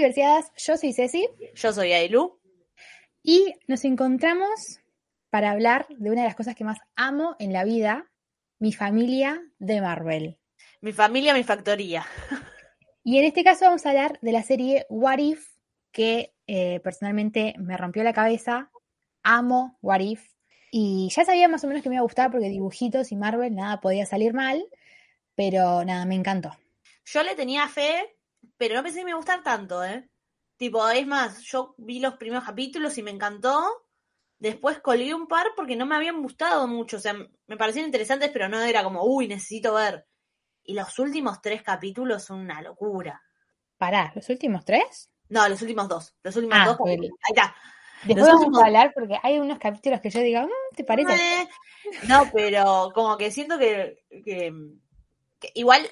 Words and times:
Multiversiadas, 0.00 0.50
yo 0.56 0.78
soy 0.78 0.94
Ceci 0.94 1.28
Yo 1.54 1.74
soy 1.74 1.92
Ailu. 1.92 2.40
y 3.22 3.52
nos 3.66 3.84
encontramos 3.84 4.80
para 5.28 5.50
hablar 5.50 5.86
de 5.90 6.10
una 6.10 6.22
de 6.22 6.28
las 6.28 6.36
cosas 6.36 6.54
que 6.54 6.64
más 6.64 6.78
amo 6.96 7.36
en 7.38 7.52
la 7.52 7.64
vida, 7.64 8.10
mi 8.58 8.72
familia 8.72 9.42
de 9.58 9.82
Marvel. 9.82 10.38
Mi 10.80 10.94
familia, 10.94 11.34
mi 11.34 11.44
factoría. 11.44 12.06
Y 13.04 13.18
en 13.18 13.26
este 13.26 13.44
caso 13.44 13.66
vamos 13.66 13.84
a 13.84 13.90
hablar 13.90 14.18
de 14.22 14.32
la 14.32 14.42
serie 14.42 14.86
What 14.88 15.18
If, 15.18 15.48
que 15.92 16.32
eh, 16.46 16.80
personalmente 16.80 17.52
me 17.58 17.76
rompió 17.76 18.02
la 18.02 18.14
cabeza. 18.14 18.70
Amo 19.22 19.76
What 19.82 20.00
If. 20.00 20.32
Y 20.70 21.10
ya 21.14 21.26
sabía 21.26 21.46
más 21.46 21.62
o 21.64 21.66
menos 21.66 21.82
que 21.82 21.90
me 21.90 21.96
iba 21.96 22.00
a 22.00 22.04
gustar 22.04 22.30
porque 22.30 22.48
dibujitos 22.48 23.12
y 23.12 23.16
Marvel 23.16 23.54
nada 23.54 23.82
podía 23.82 24.06
salir 24.06 24.32
mal, 24.32 24.64
pero 25.34 25.84
nada, 25.84 26.06
me 26.06 26.14
encantó. 26.14 26.56
Yo 27.04 27.22
le 27.22 27.34
tenía 27.34 27.68
fe, 27.68 28.16
pero 28.56 28.74
no 28.74 28.82
pensé 28.82 28.98
que 29.00 29.04
me 29.04 29.10
iba 29.10 29.16
a 29.16 29.20
gustar 29.22 29.42
tanto, 29.42 29.82
¿eh? 29.84 30.08
Tipo, 30.56 30.88
es 30.90 31.06
más, 31.06 31.40
yo 31.42 31.74
vi 31.78 32.00
los 32.00 32.14
primeros 32.16 32.44
capítulos 32.44 32.96
y 32.98 33.02
me 33.02 33.10
encantó. 33.10 33.64
Después 34.38 34.80
colgué 34.80 35.14
un 35.14 35.26
par 35.26 35.48
porque 35.56 35.76
no 35.76 35.86
me 35.86 35.96
habían 35.96 36.20
gustado 36.22 36.66
mucho. 36.66 36.96
O 36.98 37.00
sea, 37.00 37.14
me 37.46 37.56
parecían 37.56 37.86
interesantes, 37.86 38.30
pero 38.32 38.48
no 38.48 38.60
era 38.60 38.82
como, 38.84 39.04
uy, 39.04 39.28
necesito 39.28 39.74
ver. 39.74 40.06
Y 40.64 40.74
los 40.74 40.98
últimos 40.98 41.40
tres 41.40 41.62
capítulos 41.62 42.24
son 42.24 42.40
una 42.40 42.60
locura. 42.62 43.22
Pará, 43.78 44.12
¿los 44.14 44.28
últimos 44.28 44.64
tres? 44.64 45.10
No, 45.30 45.48
los 45.48 45.60
últimos 45.62 45.88
dos. 45.88 46.14
Los 46.22 46.36
últimos 46.36 46.58
Ah, 46.60 46.66
dos 46.66 46.76
capítulos. 46.78 47.10
Ahí 47.22 47.34
está. 47.36 47.54
Después 48.04 48.16
Los 48.18 48.26
vamos 48.28 48.40
últimos- 48.46 48.62
a 48.62 48.66
hablar 48.66 48.92
porque 48.94 49.18
hay 49.22 49.38
unos 49.38 49.58
capítulos 49.58 50.00
que 50.00 50.10
yo 50.10 50.20
digo, 50.20 50.40
"Mm, 50.42 50.74
¿te 50.76 50.84
parece? 50.84 51.12
Eh, 51.14 51.48
No, 52.08 52.30
pero 52.32 52.90
como 52.94 53.16
que 53.16 53.30
siento 53.30 53.58
que, 53.58 54.04
que- 54.24 54.52
que 55.38 55.50
igual 55.54 55.86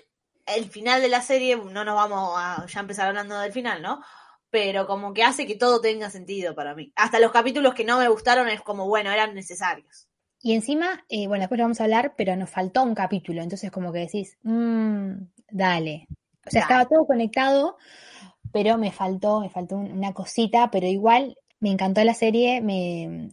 el 0.57 0.67
final 0.71 1.01
de 1.03 1.09
la 1.09 1.23
serie, 1.23 1.57
no 1.57 1.85
nos 1.85 1.95
vamos 1.95 2.35
a 2.37 2.67
ya 2.67 2.81
empezar 2.81 3.09
hablando 3.09 3.39
del 3.39 3.53
final, 3.53 3.83
¿no? 3.83 4.03
Pero 4.51 4.87
como 4.87 5.13
que 5.13 5.23
hace 5.25 5.47
que 5.47 5.57
todo 5.57 5.81
tenga 5.81 6.11
sentido 6.11 6.55
para 6.55 6.75
mí. 6.75 6.93
Hasta 6.97 7.21
los 7.21 7.33
capítulos 7.33 7.75
que 7.75 7.85
no 7.85 7.99
me 7.99 8.09
gustaron 8.09 8.49
es 8.49 8.63
como, 8.63 8.87
bueno, 8.87 9.11
eran 9.11 9.35
necesarios. 9.35 10.09
Y 10.41 10.55
encima, 10.55 11.05
eh, 11.09 11.27
bueno, 11.27 11.43
después 11.43 11.59
lo 11.59 11.65
vamos 11.65 11.81
a 11.81 11.85
hablar, 11.85 12.15
pero 12.17 12.37
nos 12.37 12.49
faltó 12.49 12.83
un 12.83 12.95
capítulo, 12.95 13.43
entonces 13.43 13.71
como 13.71 13.93
que 13.93 13.99
decís, 14.01 14.39
"Mm, 14.43 15.13
dale. 15.51 16.07
O 16.47 16.51
sea, 16.51 16.63
Dale. 16.63 16.75
estaba 16.75 16.89
todo 16.89 17.07
conectado, 17.07 17.77
pero 18.53 18.79
me 18.79 18.93
faltó, 18.93 19.41
me 19.41 19.51
faltó 19.51 19.77
un- 19.77 19.93
una 19.93 20.15
cosita, 20.15 20.71
pero 20.71 20.87
igual 20.87 21.37
me 21.61 21.71
encantó 21.71 22.03
la 22.05 22.15
serie, 22.15 22.61
me, 22.61 23.31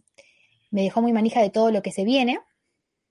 me 0.70 0.82
dejó 0.82 1.00
muy 1.02 1.12
manija 1.12 1.40
de 1.40 1.50
todo 1.50 1.70
lo 1.70 1.82
que 1.82 1.92
se 1.92 2.04
viene. 2.04 2.40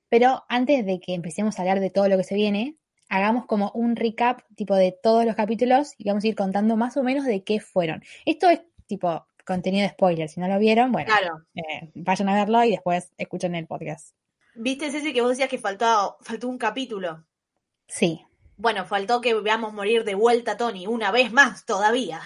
Pero 0.09 0.44
antes 0.50 0.85
de 0.85 1.00
que 1.00 1.13
empecemos 1.13 1.57
a 1.57 1.62
hablar 1.63 1.80
de 1.80 1.90
todo 1.90 2.07
lo 2.09 2.18
que 2.18 2.24
se 2.24 2.35
viene, 2.35 2.78
hagamos 3.10 3.46
como 3.46 3.72
un 3.74 3.96
recap 3.96 4.42
tipo 4.56 4.76
de 4.76 4.92
todos 4.92 5.26
los 5.26 5.36
capítulos 5.36 5.94
y 5.98 6.08
vamos 6.08 6.24
a 6.24 6.28
ir 6.28 6.36
contando 6.36 6.76
más 6.76 6.98
o 6.98 7.04
menos 7.04 7.26
de 7.26 7.44
qué 7.44 7.60
fueron. 7.60 8.04
Esto 8.26 8.50
es 8.50 8.62
tipo 8.88 9.26
contenido 9.46 9.84
de 9.84 9.90
spoiler, 9.90 10.28
si 10.28 10.40
no 10.40 10.48
lo 10.48 10.58
vieron, 10.58 10.92
bueno, 10.92 11.08
Claro. 11.08 11.46
eh, 11.54 11.92
vayan 11.94 12.30
a 12.30 12.36
verlo 12.36 12.64
y 12.64 12.72
después 12.72 13.12
escuchen 13.18 13.54
el 13.56 13.68
podcast. 13.68 14.16
¿Viste, 14.56 14.90
Ceci, 14.90 15.14
que 15.14 15.22
vos 15.22 15.30
decías 15.32 15.50
que 15.50 15.58
faltó, 15.60 16.18
faltó 16.22 16.48
un 16.48 16.58
capítulo? 16.58 17.26
Sí. 17.88 18.22
Bueno, 18.58 18.86
faltó 18.86 19.22
que 19.22 19.34
veamos 19.36 19.74
morir 19.74 20.04
de 20.04 20.16
vuelta 20.16 20.54
a 20.54 20.58
Tony, 20.58 20.88
una 20.88 21.12
vez 21.12 21.32
más 21.32 21.66
todavía. 21.66 22.22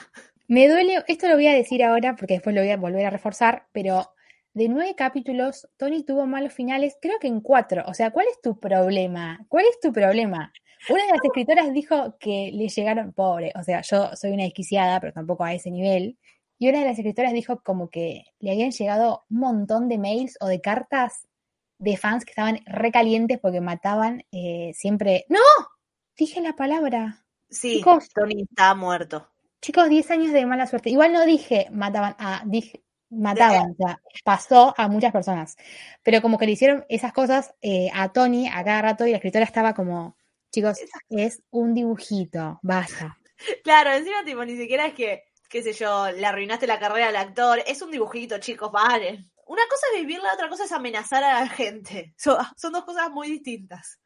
Me 0.48 0.68
duele, 0.68 1.04
esto 1.08 1.28
lo 1.28 1.36
voy 1.36 1.48
a 1.48 1.54
decir 1.54 1.84
ahora 1.84 2.16
porque 2.16 2.36
después 2.36 2.56
lo 2.56 2.62
voy 2.62 2.72
a 2.72 2.78
volver 2.78 3.06
a 3.06 3.10
reforzar, 3.10 3.68
pero 3.72 4.14
de 4.54 4.70
nueve 4.70 4.96
capítulos, 4.96 5.68
Tony 5.78 6.04
tuvo 6.04 6.26
malos 6.26 6.54
finales, 6.54 6.98
creo 7.02 7.20
que 7.20 7.28
en 7.28 7.42
cuatro. 7.42 7.84
O 7.88 7.94
sea, 7.94 8.12
¿cuál 8.12 8.28
es 8.32 8.40
tu 8.42 8.60
problema? 8.60 9.46
¿Cuál 9.48 9.66
es 9.70 9.80
tu 9.80 9.92
problema? 9.92 10.54
Una 10.88 11.04
de 11.04 11.12
las 11.12 11.24
escritoras 11.24 11.74
dijo 11.74 12.18
que 12.20 12.52
le 12.54 12.70
llegaron, 12.70 13.12
pobre, 13.12 13.52
o 13.56 13.64
sea, 13.64 13.82
yo 13.82 14.16
soy 14.16 14.32
una 14.32 14.44
desquiciada, 14.44 15.00
pero 15.02 15.12
tampoco 15.12 15.44
a 15.44 15.54
ese 15.54 15.72
nivel. 15.72 16.18
Y 16.58 16.70
una 16.70 16.80
de 16.80 16.86
las 16.86 16.98
escritoras 16.98 17.34
dijo 17.34 17.62
como 17.64 17.90
que 17.90 18.26
le 18.40 18.52
habían 18.52 18.72
llegado 18.72 19.26
un 19.30 19.40
montón 19.40 19.90
de 19.90 19.98
mails 19.98 20.38
o 20.40 20.48
de 20.48 20.62
cartas 20.62 21.28
de 21.80 21.98
fans 21.98 22.26
que 22.26 22.32
estaban 22.32 22.60
recalientes 22.66 23.40
porque 23.40 23.62
mataban 23.62 24.26
eh, 24.32 24.72
siempre. 24.74 25.26
¡No! 25.30 25.40
Dije 26.18 26.42
la 26.42 26.54
palabra. 26.54 27.26
Sí, 27.50 27.78
Chicos. 27.78 28.10
Tony 28.10 28.44
está 28.44 28.76
muerto. 28.76 29.28
Chicos, 29.62 29.90
10 29.90 30.12
años 30.12 30.34
de 30.34 30.46
mala 30.46 30.68
suerte. 30.68 30.90
Igual 30.90 31.14
no 31.14 31.26
dije 31.26 31.68
mataban 31.72 32.16
a, 32.20 32.44
dije 32.46 32.84
mataban, 33.10 33.72
o 33.72 33.76
sea, 33.76 34.02
pasó 34.24 34.74
a 34.78 34.88
muchas 34.88 35.12
personas. 35.12 35.58
Pero 36.04 36.22
como 36.22 36.38
que 36.38 36.46
le 36.46 36.52
hicieron 36.52 36.86
esas 36.90 37.14
cosas 37.14 37.54
eh, 37.62 37.90
a 37.94 38.10
Tony 38.10 38.48
a 38.48 38.64
cada 38.64 38.82
rato 38.82 39.08
y 39.08 39.12
la 39.12 39.18
escritora 39.18 39.46
estaba 39.46 39.74
como, 39.74 40.16
chicos, 40.52 40.78
es 41.10 41.42
un 41.52 41.74
dibujito, 41.74 42.60
basta. 42.62 43.16
Claro, 43.64 43.92
encima, 43.94 44.26
tipo, 44.26 44.44
ni 44.44 44.58
siquiera 44.58 44.86
es 44.88 44.94
que, 44.94 45.24
qué 45.50 45.64
sé 45.64 45.72
yo, 45.72 46.12
le 46.12 46.26
arruinaste 46.26 46.68
la 46.68 46.78
carrera 46.78 47.08
al 47.08 47.16
actor. 47.16 47.64
Es 47.66 47.82
un 47.82 47.90
dibujito, 47.90 48.38
chicos, 48.40 48.70
vale. 48.70 49.30
Una 49.48 49.62
cosa 49.70 49.86
es 49.94 50.02
vivirla, 50.02 50.34
otra 50.34 50.50
cosa 50.50 50.66
es 50.66 50.72
amenazar 50.74 51.24
a 51.24 51.40
la 51.40 51.48
gente. 51.48 52.14
So- 52.18 52.38
son 52.58 52.74
dos 52.74 52.84
cosas 52.84 53.10
muy 53.12 53.30
distintas. 53.30 53.98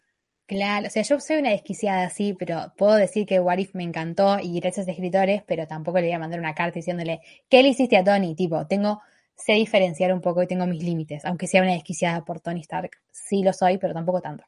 Claro, 0.45 0.85
o 0.85 0.89
sea, 0.91 1.01
yo 1.01 1.19
soy 1.19 1.37
una 1.37 1.49
desquiciada 1.49 2.05
así, 2.05 2.35
pero 2.37 2.73
puedo 2.77 2.93
decir 2.95 3.25
que 3.25 3.39
What 3.39 3.57
If 3.57 3.73
me 3.73 3.83
encantó 3.83 4.37
y 4.39 4.59
gracias 4.59 4.87
a 4.87 4.91
escritores, 4.91 5.41
pero 5.47 5.65
tampoco 5.67 5.97
le 5.99 6.07
voy 6.07 6.13
a 6.13 6.19
mandar 6.19 6.39
una 6.39 6.53
carta 6.53 6.75
diciéndole, 6.75 7.21
¿qué 7.49 7.63
le 7.63 7.69
hiciste 7.69 7.97
a 7.97 8.03
Tony? 8.03 8.35
Tipo, 8.35 8.67
tengo, 8.67 9.01
sé 9.35 9.53
diferenciar 9.53 10.13
un 10.13 10.21
poco 10.21 10.43
y 10.43 10.47
tengo 10.47 10.67
mis 10.67 10.83
límites, 10.83 11.25
aunque 11.25 11.47
sea 11.47 11.63
una 11.63 11.71
desquiciada 11.73 12.23
por 12.23 12.39
Tony 12.39 12.59
Stark. 12.61 12.91
Sí 13.09 13.41
lo 13.41 13.51
soy, 13.51 13.79
pero 13.79 13.93
tampoco 13.95 14.21
tanto. 14.21 14.43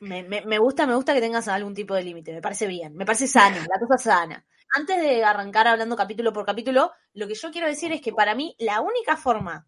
Me, 0.00 0.22
me, 0.22 0.40
me 0.42 0.58
gusta, 0.58 0.86
me 0.86 0.94
gusta 0.94 1.14
que 1.14 1.20
tengas 1.20 1.46
algún 1.48 1.74
tipo 1.74 1.94
de 1.94 2.02
límite. 2.02 2.32
Me 2.32 2.40
parece 2.40 2.66
bien, 2.66 2.96
me 2.96 3.06
parece 3.06 3.26
sano, 3.26 3.58
la 3.60 3.78
cosa 3.78 3.98
sana. 3.98 4.44
Antes 4.74 5.00
de 5.00 5.24
arrancar 5.24 5.66
hablando 5.66 5.96
capítulo 5.96 6.32
por 6.32 6.46
capítulo, 6.46 6.92
lo 7.12 7.26
que 7.26 7.34
yo 7.34 7.50
quiero 7.50 7.66
decir 7.66 7.92
es 7.92 8.00
que 8.00 8.12
para 8.12 8.34
mí 8.34 8.56
la 8.58 8.80
única 8.80 9.16
forma 9.16 9.66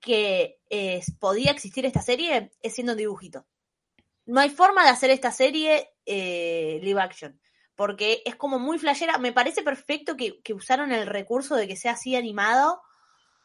que 0.00 0.58
podía 1.18 1.50
existir 1.50 1.84
esta 1.86 2.02
serie 2.02 2.50
es 2.62 2.74
siendo 2.74 2.92
un 2.92 2.98
dibujito. 2.98 3.46
No 4.26 4.40
hay 4.40 4.48
forma 4.48 4.82
de 4.82 4.90
hacer 4.90 5.10
esta 5.10 5.30
serie 5.30 5.90
eh, 6.06 6.80
live 6.82 7.00
action. 7.00 7.40
Porque 7.76 8.22
es 8.24 8.36
como 8.36 8.58
muy 8.58 8.78
flashera. 8.78 9.18
Me 9.18 9.32
parece 9.32 9.62
perfecto 9.62 10.16
que, 10.16 10.40
que 10.42 10.54
usaron 10.54 10.92
el 10.92 11.06
recurso 11.06 11.56
de 11.56 11.66
que 11.66 11.76
sea 11.76 11.92
así 11.92 12.16
animado 12.16 12.80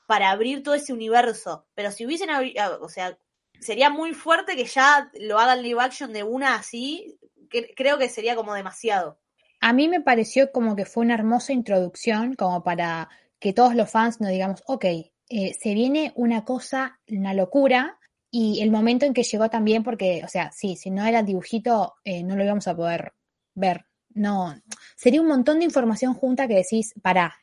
para 0.08 0.30
abrir 0.30 0.64
todo 0.64 0.76
ese 0.76 0.94
universo. 0.94 1.68
Pero 1.74 1.92
si 1.92 2.06
hubiesen 2.06 2.30
ah, 2.30 2.42
o 2.82 2.90
sea, 2.90 3.18
sería 3.60 3.90
muy 3.90 4.14
fuerte 4.14 4.56
que 4.56 4.66
ya 4.66 5.10
lo 5.20 5.40
hagan 5.40 5.62
live 5.62 5.82
action 5.82 6.14
de 6.14 6.24
una 6.24 6.56
así. 6.56 7.18
que- 7.50 7.74
creo 7.76 7.98
que 8.00 8.10
sería 8.10 8.36
como 8.36 8.54
demasiado. 8.56 9.20
A 9.62 9.72
mí 9.72 9.88
me 9.88 10.02
pareció 10.02 10.52
como 10.52 10.76
que 10.76 10.86
fue 10.86 11.06
una 11.06 11.14
hermosa 11.14 11.54
introducción, 11.54 12.34
como 12.34 12.64
para 12.64 13.08
que 13.40 13.54
todos 13.54 13.76
los 13.76 13.90
fans 13.90 14.20
nos 14.20 14.32
digamos, 14.32 14.64
ok, 14.66 14.84
eh, 15.30 15.54
se 15.60 15.74
viene 15.76 16.12
una 16.16 16.44
cosa, 16.44 17.00
una 17.08 17.34
locura, 17.36 18.00
y 18.32 18.62
el 18.62 18.72
momento 18.72 19.06
en 19.06 19.14
que 19.14 19.24
llegó 19.24 19.50
también, 19.50 19.84
porque, 19.84 20.24
o 20.26 20.28
sea, 20.28 20.52
sí, 20.52 20.76
si 20.76 20.90
no 20.90 21.06
era 21.06 21.20
el 21.20 21.26
dibujito, 21.26 21.94
eh, 22.04 22.24
no 22.24 22.36
lo 22.36 22.44
íbamos 22.44 22.68
a 22.68 22.76
poder 22.76 23.14
ver. 23.54 23.86
No, 24.10 24.54
sería 24.96 25.22
un 25.22 25.28
montón 25.28 25.60
de 25.60 25.66
información 25.66 26.14
junta 26.16 26.48
que 26.48 26.56
decís, 26.56 26.94
pará, 27.02 27.36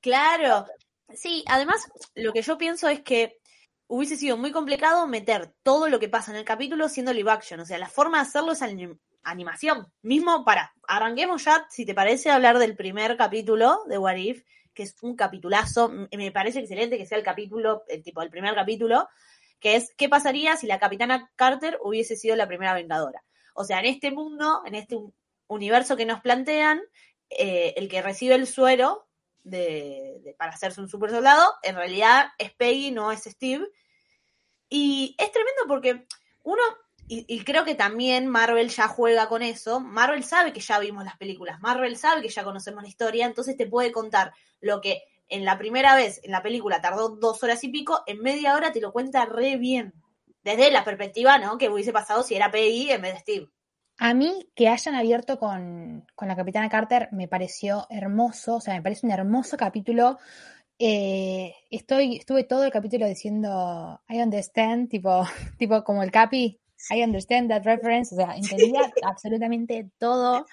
Claro. 0.00 0.66
Sí, 1.14 1.44
además, 1.46 1.88
lo 2.14 2.32
que 2.32 2.42
yo 2.42 2.56
pienso 2.58 2.88
es 2.88 3.02
que 3.02 3.38
hubiese 3.94 4.16
sido 4.16 4.38
muy 4.38 4.52
complicado 4.52 5.06
meter 5.06 5.52
todo 5.62 5.88
lo 5.88 6.00
que 6.00 6.08
pasa 6.08 6.30
en 6.30 6.38
el 6.38 6.44
capítulo 6.44 6.88
siendo 6.88 7.12
live 7.12 7.30
action. 7.30 7.60
O 7.60 7.66
sea, 7.66 7.76
la 7.78 7.88
forma 7.88 8.16
de 8.18 8.22
hacerlo 8.22 8.52
es 8.52 8.62
anim- 8.62 8.98
animación. 9.22 9.86
Mismo 10.00 10.44
para, 10.46 10.72
arranquemos 10.88 11.44
ya, 11.44 11.66
si 11.68 11.84
te 11.84 11.94
parece, 11.94 12.30
hablar 12.30 12.58
del 12.58 12.74
primer 12.74 13.18
capítulo 13.18 13.80
de 13.88 13.98
What 13.98 14.16
If, 14.16 14.44
que 14.72 14.84
es 14.84 14.96
un 15.02 15.14
capitulazo. 15.14 15.90
Me 16.16 16.32
parece 16.32 16.60
excelente 16.60 16.96
que 16.96 17.04
sea 17.04 17.18
el 17.18 17.24
capítulo, 17.24 17.84
el 17.86 18.02
tipo, 18.02 18.22
el 18.22 18.30
primer 18.30 18.54
capítulo, 18.54 19.08
que 19.60 19.76
es 19.76 19.92
¿qué 19.94 20.08
pasaría 20.08 20.56
si 20.56 20.66
la 20.66 20.78
capitana 20.78 21.30
Carter 21.36 21.78
hubiese 21.82 22.16
sido 22.16 22.34
la 22.34 22.48
primera 22.48 22.72
vengadora? 22.72 23.22
O 23.54 23.64
sea, 23.64 23.80
en 23.80 23.86
este 23.86 24.10
mundo, 24.10 24.62
en 24.64 24.74
este 24.74 24.96
un- 24.96 25.14
universo 25.48 25.98
que 25.98 26.06
nos 26.06 26.22
plantean, 26.22 26.80
eh, 27.28 27.74
el 27.76 27.90
que 27.90 28.00
recibe 28.00 28.36
el 28.36 28.46
suero 28.46 29.06
de- 29.44 30.34
para 30.38 30.52
hacerse 30.52 30.80
un 30.80 30.88
super 30.88 31.10
soldado, 31.10 31.52
en 31.62 31.76
realidad 31.76 32.28
es 32.38 32.54
Peggy, 32.54 32.90
no 32.90 33.12
es 33.12 33.24
Steve. 33.24 33.66
Y 34.74 35.14
es 35.18 35.30
tremendo 35.30 35.62
porque 35.68 36.06
uno, 36.44 36.62
y, 37.06 37.26
y 37.28 37.44
creo 37.44 37.62
que 37.62 37.74
también 37.74 38.26
Marvel 38.26 38.70
ya 38.70 38.88
juega 38.88 39.28
con 39.28 39.42
eso, 39.42 39.80
Marvel 39.80 40.24
sabe 40.24 40.54
que 40.54 40.60
ya 40.60 40.78
vimos 40.78 41.04
las 41.04 41.18
películas, 41.18 41.60
Marvel 41.60 41.98
sabe 41.98 42.22
que 42.22 42.30
ya 42.30 42.42
conocemos 42.42 42.82
la 42.82 42.88
historia, 42.88 43.26
entonces 43.26 43.54
te 43.54 43.66
puede 43.66 43.92
contar 43.92 44.32
lo 44.62 44.80
que 44.80 45.02
en 45.28 45.44
la 45.44 45.58
primera 45.58 45.94
vez 45.94 46.22
en 46.24 46.30
la 46.30 46.42
película 46.42 46.80
tardó 46.80 47.10
dos 47.10 47.42
horas 47.42 47.62
y 47.64 47.68
pico, 47.68 48.02
en 48.06 48.20
media 48.20 48.56
hora 48.56 48.72
te 48.72 48.80
lo 48.80 48.92
cuenta 48.92 49.26
re 49.26 49.56
bien. 49.56 49.92
Desde 50.42 50.70
la 50.70 50.84
perspectiva, 50.84 51.36
¿no? 51.36 51.58
Que 51.58 51.68
hubiese 51.68 51.92
pasado 51.92 52.22
si 52.22 52.34
era 52.34 52.50
Peggy 52.50 52.92
en 52.92 53.02
vez 53.02 53.12
de 53.12 53.20
Steve. 53.20 53.48
A 53.98 54.14
mí 54.14 54.50
que 54.56 54.68
hayan 54.68 54.94
abierto 54.94 55.38
con, 55.38 56.06
con 56.14 56.28
la 56.28 56.34
Capitana 56.34 56.70
Carter 56.70 57.10
me 57.12 57.28
pareció 57.28 57.86
hermoso, 57.90 58.56
o 58.56 58.60
sea, 58.62 58.72
me 58.72 58.82
parece 58.82 59.04
un 59.04 59.12
hermoso 59.12 59.58
capítulo. 59.58 60.18
Eh, 60.84 61.54
estoy, 61.70 62.16
estuve 62.16 62.42
todo 62.42 62.64
el 62.64 62.72
capítulo 62.72 63.06
diciendo 63.06 64.02
I 64.08 64.20
understand, 64.20 64.88
tipo, 64.88 65.24
tipo 65.56 65.84
como 65.84 66.02
el 66.02 66.10
Capi, 66.10 66.60
I 66.90 67.04
understand 67.04 67.50
that 67.50 67.62
reference, 67.62 68.12
o 68.12 68.18
sea, 68.18 68.34
entendía 68.34 68.92
absolutamente 69.04 69.88
todo. 69.96 70.44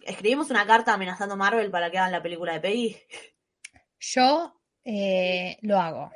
Escribimos 0.00 0.48
una 0.48 0.66
carta 0.66 0.94
amenazando 0.94 1.34
a 1.34 1.36
Marvel 1.36 1.70
para 1.70 1.90
que 1.90 1.98
hagan 1.98 2.12
la 2.12 2.22
película 2.22 2.54
de 2.54 2.60
Peggy. 2.60 2.96
Yo 4.00 4.58
eh, 4.86 5.58
lo 5.60 5.78
hago, 5.78 6.10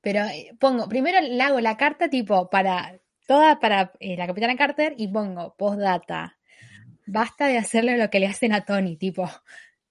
pero 0.00 0.20
eh, 0.26 0.52
pongo, 0.60 0.88
primero 0.88 1.20
le 1.20 1.42
hago 1.42 1.58
la 1.58 1.76
carta 1.76 2.08
tipo 2.08 2.48
para 2.48 3.00
toda 3.26 3.58
para 3.58 3.94
eh, 3.98 4.16
la 4.16 4.28
Capitana 4.28 4.56
Carter 4.56 4.94
y 4.96 5.08
pongo 5.08 5.56
postdata. 5.56 6.38
Basta 7.04 7.48
de 7.48 7.58
hacerle 7.58 7.98
lo 7.98 8.10
que 8.10 8.20
le 8.20 8.28
hacen 8.28 8.52
a 8.52 8.64
Tony, 8.64 8.96
tipo, 8.96 9.28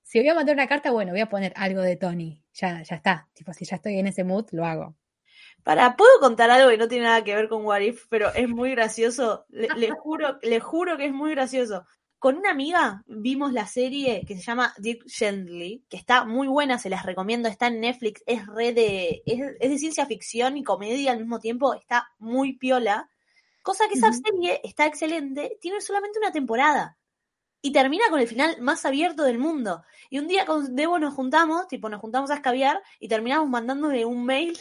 si 0.05 0.19
voy 0.19 0.29
a 0.29 0.35
mandar 0.35 0.55
una 0.55 0.67
carta, 0.67 0.91
bueno, 0.91 1.11
voy 1.11 1.21
a 1.21 1.29
poner 1.29 1.51
algo 1.55 1.81
de 1.81 1.95
Tony. 1.95 2.43
Ya, 2.53 2.83
ya 2.83 2.95
está. 2.95 3.27
Tipo, 3.33 3.53
si 3.53 3.65
ya 3.65 3.77
estoy 3.77 3.97
en 3.97 4.05
ese 4.05 4.23
mood, 4.23 4.45
lo 4.51 4.63
hago. 4.63 4.95
Para, 5.63 5.95
puedo 5.95 6.19
contar 6.19 6.51
algo 6.51 6.69
que 6.69 6.77
no 6.77 6.87
tiene 6.87 7.05
nada 7.05 7.23
que 7.23 7.35
ver 7.35 7.49
con 7.49 7.65
What 7.65 7.81
If, 7.81 8.05
pero 8.07 8.31
es 8.31 8.47
muy 8.47 8.69
gracioso. 8.69 9.47
Le, 9.49 9.67
le 9.75 9.89
juro, 9.89 10.37
le 10.43 10.59
juro 10.59 10.95
que 10.95 11.07
es 11.07 11.11
muy 11.11 11.31
gracioso. 11.31 11.87
Con 12.19 12.37
una 12.37 12.51
amiga 12.51 13.03
vimos 13.07 13.51
la 13.51 13.65
serie 13.65 14.23
que 14.27 14.35
se 14.35 14.43
llama 14.43 14.75
Dirk 14.77 15.03
Gently, 15.07 15.83
que 15.89 15.97
está 15.97 16.23
muy 16.23 16.47
buena, 16.47 16.77
se 16.77 16.91
las 16.91 17.03
recomiendo, 17.03 17.49
está 17.49 17.67
en 17.67 17.81
Netflix, 17.81 18.21
es 18.27 18.45
re 18.45 18.73
de, 18.73 19.23
es, 19.25 19.41
es 19.59 19.69
de 19.71 19.77
ciencia 19.79 20.05
ficción 20.05 20.55
y 20.55 20.63
comedia 20.63 21.13
al 21.13 21.19
mismo 21.19 21.39
tiempo, 21.39 21.73
está 21.73 22.09
muy 22.19 22.53
piola. 22.53 23.09
Cosa 23.63 23.87
que 23.87 23.95
esa 23.95 24.13
serie 24.13 24.61
está 24.63 24.85
excelente, 24.85 25.57
tiene 25.59 25.81
solamente 25.81 26.19
una 26.19 26.31
temporada. 26.31 26.95
Y 27.65 27.71
termina 27.71 28.03
con 28.11 28.19
el 28.19 28.27
final 28.27 28.61
más 28.61 28.85
abierto 28.85 29.23
del 29.23 29.39
mundo. 29.39 29.83
Y 30.11 30.19
un 30.19 30.27
día 30.27 30.45
con 30.45 30.75
Debo 30.75 30.99
nos 30.99 31.15
juntamos, 31.15 31.67
tipo 31.67 31.89
nos 31.89 31.99
juntamos 31.99 32.29
a 32.29 32.35
escabiar 32.35 32.79
y 32.99 33.07
terminamos 33.07 33.49
mandándole 33.49 34.05
un 34.05 34.23
mail 34.23 34.55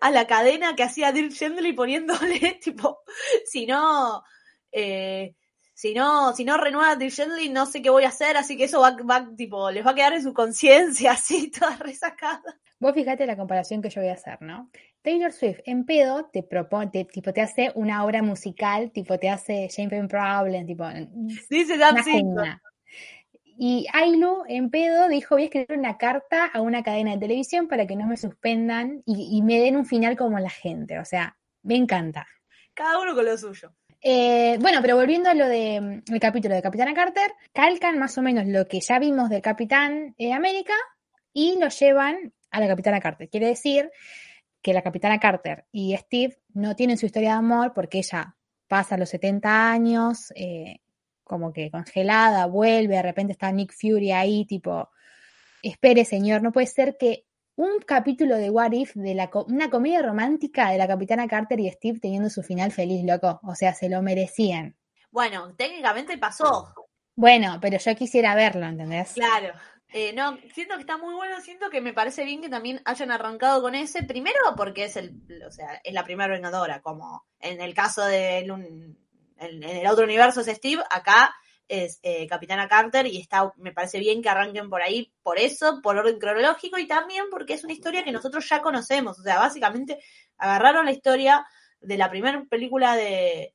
a 0.00 0.08
la 0.12 0.28
cadena 0.28 0.76
que 0.76 0.84
hacía 0.84 1.10
Dirk 1.10 1.32
Gently 1.32 1.72
poniéndole, 1.72 2.60
tipo, 2.62 3.00
si 3.44 3.66
no, 3.66 4.22
eh, 4.70 5.34
si 5.74 5.94
no, 5.94 6.32
si 6.32 6.44
no 6.44 6.56
renueva 6.58 6.94
Dirk 6.94 7.12
Gently, 7.12 7.48
no 7.48 7.66
sé 7.66 7.82
qué 7.82 7.90
voy 7.90 8.04
a 8.04 8.10
hacer, 8.10 8.36
así 8.36 8.56
que 8.56 8.64
eso 8.66 8.80
va, 8.80 8.96
va 8.98 9.28
tipo, 9.36 9.72
les 9.72 9.84
va 9.84 9.90
a 9.90 9.94
quedar 9.96 10.12
en 10.12 10.22
su 10.22 10.32
conciencia, 10.32 11.10
así, 11.14 11.50
toda 11.50 11.76
resacada. 11.78 12.56
Vos 12.78 12.94
fíjate 12.94 13.26
la 13.26 13.36
comparación 13.36 13.82
que 13.82 13.90
yo 13.90 14.00
voy 14.00 14.10
a 14.10 14.14
hacer, 14.14 14.40
¿no? 14.42 14.70
Taylor 15.02 15.32
Swift 15.32 15.60
en 15.66 15.84
pedo 15.84 16.28
te 16.32 16.42
propone, 16.42 16.90
te- 16.90 17.04
tipo, 17.04 17.32
te 17.32 17.40
hace 17.40 17.72
una 17.74 18.04
obra 18.04 18.22
musical, 18.22 18.90
tipo, 18.92 19.18
te 19.18 19.28
hace 19.28 19.68
Shame 19.68 20.08
Problem, 20.08 20.66
tipo, 20.66 20.84
Dice. 21.14 21.78
Y 23.58 23.86
Ailu 23.92 24.44
en 24.48 24.70
pedo 24.70 25.08
dijo, 25.08 25.34
voy 25.34 25.42
a 25.42 25.44
escribir 25.46 25.78
una 25.78 25.98
carta 25.98 26.46
a 26.46 26.60
una 26.60 26.82
cadena 26.82 27.12
de 27.12 27.18
televisión 27.18 27.68
para 27.68 27.86
que 27.86 27.96
no 27.96 28.06
me 28.06 28.16
suspendan 28.16 29.02
y, 29.04 29.36
y 29.36 29.42
me 29.42 29.58
den 29.60 29.76
un 29.76 29.84
final 29.86 30.16
como 30.16 30.38
la 30.38 30.50
gente. 30.50 30.98
O 30.98 31.04
sea, 31.04 31.36
me 31.62 31.76
encanta. 31.76 32.26
Cada 32.74 32.98
uno 33.00 33.14
con 33.14 33.24
lo 33.24 33.36
suyo. 33.36 33.72
Eh, 34.00 34.56
bueno, 34.60 34.80
pero 34.82 34.96
volviendo 34.96 35.28
a 35.30 35.34
lo 35.34 35.46
del 35.46 36.02
capítulo 36.20 36.54
de 36.54 36.62
Capitana 36.62 36.94
Carter, 36.94 37.30
calcan 37.52 37.98
más 37.98 38.16
o 38.18 38.22
menos 38.22 38.46
lo 38.46 38.66
que 38.66 38.80
ya 38.80 38.98
vimos 38.98 39.28
del 39.30 39.42
Capitán 39.42 40.14
eh, 40.18 40.32
América 40.32 40.74
y 41.32 41.56
lo 41.60 41.68
llevan 41.68 42.32
a 42.50 42.60
la 42.60 42.66
Capitana 42.66 43.00
Carter. 43.00 43.28
Quiere 43.28 43.46
decir 43.48 43.90
que 44.62 44.72
la 44.72 44.82
Capitana 44.82 45.18
Carter 45.18 45.66
y 45.72 45.96
Steve 45.96 46.38
no 46.54 46.76
tienen 46.76 46.96
su 46.98 47.06
historia 47.06 47.30
de 47.32 47.36
amor 47.38 47.72
porque 47.74 47.98
ella 47.98 48.36
pasa 48.68 48.96
los 48.96 49.10
70 49.10 49.70
años, 49.72 50.32
eh, 50.36 50.80
como 51.24 51.52
que 51.52 51.70
congelada, 51.70 52.46
vuelve, 52.46 52.96
de 52.96 53.02
repente 53.02 53.32
está 53.32 53.50
Nick 53.52 53.72
Fury 53.74 54.12
ahí, 54.12 54.44
tipo, 54.46 54.88
espere 55.62 56.04
señor, 56.04 56.42
no 56.42 56.52
puede 56.52 56.66
ser 56.66 56.96
que 56.96 57.26
un 57.54 57.80
capítulo 57.86 58.36
de 58.36 58.50
What 58.50 58.72
If, 58.72 58.94
de 58.94 59.14
la 59.14 59.28
co- 59.30 59.44
una 59.48 59.68
comedia 59.68 60.00
romántica 60.02 60.70
de 60.70 60.78
la 60.78 60.88
Capitana 60.88 61.28
Carter 61.28 61.60
y 61.60 61.70
Steve 61.70 61.98
teniendo 62.00 62.30
su 62.30 62.42
final 62.42 62.72
feliz, 62.72 63.04
loco, 63.04 63.40
o 63.42 63.54
sea, 63.54 63.74
se 63.74 63.88
lo 63.90 64.00
merecían. 64.02 64.76
Bueno, 65.10 65.54
técnicamente 65.54 66.16
pasó. 66.16 66.74
Bueno, 67.14 67.58
pero 67.60 67.76
yo 67.76 67.94
quisiera 67.94 68.34
verlo, 68.34 68.64
¿entendés? 68.66 69.12
Claro. 69.12 69.52
Eh, 69.92 70.12
no, 70.14 70.38
siento 70.54 70.74
que 70.74 70.80
está 70.80 70.96
muy 70.96 71.14
bueno, 71.14 71.40
siento 71.40 71.68
que 71.68 71.80
me 71.80 71.92
parece 71.92 72.24
bien 72.24 72.40
que 72.40 72.48
también 72.48 72.80
hayan 72.84 73.10
arrancado 73.10 73.60
con 73.60 73.74
ese, 73.74 74.02
primero 74.02 74.40
porque 74.56 74.84
es 74.84 74.96
el, 74.96 75.20
o 75.46 75.50
sea, 75.50 75.80
es 75.84 75.92
la 75.92 76.04
primera 76.04 76.32
vengadora, 76.32 76.80
como 76.80 77.26
en 77.40 77.60
el 77.60 77.74
caso 77.74 78.02
de 78.04 78.38
en, 78.38 78.96
en 79.36 79.62
el 79.62 79.86
otro 79.86 80.04
universo 80.04 80.40
es 80.40 80.46
Steve, 80.46 80.82
acá 80.88 81.34
es 81.68 82.00
eh, 82.02 82.26
Capitana 82.26 82.68
Carter 82.68 83.06
y 83.06 83.18
está, 83.18 83.52
me 83.56 83.72
parece 83.72 83.98
bien 83.98 84.22
que 84.22 84.28
arranquen 84.28 84.70
por 84.70 84.82
ahí, 84.82 85.12
por 85.22 85.38
eso, 85.38 85.80
por 85.82 85.96
orden 85.96 86.18
cronológico 86.18 86.78
y 86.78 86.86
también 86.86 87.26
porque 87.30 87.54
es 87.54 87.64
una 87.64 87.72
historia 87.72 88.04
que 88.04 88.12
nosotros 88.12 88.48
ya 88.48 88.62
conocemos, 88.62 89.18
o 89.18 89.22
sea, 89.22 89.38
básicamente 89.38 89.98
agarraron 90.38 90.86
la 90.86 90.92
historia 90.92 91.46
de 91.80 91.96
la 91.96 92.10
primera 92.10 92.44
película 92.48 92.96
de, 92.96 93.54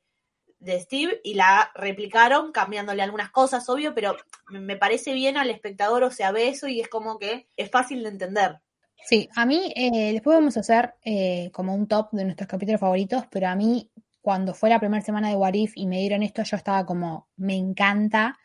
de 0.60 0.80
Steve 0.82 1.22
y 1.24 1.36
la 1.36 1.72
replicaron 1.76 2.52
cambiándole 2.52 3.02
algunas 3.04 3.32
cosas, 3.32 3.68
obvio, 3.70 3.94
pero 3.96 4.16
me- 4.50 4.78
parece 4.78 5.14
bien 5.14 5.38
al 5.38 5.50
espectador, 5.50 6.04
o 6.04 6.12
sea, 6.12 6.32
ve 6.32 6.50
eso 6.50 6.68
y 6.68 6.82
es 6.82 6.88
como 6.90 7.20
que 7.20 7.48
es 7.58 7.70
fácil 7.72 8.04
de 8.04 8.10
entender. 8.10 8.60
Sí, 9.02 9.30
a 9.36 9.46
mí, 9.46 9.72
eh, 9.76 10.14
después 10.14 10.36
vamos 10.38 10.58
a 10.58 10.60
hacer 10.62 10.94
eh, 11.04 11.50
como 11.54 11.74
un 11.74 11.88
top 11.88 12.10
de 12.12 12.26
nuestros 12.26 12.48
capítulos 12.50 12.82
favoritos, 12.82 13.24
pero 13.32 13.48
a 13.48 13.56
mí, 13.56 13.90
cuando 14.22 14.54
fue 14.54 14.70
la 14.70 14.80
primera 14.80 15.02
semana 15.04 15.30
de 15.30 15.36
What 15.36 15.54
If 15.54 15.74
y 15.76 15.88
me 15.88 16.00
dieron 16.00 16.24
esto, 16.24 16.44
yo 16.44 16.58
estaba 16.58 16.86
como, 16.86 17.30
me 17.38 17.56
encanta, 17.56 18.38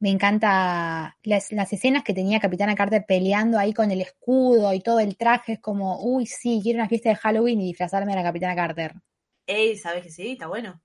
me 0.00 0.10
encanta 0.10 1.18
las, 1.24 1.52
las 1.52 1.72
escenas 1.72 2.04
que 2.04 2.14
tenía 2.14 2.40
Capitana 2.40 2.74
Carter 2.76 3.04
peleando 3.06 3.58
ahí 3.58 3.72
con 3.74 3.90
el 3.90 4.00
escudo 4.02 4.72
y 4.74 4.80
todo 4.80 5.00
el 5.00 5.16
traje, 5.16 5.54
es 5.54 5.60
como, 5.60 6.00
uy, 6.02 6.26
sí, 6.26 6.60
quiero 6.62 6.80
una 6.80 6.88
fiesta 6.88 7.10
de 7.10 7.16
Halloween 7.16 7.60
y 7.62 7.66
disfrazarme 7.68 8.12
de 8.12 8.18
la 8.18 8.24
Capitana 8.24 8.56
Carter. 8.56 8.94
Ey, 9.46 9.76
¿sabes 9.78 10.02
que 10.04 10.10
sí? 10.10 10.32
Está 10.32 10.48
bueno. 10.48 10.82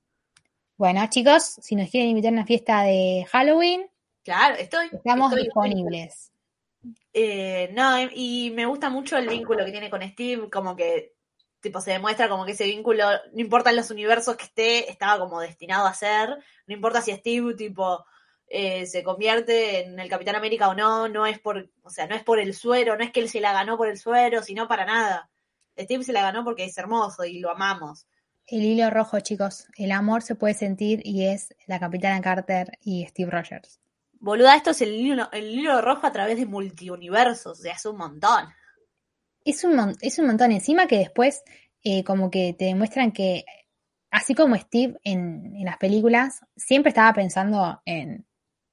Bueno, 0.79 1.05
chicos, 1.09 1.43
si 1.61 1.75
nos 1.75 1.89
quieren 1.89 2.11
invitar 2.11 2.29
a 2.31 2.35
una 2.35 2.45
fiesta 2.45 2.83
de 2.83 3.25
Halloween, 3.29 3.85
Claro, 4.23 4.55
estoy. 4.55 4.85
estamos 4.93 5.33
estoy- 5.33 5.43
disponibles. 5.43 6.31
Eh, 7.11 7.69
no, 7.73 7.99
y 8.15 8.51
me 8.55 8.65
gusta 8.65 8.89
mucho 8.89 9.17
el 9.17 9.27
vínculo 9.27 9.65
que 9.65 9.71
tiene 9.71 9.89
con 9.89 10.01
Steve, 10.01 10.49
como 10.49 10.77
que 10.77 11.15
tipo 11.59 11.81
se 11.81 11.91
demuestra 11.91 12.29
como 12.29 12.45
que 12.45 12.53
ese 12.53 12.63
vínculo, 12.63 13.03
no 13.33 13.41
importa 13.41 13.71
en 13.71 13.75
los 13.75 13.91
universos 13.91 14.37
que 14.37 14.45
esté, 14.45 14.89
estaba 14.89 15.19
como 15.19 15.41
destinado 15.41 15.85
a 15.85 15.93
ser, 15.93 16.29
no 16.65 16.73
importa 16.73 17.01
si 17.01 17.11
Steve 17.13 17.55
tipo 17.55 18.05
eh, 18.47 18.85
se 18.85 19.03
convierte 19.03 19.81
en 19.81 19.99
el 19.99 20.07
Capitán 20.07 20.37
América 20.37 20.69
o 20.69 20.75
no, 20.75 21.09
no 21.09 21.25
es 21.25 21.39
por, 21.39 21.69
o 21.83 21.89
sea, 21.89 22.07
no 22.07 22.15
es 22.15 22.23
por 22.23 22.39
el 22.39 22.53
suero, 22.53 22.95
no 22.95 23.03
es 23.03 23.11
que 23.11 23.19
él 23.19 23.27
se 23.27 23.41
la 23.41 23.51
ganó 23.51 23.75
por 23.75 23.89
el 23.89 23.97
suero, 23.97 24.41
sino 24.43 24.69
para 24.69 24.85
nada. 24.85 25.29
Steve 25.77 26.05
se 26.05 26.13
la 26.13 26.21
ganó 26.21 26.45
porque 26.45 26.63
es 26.63 26.77
hermoso 26.77 27.25
y 27.25 27.39
lo 27.39 27.51
amamos. 27.51 28.07
El 28.51 28.63
hilo 28.63 28.89
rojo, 28.89 29.19
chicos, 29.19 29.67
el 29.77 29.91
amor 29.91 30.21
se 30.23 30.35
puede 30.35 30.53
sentir 30.53 31.01
y 31.05 31.25
es 31.25 31.53
la 31.67 31.79
Capitana 31.79 32.19
Carter 32.21 32.77
y 32.81 33.05
Steve 33.05 33.29
Rogers. 33.29 33.79
Boluda, 34.19 34.55
esto 34.55 34.71
es 34.71 34.81
el 34.81 34.93
hilo, 34.95 35.29
el 35.31 35.49
hilo 35.51 35.81
rojo 35.81 36.07
a 36.07 36.11
través 36.11 36.37
de 36.37 36.45
multiuniversos, 36.45 37.59
o 37.59 37.61
sea, 37.61 37.73
es 37.73 37.85
un 37.85 37.97
montón. 37.97 38.45
Es 39.45 39.63
un, 39.63 39.75
mon- 39.75 39.95
es 40.01 40.19
un 40.19 40.27
montón. 40.27 40.51
Encima 40.51 40.87
que 40.87 40.97
después, 40.97 41.43
eh, 41.83 42.03
como 42.03 42.29
que 42.29 42.53
te 42.57 42.65
demuestran 42.65 43.11
que, 43.11 43.45
así 44.11 44.33
como 44.33 44.55
Steve 44.57 44.99
en, 45.03 45.55
en 45.55 45.65
las 45.65 45.77
películas, 45.77 46.41
siempre 46.55 46.89
estaba 46.89 47.13
pensando 47.13 47.81
en. 47.85 48.25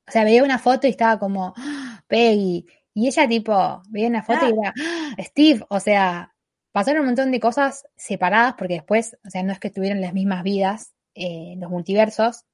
O 0.09 0.11
sea, 0.13 0.25
veía 0.25 0.43
una 0.43 0.59
foto 0.59 0.87
y 0.87 0.91
estaba 0.91 1.19
como, 1.19 1.53
"Ah, 1.57 2.03
Peggy. 2.09 2.65
Y 2.95 3.09
ella, 3.09 3.29
tipo, 3.29 3.83
veía 3.89 4.09
una 4.09 4.23
foto 4.23 4.49
y 4.49 4.53
era, 4.59 4.73
"Ah, 4.81 5.17
Steve. 5.23 5.65
O 5.69 5.81
sea, 5.81 6.35
pasaron 6.77 7.01
un 7.01 7.07
montón 7.07 7.33
de 7.33 7.41
cosas 7.41 7.89
separadas, 7.97 8.55
porque 8.59 8.75
después, 8.75 9.17
o 9.27 9.31
sea, 9.31 9.43
no 9.43 9.51
es 9.51 9.59
que 9.59 9.71
tuvieron 9.71 10.03
las 10.03 10.13
mismas 10.13 10.43
vidas 10.43 10.93
eh, 11.15 11.55
los 11.57 11.71
multiversos, 11.71 12.45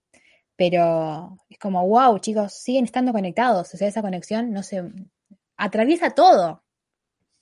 pero 0.54 1.36
es 1.48 1.58
como, 1.58 1.84
wow, 1.88 2.16
chicos, 2.20 2.52
siguen 2.54 2.84
estando 2.84 3.10
conectados. 3.10 3.74
O 3.74 3.76
sea, 3.76 3.88
esa 3.88 4.00
conexión 4.00 4.52
no 4.52 4.62
se 4.62 4.84
atraviesa 5.56 6.10
todo. 6.10 6.62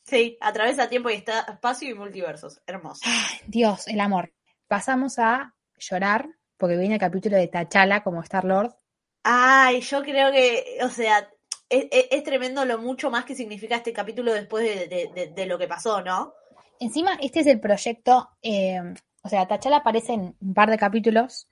Sí, 0.04 0.38
atraviesa 0.40 0.88
tiempo 0.88 1.10
y 1.10 1.14
está, 1.16 1.40
espacio 1.40 1.90
y 1.90 1.94
multiversos. 1.94 2.62
Hermoso. 2.66 3.02
Dios, 3.46 3.86
el 3.86 4.00
amor. 4.00 4.32
Pasamos 4.66 5.18
a 5.18 5.54
llorar 5.76 6.30
porque 6.56 6.78
viene 6.78 6.94
el 6.94 7.00
capítulo 7.00 7.36
de 7.36 7.48
T'Challa 7.48 8.02
como 8.02 8.22
Star 8.22 8.44
Lord. 8.46 8.74
Ay, 9.22 9.82
yo 9.82 10.02
creo 10.02 10.32
que, 10.32 10.78
o 10.82 10.88
sea, 10.88 11.28
es, 11.68 11.88
es- 11.90 12.08
es 12.10 12.24
tremendo 12.24 12.64
lo 12.64 12.78
mucho 12.78 13.10
más 13.10 13.26
que 13.26 13.34
significa 13.34 13.76
este 13.76 13.92
capítulo 13.92 14.32
después 14.32 14.64
de, 14.64 14.88
de- 14.88 15.10
de- 15.14 15.26
de 15.34 15.46
lo 15.46 15.58
que 15.58 15.68
pasó, 15.68 16.00
¿no? 16.00 16.32
Encima, 16.80 17.18
este 17.20 17.40
es 17.40 17.46
el 17.46 17.60
proyecto, 17.60 18.30
eh, 18.42 18.80
o 19.22 19.28
sea, 19.28 19.46
T'Challa 19.46 19.76
aparece 19.76 20.14
en 20.14 20.34
un 20.40 20.54
par 20.54 20.70
de 20.70 20.78
capítulos 20.78 21.46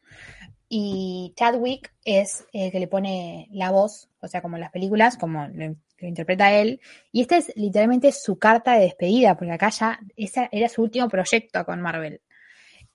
y 0.70 1.34
Chadwick 1.36 1.92
es 2.02 2.46
el 2.52 2.72
que 2.72 2.80
le 2.80 2.88
pone 2.88 3.46
la 3.52 3.70
voz, 3.70 4.08
o 4.20 4.26
sea, 4.28 4.40
como 4.40 4.56
en 4.56 4.62
las 4.62 4.70
películas, 4.72 5.18
como 5.18 5.46
lo, 5.48 5.76
interpreta 6.00 6.52
él. 6.52 6.80
Y 7.12 7.20
esta 7.20 7.36
es 7.36 7.52
literalmente 7.56 8.10
su 8.12 8.38
carta 8.38 8.72
de 8.72 8.80
despedida, 8.80 9.36
porque 9.36 9.52
acá 9.52 9.68
ya 9.68 10.00
ese 10.16 10.48
era 10.50 10.68
su 10.70 10.82
último 10.82 11.08
proyecto 11.08 11.64
con 11.66 11.82
Marvel. 11.82 12.22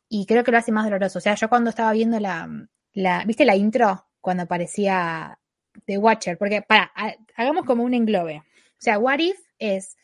Y 0.09 0.25
creo 0.25 0.43
que 0.43 0.51
lo 0.51 0.57
hace 0.57 0.71
más 0.71 0.85
doloroso. 0.85 1.19
O 1.19 1.21
sea, 1.21 1.35
yo 1.35 1.49
cuando 1.49 1.69
estaba 1.69 1.91
viendo 1.91 2.19
la, 2.19 2.49
la 2.93 3.25
¿viste 3.25 3.45
la 3.45 3.55
intro? 3.55 4.07
Cuando 4.21 4.43
aparecía 4.43 5.37
The 5.85 5.97
Watcher, 5.99 6.37
porque, 6.37 6.61
para, 6.61 6.91
ha- 6.95 7.15
hagamos 7.35 7.65
como 7.65 7.83
un 7.83 7.93
englobe. 7.93 8.37
O 8.39 8.81
sea, 8.83 8.97
What 8.99 9.19
If 9.19 9.37
es 9.59 9.97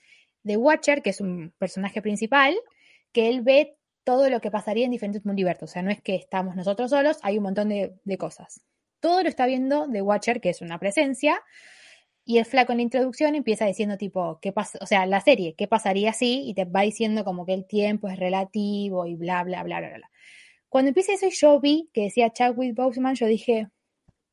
The 0.45 0.57
Watcher, 0.57 1.01
que 1.01 1.11
es 1.11 1.21
un 1.21 1.53
personaje 1.57 2.01
principal, 2.01 2.55
que 3.11 3.29
él 3.29 3.41
ve 3.41 3.77
todo 4.03 4.29
lo 4.29 4.41
que 4.41 4.51
pasaría 4.51 4.85
en 4.85 4.91
diferentes 4.91 5.25
multiversos. 5.25 5.69
O 5.69 5.73
sea, 5.73 5.81
no 5.81 5.91
es 5.91 6.01
que 6.01 6.15
estamos 6.15 6.55
nosotros 6.55 6.89
solos, 6.89 7.17
hay 7.21 7.37
un 7.37 7.43
montón 7.43 7.69
de, 7.69 7.95
de 8.03 8.17
cosas. 8.17 8.61
Todo 8.99 9.23
lo 9.23 9.29
está 9.29 9.45
viendo 9.45 9.87
The 9.91 10.01
Watcher, 10.01 10.41
que 10.41 10.49
es 10.49 10.61
una 10.61 10.79
presencia, 10.79 11.41
y 12.29 12.37
el 12.37 12.45
flaco 12.45 12.73
en 12.73 12.77
la 12.77 12.83
introducción 12.83 13.33
empieza 13.33 13.65
diciendo 13.65 13.97
tipo, 13.97 14.37
¿qué 14.39 14.51
pasa? 14.51 14.77
O 14.81 14.85
sea, 14.85 15.07
la 15.07 15.19
serie, 15.19 15.55
¿qué 15.57 15.67
pasaría 15.67 16.13
si? 16.13 16.47
Y 16.47 16.53
te 16.53 16.65
va 16.65 16.81
diciendo 16.81 17.23
como 17.23 17.43
que 17.43 17.55
el 17.55 17.65
tiempo 17.65 18.07
es 18.07 18.19
relativo 18.19 19.07
y 19.07 19.15
bla, 19.15 19.43
bla, 19.43 19.63
bla, 19.63 19.79
bla, 19.79 19.89
bla. 19.95 20.11
Cuando 20.69 20.89
empieza 20.89 21.13
eso 21.13 21.25
y 21.25 21.31
yo 21.31 21.59
vi 21.59 21.89
que 21.91 22.03
decía 22.03 22.31
Chadwick 22.31 22.75
Boseman, 22.75 23.15
yo 23.15 23.25
dije, 23.25 23.69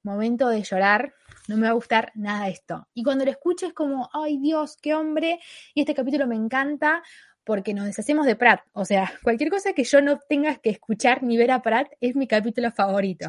momento 0.07 0.49
de 0.49 0.63
llorar, 0.63 1.13
no 1.49 1.57
me 1.57 1.65
va 1.65 1.71
a 1.71 1.75
gustar 1.75 2.13
nada 2.15 2.49
esto. 2.49 2.89
Y 2.95 3.03
cuando 3.03 3.25
lo 3.25 3.31
escucho 3.31 3.67
es 3.67 3.75
como, 3.75 4.09
ay 4.13 4.39
Dios, 4.39 4.79
qué 4.81 4.95
hombre, 4.95 5.41
y 5.75 5.81
este 5.81 5.95
capítulo 5.95 6.27
me 6.27 6.37
encanta 6.37 7.03
porque 7.45 7.75
nos 7.75 7.85
deshacemos 7.85 8.27
de 8.27 8.37
Pratt. 8.37 8.63
O 8.73 8.85
sea, 8.85 9.13
cualquier 9.23 9.51
cosa 9.51 9.73
que 9.73 9.85
yo 9.85 10.01
no 10.01 10.19
tenga 10.19 10.57
que 10.57 10.71
escuchar 10.71 11.23
ni 11.23 11.37
ver 11.37 11.51
a 11.51 11.63
Pratt 11.63 11.89
es 12.01 12.17
mi 12.17 12.27
capítulo 12.27 12.73
favorito. 12.73 13.29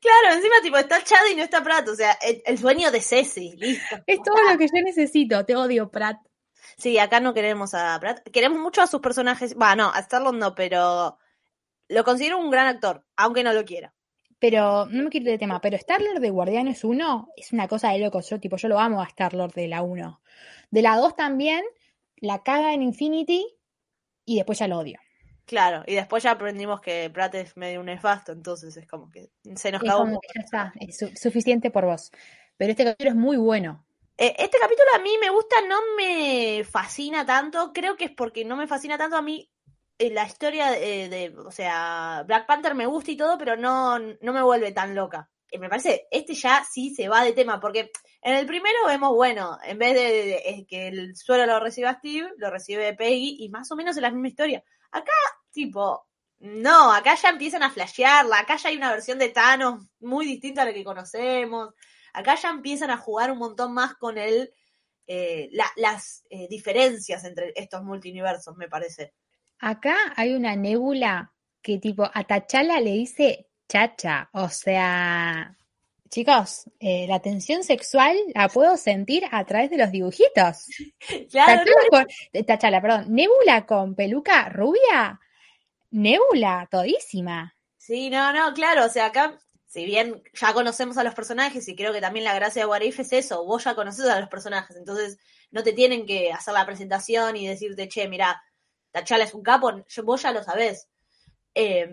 Claro, 0.00 0.36
encima 0.36 0.54
tipo 0.62 0.78
está 0.78 1.04
Chad 1.04 1.26
y 1.30 1.36
no 1.36 1.42
está 1.42 1.62
Pratt, 1.62 1.86
o 1.88 1.94
sea, 1.94 2.12
el, 2.22 2.42
el 2.46 2.58
sueño 2.58 2.90
de 2.90 3.02
Ceci, 3.02 3.56
listo. 3.56 3.96
Es 4.06 4.22
todo 4.22 4.36
lo 4.50 4.56
que 4.56 4.66
yo 4.66 4.82
necesito, 4.82 5.44
te 5.44 5.54
odio 5.54 5.90
Pratt. 5.90 6.16
Sí, 6.78 6.98
acá 6.98 7.20
no 7.20 7.34
queremos 7.34 7.74
a 7.74 7.98
Pratt, 8.00 8.26
queremos 8.30 8.58
mucho 8.58 8.80
a 8.80 8.86
sus 8.86 9.00
personajes, 9.00 9.54
va, 9.54 9.76
no, 9.76 9.90
a 9.92 10.00
Starlord 10.00 10.36
no, 10.36 10.54
pero 10.54 11.18
lo 11.88 12.04
considero 12.04 12.38
un 12.38 12.50
gran 12.50 12.66
actor, 12.66 13.04
aunque 13.16 13.44
no 13.44 13.52
lo 13.52 13.64
quiera. 13.64 13.94
Pero 14.38 14.86
no 14.86 15.04
me 15.04 15.10
quiero 15.10 15.26
ir 15.26 15.32
de 15.32 15.38
tema, 15.38 15.60
pero 15.60 15.76
Star-Lord 15.76 16.20
de 16.20 16.30
Guardianes 16.30 16.84
1 16.84 17.28
es 17.36 17.52
una 17.52 17.68
cosa 17.68 17.90
de 17.92 17.98
locos. 17.98 18.28
Yo, 18.28 18.38
tipo, 18.38 18.56
yo 18.56 18.68
lo 18.68 18.78
amo 18.78 19.00
a 19.00 19.06
Star-Lord 19.06 19.54
de 19.54 19.68
la 19.68 19.82
1. 19.82 20.20
De 20.70 20.82
la 20.82 20.96
2 20.96 21.16
también, 21.16 21.64
la 22.16 22.42
caga 22.42 22.74
en 22.74 22.82
Infinity 22.82 23.46
y 24.24 24.36
después 24.36 24.58
ya 24.58 24.68
lo 24.68 24.78
odio. 24.78 24.98
Claro, 25.46 25.84
y 25.86 25.94
después 25.94 26.24
ya 26.24 26.32
aprendimos 26.32 26.80
que 26.80 27.08
Pratt 27.08 27.36
es 27.36 27.56
medio 27.56 27.78
un 27.80 27.86
nefasto, 27.86 28.32
entonces 28.32 28.76
es 28.76 28.86
como 28.86 29.10
que 29.10 29.30
se 29.54 29.70
nos 29.70 29.80
cagó 29.80 30.04
ya 30.34 30.42
está, 30.42 30.72
es 30.80 30.98
su- 30.98 31.12
suficiente 31.14 31.70
por 31.70 31.84
vos. 31.84 32.10
Pero 32.56 32.72
este 32.72 32.84
capítulo 32.84 33.10
es 33.10 33.16
muy 33.16 33.36
bueno. 33.36 33.86
Eh, 34.18 34.34
este 34.38 34.58
capítulo 34.58 34.88
a 34.94 34.98
mí 34.98 35.10
me 35.20 35.30
gusta, 35.30 35.56
no 35.68 35.76
me 35.96 36.64
fascina 36.64 37.24
tanto, 37.24 37.72
creo 37.72 37.96
que 37.96 38.06
es 38.06 38.10
porque 38.10 38.44
no 38.44 38.56
me 38.56 38.66
fascina 38.66 38.98
tanto 38.98 39.16
a 39.16 39.22
mí 39.22 39.48
la 39.98 40.26
historia 40.26 40.70
de, 40.70 41.08
de- 41.08 41.34
o 41.38 41.50
sea, 41.50 42.24
Black 42.26 42.46
Panther 42.46 42.74
me 42.74 42.86
gusta 42.86 43.10
y 43.10 43.16
todo, 43.16 43.38
pero 43.38 43.56
no, 43.56 43.98
no 43.98 44.32
me 44.32 44.42
vuelve 44.42 44.72
tan 44.72 44.94
loca. 44.94 45.30
Y 45.50 45.58
me 45.58 45.68
parece, 45.68 46.08
este 46.10 46.34
ya 46.34 46.64
sí 46.70 46.94
se 46.94 47.08
va 47.08 47.22
de 47.24 47.32
tema, 47.32 47.60
porque 47.60 47.90
en 48.22 48.34
el 48.34 48.46
primero 48.46 48.78
vemos, 48.86 49.14
bueno, 49.14 49.58
en 49.64 49.78
vez 49.78 49.94
de, 49.94 50.66
que 50.68 50.88
el 50.88 51.16
suelo 51.16 51.46
lo 51.46 51.60
reciba 51.60 51.94
Steve, 51.94 52.30
lo 52.38 52.50
recibe 52.50 52.94
Peggy, 52.94 53.36
y 53.40 53.48
más 53.48 53.70
o 53.70 53.76
menos 53.76 53.96
es 53.96 54.02
la 54.02 54.10
misma 54.10 54.28
historia. 54.28 54.64
Acá, 54.90 55.12
tipo, 55.52 56.06
no, 56.40 56.92
acá 56.92 57.14
ya 57.14 57.30
empiezan 57.30 57.62
a 57.62 57.70
flashearla, 57.70 58.40
acá 58.40 58.56
ya 58.56 58.68
hay 58.70 58.76
una 58.76 58.90
versión 58.90 59.18
de 59.18 59.28
Thanos 59.30 59.84
muy 60.00 60.26
distinta 60.26 60.62
a 60.62 60.64
la 60.66 60.74
que 60.74 60.84
conocemos, 60.84 61.74
acá 62.12 62.34
ya 62.34 62.50
empiezan 62.50 62.90
a 62.90 62.98
jugar 62.98 63.30
un 63.30 63.38
montón 63.38 63.72
más 63.72 63.94
con 63.94 64.18
el, 64.18 64.52
eh, 65.06 65.48
la- 65.52 65.72
las 65.76 66.24
eh, 66.30 66.48
diferencias 66.48 67.24
entre 67.24 67.52
estos 67.56 67.82
multiversos, 67.82 68.56
me 68.56 68.68
parece. 68.68 69.14
Acá 69.58 69.96
hay 70.16 70.34
una 70.34 70.54
nébula 70.56 71.32
que 71.62 71.78
tipo 71.78 72.04
a 72.04 72.24
T'Challa 72.24 72.80
le 72.80 72.92
dice 72.92 73.48
chacha. 73.68 74.28
O 74.32 74.48
sea, 74.48 75.56
chicos, 76.08 76.70
eh, 76.78 77.06
la 77.08 77.20
tensión 77.20 77.64
sexual 77.64 78.16
la 78.34 78.48
puedo 78.48 78.76
sentir 78.76 79.24
a 79.30 79.44
través 79.44 79.70
de 79.70 79.78
los 79.78 79.90
dibujitos. 79.90 80.66
Claro, 81.30 81.62
T'Challa 81.64 81.90
con, 81.90 82.06
eh, 82.32 82.80
perdón, 82.80 83.14
nébula 83.14 83.66
con 83.66 83.94
peluca 83.94 84.48
rubia. 84.48 85.20
Nébula, 85.90 86.68
todísima. 86.70 87.54
Sí, 87.78 88.10
no, 88.10 88.32
no, 88.32 88.52
claro, 88.52 88.84
o 88.84 88.88
sea, 88.88 89.06
acá, 89.06 89.38
si 89.66 89.84
bien 89.84 90.22
ya 90.34 90.52
conocemos 90.52 90.98
a 90.98 91.04
los 91.04 91.14
personajes, 91.14 91.68
y 91.68 91.76
creo 91.76 91.92
que 91.92 92.00
también 92.00 92.24
la 92.24 92.34
gracia 92.34 92.62
de 92.62 92.66
What 92.66 92.80
If 92.80 93.00
es 93.00 93.12
eso, 93.12 93.44
vos 93.44 93.64
ya 93.64 93.74
conoces 93.74 94.06
a 94.06 94.18
los 94.18 94.28
personajes, 94.28 94.76
entonces 94.76 95.18
no 95.50 95.62
te 95.62 95.72
tienen 95.72 96.04
que 96.04 96.32
hacer 96.32 96.52
la 96.54 96.66
presentación 96.66 97.36
y 97.36 97.46
decirte, 97.46 97.88
che, 97.88 98.08
mira, 98.08 98.42
T'Challa 99.02 99.24
es 99.24 99.34
un 99.34 99.42
capo, 99.42 99.72
vos 100.04 100.22
ya 100.22 100.32
lo 100.32 100.42
sabés. 100.42 100.88
Eh, 101.54 101.88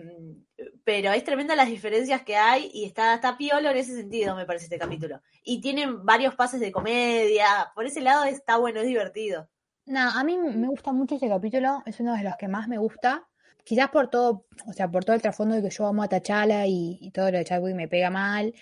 pero 0.84 1.12
es 1.12 1.24
tremenda 1.24 1.56
las 1.56 1.68
diferencias 1.68 2.22
que 2.22 2.36
hay 2.36 2.70
y 2.72 2.84
está, 2.84 3.14
está 3.14 3.36
piolo 3.36 3.70
en 3.70 3.76
ese 3.76 3.94
sentido, 3.94 4.36
me 4.36 4.46
parece, 4.46 4.66
este 4.66 4.78
capítulo. 4.78 5.20
Y 5.42 5.60
tienen 5.60 6.04
varios 6.04 6.34
pases 6.34 6.60
de 6.60 6.72
comedia, 6.72 7.72
por 7.74 7.86
ese 7.86 8.00
lado 8.00 8.24
está 8.24 8.56
bueno, 8.58 8.80
es 8.80 8.86
divertido. 8.86 9.48
No, 9.86 10.00
a 10.00 10.24
mí 10.24 10.36
me 10.38 10.68
gusta 10.68 10.92
mucho 10.92 11.16
este 11.16 11.28
capítulo, 11.28 11.82
es 11.86 11.98
uno 12.00 12.14
de 12.14 12.22
los 12.22 12.36
que 12.36 12.48
más 12.48 12.68
me 12.68 12.78
gusta. 12.78 13.26
Quizás 13.64 13.88
por 13.88 14.08
todo, 14.08 14.46
o 14.66 14.72
sea, 14.74 14.90
por 14.90 15.04
todo 15.04 15.16
el 15.16 15.22
trasfondo 15.22 15.54
de 15.56 15.62
que 15.62 15.70
yo 15.70 15.86
amo 15.86 16.02
a 16.02 16.08
T'Challa 16.08 16.66
y, 16.66 16.98
y 17.00 17.10
todo 17.10 17.30
lo 17.30 17.38
de 17.38 17.44
Chadwick 17.44 17.74
me 17.74 17.88
pega 17.88 18.10
mal. 18.10 18.54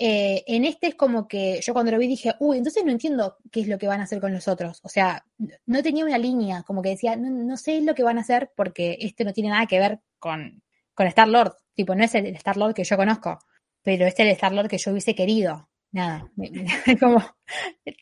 Eh, 0.00 0.44
en 0.46 0.64
este 0.64 0.88
es 0.88 0.94
como 0.94 1.26
que 1.26 1.60
yo 1.60 1.72
cuando 1.72 1.90
lo 1.90 1.98
vi 1.98 2.06
dije, 2.06 2.34
uy, 2.38 2.58
entonces 2.58 2.84
no 2.84 2.92
entiendo 2.92 3.36
qué 3.50 3.60
es 3.62 3.68
lo 3.68 3.78
que 3.78 3.88
van 3.88 4.00
a 4.00 4.04
hacer 4.04 4.20
con 4.20 4.32
los 4.32 4.46
otros. 4.46 4.80
O 4.84 4.88
sea, 4.88 5.24
no 5.66 5.82
tenía 5.82 6.04
una 6.04 6.18
línea, 6.18 6.62
como 6.62 6.82
que 6.82 6.90
decía, 6.90 7.16
no, 7.16 7.30
no 7.30 7.56
sé 7.56 7.80
lo 7.80 7.94
que 7.94 8.04
van 8.04 8.18
a 8.18 8.20
hacer 8.20 8.52
porque 8.56 8.96
este 9.00 9.24
no 9.24 9.32
tiene 9.32 9.50
nada 9.50 9.66
que 9.66 9.80
ver 9.80 10.00
con, 10.20 10.62
con 10.94 11.06
Star 11.08 11.28
Lord. 11.28 11.54
Tipo, 11.74 11.94
no 11.94 12.04
es 12.04 12.14
el 12.14 12.26
Star 12.36 12.56
Lord 12.56 12.74
que 12.74 12.84
yo 12.84 12.96
conozco, 12.96 13.38
pero 13.82 14.06
es 14.06 14.18
el 14.18 14.28
Star 14.28 14.52
Lord 14.52 14.68
que 14.68 14.78
yo 14.78 14.92
hubiese 14.92 15.14
querido. 15.16 15.68
Nada, 15.90 16.30
me- 16.36 16.50
me- 16.50 16.66
como 17.00 17.20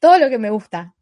todo 0.00 0.18
lo 0.18 0.28
que 0.28 0.38
me 0.38 0.50
gusta. 0.50 0.94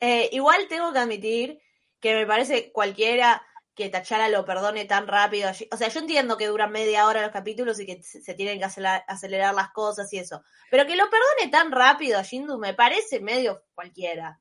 Eh, 0.00 0.28
igual 0.32 0.66
tengo 0.68 0.92
que 0.92 0.98
admitir 0.98 1.60
que 2.00 2.14
me 2.14 2.26
parece 2.26 2.72
cualquiera 2.72 3.42
que 3.78 3.88
Tachara 3.88 4.28
lo 4.28 4.44
perdone 4.44 4.84
tan 4.86 5.06
rápido. 5.06 5.50
O 5.70 5.76
sea, 5.76 5.86
yo 5.88 6.00
entiendo 6.00 6.36
que 6.36 6.48
duran 6.48 6.72
media 6.72 7.06
hora 7.06 7.22
los 7.22 7.30
capítulos 7.30 7.78
y 7.78 7.86
que 7.86 8.02
se 8.02 8.34
tienen 8.34 8.58
que 8.58 8.64
acelerar, 8.64 9.04
acelerar 9.06 9.54
las 9.54 9.70
cosas 9.70 10.12
y 10.12 10.18
eso. 10.18 10.42
Pero 10.68 10.84
que 10.84 10.96
lo 10.96 11.04
perdone 11.08 11.48
tan 11.52 11.70
rápido 11.70 12.18
a 12.18 12.22
Shindu 12.24 12.58
me 12.58 12.74
parece 12.74 13.20
medio 13.20 13.62
cualquiera. 13.76 14.40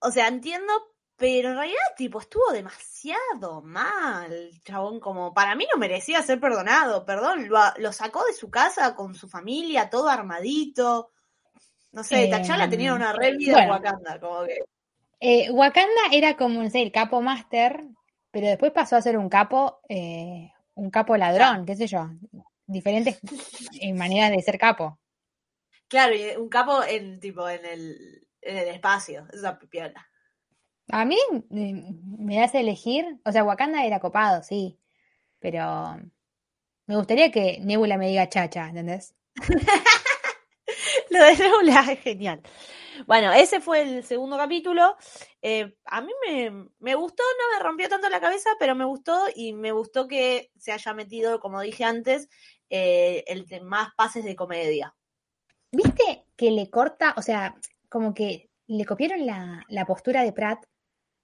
O 0.00 0.10
sea, 0.10 0.26
entiendo, 0.26 0.72
pero 1.16 1.50
en 1.50 1.56
realidad, 1.56 1.78
tipo, 1.96 2.18
estuvo 2.18 2.50
demasiado 2.52 3.62
mal, 3.62 4.50
chabón. 4.64 4.98
Como 4.98 5.32
para 5.32 5.54
mí 5.54 5.66
no 5.72 5.78
merecía 5.78 6.20
ser 6.22 6.40
perdonado. 6.40 7.04
Perdón, 7.04 7.48
lo, 7.48 7.60
lo 7.76 7.92
sacó 7.92 8.24
de 8.24 8.32
su 8.32 8.50
casa 8.50 8.96
con 8.96 9.14
su 9.14 9.28
familia, 9.28 9.88
todo 9.88 10.08
armadito. 10.08 11.12
No 11.92 12.02
sé, 12.02 12.24
Eh, 12.24 12.28
T'Challa 12.28 12.68
tenía 12.68 12.92
una 12.92 13.12
re 13.12 13.36
vida 13.36 13.52
bueno. 13.52 13.66
en 13.66 13.70
Wakanda, 13.84 14.18
como 14.20 14.44
que. 14.46 14.64
Eh, 15.20 15.48
Wakanda 15.52 16.02
era 16.12 16.36
como, 16.36 16.60
no 16.60 16.68
sé, 16.68 16.82
el 16.82 16.90
capo 16.90 17.22
máster, 17.22 17.84
pero 18.34 18.48
después 18.48 18.72
pasó 18.72 18.96
a 18.96 19.00
ser 19.00 19.16
un 19.16 19.28
capo, 19.28 19.78
eh, 19.88 20.50
un 20.74 20.90
capo 20.90 21.16
ladrón, 21.16 21.64
qué 21.64 21.76
sé 21.76 21.86
yo. 21.86 22.10
Diferentes 22.66 23.20
eh, 23.80 23.94
maneras 23.94 24.32
de 24.32 24.42
ser 24.42 24.58
capo. 24.58 24.98
Claro, 25.86 26.16
y 26.16 26.34
un 26.36 26.48
capo 26.48 26.82
en 26.82 27.20
tipo 27.20 27.48
en 27.48 27.64
el, 27.64 28.26
en 28.40 28.56
el 28.56 28.68
espacio, 28.70 29.28
es 29.32 29.38
una 29.38 29.56
piola. 29.56 30.04
A 30.88 31.04
mí 31.04 31.16
eh, 31.52 31.74
me 32.18 32.42
a 32.42 32.46
elegir, 32.46 33.20
o 33.24 33.30
sea, 33.30 33.44
Wakanda 33.44 33.84
era 33.84 34.00
copado, 34.00 34.42
sí, 34.42 34.80
pero 35.38 35.96
me 36.86 36.96
gustaría 36.96 37.30
que 37.30 37.60
Nebula 37.60 37.96
me 37.96 38.08
diga 38.08 38.28
chacha, 38.28 38.66
¿entendés? 38.66 39.14
Lo 41.10 41.24
de 41.24 41.36
Nebula 41.36 41.86
es 41.92 42.00
genial. 42.00 42.42
Bueno, 43.06 43.32
ese 43.32 43.60
fue 43.60 43.82
el 43.82 44.04
segundo 44.04 44.36
capítulo. 44.36 44.96
Eh, 45.42 45.76
a 45.84 46.00
mí 46.00 46.12
me, 46.26 46.68
me 46.78 46.94
gustó, 46.94 47.22
no 47.22 47.56
me 47.56 47.62
rompió 47.62 47.88
tanto 47.88 48.08
la 48.08 48.20
cabeza, 48.20 48.50
pero 48.58 48.74
me 48.74 48.84
gustó 48.84 49.26
y 49.34 49.52
me 49.52 49.72
gustó 49.72 50.06
que 50.08 50.50
se 50.58 50.72
haya 50.72 50.94
metido, 50.94 51.40
como 51.40 51.60
dije 51.60 51.84
antes, 51.84 52.28
eh, 52.70 53.24
el 53.26 53.46
de 53.46 53.60
más 53.60 53.94
pases 53.96 54.24
de 54.24 54.36
comedia. 54.36 54.94
¿Viste 55.70 56.26
que 56.36 56.50
le 56.50 56.70
corta, 56.70 57.14
o 57.16 57.22
sea, 57.22 57.56
como 57.88 58.14
que 58.14 58.50
le 58.66 58.84
copiaron 58.84 59.26
la, 59.26 59.64
la 59.68 59.84
postura 59.84 60.22
de 60.22 60.32
Pratt 60.32 60.64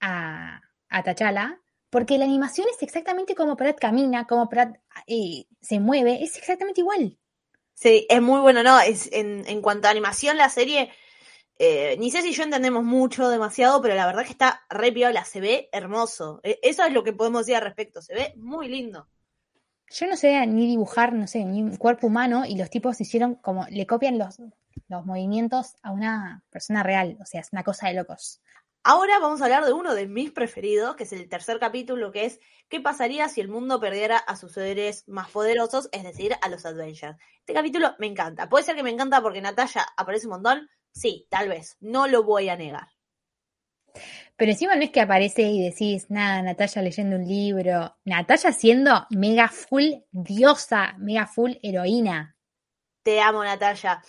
a, 0.01 0.61
a 0.89 1.03
T'Challa? 1.03 1.61
Porque 1.89 2.19
la 2.19 2.25
animación 2.25 2.69
es 2.71 2.83
exactamente 2.83 3.35
como 3.35 3.57
Pratt 3.57 3.79
camina, 3.79 4.27
como 4.27 4.49
Pratt 4.49 4.77
eh, 5.07 5.47
se 5.61 5.81
mueve, 5.81 6.23
es 6.23 6.37
exactamente 6.37 6.81
igual. 6.81 7.19
Sí, 7.75 8.07
es 8.09 8.21
muy 8.21 8.41
bueno, 8.41 8.63
¿no? 8.63 8.79
Es, 8.79 9.11
en, 9.13 9.45
en 9.49 9.63
cuanto 9.63 9.89
a 9.89 9.91
animación, 9.91 10.37
la 10.37 10.51
serie, 10.51 10.93
eh, 11.63 11.97
ni 11.99 12.11
sé 12.11 12.23
si 12.23 12.33
yo 12.33 12.43
entendemos 12.43 12.83
mucho, 12.83 13.29
demasiado, 13.29 13.83
pero 13.83 13.95
la 13.95 14.07
verdad 14.07 14.25
que 14.25 14.33
está 14.33 14.63
re 14.71 14.91
piola, 14.93 15.25
se 15.25 15.41
ve 15.41 15.69
hermoso. 15.73 16.41
E- 16.43 16.59
Eso 16.63 16.85
es 16.85 16.93
lo 16.93 17.05
que 17.05 17.13
podemos 17.13 17.43
decir 17.43 17.57
al 17.57 17.63
respecto, 17.63 18.01
se 18.01 18.15
ve 18.15 18.33
muy 18.37 18.69
lindo. 18.69 19.09
Yo 19.91 20.07
no 20.07 20.17
sé 20.17 20.47
ni 20.47 20.67
dibujar, 20.67 21.13
no 21.13 21.27
sé, 21.27 21.45
ni 21.45 21.63
un 21.63 21.77
cuerpo 21.77 22.07
humano 22.07 22.45
y 22.47 22.57
los 22.57 22.71
tipos 22.71 23.01
hicieron 23.01 23.35
como, 23.35 23.67
le 23.71 23.87
copian 23.87 24.19
los, 24.19 24.39
los 24.89 25.05
movimientos 25.05 25.75
a 25.83 25.91
una 25.91 26.45
persona 26.51 26.83
real, 26.83 27.19
o 27.21 27.27
sea, 27.27 27.41
es 27.41 27.49
una 27.53 27.65
cosa 27.65 27.89
de 27.89 27.95
locos. 27.95 28.41
Ahora 28.83 29.19
vamos 29.19 29.43
a 29.43 29.45
hablar 29.45 29.67
de 29.67 29.75
uno 29.75 29.95
de 29.95 30.07
mis 30.07 30.31
preferidos, 30.31 30.97
que 30.97 31.05
es 31.05 31.13
el 31.13 31.29
tercer 31.29 31.59
capítulo, 31.59 32.13
que 32.13 32.25
es 32.25 32.41
¿Qué 32.71 32.81
pasaría 32.81 33.29
si 33.29 33.41
el 33.41 33.49
mundo 33.49 33.81
perdiera 33.81 34.17
a 34.17 34.37
sus 34.37 34.53
seres 34.53 35.03
más 35.09 35.29
poderosos, 35.29 35.89
es 35.91 36.05
decir, 36.05 36.37
a 36.41 36.49
los 36.49 36.65
Avengers? 36.65 37.19
Este 37.41 37.53
capítulo 37.53 37.97
me 37.99 38.07
encanta. 38.07 38.49
Puede 38.49 38.65
ser 38.65 38.77
que 38.77 38.85
me 38.85 38.91
encanta 38.91 39.21
porque 39.21 39.41
Natalia 39.41 39.85
aparece 39.97 40.29
un 40.29 40.35
montón. 40.35 40.71
Sí, 40.93 41.27
tal 41.31 41.49
vez. 41.49 41.77
No 41.81 42.07
lo 42.07 42.25
voy 42.25 42.49
a 42.49 42.57
negar. 42.57 42.89
Pero 44.37 44.53
encima 44.53 44.75
no 44.75 44.83
es 44.83 44.91
que 44.91 45.01
aparece 45.01 45.43
y 45.43 45.63
decís, 45.63 46.11
nada, 46.11 46.43
Natalia 46.43 46.83
leyendo 46.83 47.17
un 47.17 47.27
libro. 47.27 47.97
Natalia 48.05 48.53
siendo 48.53 49.07
mega 49.11 49.49
full 49.49 49.93
diosa, 50.11 50.95
mega 50.99 51.27
full 51.27 51.53
heroína. 51.63 52.37
Te 53.03 53.21
amo, 53.21 53.45
Natalia. 53.45 54.03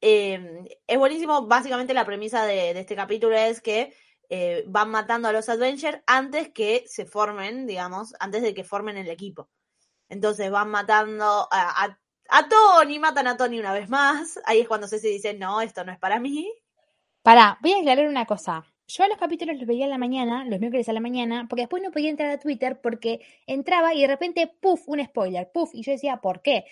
Eh, 0.00 0.64
es 0.86 0.98
buenísimo. 0.98 1.46
Básicamente 1.46 1.94
la 1.94 2.04
premisa 2.04 2.44
de, 2.46 2.74
de 2.74 2.80
este 2.80 2.96
capítulo 2.96 3.36
es 3.36 3.60
que 3.60 3.92
eh, 4.30 4.64
van 4.66 4.90
matando 4.90 5.28
a 5.28 5.32
los 5.32 5.48
Avengers 5.48 6.00
antes 6.06 6.50
que 6.50 6.84
se 6.86 7.06
formen, 7.06 7.66
digamos, 7.66 8.14
antes 8.20 8.42
de 8.42 8.52
que 8.52 8.62
formen 8.62 8.98
el 8.98 9.08
equipo. 9.08 9.48
Entonces 10.08 10.50
van 10.50 10.70
matando 10.70 11.48
a, 11.50 11.84
a, 11.84 11.98
a 12.28 12.48
Tony, 12.48 12.98
matan 12.98 13.26
a 13.26 13.36
Tony 13.36 13.58
una 13.58 13.72
vez 13.72 13.88
más. 13.88 14.38
Ahí 14.44 14.60
es 14.60 14.68
cuando 14.68 14.86
Ceci 14.86 15.08
dice, 15.08 15.34
no, 15.34 15.60
esto 15.60 15.84
no 15.84 15.92
es 15.92 15.98
para 15.98 16.20
mí. 16.20 16.50
Pará, 17.22 17.58
voy 17.62 17.72
a 17.72 17.78
aclarar 17.78 18.08
una 18.08 18.26
cosa. 18.26 18.64
Yo 18.86 19.06
los 19.06 19.18
capítulos 19.18 19.56
los 19.56 19.66
veía 19.66 19.84
a 19.84 19.88
la 19.88 19.98
mañana, 19.98 20.44
los 20.44 20.60
miércoles 20.60 20.88
a 20.88 20.94
la 20.94 21.00
mañana, 21.00 21.46
porque 21.48 21.62
después 21.62 21.82
no 21.82 21.90
podía 21.90 22.08
entrar 22.08 22.30
a 22.30 22.38
Twitter 22.38 22.80
porque 22.80 23.20
entraba 23.46 23.92
y 23.92 24.00
de 24.00 24.06
repente, 24.06 24.46
puff, 24.60 24.82
un 24.86 25.04
spoiler, 25.04 25.50
puff, 25.52 25.70
y 25.74 25.82
yo 25.82 25.92
decía, 25.92 26.18
¿por 26.18 26.40
qué? 26.40 26.64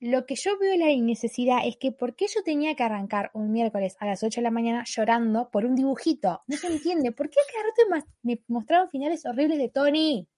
Lo 0.00 0.26
que 0.26 0.36
yo 0.36 0.58
veo 0.58 0.76
la 0.76 0.86
necesidad 1.02 1.66
es 1.66 1.76
que 1.76 1.92
¿por 1.92 2.14
qué 2.14 2.26
yo 2.26 2.42
tenía 2.42 2.74
que 2.74 2.82
arrancar 2.82 3.30
un 3.32 3.52
miércoles 3.52 3.96
a 4.00 4.06
las 4.06 4.22
8 4.22 4.40
de 4.40 4.42
la 4.42 4.50
mañana 4.50 4.84
llorando 4.86 5.50
por 5.50 5.64
un 5.64 5.74
dibujito? 5.74 6.42
No 6.46 6.56
se 6.56 6.66
entiende. 6.66 7.12
¿Por 7.12 7.30
qué 7.30 7.40
cada 7.50 7.64
rato 7.64 8.06
me 8.22 8.42
mostraron 8.48 8.90
finales 8.90 9.24
horribles 9.24 9.58
de 9.58 9.68
Tony? 9.68 10.28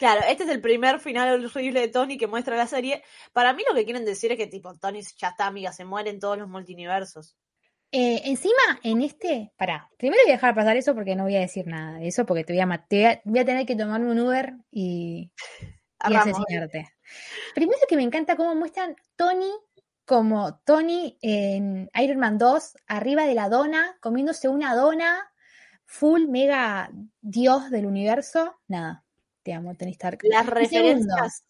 Claro, 0.00 0.22
este 0.26 0.44
es 0.44 0.48
el 0.48 0.62
primer 0.62 0.98
final 0.98 1.44
horrible 1.44 1.80
de 1.80 1.88
Tony 1.88 2.16
que 2.16 2.26
muestra 2.26 2.56
la 2.56 2.66
serie. 2.66 3.04
Para 3.34 3.52
mí 3.52 3.62
lo 3.68 3.74
que 3.74 3.84
quieren 3.84 4.06
decir 4.06 4.32
es 4.32 4.38
que 4.38 4.46
tipo 4.46 4.74
Tony 4.78 5.02
ya 5.18 5.28
está, 5.28 5.46
amiga, 5.46 5.74
se 5.74 5.84
muere 5.84 6.08
en 6.08 6.18
todos 6.18 6.38
los 6.38 6.48
multiversos. 6.48 7.36
Eh, 7.92 8.22
encima, 8.24 8.80
en 8.82 9.02
este, 9.02 9.52
pará, 9.58 9.90
primero 9.98 10.22
voy 10.24 10.30
a 10.30 10.36
dejar 10.36 10.54
pasar 10.54 10.78
eso 10.78 10.94
porque 10.94 11.14
no 11.14 11.24
voy 11.24 11.36
a 11.36 11.40
decir 11.40 11.66
nada 11.66 11.98
de 11.98 12.08
eso, 12.08 12.24
porque 12.24 12.44
te 12.44 12.54
voy 12.54 12.62
a, 12.62 12.86
te 12.88 12.96
voy 12.96 13.04
a, 13.04 13.20
voy 13.26 13.38
a 13.40 13.44
tener 13.44 13.66
que 13.66 13.76
tomarme 13.76 14.10
un 14.10 14.20
Uber 14.20 14.54
y, 14.70 15.30
y 16.08 16.14
asesinarte. 16.14 16.88
Primero 17.54 17.80
que 17.86 17.96
me 17.96 18.02
encanta 18.02 18.36
cómo 18.36 18.54
muestran 18.54 18.96
Tony 19.16 19.52
como 20.06 20.60
Tony 20.64 21.18
en 21.20 21.90
Iron 22.00 22.18
Man 22.20 22.38
2, 22.38 22.78
arriba 22.86 23.26
de 23.26 23.34
la 23.34 23.50
dona, 23.50 23.98
comiéndose 24.00 24.48
una 24.48 24.74
dona, 24.74 25.30
full, 25.84 26.26
mega 26.26 26.90
dios 27.20 27.70
del 27.70 27.84
universo. 27.84 28.56
Nada, 28.66 29.04
te 29.42 29.52
amo, 29.52 29.74
Tony 29.74 29.92
Stark. 29.92 30.20
Las 30.24 30.46
segundo, 30.46 30.60
referencias 30.60 31.44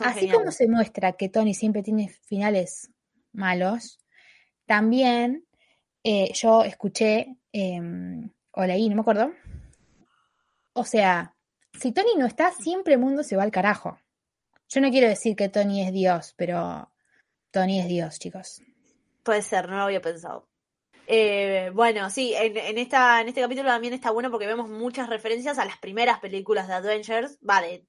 Así 0.00 0.28
como 0.28 0.50
se 0.50 0.68
muestra 0.68 1.12
que 1.12 1.28
Tony 1.28 1.54
siempre 1.54 1.82
tiene 1.82 2.08
finales 2.08 2.90
malos, 3.32 4.00
también 4.66 5.46
eh, 6.02 6.32
yo 6.34 6.64
escuché 6.64 7.36
eh, 7.52 7.80
o 8.50 8.64
leí, 8.64 8.88
no 8.88 8.96
me 8.96 9.00
acuerdo. 9.02 9.32
O 10.72 10.84
sea, 10.84 11.34
si 11.78 11.92
Tony 11.92 12.16
no 12.18 12.26
está, 12.26 12.50
siempre 12.52 12.94
el 12.94 13.00
mundo 13.00 13.22
se 13.22 13.36
va 13.36 13.44
al 13.44 13.50
carajo. 13.50 13.98
Yo 14.68 14.80
no 14.80 14.90
quiero 14.90 15.08
decir 15.08 15.36
que 15.36 15.48
Tony 15.48 15.82
es 15.82 15.92
Dios, 15.92 16.34
pero 16.36 16.90
Tony 17.52 17.80
es 17.80 17.86
Dios, 17.86 18.18
chicos. 18.18 18.62
Puede 19.22 19.42
ser, 19.42 19.68
no 19.68 19.76
lo 19.76 19.82
había 19.82 20.00
pensado. 20.00 20.48
Eh, 21.06 21.70
bueno, 21.72 22.10
sí, 22.10 22.34
en, 22.34 22.56
en 22.56 22.78
esta, 22.78 23.20
en 23.20 23.28
este 23.28 23.40
capítulo 23.40 23.68
también 23.68 23.94
está 23.94 24.10
bueno 24.10 24.30
porque 24.30 24.46
vemos 24.46 24.68
muchas 24.68 25.08
referencias 25.08 25.58
a 25.58 25.64
las 25.64 25.78
primeras 25.78 26.18
películas 26.20 26.66
de 26.68 26.74
Avengers, 26.74 27.38
va, 27.48 27.60
de, 27.62 27.84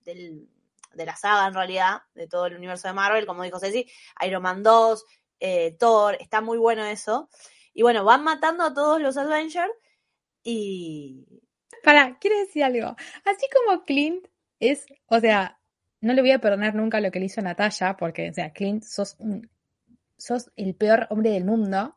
de 0.94 1.06
la 1.06 1.16
saga 1.16 1.48
en 1.48 1.54
realidad, 1.54 2.02
de 2.14 2.28
todo 2.28 2.46
el 2.46 2.56
universo 2.56 2.88
de 2.88 2.94
Marvel, 2.94 3.26
como 3.26 3.44
dijo 3.44 3.60
Ceci, 3.60 3.90
Iron 4.26 4.44
Man 4.44 4.62
2, 4.64 5.04
eh, 5.40 5.76
Thor, 5.80 6.16
está 6.20 6.42
muy 6.42 6.58
bueno 6.58 6.86
eso. 6.86 7.30
Y 7.74 7.84
bueno, 7.84 8.04
van 8.04 8.24
matando 8.24 8.64
a 8.64 8.74
todos 8.74 9.02
los 9.02 9.18
Avengers 9.18 9.72
y... 10.44 11.26
Para, 11.84 12.18
quiero 12.20 12.38
decir 12.40 12.64
algo. 12.64 12.96
Así 13.24 13.46
como 13.54 13.84
Clint 13.86 14.26
es, 14.60 14.86
o 15.08 15.20
sea, 15.20 15.60
no 16.02 16.14
le 16.14 16.22
voy 16.22 16.32
a 16.32 16.40
perdonar 16.40 16.74
nunca 16.76 17.00
lo 17.02 17.12
que 17.12 17.20
le 17.20 17.26
hizo 17.26 17.42
Natalia, 17.42 17.96
porque, 17.98 18.30
o 18.30 18.34
sea, 18.34 18.52
Clint, 18.52 18.84
sos, 18.84 19.16
un- 19.20 19.50
sos 20.18 20.52
el 20.56 20.76
peor 20.76 21.08
hombre 21.12 21.32
del 21.32 21.46
mundo. 21.46 21.96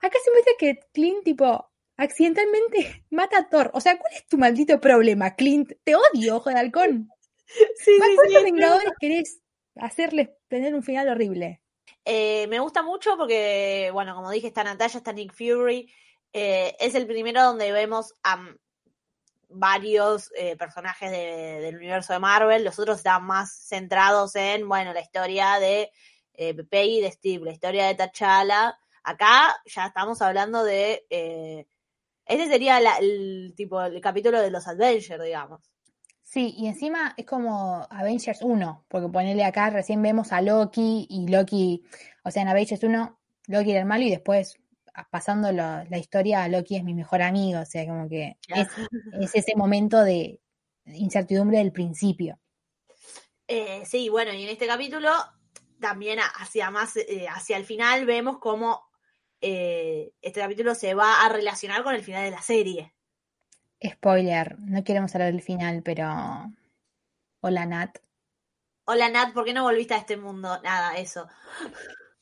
Acá 0.00 0.18
se 0.24 0.30
muestra 0.30 0.52
que 0.58 0.80
Clint, 0.92 1.24
tipo, 1.24 1.70
accidentalmente 1.96 3.04
mata 3.10 3.38
a 3.38 3.48
Thor. 3.48 3.70
O 3.74 3.80
sea, 3.80 3.98
¿cuál 3.98 4.12
es 4.14 4.26
tu 4.26 4.38
maldito 4.38 4.80
problema, 4.80 5.34
Clint? 5.34 5.72
Te 5.84 5.94
odio, 5.94 6.36
ojo 6.36 6.50
de 6.50 6.58
halcón. 6.58 7.10
Sí, 7.76 7.96
¿Más 7.98 8.08
sí, 8.08 8.14
cuántos 8.16 8.36
sí, 8.38 8.44
Vengadores 8.44 8.92
querés 9.00 9.40
hacerles 9.76 10.30
tener 10.48 10.74
un 10.74 10.82
final 10.82 11.08
horrible? 11.08 11.60
Eh, 12.04 12.46
me 12.48 12.60
gusta 12.60 12.82
mucho 12.82 13.16
porque, 13.16 13.90
bueno, 13.92 14.14
como 14.14 14.30
dije, 14.30 14.46
está 14.46 14.64
Natalia, 14.64 14.96
está 14.98 15.12
Nick 15.12 15.32
Fury. 15.34 15.92
Eh, 16.32 16.76
es 16.78 16.94
el 16.94 17.06
primero 17.06 17.42
donde 17.42 17.72
vemos 17.72 18.14
a 18.22 18.40
varios 19.48 20.30
eh, 20.36 20.56
personajes 20.56 21.10
de- 21.10 21.60
del 21.60 21.76
universo 21.76 22.12
de 22.12 22.20
Marvel. 22.20 22.64
Los 22.64 22.78
otros 22.78 22.98
están 22.98 23.24
más 23.24 23.52
centrados 23.66 24.36
en, 24.36 24.68
bueno, 24.68 24.92
la 24.92 25.00
historia 25.00 25.58
de 25.58 25.90
eh, 26.34 26.54
Pepe 26.54 26.84
y 26.84 27.00
de 27.00 27.10
Steve, 27.10 27.44
la 27.44 27.52
historia 27.52 27.86
de 27.86 27.96
T'Challa. 27.96 28.78
Acá 29.02 29.56
ya 29.66 29.86
estamos 29.86 30.20
hablando 30.22 30.64
de... 30.64 31.06
eh, 31.10 31.66
este 32.26 32.46
sería 32.48 32.78
la- 32.80 32.96
el 32.98 33.54
tipo 33.56 33.80
el 33.82 34.00
capítulo 34.00 34.40
de 34.40 34.50
los 34.50 34.66
Avengers, 34.68 35.22
digamos. 35.22 35.60
Sí, 36.22 36.54
y 36.56 36.68
encima 36.68 37.12
es 37.16 37.26
como 37.26 37.86
Avengers 37.90 38.40
1, 38.42 38.84
porque 38.88 39.08
ponerle 39.08 39.44
acá 39.44 39.70
recién 39.70 40.00
vemos 40.00 40.30
a 40.32 40.40
Loki 40.40 41.06
y 41.10 41.26
Loki, 41.26 41.82
o 42.22 42.30
sea, 42.30 42.42
en 42.42 42.48
Avengers 42.48 42.84
1, 42.84 43.18
Loki 43.48 43.70
era 43.72 43.80
el 43.80 43.86
malo 43.86 44.04
y 44.04 44.10
después 44.10 44.56
a- 44.94 45.08
pasando 45.08 45.50
la, 45.50 45.84
la 45.90 45.98
historia, 45.98 46.46
Loki 46.46 46.76
es 46.76 46.84
mi 46.84 46.94
mejor 46.94 47.22
amigo, 47.22 47.58
o 47.60 47.66
sea, 47.66 47.84
como 47.84 48.08
que 48.08 48.36
es, 48.46 48.68
es 49.20 49.34
ese 49.34 49.56
momento 49.56 50.02
de 50.04 50.40
incertidumbre 50.84 51.58
del 51.58 51.72
principio. 51.72 52.38
Eh, 53.48 53.82
sí, 53.84 54.08
bueno, 54.08 54.32
y 54.32 54.44
en 54.44 54.50
este 54.50 54.68
capítulo 54.68 55.10
también 55.80 56.20
hacia 56.20 56.70
más, 56.70 56.96
eh, 56.96 57.26
hacia 57.28 57.56
el 57.56 57.64
final 57.64 58.06
vemos 58.06 58.38
cómo 58.38 58.89
eh, 59.40 60.12
este 60.20 60.40
capítulo 60.40 60.74
se 60.74 60.94
va 60.94 61.24
a 61.24 61.28
relacionar 61.28 61.82
con 61.82 61.94
el 61.94 62.02
final 62.02 62.24
de 62.24 62.30
la 62.30 62.42
serie. 62.42 62.94
Spoiler, 63.84 64.58
no 64.58 64.84
queremos 64.84 65.14
hablar 65.14 65.32
del 65.32 65.42
final, 65.42 65.82
pero... 65.82 66.06
Hola 67.40 67.64
Nat. 67.66 67.98
Hola 68.84 69.08
Nat, 69.08 69.32
¿por 69.32 69.44
qué 69.44 69.54
no 69.54 69.62
volviste 69.62 69.94
a 69.94 69.98
este 69.98 70.16
mundo? 70.16 70.60
Nada, 70.62 70.96
eso. 70.98 71.26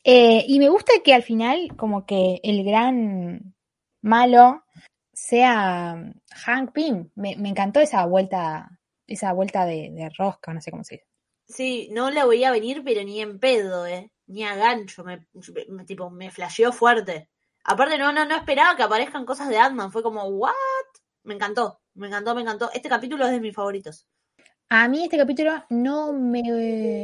Eh, 0.05 0.45
y 0.47 0.59
me 0.59 0.69
gusta 0.69 0.93
que 1.05 1.13
al 1.13 1.23
final, 1.23 1.75
como 1.77 2.07
que 2.07 2.41
el 2.45 2.65
gran 2.65 3.55
malo 4.01 4.65
sea 5.13 6.13
Hank 6.45 6.73
Pym. 6.73 7.11
Me, 7.17 7.37
me 7.37 7.49
encantó 7.49 7.81
esa 7.81 8.07
vuelta, 8.07 8.79
esa 9.07 9.33
vuelta 9.33 9.67
de, 9.67 9.91
de 9.91 10.09
rosca, 10.17 10.55
no 10.55 10.61
sé 10.61 10.71
cómo 10.71 10.85
se 10.85 10.97
dice. 10.97 11.07
Sí, 11.49 11.89
no 11.93 12.11
la 12.11 12.27
veía 12.27 12.53
venir, 12.53 12.83
pero 12.85 13.03
ni 13.03 13.21
en 13.21 13.41
pedo, 13.41 13.87
eh. 13.87 14.13
Ni 14.29 14.45
a 14.45 14.55
gancho, 14.55 15.05
me, 15.05 15.27
me- 15.69 15.85
tipo, 15.85 16.11
me 16.11 16.31
flasheó 16.31 16.73
fuerte. 16.73 17.29
Aparte, 17.65 17.99
no, 17.99 18.13
no, 18.13 18.25
no 18.25 18.37
esperaba 18.37 18.77
que 18.77 18.83
aparezcan 18.85 19.27
cosas 19.27 19.49
de 19.49 19.59
Ant-Man. 19.59 19.93
Fue 19.93 20.03
como, 20.03 20.25
¿what? 20.25 20.55
Me 21.25 21.35
encantó, 21.35 21.81
me 21.95 22.07
encantó, 22.09 22.35
me 22.35 22.43
encantó. 22.43 22.71
Este 22.73 22.89
capítulo 22.89 23.25
es 23.27 23.33
de 23.33 23.41
mis 23.41 23.55
favoritos. 23.55 24.07
A 24.71 24.89
mí 24.89 25.05
este 25.05 25.17
capítulo 25.19 25.65
no 25.71 26.13
me 26.13 26.43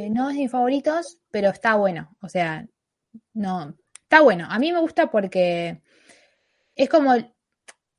no 0.09 0.29
es 0.29 0.35
de 0.35 0.41
mis 0.43 0.51
favoritos, 0.51 1.19
pero 1.31 1.49
está 1.49 1.75
bueno. 1.75 2.15
O 2.21 2.29
sea, 2.29 2.65
no, 3.33 3.75
está 4.03 4.21
bueno. 4.21 4.47
A 4.49 4.59
mí 4.59 4.71
me 4.73 4.79
gusta 4.81 5.11
porque 5.11 5.81
Es 6.75 6.89
como, 6.89 7.13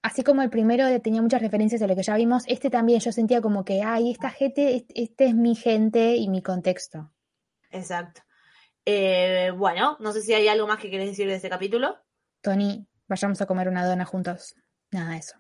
así 0.03 0.25
como 0.25 0.43
el 0.43 0.51
primero 0.51 0.85
tenía 1.03 1.23
muchas 1.23 1.43
referencias 1.43 1.83
a 1.83 1.87
lo 1.87 1.95
que 1.97 2.03
ya 2.03 2.17
vimos, 2.17 2.45
este 2.47 2.71
también 2.71 3.01
yo 3.01 3.13
sentía 3.13 3.43
como 3.43 3.65
que, 3.65 3.83
ay, 3.83 4.11
esta 4.11 4.31
gente, 4.31 4.77
este, 4.77 5.03
este 5.03 5.27
es 5.27 5.35
mi 5.35 5.55
gente 5.55 6.17
y 6.17 6.29
mi 6.29 6.43
contexto. 6.43 7.13
Exacto. 7.71 8.23
Eh, 8.87 9.51
bueno, 9.57 9.97
no 10.01 10.13
sé 10.13 10.23
si 10.23 10.33
hay 10.33 10.47
algo 10.49 10.67
más 10.67 10.79
que 10.79 10.89
querés 10.91 11.09
decir 11.09 11.27
de 11.27 11.35
este 11.35 11.51
capítulo. 11.51 11.99
Tony, 12.41 12.87
vayamos 13.09 13.41
a 13.41 13.47
comer 13.47 13.69
una 13.69 13.85
dona 13.85 14.05
juntos. 14.05 14.55
Nada 14.93 15.11
de 15.11 15.19
eso. 15.19 15.37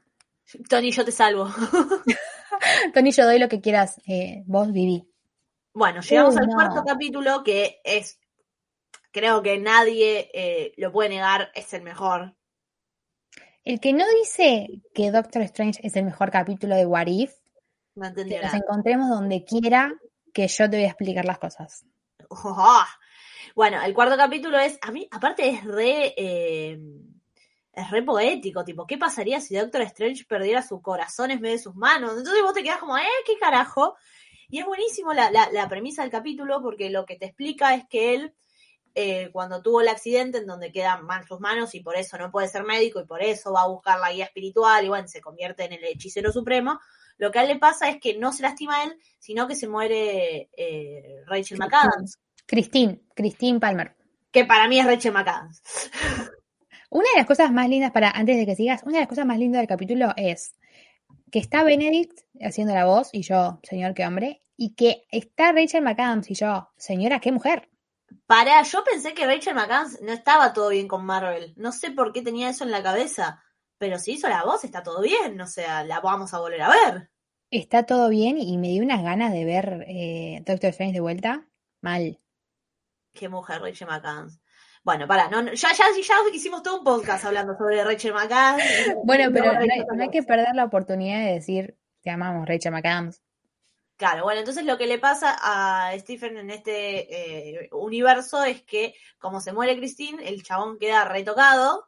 Tony, 0.69 0.91
yo 0.91 1.05
te 1.05 1.13
salvo. 1.13 1.49
Tony, 2.95 3.13
yo 3.13 3.25
doy 3.25 3.39
lo 3.39 3.49
que 3.49 3.61
quieras. 3.61 4.01
eh, 4.07 4.43
vos 4.47 4.73
viví. 4.73 5.09
Bueno, 5.73 6.01
llegamos 6.01 6.35
Uy, 6.35 6.41
al 6.41 6.49
no. 6.49 6.55
cuarto 6.55 6.85
capítulo 6.85 7.45
que 7.45 7.81
es, 7.85 8.19
creo 9.13 9.43
que 9.43 9.59
nadie 9.59 10.31
eh, 10.35 10.73
lo 10.77 10.91
puede 10.91 11.11
negar, 11.11 11.51
es 11.55 11.73
el 11.75 11.83
mejor. 11.83 12.35
El 13.63 13.79
que 13.81 13.93
no 13.93 14.05
dice 14.21 14.69
que 14.95 15.11
Doctor 15.11 15.43
Strange 15.43 15.81
es 15.83 15.95
el 15.97 16.05
mejor 16.05 16.31
capítulo 16.31 16.77
de 16.77 16.87
What 16.87 17.07
If, 17.09 17.35
No 17.95 18.07
entendí 18.07 18.35
que 18.37 18.43
nos 18.43 18.55
encontremos 18.55 19.09
donde 19.11 19.45
quiera 19.45 19.93
que 20.33 20.49
yo 20.49 20.71
te 20.71 20.77
voy 20.77 20.85
a 20.85 20.89
explicar 20.89 21.25
las 21.25 21.39
cosas. 21.39 21.85
¡Ah! 22.31 22.87
Bueno, 23.57 23.83
el 23.83 23.95
cuarto 23.95 24.19
capítulo 24.19 24.59
es, 24.59 24.79
a 24.83 24.92
mí, 24.92 25.09
aparte 25.11 25.49
es 25.49 25.64
re, 25.64 26.12
eh, 26.14 26.79
es 27.73 27.90
re 27.90 28.03
poético, 28.03 28.62
tipo, 28.62 28.87
¿qué 28.87 28.99
pasaría 28.99 29.40
si 29.40 29.57
Doctor 29.57 29.81
Strange 29.81 30.27
perdiera 30.27 30.61
su 30.61 30.83
corazón 30.83 31.31
en 31.31 31.40
vez 31.40 31.53
de 31.53 31.59
sus 31.61 31.75
manos? 31.75 32.19
Entonces 32.19 32.42
vos 32.42 32.53
te 32.53 32.62
quedás 32.62 32.81
como, 32.81 32.99
¿eh? 32.99 33.07
¿Qué 33.25 33.38
carajo? 33.38 33.97
Y 34.51 34.59
es 34.59 34.66
buenísimo 34.66 35.14
la, 35.14 35.31
la, 35.31 35.69
premisa 35.71 36.03
del 36.03 36.11
capítulo 36.11 36.61
porque 36.61 36.90
lo 36.90 37.07
que 37.07 37.16
te 37.16 37.25
explica 37.25 37.75
es 37.75 37.85
que 37.88 38.14
él, 38.14 38.35
eh, 38.95 39.31
cuando 39.33 39.62
tuvo 39.62 39.81
el 39.81 39.88
accidente 39.88 40.37
en 40.37 40.47
donde 40.47 40.71
quedan 40.71 41.07
mal 41.07 41.27
sus 41.27 41.40
manos 41.40 41.75
y 41.75 41.81
por 41.81 41.97
eso 41.97 42.19
no 42.19 42.31
puede 42.31 42.49
ser 42.49 42.62
médico 42.62 43.01
y 43.01 43.07
por 43.07 43.23
eso 43.23 43.55
va 43.55 43.62
a 43.62 43.69
buscar 43.69 43.99
la 44.01 44.12
guía 44.12 44.27
espiritual 44.27 44.85
y 44.85 44.88
bueno, 44.88 45.09
se 45.09 45.23
convierte 45.23 45.64
en 45.64 45.73
el 45.73 45.85
hechicero 45.85 46.31
supremo, 46.31 46.79
lo 47.16 47.31
que 47.31 47.38
a 47.38 47.42
él 47.42 47.49
le 47.49 47.59
pasa 47.59 47.88
es 47.88 47.99
que 48.03 48.19
no 48.19 48.35
se 48.35 48.42
lastima 48.42 48.81
a 48.81 48.85
él, 48.85 48.99
sino 49.19 49.49
que 49.49 49.55
se 49.55 49.66
muere 49.66 50.51
eh, 50.59 51.23
Rachel 51.27 51.57
McAdams, 51.57 52.19
Christine, 52.47 53.03
Christine 53.15 53.61
Palmer. 53.61 53.95
que 54.31 54.45
para 54.45 54.69
mí 54.69 54.79
es 54.79 54.87
Rachel 54.87 55.13
McAdams. 55.13 55.63
Una 56.91 57.09
de 57.15 57.19
las 57.19 57.27
cosas 57.27 57.51
más 57.53 57.69
lindas, 57.69 57.91
para 57.91 58.11
antes 58.11 58.37
de 58.37 58.47
que 58.47 58.55
sigas, 58.55 58.83
una 58.85 58.95
de 58.95 59.01
las 59.01 59.09
cosas 59.09 59.27
más 59.27 59.39
lindas 59.39 59.61
del 59.61 59.69
capítulo 59.69 60.13
es 60.17 60.55
que 61.31 61.39
está 61.39 61.65
Benedict 61.65 62.21
haciendo 62.41 62.75
la 62.75 62.87
voz 62.87 63.11
y 63.13 63.23
yo, 63.23 63.59
señor, 63.63 63.95
qué 63.95 64.07
hombre, 64.07 64.43
y 64.57 64.75
que 64.75 65.05
está 65.11 65.53
Rachel 65.53 65.83
McAdams 65.83 66.31
y 66.31 66.35
yo, 66.35 66.69
señora, 66.77 67.21
qué 67.21 67.33
mujer. 67.33 67.69
Para, 68.27 68.63
yo 68.63 68.85
pensé 68.85 69.15
que 69.15 69.27
Rachel 69.27 69.55
McAdams 69.55 70.01
no 70.01 70.13
estaba 70.13 70.53
todo 70.53 70.69
bien 70.71 70.89
con 70.89 71.05
Marvel. 71.05 71.55
No 71.57 71.73
sé 71.73 71.91
por 71.91 72.13
qué 72.13 72.23
tenía 72.23 72.49
eso 72.49 72.65
en 72.65 72.71
la 72.71 72.83
cabeza. 72.83 73.43
Pero 73.79 73.99
si 73.99 74.13
hizo 74.13 74.29
la 74.29 74.45
voz, 74.45 74.65
está 74.65 74.83
todo 74.83 75.03
bien. 75.03 75.41
O 75.41 75.47
sea, 75.47 75.85
la 75.85 76.01
vamos 76.01 76.33
a 76.33 76.39
volver 76.39 76.63
a 76.63 76.71
ver. 76.71 77.11
Está 77.51 77.85
todo 77.85 78.09
bien 78.09 78.39
y 78.39 78.57
me 78.59 78.69
dio 78.69 78.83
unas 78.83 79.03
ganas 79.03 79.33
de 79.33 79.45
ver 79.45 79.85
eh, 79.89 80.43
Doctor 80.47 80.71
Strange 80.71 80.95
de 80.95 81.01
vuelta. 81.01 81.47
Mal. 81.83 82.19
Qué 83.16 83.29
mujer, 83.29 83.62
Rachel 83.62 83.88
McAdams. 83.88 84.40
Bueno, 84.85 85.09
para, 85.09 85.29
no, 85.29 85.42
ya, 85.52 85.72
ya, 85.72 85.85
ya 86.00 86.14
hicimos 86.33 86.62
todo 86.62 86.79
un 86.79 86.85
podcast 86.85 87.24
hablando 87.24 87.57
sobre 87.57 87.83
Rachel 87.83 88.12
McAdams. 88.12 88.62
Bueno, 89.05 89.31
pero 89.33 89.52
no 89.52 89.61
hay, 89.61 89.85
no 89.92 90.02
hay 90.02 90.11
que 90.11 90.22
perder 90.22 90.55
la 90.55 90.64
oportunidad 90.64 91.18
de 91.20 91.33
decir, 91.33 91.76
te 92.02 92.11
amamos, 92.11 92.46
Rachel 92.46 92.72
McAdams. 92.72 93.22
Claro, 93.96 94.24
bueno, 94.24 94.40
entonces 94.40 94.66
lo 94.66 94.76
que 94.76 94.87
le 94.87 94.98
pasa 94.98 95.37
a 95.40 95.98
Stephen 95.98 96.37
en 96.37 96.50
este 96.50 97.62
eh, 97.62 97.68
universo 97.72 98.44
es 98.44 98.62
que, 98.62 98.94
como 99.18 99.40
se 99.40 99.55
muere 99.55 99.76
Christine, 99.76 100.29
el 100.29 100.42
chabón 100.42 100.79
queda 100.79 101.07
retocado 101.07 101.87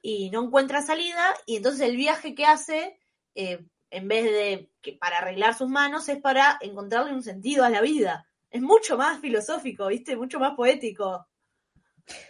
y 0.00 0.30
no 0.30 0.44
encuentra 0.44 0.80
salida, 0.80 1.34
y 1.44 1.56
entonces 1.56 1.82
el 1.82 1.96
viaje 1.96 2.34
que 2.34 2.46
hace, 2.46 2.98
eh, 3.34 3.66
en 3.90 4.08
vez 4.08 4.24
de 4.24 4.70
que 4.80 4.94
para 4.94 5.18
arreglar 5.18 5.54
sus 5.54 5.68
manos, 5.68 6.08
es 6.08 6.18
para 6.18 6.58
encontrarle 6.62 7.12
un 7.12 7.22
sentido 7.22 7.64
a 7.64 7.70
la 7.70 7.82
vida. 7.82 8.26
Es 8.50 8.62
mucho 8.62 8.96
más 8.96 9.20
filosófico, 9.20 9.88
¿viste? 9.88 10.16
Mucho 10.16 10.38
más 10.38 10.54
poético. 10.54 11.26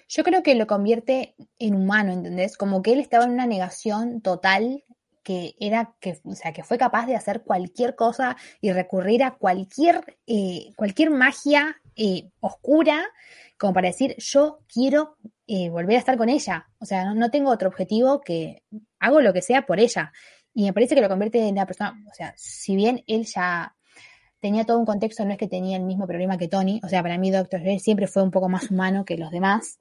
Yo 0.08 0.24
creo 0.24 0.42
que 0.42 0.54
lo 0.54 0.66
convierte 0.66 1.34
en 1.58 1.74
humano, 1.74 2.12
¿entendés? 2.12 2.56
Como 2.56 2.82
que 2.82 2.92
él 2.92 3.00
estaba 3.00 3.24
en 3.24 3.32
una 3.32 3.46
negación 3.46 4.22
total 4.22 4.84
que 5.22 5.56
era 5.58 5.94
que, 6.00 6.20
o 6.24 6.34
sea, 6.36 6.52
que 6.52 6.62
fue 6.62 6.78
capaz 6.78 7.06
de 7.06 7.16
hacer 7.16 7.42
cualquier 7.42 7.96
cosa 7.96 8.36
y 8.60 8.72
recurrir 8.72 9.24
a 9.24 9.32
cualquier, 9.32 10.18
eh, 10.26 10.72
cualquier 10.76 11.10
magia 11.10 11.80
eh, 11.96 12.30
oscura 12.40 13.04
como 13.58 13.72
para 13.72 13.88
decir, 13.88 14.14
yo 14.18 14.60
quiero 14.72 15.16
eh, 15.46 15.70
volver 15.70 15.96
a 15.96 16.00
estar 16.00 16.16
con 16.16 16.28
ella. 16.28 16.68
O 16.78 16.84
sea, 16.84 17.04
no, 17.04 17.14
no 17.14 17.30
tengo 17.30 17.50
otro 17.50 17.68
objetivo 17.68 18.20
que 18.20 18.62
hago 18.98 19.20
lo 19.20 19.32
que 19.32 19.42
sea 19.42 19.66
por 19.66 19.80
ella. 19.80 20.12
Y 20.54 20.64
me 20.64 20.72
parece 20.72 20.94
que 20.94 21.00
lo 21.00 21.08
convierte 21.08 21.38
en 21.38 21.52
una 21.52 21.66
persona, 21.66 21.94
o 22.10 22.14
sea, 22.14 22.32
si 22.36 22.76
bien 22.76 23.04
él 23.06 23.26
ya 23.26 23.75
tenía 24.40 24.64
todo 24.64 24.78
un 24.78 24.86
contexto, 24.86 25.24
no 25.24 25.32
es 25.32 25.38
que 25.38 25.48
tenía 25.48 25.76
el 25.76 25.84
mismo 25.84 26.06
problema 26.06 26.38
que 26.38 26.48
Tony, 26.48 26.80
o 26.84 26.88
sea, 26.88 27.02
para 27.02 27.18
mí 27.18 27.30
Doctor 27.30 27.60
Strange 27.60 27.80
siempre 27.80 28.06
fue 28.06 28.22
un 28.22 28.30
poco 28.30 28.48
más 28.48 28.70
humano 28.70 29.04
que 29.04 29.16
los 29.16 29.30
demás. 29.30 29.78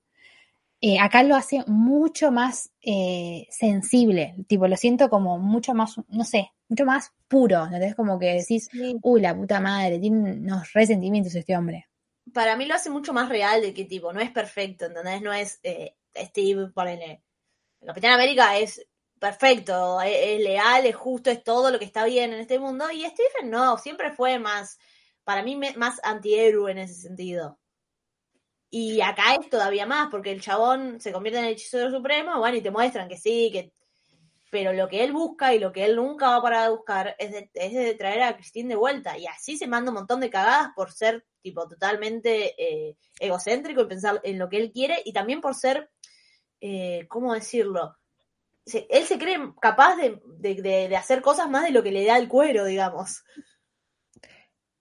Eh, 0.82 1.00
acá 1.00 1.24
lo 1.24 1.36
hace 1.36 1.64
mucho 1.68 2.32
más 2.32 2.72
eh, 2.82 3.48
sensible, 3.50 4.36
tipo, 4.48 4.68
lo 4.68 4.76
siento 4.76 5.10
como 5.10 5.40
mucho 5.40 5.74
más, 5.74 5.96
no 6.10 6.24
sé, 6.24 6.52
mucho 6.68 6.86
más 6.86 7.14
puro, 7.28 7.64
¿entendés? 7.64 7.96
Como 7.96 8.20
que 8.20 8.34
decís, 8.34 8.70
uy, 9.02 9.22
la 9.22 9.36
puta 9.36 9.60
madre, 9.60 10.00
tiene 10.00 10.34
unos 10.34 10.74
resentimientos 10.74 11.34
este 11.34 11.58
hombre. 11.58 11.88
Para 12.34 12.56
mí 12.56 12.66
lo 12.66 12.76
hace 12.76 12.90
mucho 12.90 13.14
más 13.14 13.30
real 13.30 13.62
de 13.62 13.74
que 13.74 13.86
tipo, 13.86 14.12
no 14.12 14.20
es 14.20 14.32
perfecto, 14.32 14.86
¿entendés? 14.86 15.22
No 15.22 15.34
es 15.34 15.60
eh, 15.64 15.96
Steve, 16.16 16.68
ponele. 16.68 17.22
El 17.82 17.88
Capitán 17.88 18.14
América 18.14 18.58
es 18.58 18.86
perfecto, 19.20 20.02
es, 20.02 20.40
leal, 20.40 20.86
es 20.86 20.96
justo, 20.96 21.30
es 21.32 21.44
todo 21.44 21.72
lo 21.72 21.80
que 21.80 21.86
está 21.86 22.06
bien 22.06 22.34
en 22.34 22.40
este 22.40 22.60
mundo. 22.60 22.90
Y 22.92 23.06
Stephen 23.06 23.50
no, 23.50 23.78
siempre 23.78 24.12
fue 24.12 24.40
más, 24.40 24.78
para 25.24 25.44
mí, 25.44 25.56
me- 25.56 25.76
más 25.78 26.00
antihéroe 26.04 26.72
en 26.72 26.80
ese 26.80 26.96
sentido. 26.96 27.60
Y 28.70 29.00
acá 29.02 29.36
es 29.40 29.50
todavía 29.50 29.86
más, 29.86 30.10
porque 30.12 30.32
el 30.32 30.42
chabón 30.42 31.00
se 31.00 31.14
convierte 31.14 31.40
en 31.40 31.46
el 31.46 31.54
hechicero 31.54 31.90
supremo, 31.92 32.40
bueno, 32.40 32.58
y 32.58 32.62
te 32.62 32.72
muestran 32.72 33.08
que 33.08 33.18
sí, 33.18 33.50
que. 33.52 33.72
Pero 34.52 34.74
lo 34.74 34.88
que 34.88 35.04
él 35.04 35.12
busca 35.12 35.54
y 35.54 35.60
lo 35.60 35.72
que 35.72 35.86
él 35.86 35.96
nunca 35.96 36.30
va 36.30 36.36
a 36.38 36.42
parar 36.42 36.64
de 36.64 36.76
buscar 36.76 37.16
es 37.20 37.32
de, 37.32 37.50
es 37.54 37.74
de 37.74 37.94
traer 37.96 38.22
a 38.24 38.36
Christine 38.36 38.70
de 38.70 38.76
vuelta. 38.76 39.18
Y 39.18 39.26
así 39.28 39.58
se 39.58 39.68
manda 39.68 39.92
un 39.92 39.96
montón 39.96 40.20
de 40.22 40.30
cagadas 40.30 40.70
por 40.76 40.92
ser, 40.92 41.26
tipo, 41.42 41.68
totalmente 41.68 42.54
eh, 42.58 42.96
egocéntrico 43.20 43.82
y 43.82 43.88
pensar 43.88 44.22
en 44.24 44.40
lo 44.40 44.48
que 44.50 44.58
él 44.58 44.72
quiere, 44.72 45.02
y 45.04 45.14
también 45.14 45.42
por 45.42 45.56
ser, 45.56 45.90
eh, 46.62 47.06
¿cómo 47.10 47.34
decirlo? 47.34 47.98
Se- 48.66 48.88
él 48.90 49.04
se 49.06 49.18
cree 49.18 49.38
capaz 49.62 49.96
de, 49.96 50.20
de- 50.40 50.62
de- 50.62 50.90
de 50.90 50.98
hacer 50.98 51.22
cosas 51.22 51.50
más 51.50 51.64
de 51.64 51.72
lo 51.72 51.84
que 51.84 51.92
le 51.92 52.06
da 52.06 52.18
el 52.18 52.28
cuero, 52.28 52.66
digamos. 52.66 53.24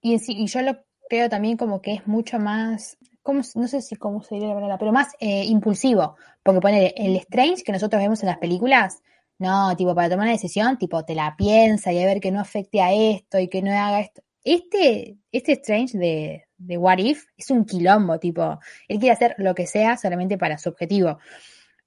Y, 0.00 0.14
en 0.14 0.20
sí- 0.20 0.34
y 0.36 0.46
yo 0.46 0.62
lo 0.62 0.78
creo 1.08 1.28
también 1.28 1.56
como 1.56 1.80
que 1.82 1.94
es 1.94 2.06
mucho 2.06 2.38
más, 2.38 2.96
¿cómo 3.22 3.42
se- 3.42 3.58
no 3.58 3.68
sé 3.68 3.82
si 3.82 3.96
cómo 3.96 4.22
se 4.22 4.34
diría 4.34 4.48
la 4.50 4.54
palabra, 4.54 4.78
pero 4.78 4.92
más 4.92 5.08
eh, 5.20 5.44
impulsivo. 5.44 6.16
Porque 6.42 6.60
poner 6.60 6.94
el 6.96 7.16
Strange 7.16 7.62
que 7.62 7.72
nosotros 7.72 8.00
vemos 8.02 8.22
en 8.22 8.28
las 8.28 8.38
películas, 8.38 9.02
no, 9.38 9.74
tipo, 9.76 9.94
para 9.94 10.08
tomar 10.08 10.24
una 10.24 10.32
decisión, 10.32 10.78
tipo, 10.78 11.04
te 11.04 11.14
la 11.14 11.34
piensa 11.36 11.92
y 11.92 12.02
a 12.02 12.06
ver 12.06 12.20
que 12.20 12.30
no 12.30 12.40
afecte 12.40 12.80
a 12.80 12.92
esto 12.92 13.38
y 13.38 13.48
que 13.48 13.62
no 13.62 13.70
haga 13.70 14.00
esto. 14.00 14.22
Este, 14.44 15.16
este 15.32 15.52
Strange 15.52 15.96
de, 15.98 16.44
de 16.58 16.76
What 16.78 16.98
If 16.98 17.24
es 17.36 17.50
un 17.50 17.64
quilombo, 17.64 18.18
tipo, 18.18 18.58
él 18.88 18.98
quiere 18.98 19.12
hacer 19.12 19.34
lo 19.38 19.54
que 19.54 19.66
sea 19.66 19.96
solamente 19.96 20.36
para 20.38 20.58
su 20.58 20.68
objetivo. 20.68 21.18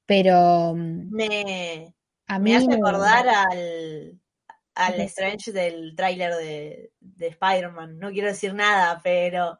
Pero 0.07 0.73
mm, 0.75 1.09
Me, 1.11 1.93
a 2.25 2.39
mí 2.39 2.49
me 2.49 2.57
hace 2.57 2.73
acordar 2.73 3.29
al, 3.29 4.19
al. 4.73 4.99
Strange 5.01 5.51
del 5.51 5.95
tráiler 5.95 6.33
de, 6.33 6.91
de 6.99 7.27
Spider-Man. 7.27 7.99
No 7.99 8.09
quiero 8.09 8.29
decir 8.29 8.55
nada, 8.55 8.99
pero 9.03 9.59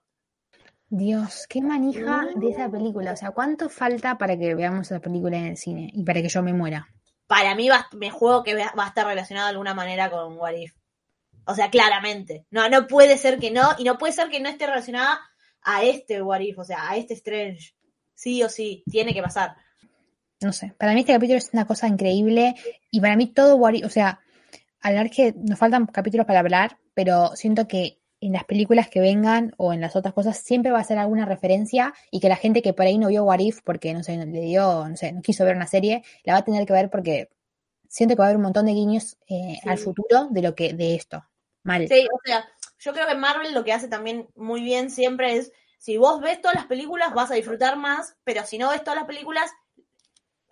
Dios, 0.89 1.45
qué 1.47 1.61
manija 1.61 2.25
de 2.35 2.49
esa 2.49 2.71
película. 2.71 3.11
O 3.11 3.15
sea, 3.15 3.29
¿cuánto 3.29 3.69
falta 3.69 4.17
para 4.17 4.35
que 4.35 4.55
veamos 4.55 4.89
esa 4.89 4.99
película 4.99 5.37
en 5.37 5.45
el 5.45 5.57
cine 5.57 5.91
y 5.93 6.03
para 6.03 6.23
que 6.23 6.29
yo 6.29 6.41
me 6.41 6.53
muera? 6.53 6.87
para 7.27 7.55
mí 7.55 7.69
va, 7.69 7.87
me 7.91 8.09
juego 8.09 8.43
que 8.43 8.55
va 8.55 8.73
va 8.77 8.85
a 8.85 8.87
estar 8.87 9.05
relacionado 9.05 9.47
de 9.47 9.51
alguna 9.51 9.73
manera 9.73 10.09
con 10.09 10.37
What 10.37 10.53
If. 10.53 10.73
O 11.45 11.53
sea, 11.53 11.69
claramente. 11.69 12.45
No, 12.49 12.67
no 12.69 12.87
puede 12.87 13.17
ser 13.17 13.37
que 13.37 13.51
no, 13.51 13.69
y 13.77 13.83
no 13.83 13.97
puede 13.97 14.13
ser 14.13 14.29
que 14.29 14.39
no 14.39 14.49
esté 14.49 14.65
relacionada 14.65 15.19
a 15.61 15.83
este 15.83 16.21
What 16.21 16.39
If, 16.39 16.57
o 16.57 16.63
sea, 16.63 16.89
a 16.89 16.97
este 16.97 17.13
Strange. 17.13 17.75
Sí 18.15 18.41
o 18.43 18.49
sí, 18.49 18.83
tiene 18.89 19.13
que 19.13 19.21
pasar. 19.21 19.55
No 20.41 20.53
sé, 20.53 20.73
para 20.77 20.93
mí 20.93 20.99
este 20.99 21.13
capítulo 21.13 21.37
es 21.37 21.49
una 21.53 21.65
cosa 21.65 21.87
increíble 21.87 22.55
y 22.91 23.01
para 23.01 23.15
mí 23.15 23.27
todo, 23.27 23.55
What 23.55 23.73
If- 23.73 23.85
o 23.85 23.89
sea, 23.89 24.19
hablar 24.81 25.09
que 25.09 25.33
nos 25.35 25.57
faltan 25.57 25.87
capítulos 25.87 26.27
para 26.27 26.39
hablar, 26.39 26.77
pero 26.93 27.35
siento 27.35 27.67
que 27.67 27.99
en 28.21 28.33
las 28.33 28.43
películas 28.45 28.89
que 28.89 28.99
vengan 28.99 29.53
o 29.57 29.73
en 29.73 29.81
las 29.81 29.95
otras 29.95 30.13
cosas 30.13 30.37
siempre 30.37 30.71
va 30.71 30.79
a 30.79 30.83
ser 30.83 30.97
alguna 30.99 31.25
referencia 31.25 31.93
y 32.11 32.19
que 32.19 32.29
la 32.29 32.35
gente 32.35 32.61
que 32.61 32.73
por 32.73 32.85
ahí 32.85 32.97
no 32.97 33.07
vio 33.07 33.23
What 33.23 33.39
If 33.39 33.61
porque, 33.63 33.93
no 33.93 34.03
sé, 34.03 34.17
le 34.17 34.41
dio, 34.41 34.87
no 34.87 34.95
sé, 34.95 35.11
no 35.11 35.21
quiso 35.21 35.43
ver 35.45 35.55
una 35.55 35.67
serie, 35.67 36.03
la 36.23 36.33
va 36.33 36.39
a 36.39 36.45
tener 36.45 36.65
que 36.65 36.73
ver 36.73 36.89
porque 36.89 37.29
siento 37.87 38.15
que 38.15 38.19
va 38.19 38.25
a 38.25 38.27
haber 38.27 38.37
un 38.37 38.43
montón 38.43 38.65
de 38.67 38.73
guiños 38.73 39.17
eh, 39.27 39.57
Sí. 39.61 39.69
al 39.69 39.77
futuro 39.79 40.27
de 40.29 40.41
lo 40.41 40.55
que, 40.55 40.73
de 40.73 40.95
esto. 40.95 41.23
Mal. 41.63 41.87
Sí, 41.87 42.07
o 42.11 42.19
sea, 42.23 42.45
yo 42.79 42.93
creo 42.93 43.07
que 43.07 43.15
Marvel 43.15 43.53
lo 43.53 43.63
que 43.63 43.73
hace 43.73 43.87
también 43.87 44.27
muy 44.35 44.61
bien 44.61 44.89
siempre 44.91 45.35
es, 45.37 45.51
si 45.79 45.97
vos 45.97 46.21
ves 46.21 46.41
todas 46.41 46.55
las 46.55 46.65
películas 46.65 47.13
vas 47.13 47.29
a 47.31 47.35
disfrutar 47.35 47.75
más, 47.77 48.15
pero 48.23 48.43
si 48.45 48.57
no 48.57 48.69
ves 48.69 48.83
todas 48.83 48.97
las 48.97 49.05
películas 49.07 49.51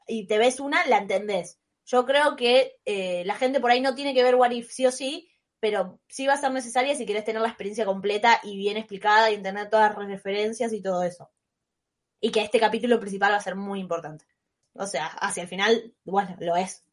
y 0.07 0.27
te 0.27 0.37
ves 0.37 0.59
una, 0.59 0.85
la 0.87 0.97
entendés. 0.97 1.59
Yo 1.85 2.05
creo 2.05 2.35
que 2.35 2.77
eh, 2.85 3.23
la 3.25 3.35
gente 3.35 3.59
por 3.59 3.71
ahí 3.71 3.81
no 3.81 3.95
tiene 3.95 4.13
que 4.13 4.23
ver 4.23 4.35
What 4.35 4.51
If 4.51 4.71
sí 4.71 4.85
o 4.85 4.91
sí, 4.91 5.29
pero 5.59 5.99
sí 6.07 6.27
va 6.27 6.33
a 6.33 6.37
ser 6.37 6.51
necesaria 6.51 6.95
si 6.95 7.05
quieres 7.05 7.23
tener 7.25 7.41
la 7.41 7.47
experiencia 7.47 7.85
completa 7.85 8.39
y 8.43 8.57
bien 8.57 8.77
explicada 8.77 9.31
y 9.31 9.41
tener 9.41 9.69
todas 9.69 9.95
las 9.95 10.07
referencias 10.07 10.73
y 10.73 10.81
todo 10.81 11.03
eso. 11.03 11.31
Y 12.19 12.31
que 12.31 12.41
este 12.41 12.59
capítulo 12.59 12.99
principal 12.99 13.31
va 13.33 13.37
a 13.37 13.41
ser 13.41 13.55
muy 13.55 13.79
importante. 13.79 14.25
O 14.73 14.87
sea, 14.87 15.05
hacia 15.07 15.43
el 15.43 15.49
final, 15.49 15.93
bueno, 16.03 16.35
lo 16.39 16.55
es. 16.55 16.83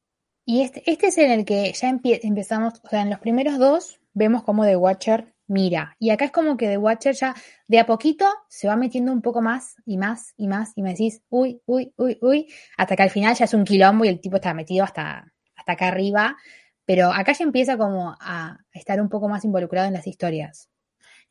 Y 0.44 0.62
este, 0.62 0.82
este 0.90 1.06
es 1.08 1.18
en 1.18 1.30
el 1.30 1.44
que 1.44 1.72
ya 1.72 1.88
empie- 1.88 2.20
empezamos, 2.22 2.74
o 2.84 2.88
sea, 2.88 3.02
en 3.02 3.10
los 3.10 3.18
primeros 3.20 3.58
dos 3.58 4.00
vemos 4.12 4.42
como 4.42 4.64
The 4.64 4.76
Watcher 4.76 5.34
mira. 5.46 5.96
Y 5.98 6.10
acá 6.10 6.26
es 6.26 6.30
como 6.30 6.56
que 6.56 6.68
The 6.68 6.78
Watcher 6.78 7.14
ya 7.14 7.34
de 7.66 7.78
a 7.78 7.86
poquito 7.86 8.26
se 8.48 8.68
va 8.68 8.76
metiendo 8.76 9.12
un 9.12 9.22
poco 9.22 9.40
más 9.42 9.76
y 9.84 9.96
más 9.96 10.34
y 10.36 10.48
más. 10.48 10.72
Y 10.76 10.82
me 10.82 10.90
decís, 10.90 11.22
uy, 11.28 11.60
uy, 11.66 11.92
uy, 11.96 12.18
uy. 12.20 12.52
Hasta 12.76 12.96
que 12.96 13.02
al 13.02 13.10
final 13.10 13.34
ya 13.34 13.44
es 13.44 13.54
un 13.54 13.64
quilombo 13.64 14.04
y 14.04 14.08
el 14.08 14.20
tipo 14.20 14.36
está 14.36 14.54
metido 14.54 14.84
hasta, 14.84 15.32
hasta 15.56 15.72
acá 15.72 15.88
arriba. 15.88 16.36
Pero 16.84 17.12
acá 17.12 17.32
ya 17.32 17.44
empieza 17.44 17.76
como 17.76 18.16
a 18.20 18.58
estar 18.72 19.00
un 19.00 19.08
poco 19.08 19.28
más 19.28 19.44
involucrado 19.44 19.86
en 19.86 19.94
las 19.94 20.06
historias. 20.06 20.68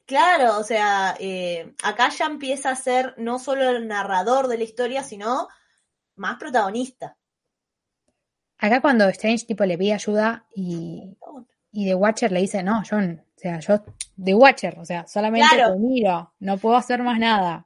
Claro, 0.05 0.59
o 0.59 0.63
sea, 0.63 1.15
eh, 1.19 1.73
acá 1.83 2.09
ya 2.09 2.25
empieza 2.25 2.71
a 2.71 2.75
ser 2.75 3.13
no 3.17 3.39
solo 3.39 3.69
el 3.69 3.87
narrador 3.87 4.47
de 4.47 4.57
la 4.57 4.63
historia, 4.63 5.03
sino 5.03 5.47
más 6.15 6.37
protagonista. 6.37 7.17
Acá 8.57 8.81
cuando 8.81 9.07
Strange 9.07 9.45
tipo 9.45 9.63
le 9.65 9.77
pide 9.77 9.93
ayuda 9.93 10.45
y, 10.53 11.17
y 11.71 11.85
The 11.85 11.95
Watcher 11.95 12.31
le 12.31 12.41
dice, 12.41 12.61
no, 12.61 12.83
John, 12.87 13.23
sea, 13.41 13.59
yo, 13.59 13.81
The 14.23 14.33
Watcher, 14.35 14.77
o 14.79 14.85
sea, 14.85 15.07
solamente 15.07 15.47
Claro. 15.55 15.73
te 15.73 15.79
miro, 15.79 16.33
no 16.39 16.57
puedo 16.57 16.75
hacer 16.75 17.01
más 17.03 17.19
nada. 17.19 17.65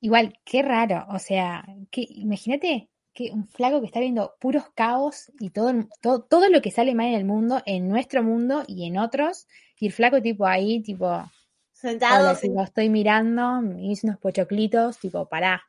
Igual, 0.00 0.38
qué 0.44 0.62
raro, 0.62 1.06
o 1.10 1.18
sea, 1.18 1.64
que, 1.90 2.06
imagínate 2.08 2.88
que 3.12 3.32
un 3.32 3.48
flaco 3.48 3.80
que 3.80 3.86
está 3.86 3.98
viendo 3.98 4.34
puros 4.38 4.64
caos 4.74 5.32
y 5.40 5.50
todo, 5.50 5.72
todo, 6.00 6.22
todo 6.22 6.48
lo 6.50 6.62
que 6.62 6.70
sale 6.70 6.94
mal 6.94 7.06
en 7.08 7.14
el 7.14 7.24
mundo, 7.24 7.60
en 7.66 7.88
nuestro 7.88 8.22
mundo 8.22 8.62
y 8.68 8.86
en 8.86 8.96
otros, 8.98 9.48
y 9.80 9.86
el 9.86 9.92
flaco 9.92 10.22
tipo 10.22 10.46
ahí, 10.46 10.80
tipo, 10.82 11.24
Sentado. 11.72 12.28
hola, 12.30 12.38
tipo, 12.38 12.62
estoy 12.62 12.88
mirando, 12.90 13.60
me 13.62 13.86
hice 13.86 14.06
unos 14.06 14.20
pochoclitos, 14.20 14.98
tipo, 14.98 15.26
pará. 15.26 15.62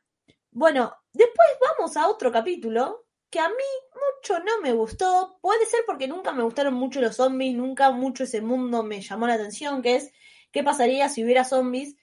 Bueno, 0.52 0.92
después 1.12 1.48
vamos 1.76 1.96
a 1.96 2.08
otro 2.08 2.30
capítulo 2.30 3.04
que 3.30 3.40
a 3.40 3.48
mí 3.48 3.54
mucho 3.94 4.40
no 4.40 4.60
me 4.60 4.72
gustó. 4.72 5.38
Puede 5.40 5.64
ser 5.66 5.80
porque 5.86 6.08
nunca 6.08 6.32
me 6.32 6.42
gustaron 6.42 6.74
mucho 6.74 7.00
los 7.00 7.16
zombies, 7.16 7.56
nunca 7.56 7.90
mucho 7.92 8.24
ese 8.24 8.40
mundo 8.40 8.82
me 8.82 9.00
llamó 9.00 9.26
la 9.26 9.34
atención, 9.34 9.82
que 9.82 9.96
es 9.96 10.12
qué 10.50 10.62
pasaría 10.64 11.08
si 11.08 11.24
hubiera 11.24 11.44
zombies. 11.44 11.96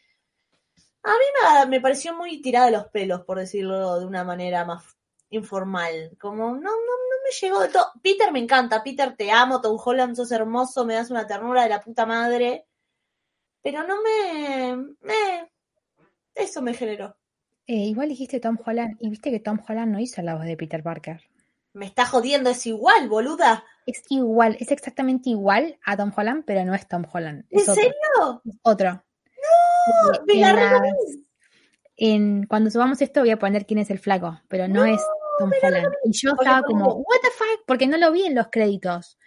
A 1.04 1.12
mí 1.12 1.70
me, 1.70 1.82
pareció 1.82 2.14
muy 2.16 2.42
tirada 2.42 2.68
de 2.68 2.72
los 2.74 2.88
pelos, 2.88 3.22
por 3.24 3.40
decirlo 3.40 4.00
de 4.00 4.06
una 4.06 4.24
manera 4.24 4.66
más 4.66 4.98
informal. 5.30 6.18
Como 6.20 6.52
no, 6.52 6.60
no, 6.60 6.72
no 6.72 7.18
me 7.24 7.32
llegó 7.40 7.60
de 7.62 7.70
todo. 7.70 7.92
Peter 8.02 8.32
me 8.32 8.40
encanta, 8.40 8.84
Peter 8.84 9.16
te 9.16 9.32
amo, 9.32 9.62
Tom 9.62 9.78
Holland 9.84 10.16
sos 10.16 10.32
hermoso, 10.32 10.86
me 10.86 10.96
das 10.96 11.10
una 11.12 11.28
ternura 11.28 11.64
de 11.64 11.70
la 11.70 11.82
puta 11.82 12.06
madre. 12.06 12.68
Pero 13.62 13.84
no 13.84 14.02
me... 14.02 14.76
me 15.02 15.52
eso 16.36 16.62
me 16.62 16.74
generó. 16.74 17.18
Eh, 17.68 17.76
igual 17.86 18.10
dijiste 18.10 18.40
Tom 18.40 18.58
Holland, 18.66 18.96
y 19.00 19.10
viste 19.10 19.30
que 19.30 19.40
Tom 19.40 19.60
Holland 19.68 19.92
no 19.92 20.00
hizo 20.00 20.22
la 20.22 20.36
voz 20.36 20.46
de 20.46 20.56
Peter 20.56 20.82
Parker. 20.82 21.22
Me 21.74 21.86
está 21.86 22.06
jodiendo, 22.06 22.50
es 22.50 22.66
igual, 22.66 23.10
boluda. 23.10 23.64
Es 23.86 24.04
igual, 24.10 24.58
es 24.60 24.72
exactamente 24.72 25.30
igual 25.30 25.78
a 25.86 25.96
Tom 25.98 26.12
Holland, 26.16 26.44
pero 26.46 26.66
no 26.66 26.74
es 26.74 26.88
Tom 26.88 27.04
Holland. 27.12 27.46
¿En 27.50 27.60
otro. 27.62 27.74
serio? 27.76 27.92
es 28.46 28.56
otro. 28.64 28.92
¡No! 28.94 30.26
Me 30.26 30.34
en 30.34 30.42
la 30.42 30.94
en- 31.98 32.46
cuando 32.48 32.70
subamos 32.70 33.02
esto 33.02 33.20
voy 33.22 33.32
a 33.32 33.40
poner 33.40 33.66
quién 33.66 33.80
es 33.80 33.90
el 33.90 34.00
flaco, 34.00 34.40
pero 34.48 34.68
no, 34.68 34.86
es 34.86 35.02
Tom 35.40 35.52
Holland. 35.62 35.94
Y 36.06 36.12
yo 36.14 36.32
estaba 36.40 36.62
como, 36.64 36.86
what 36.96 37.20
the 37.22 37.30
fuck, 37.36 37.66
porque 37.66 37.88
no 37.88 37.98
lo 37.98 38.12
vi 38.12 38.24
en 38.24 38.36
los 38.36 38.48
créditos. 38.48 39.18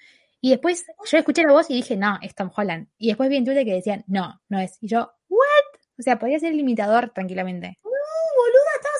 Y 0.41 0.51
después 0.51 0.87
yo 1.11 1.19
escuché 1.19 1.43
la 1.43 1.53
voz 1.53 1.69
y 1.71 1.75
dije, 1.75 1.97
no, 1.97 2.19
es 2.23 2.35
Tom 2.35 2.51
Holland. 2.57 2.89
Y 2.97 3.09
después 3.09 3.29
vi 3.29 3.37
en 3.37 3.45
Twitter 3.45 3.65
que 3.65 3.75
decían, 3.75 4.05
no, 4.07 4.41
no 4.49 4.59
es. 4.59 4.79
Y 4.81 4.89
yo, 4.89 5.13
what? 5.29 5.81
O 5.99 6.03
sea, 6.03 6.19
podría 6.19 6.39
ser 6.41 6.53
el 6.53 6.61
imitador 6.61 7.11
tranquilamente. 7.11 7.77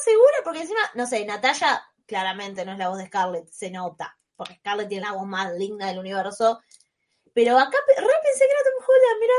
Segura, 0.05 0.37
porque 0.45 0.63
encima, 0.63 0.81
no 0.95 1.07
sé, 1.07 1.25
Natalia 1.25 1.83
claramente 2.07 2.65
no 2.65 2.73
es 2.73 2.79
la 2.79 2.89
voz 2.89 2.99
de 2.99 3.07
Scarlett, 3.07 3.49
se 3.51 3.71
nota, 3.71 4.19
porque 4.35 4.55
Scarlett 4.55 4.89
tiene 4.89 5.07
la 5.07 5.13
voz 5.13 5.27
más 5.27 5.53
linda 5.55 5.87
del 5.87 5.99
universo. 5.99 6.61
Pero 7.33 7.59
acá 7.59 7.79
re 7.87 7.95
pensé 7.97 8.45
que 8.45 8.51
era 8.51 8.65
Tom 8.65 8.85
Holland, 8.89 9.21
mira. 9.21 9.35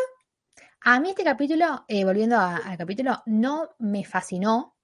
A 0.84 1.00
mí 1.00 1.10
este 1.10 1.24
capítulo, 1.24 1.86
eh, 1.88 2.06
volviendo 2.06 2.40
al 2.40 2.78
capítulo, 2.78 3.22
no 3.26 3.76
me 3.80 4.04
fascinó. 4.04 4.76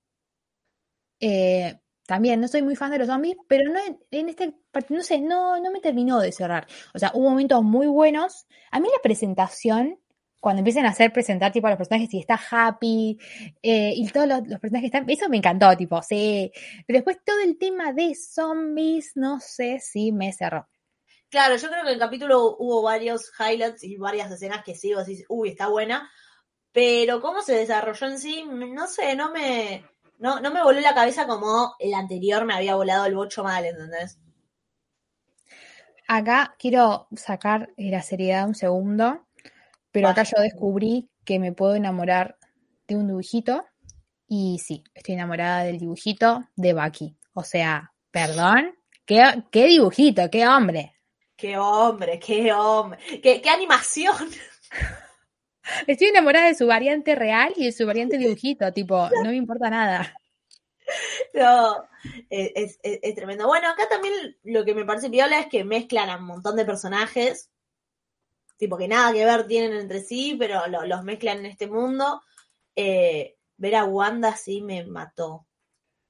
Eh, 1.19 1.79
también 2.05 2.39
no 2.39 2.47
soy 2.47 2.61
muy 2.61 2.75
fan 2.75 2.91
de 2.91 2.99
los 2.99 3.07
zombies, 3.07 3.37
pero 3.47 3.71
no 3.71 3.79
en, 3.79 3.99
en 4.11 4.29
este, 4.29 4.53
no 4.89 5.03
sé, 5.03 5.19
no, 5.19 5.59
no 5.59 5.71
me 5.71 5.79
terminó 5.79 6.19
de 6.19 6.31
cerrar. 6.31 6.67
O 6.93 6.99
sea, 6.99 7.11
hubo 7.13 7.29
momentos 7.29 7.63
muy 7.63 7.87
buenos. 7.87 8.47
A 8.71 8.79
mí 8.79 8.87
la 8.93 9.01
presentación, 9.01 9.99
cuando 10.39 10.59
empiezan 10.59 10.85
a 10.85 10.89
hacer 10.89 11.11
presentar 11.11 11.51
tipo 11.51 11.67
a 11.67 11.71
los 11.71 11.77
personajes 11.77 12.13
y 12.13 12.19
está 12.19 12.39
Happy 12.49 13.19
eh, 13.61 13.93
y 13.95 14.07
todos 14.09 14.27
los, 14.27 14.47
los 14.47 14.59
personajes 14.59 14.87
están, 14.87 15.09
eso 15.09 15.29
me 15.29 15.37
encantó, 15.37 15.75
tipo, 15.75 16.01
sí. 16.01 16.51
Pero 16.85 16.97
después 16.97 17.17
todo 17.25 17.39
el 17.39 17.57
tema 17.57 17.93
de 17.93 18.15
zombies, 18.15 19.13
no 19.15 19.39
sé 19.39 19.79
si 19.79 20.11
me 20.11 20.31
cerró. 20.31 20.67
Claro, 21.29 21.57
yo 21.57 21.67
creo 21.67 21.83
que 21.83 21.89
en 21.89 21.93
el 21.95 21.99
capítulo 21.99 22.55
hubo 22.57 22.81
varios 22.81 23.31
highlights 23.37 23.83
y 23.83 23.97
varias 23.97 24.31
escenas 24.31 24.63
que 24.63 24.75
sí, 24.75 24.93
vos 24.93 25.05
decís, 25.05 25.25
uy, 25.27 25.49
está 25.49 25.67
buena. 25.67 26.09
Pero 26.71 27.21
cómo 27.21 27.41
se 27.41 27.55
desarrolló 27.55 28.07
en 28.07 28.19
sí, 28.19 28.45
no 28.45 28.87
sé, 28.87 29.15
no 29.15 29.31
me, 29.31 29.83
no, 30.19 30.39
no 30.39 30.51
me 30.51 30.63
voló 30.63 30.79
la 30.79 30.93
cabeza 30.93 31.27
como 31.27 31.75
el 31.79 31.93
anterior 31.93 32.45
me 32.45 32.53
había 32.53 32.75
volado 32.75 33.05
el 33.05 33.15
bocho 33.15 33.43
mal, 33.43 33.65
¿entendés? 33.65 34.19
Acá 36.07 36.55
quiero 36.57 37.07
sacar 37.15 37.73
la 37.75 38.01
seriedad 38.01 38.47
un 38.47 38.55
segundo, 38.55 39.26
pero 40.01 40.09
acá 40.09 40.23
yo 40.23 40.41
descubrí 40.41 41.09
que 41.25 41.39
me 41.39 41.51
puedo 41.53 41.75
enamorar 41.75 42.37
de 42.87 42.95
un 42.95 43.07
dibujito 43.07 43.65
y 44.27 44.59
sí, 44.59 44.83
estoy 44.93 45.15
enamorada 45.15 45.63
del 45.63 45.77
dibujito 45.79 46.47
de 46.55 46.73
Bucky. 46.73 47.15
O 47.33 47.43
sea, 47.43 47.93
perdón, 48.11 48.75
qué, 49.05 49.43
qué 49.51 49.65
dibujito, 49.65 50.29
qué 50.29 50.47
hombre. 50.47 50.93
Qué 51.35 51.57
hombre, 51.57 52.19
qué 52.19 52.51
hombre, 52.53 52.97
qué, 53.21 53.41
qué 53.41 53.49
animación. 53.49 54.15
Estoy 55.87 56.07
enamorada 56.07 56.47
de 56.47 56.55
su 56.55 56.65
variante 56.67 57.13
real 57.15 57.53
y 57.55 57.65
de 57.65 57.71
su 57.71 57.85
variante 57.85 58.17
dibujito, 58.17 58.71
tipo, 58.73 59.09
no 59.23 59.29
me 59.29 59.35
importa 59.35 59.69
nada. 59.69 60.13
No, 61.33 61.83
es, 62.29 62.51
es- 62.55 62.79
es- 62.81 62.99
es 63.03 63.13
tremendo. 63.15 63.45
Bueno, 63.45 63.67
acá 63.69 63.89
también 63.89 64.13
lo 64.43 64.63
que 64.63 64.73
me 64.73 64.85
parece 64.85 65.09
piola 65.09 65.37
es 65.41 65.47
que 65.47 65.65
mezclan 65.65 66.09
a 66.09 66.15
un 66.15 66.23
montón 66.23 66.55
de 66.55 66.63
personajes, 66.63 67.49
tipo 68.57 68.77
que 68.77 68.87
nada 68.87 69.13
que 69.13 69.23
ver 69.25 69.47
tienen 69.47 69.73
entre 69.79 70.01
sí, 70.01 70.35
pero 70.37 70.67
lo- 70.67 70.85
los 70.85 71.03
mezclan 71.03 71.39
en 71.39 71.45
este 71.47 71.67
mundo. 71.67 72.21
Eh, 72.75 73.35
ver 73.57 73.75
a 73.75 73.85
Wanda 73.85 74.35
sí 74.35 74.61
me 74.61 74.83
mató. 74.85 75.45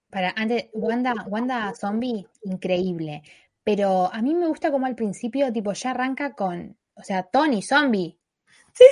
Para, 0.09 0.33
antes, 0.35 0.69
Wanda, 0.73 1.13
Wanda 1.27 1.73
Zombie, 1.75 2.25
increíble. 2.43 3.21
Pero 3.63 4.09
a 4.13 4.21
mí 4.21 4.33
me 4.33 4.47
gusta 4.47 4.71
como 4.71 4.85
al 4.85 4.95
principio, 4.95 5.51
tipo, 5.51 5.73
ya 5.73 5.91
arranca 5.91 6.33
con, 6.33 6.77
o 6.95 7.03
sea, 7.03 7.23
Tony 7.23 7.61
Zombie. 7.61 8.17
Sí. 8.73 8.85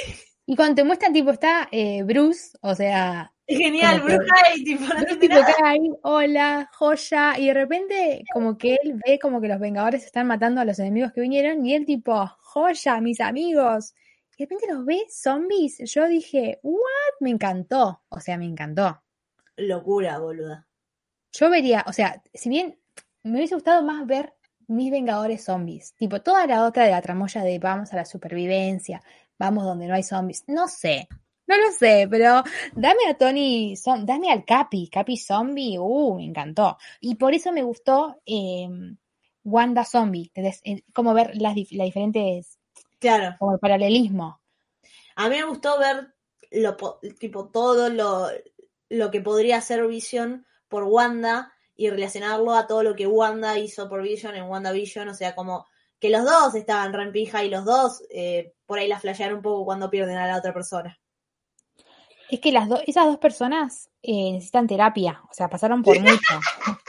Y 0.45 0.55
cuando 0.55 0.75
te 0.75 0.83
muestran, 0.83 1.13
tipo, 1.13 1.31
está 1.31 1.69
eh, 1.71 2.03
Bruce, 2.03 2.57
o 2.61 2.75
sea, 2.75 3.33
genial, 3.47 3.97
que- 4.05 4.15
Bruce 4.15 4.29
Hay, 4.45 4.63
tipo, 4.63 4.83
no 4.83 4.99
Bruce 4.99 5.15
tipo 5.15 5.35
cae 5.59 5.79
hola, 6.03 6.69
joya, 6.73 7.33
y 7.39 7.47
de 7.47 7.53
repente 7.53 8.23
como 8.33 8.57
que 8.57 8.77
él 8.83 8.99
ve 9.05 9.17
como 9.19 9.39
que 9.41 9.47
los 9.47 9.59
Vengadores 9.59 10.03
están 10.05 10.27
matando 10.27 10.61
a 10.61 10.65
los 10.65 10.77
enemigos 10.79 11.13
que 11.13 11.21
vinieron, 11.21 11.65
y 11.65 11.73
él 11.73 11.85
tipo, 11.85 12.29
joya, 12.55 13.01
mis 13.01 13.19
amigos. 13.19 13.93
Y 14.37 14.43
de 14.43 14.45
repente 14.45 14.73
los 14.73 14.85
ve 14.85 15.05
zombies. 15.09 15.77
Yo 15.91 16.07
dije, 16.07 16.59
what? 16.63 17.19
Me 17.19 17.29
encantó. 17.29 18.01
O 18.09 18.19
sea, 18.19 18.37
me 18.37 18.45
encantó. 18.45 19.01
Locura, 19.57 20.19
boluda. 20.19 20.67
Yo 21.33 21.49
vería, 21.49 21.83
o 21.87 21.91
sea, 21.91 22.23
si 22.33 22.49
bien 22.49 22.79
me 23.23 23.37
hubiese 23.37 23.55
gustado 23.55 23.83
más 23.83 24.05
ver 24.07 24.33
mis 24.67 24.89
Vengadores 24.89 25.43
zombies, 25.43 25.93
tipo 25.95 26.21
toda 26.21 26.47
la 26.47 26.65
otra 26.65 26.85
de 26.85 26.91
la 26.91 27.01
tramoya 27.01 27.43
de 27.43 27.59
vamos 27.59 27.91
a 27.91 27.97
la 27.97 28.05
supervivencia, 28.05 29.01
vamos 29.37 29.65
donde 29.65 29.87
no 29.87 29.95
hay 29.95 30.03
zombies, 30.03 30.45
no 30.47 30.67
sé, 30.69 31.07
no 31.47 31.57
lo 31.57 31.71
sé, 31.77 32.07
pero 32.09 32.41
dame 32.73 33.07
a 33.09 33.17
Tony, 33.17 33.75
dame 34.03 34.31
al 34.31 34.45
Capi, 34.45 34.89
Capi 34.89 35.17
zombie, 35.17 35.77
uh, 35.77 36.15
me 36.15 36.23
encantó. 36.23 36.77
Y 37.01 37.15
por 37.15 37.33
eso 37.33 37.51
me 37.51 37.63
gustó 37.63 38.21
eh, 38.25 38.67
Wanda 39.45 39.85
zombie, 39.85 40.25
¿entendés? 40.33 40.59
Eh, 40.65 40.83
como 40.93 41.13
ver 41.13 41.31
las, 41.37 41.55
las 41.71 41.85
diferentes, 41.85 42.59
Claro. 42.99 43.35
como 43.39 43.53
el 43.53 43.59
paralelismo. 43.59 44.41
A 45.15 45.29
mí 45.29 45.37
me 45.37 45.45
gustó 45.45 45.79
ver 45.79 46.13
lo 46.51 46.75
po- 46.75 46.99
tipo 47.19 47.47
todo 47.49 47.89
lo, 47.89 48.27
lo 48.89 49.11
que 49.11 49.21
podría 49.21 49.57
hacer 49.57 49.85
Vision 49.87 50.45
por 50.67 50.83
Wanda 50.83 51.53
y 51.75 51.89
relacionarlo 51.89 52.53
a 52.55 52.67
todo 52.67 52.83
lo 52.83 52.95
que 52.95 53.07
Wanda 53.07 53.57
hizo 53.59 53.87
por 53.87 54.01
Vision 54.01 54.35
en 54.35 54.43
WandaVision, 54.49 55.07
o 55.09 55.13
sea, 55.13 55.35
como 55.35 55.65
que 55.99 56.09
los 56.09 56.23
dos 56.25 56.55
estaban 56.55 56.91
re 56.93 57.03
en 57.03 57.11
pija 57.11 57.43
y 57.43 57.49
los 57.49 57.65
dos 57.65 58.03
eh, 58.09 58.53
por 58.65 58.79
ahí 58.79 58.87
la 58.87 58.99
flashearon 58.99 59.37
un 59.37 59.43
poco 59.43 59.65
cuando 59.65 59.89
pierden 59.89 60.17
a 60.17 60.27
la 60.27 60.37
otra 60.37 60.53
persona. 60.53 60.97
Es 62.29 62.39
que 62.39 62.51
las 62.51 62.67
dos, 62.67 62.81
esas 62.87 63.05
dos 63.05 63.17
personas 63.19 63.89
eh, 64.01 64.31
necesitan 64.33 64.67
terapia, 64.67 65.21
o 65.29 65.33
sea, 65.33 65.47
pasaron 65.49 65.83
por 65.83 65.99
mucho. 65.99 66.39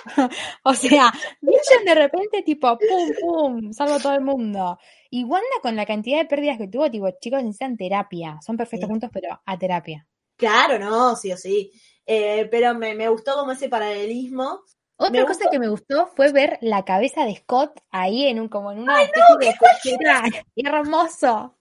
o 0.64 0.75
sea, 0.75 1.12
Vision 1.40 1.85
de 1.85 1.94
repente 1.94 2.42
tipo, 2.42 2.79
pum, 2.79 3.11
pum, 3.20 3.72
salvo 3.72 3.94
a 3.94 4.01
todo 4.01 4.14
el 4.14 4.22
mundo. 4.22 4.79
Y 5.11 5.25
Wanda 5.25 5.46
con 5.62 5.77
la 5.77 5.87
cantidad 5.87 6.18
de 6.18 6.25
pérdidas 6.27 6.59
que 6.59 6.68
tuvo, 6.68 6.90
tipo, 6.90 7.09
chicos, 7.20 7.42
necesitan 7.42 7.77
terapia. 7.77 8.38
Son 8.44 8.57
perfectos 8.57 8.87
Sí. 8.88 8.90
juntos, 8.92 9.11
pero 9.12 9.40
a 9.44 9.59
terapia. 9.59 10.07
Claro, 10.37 10.79
no, 10.79 11.16
sí 11.16 11.33
o 11.33 11.37
sí. 11.37 11.70
Eh, 12.07 12.46
pero 12.51 12.75
me, 12.75 12.94
me 12.94 13.09
gustó 13.09 13.35
como 13.35 13.53
ese 13.53 13.68
paralelismo. 13.68 14.61
Otra 14.99 15.20
Me 15.20 15.27
cosa 15.27 15.40
gustó- 15.40 15.51
que 15.51 15.59
me 15.59 15.68
gustó 15.68 16.07
fue 16.16 16.33
ver 16.33 16.59
la 16.62 16.85
cabeza 16.85 17.25
de 17.27 17.37
Scott 17.37 17.81
ahí 17.90 18.27
en 18.27 18.40
un, 18.40 18.49
como 18.49 18.72
en 18.72 18.79
una 18.79 19.03
especie 19.03 19.37
de 19.38 19.55
cochera. 19.59 20.22
hermoso. 20.57 21.56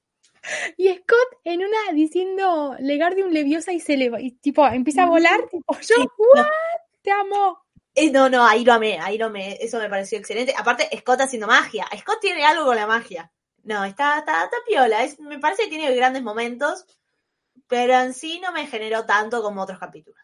Y 0.78 0.90
Scott 0.90 1.40
en 1.44 1.60
una 1.60 1.94
diciendo 1.94 2.76
Legardium 2.80 3.32
leviosa 3.32 3.74
y 3.74 3.80
se 3.80 3.98
le 3.98 4.12
y 4.20 4.32
tipo 4.32 4.66
empieza 4.68 5.04
a 5.04 5.10
volar, 5.10 5.48
tipo, 5.50 5.78
yo, 5.80 5.96
"What? 6.18 6.46
Te 7.02 7.12
amo. 7.12 7.60
Eh, 7.94 8.12
no, 8.12 8.30
no, 8.30 8.46
ahí 8.46 8.66
lo 8.66 8.74
amé, 8.74 9.00
ahí 9.00 9.18
lo 9.18 9.28
amé. 9.28 9.58
Eso 9.62 9.80
me 9.80 9.90
pareció 9.90 10.18
excelente. 10.18 10.54
Aparte, 10.58 10.90
Scott 10.98 11.22
haciendo 11.22 11.48
magia. 11.48 11.86
Scott 11.98 12.20
tiene 12.20 12.44
algo 12.44 12.66
con 12.66 12.76
la 12.76 12.88
magia. 12.88 13.32
No, 13.64 13.86
está, 13.86 14.20
está, 14.20 14.44
está 14.44 14.58
piola. 14.68 15.04
Es, 15.04 15.20
me 15.20 15.40
parece 15.40 15.64
que 15.64 15.70
tiene 15.70 15.96
grandes 15.96 16.24
momentos, 16.24 16.86
pero 17.68 17.94
en 17.94 18.14
sí 18.14 18.40
no 18.42 18.52
me 18.52 18.68
generó 18.68 19.06
tanto 19.06 19.42
como 19.42 19.62
otros 19.62 19.80
capítulos. 19.80 20.20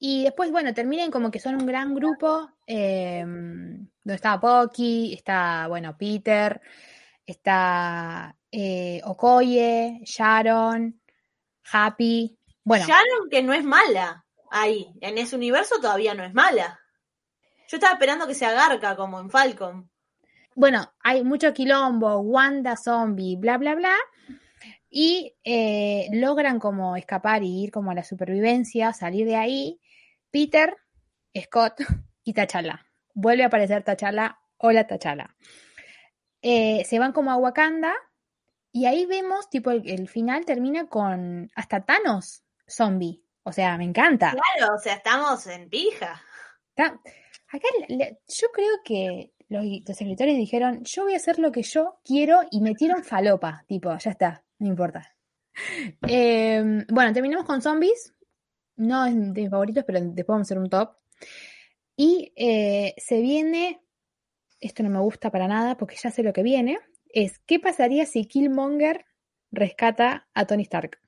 Y 0.00 0.24
después, 0.24 0.50
bueno, 0.50 0.74
terminan 0.74 1.10
como 1.10 1.30
que 1.30 1.38
son 1.38 1.54
un 1.54 1.66
gran 1.66 1.94
grupo, 1.94 2.50
eh, 2.66 3.22
donde 3.24 4.14
está 4.14 4.40
Pocky, 4.40 5.14
está, 5.14 5.66
bueno, 5.68 5.96
Peter, 5.96 6.60
está 7.26 8.36
eh, 8.56 9.00
Okoye, 9.04 10.00
Sharon, 10.04 11.00
Happy. 11.72 12.38
Bueno, 12.62 12.86
Sharon, 12.86 13.28
que 13.28 13.42
no 13.42 13.52
es 13.52 13.64
mala 13.64 14.24
ahí. 14.48 14.92
En 15.00 15.18
ese 15.18 15.34
universo 15.34 15.80
todavía 15.80 16.14
no 16.14 16.22
es 16.22 16.32
mala. 16.32 16.78
Yo 17.68 17.78
estaba 17.78 17.94
esperando 17.94 18.28
que 18.28 18.34
se 18.34 18.46
agarca 18.46 18.94
como 18.94 19.18
en 19.18 19.28
Falcon. 19.28 19.90
bueno, 20.54 20.92
hay 21.00 21.24
mucho 21.24 21.52
quilombo, 21.52 22.20
Wanda 22.20 22.76
zombie, 22.76 23.36
bla, 23.36 23.58
bla, 23.58 23.74
bla. 23.74 23.96
Y 24.88 25.34
eh, 25.42 26.06
logran 26.12 26.60
como 26.60 26.96
escapar 26.96 27.42
y 27.42 27.64
ir 27.64 27.72
como 27.72 27.90
a 27.90 27.94
la 27.94 28.04
supervivencia, 28.04 28.92
salir 28.92 29.26
de 29.26 29.34
ahí. 29.34 29.80
Peter, 30.30 30.76
Scott 31.36 31.80
y 32.22 32.32
T'Challa. 32.34 32.86
Vuelve 33.14 33.42
a 33.42 33.46
aparecer 33.46 33.82
T'Challa. 33.82 34.38
Hola 34.58 34.86
T'Challa. 34.86 35.34
Eh, 36.40 36.84
se 36.84 37.00
van 37.00 37.12
como 37.12 37.32
a 37.32 37.36
Wakanda 37.36 37.92
y 38.74 38.86
ahí 38.86 39.06
vemos, 39.06 39.48
tipo, 39.48 39.70
el, 39.70 39.88
el 39.88 40.08
final 40.08 40.44
termina 40.44 40.86
con 40.88 41.50
hasta 41.54 41.84
Thanos 41.84 42.42
zombie. 42.68 43.22
O 43.44 43.52
sea, 43.52 43.78
me 43.78 43.84
encanta. 43.84 44.32
Claro, 44.32 44.74
o 44.74 44.78
sea, 44.78 44.94
estamos 44.94 45.46
en 45.46 45.68
pija. 45.70 46.20
Está- 46.74 47.00
acá 47.48 47.68
le- 47.88 48.18
yo 48.26 48.48
creo 48.52 48.72
que 48.84 49.32
los, 49.48 49.64
los 49.64 49.90
escritores 50.00 50.36
dijeron, 50.36 50.82
yo 50.82 51.04
voy 51.04 51.12
a 51.12 51.18
hacer 51.18 51.38
lo 51.38 51.52
que 51.52 51.62
yo 51.62 52.00
quiero 52.04 52.40
y 52.50 52.60
metieron 52.60 53.04
falopa, 53.04 53.64
tipo, 53.68 53.96
ya 53.96 54.10
está, 54.10 54.44
no 54.58 54.66
importa. 54.66 55.14
Eh, 56.08 56.84
bueno, 56.88 57.12
terminamos 57.12 57.46
con 57.46 57.62
zombies, 57.62 58.12
no 58.76 59.06
es 59.06 59.14
de 59.14 59.42
mis 59.42 59.50
favoritos, 59.50 59.84
pero 59.86 60.00
después 60.00 60.26
vamos 60.26 60.46
a 60.46 60.48
hacer 60.48 60.58
un 60.58 60.68
top. 60.70 60.96
Y 61.96 62.32
eh, 62.34 62.94
se 62.96 63.20
viene, 63.20 63.80
esto 64.58 64.82
no 64.82 64.90
me 64.90 64.98
gusta 65.00 65.30
para 65.30 65.46
nada 65.46 65.76
porque 65.76 65.96
ya 66.02 66.10
sé 66.10 66.22
lo 66.24 66.32
que 66.32 66.42
viene, 66.42 66.80
es 67.14 67.38
¿qué 67.46 67.58
pasaría 67.58 68.04
si 68.06 68.26
Killmonger 68.26 69.06
rescata 69.50 70.28
a 70.34 70.46
Tony 70.46 70.64
Stark? 70.64 70.98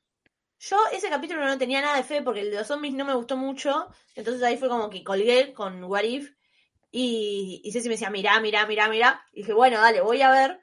Yo 0.58 0.78
ese 0.92 1.10
capítulo 1.10 1.44
no 1.44 1.58
tenía 1.58 1.82
nada 1.82 1.96
de 1.96 2.04
fe 2.04 2.22
porque 2.22 2.40
el 2.40 2.50
de 2.50 2.58
los 2.58 2.66
zombies 2.66 2.94
no 2.94 3.04
me 3.04 3.14
gustó 3.14 3.36
mucho. 3.36 3.88
Entonces 4.14 4.42
ahí 4.42 4.56
fue 4.56 4.68
como 4.68 4.88
que 4.88 5.04
colgué 5.04 5.52
con 5.52 5.84
What 5.84 6.04
If. 6.04 6.32
Y, 6.90 7.60
y 7.62 7.72
Ceci 7.72 7.88
me 7.88 7.94
decía, 7.94 8.08
mirá, 8.08 8.40
mirá, 8.40 8.66
mirá, 8.66 8.88
mirá. 8.88 9.22
Y 9.32 9.40
dije, 9.40 9.52
bueno, 9.52 9.80
dale, 9.80 10.00
voy 10.00 10.22
a 10.22 10.30
ver. 10.30 10.60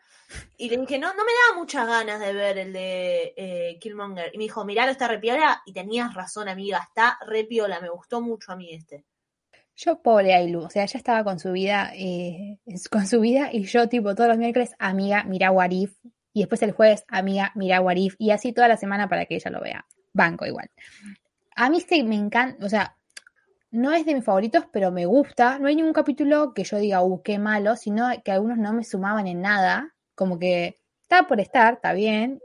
Y 0.57 0.69
le 0.69 0.77
dije, 0.77 0.97
no, 0.97 1.13
no 1.13 1.23
me 1.25 1.31
daba 1.31 1.59
muchas 1.59 1.85
ganas 1.85 2.19
de 2.19 2.33
ver 2.33 2.57
el 2.57 2.73
de 2.73 3.33
eh, 3.37 3.77
Killmonger. 3.79 4.31
Y 4.33 4.37
me 4.37 4.45
dijo, 4.45 4.65
mirá, 4.65 4.89
está 4.89 5.07
repiola. 5.07 5.61
Y 5.65 5.73
tenías 5.73 6.13
razón, 6.13 6.49
amiga, 6.49 6.79
está 6.79 7.19
repiola. 7.27 7.79
Me 7.81 7.89
gustó 7.89 8.19
mucho 8.21 8.51
a 8.51 8.55
mí 8.55 8.73
este. 8.73 9.05
Yo, 9.75 10.01
pobre 10.01 10.33
Ailu, 10.33 10.61
o 10.61 10.69
sea, 10.69 10.83
ella 10.83 10.97
estaba 10.97 11.23
con 11.23 11.39
su 11.39 11.51
vida, 11.51 11.91
eh, 11.95 12.59
con 12.91 13.07
su 13.07 13.19
vida, 13.19 13.49
y 13.51 13.63
yo, 13.63 13.89
tipo, 13.89 14.13
todos 14.13 14.29
los 14.29 14.37
miércoles, 14.37 14.75
amiga, 14.79 15.23
mira 15.23 15.51
Warif, 15.51 15.97
y 16.31 16.41
después 16.41 16.61
el 16.61 16.71
jueves, 16.71 17.05
amiga, 17.07 17.51
mira 17.55 17.81
Warif, 17.81 18.15
y 18.19 18.31
así 18.31 18.53
toda 18.53 18.67
la 18.67 18.77
semana 18.77 19.09
para 19.09 19.25
que 19.25 19.35
ella 19.35 19.51
lo 19.51 19.61
vea. 19.61 19.85
Banco 20.13 20.45
igual. 20.45 20.69
A 21.55 21.69
mí 21.69 21.81
sí 21.81 22.03
me 22.03 22.15
encanta, 22.15 22.63
o 22.63 22.69
sea, 22.69 22.97
no 23.73 23.91
es 23.91 24.05
de 24.05 24.13
mis 24.13 24.23
favoritos, 24.23 24.65
pero 24.71 24.91
me 24.91 25.07
gusta. 25.07 25.57
No 25.57 25.67
hay 25.67 25.75
ningún 25.75 25.93
capítulo 25.93 26.53
que 26.53 26.63
yo 26.63 26.77
diga, 26.77 27.01
uh, 27.01 27.23
qué 27.23 27.39
malo, 27.39 27.75
sino 27.75 28.07
que 28.23 28.31
algunos 28.31 28.59
no 28.59 28.71
me 28.71 28.83
sumaban 28.83 29.25
en 29.25 29.41
nada. 29.41 29.95
Como 30.13 30.37
que 30.37 30.79
está 31.01 31.27
por 31.27 31.39
estar, 31.39 31.73
está 31.73 31.91
bien. 31.93 32.39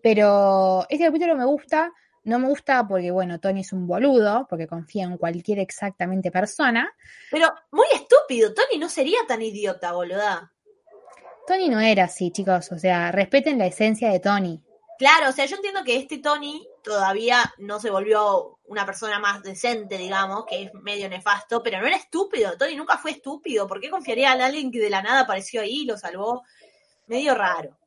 Pero 0.00 0.86
este 0.88 1.06
capítulo 1.06 1.34
me 1.34 1.44
gusta. 1.44 1.92
No 2.24 2.38
me 2.38 2.48
gusta 2.48 2.86
porque, 2.86 3.10
bueno, 3.10 3.40
Tony 3.40 3.60
es 3.60 3.72
un 3.72 3.86
boludo, 3.86 4.46
porque 4.48 4.66
confía 4.66 5.04
en 5.04 5.16
cualquier 5.16 5.58
exactamente 5.60 6.30
persona. 6.30 6.94
Pero 7.30 7.52
muy 7.70 7.86
estúpido. 7.94 8.52
Tony 8.52 8.78
no 8.78 8.88
sería 8.88 9.18
tan 9.26 9.42
idiota, 9.42 9.92
boluda. 9.92 10.52
Tony 11.46 11.68
no 11.68 11.80
era 11.80 12.04
así, 12.04 12.30
chicos. 12.30 12.70
O 12.72 12.78
sea, 12.78 13.10
respeten 13.10 13.58
la 13.58 13.66
esencia 13.66 14.10
de 14.10 14.20
Tony. 14.20 14.62
Claro, 14.98 15.30
o 15.30 15.32
sea, 15.32 15.46
yo 15.46 15.56
entiendo 15.56 15.84
que 15.84 15.96
este 15.96 16.18
Tony 16.18 16.68
todavía 16.82 17.54
no 17.58 17.78
se 17.78 17.88
volvió 17.88 18.58
una 18.64 18.84
persona 18.84 19.20
más 19.20 19.42
decente, 19.44 19.96
digamos, 19.96 20.44
que 20.44 20.64
es 20.64 20.74
medio 20.74 21.08
nefasto, 21.08 21.62
pero 21.62 21.80
no 21.80 21.86
era 21.86 21.96
estúpido. 21.96 22.58
Tony 22.58 22.74
nunca 22.74 22.98
fue 22.98 23.12
estúpido. 23.12 23.68
¿Por 23.68 23.80
qué 23.80 23.90
confiaría 23.90 24.34
en 24.34 24.42
alguien 24.42 24.72
que 24.72 24.80
de 24.80 24.90
la 24.90 25.00
nada 25.00 25.20
apareció 25.20 25.60
ahí 25.60 25.82
y 25.82 25.86
lo 25.86 25.96
salvó? 25.96 26.42
Medio 27.06 27.34
raro. 27.34 27.78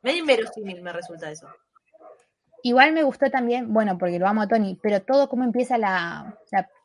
Medio 0.00 0.20
inverosímil 0.20 0.82
me 0.82 0.92
resulta 0.92 1.30
eso. 1.30 1.48
Igual 2.66 2.92
me 2.94 3.02
gustó 3.02 3.30
también, 3.30 3.74
bueno, 3.74 3.98
porque 3.98 4.18
lo 4.18 4.26
amo 4.26 4.40
a 4.40 4.48
Tony, 4.48 4.78
pero 4.82 5.02
todo 5.02 5.28
como 5.28 5.44
empieza 5.44 5.76
la- 5.76 6.34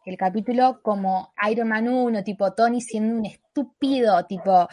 el 0.05 0.17
capítulo 0.17 0.81
como 0.81 1.33
Iron 1.49 1.69
Man 1.69 1.87
1, 1.87 2.21
tipo 2.21 2.53
Tony 2.53 2.81
siendo 2.81 3.15
un 3.15 3.25
estúpido, 3.25 4.25
tipo 4.25 4.67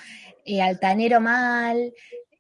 eh, 0.44 0.60
altanero 0.60 1.20
mal, 1.20 1.92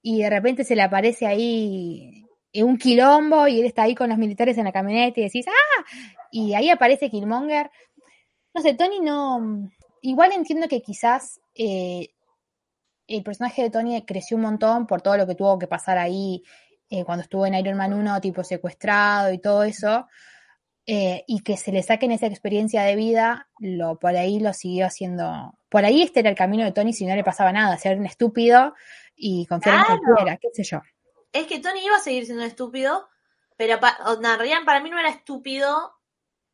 y 0.02 0.22
de 0.22 0.30
repente 0.30 0.64
se 0.64 0.74
le 0.74 0.82
aparece 0.82 1.26
ahí 1.28 2.24
eh, 2.52 2.64
un 2.64 2.76
quilombo 2.76 3.46
y 3.46 3.60
él 3.60 3.66
está 3.66 3.82
ahí 3.84 3.94
con 3.94 4.08
los 4.08 4.18
militares 4.18 4.58
en 4.58 4.64
la 4.64 4.72
camioneta 4.72 5.20
y 5.20 5.24
decís, 5.24 5.46
¡ah! 5.48 5.84
Y 6.32 6.54
ahí 6.54 6.68
aparece 6.68 7.08
Killmonger. 7.08 7.70
No 8.52 8.62
sé, 8.62 8.74
Tony 8.74 8.98
no... 9.00 9.70
Igual 10.02 10.32
entiendo 10.32 10.66
que 10.68 10.82
quizás 10.82 11.40
eh, 11.54 12.08
el 13.06 13.22
personaje 13.22 13.62
de 13.62 13.70
Tony 13.70 14.02
creció 14.02 14.36
un 14.36 14.42
montón 14.44 14.86
por 14.88 15.02
todo 15.02 15.16
lo 15.16 15.26
que 15.26 15.34
tuvo 15.36 15.58
que 15.58 15.68
pasar 15.68 15.98
ahí 15.98 16.42
eh, 16.90 17.04
cuando 17.04 17.22
estuvo 17.22 17.46
en 17.46 17.54
Iron 17.54 17.76
Man 17.76 17.92
1, 17.94 18.20
tipo 18.20 18.44
secuestrado 18.44 19.32
y 19.32 19.38
todo 19.38 19.62
eso, 19.64 20.06
eh, 20.86 21.24
y 21.26 21.40
que 21.42 21.56
se 21.56 21.72
le 21.72 21.82
saquen 21.82 22.12
esa 22.12 22.26
experiencia 22.26 22.82
de 22.82 22.94
vida, 22.96 23.48
lo, 23.58 23.98
por 23.98 24.16
ahí 24.16 24.38
lo 24.38 24.52
siguió 24.52 24.86
haciendo. 24.86 25.58
Por 25.68 25.84
ahí 25.84 26.02
este 26.02 26.20
era 26.20 26.30
el 26.30 26.36
camino 26.36 26.64
de 26.64 26.72
Tony 26.72 26.92
si 26.92 27.06
no 27.06 27.16
le 27.16 27.24
pasaba 27.24 27.50
nada, 27.52 27.76
ser 27.76 27.98
un 27.98 28.06
estúpido 28.06 28.74
y 29.16 29.46
confiar 29.46 29.84
Claro. 29.84 29.94
en 29.94 29.98
cualquiera, 30.04 30.36
qué 30.36 30.48
sé 30.52 30.62
yo. 30.62 30.80
Es 31.32 31.46
que 31.46 31.58
Tony 31.58 31.84
iba 31.84 31.96
a 31.96 32.00
seguir 32.00 32.24
siendo 32.24 32.44
estúpido, 32.44 33.08
pero 33.56 33.80
pa- 33.80 33.98
realidad 34.36 34.58
para 34.64 34.80
mí 34.80 34.88
no 34.90 34.98
era 34.98 35.08
estúpido, 35.10 35.92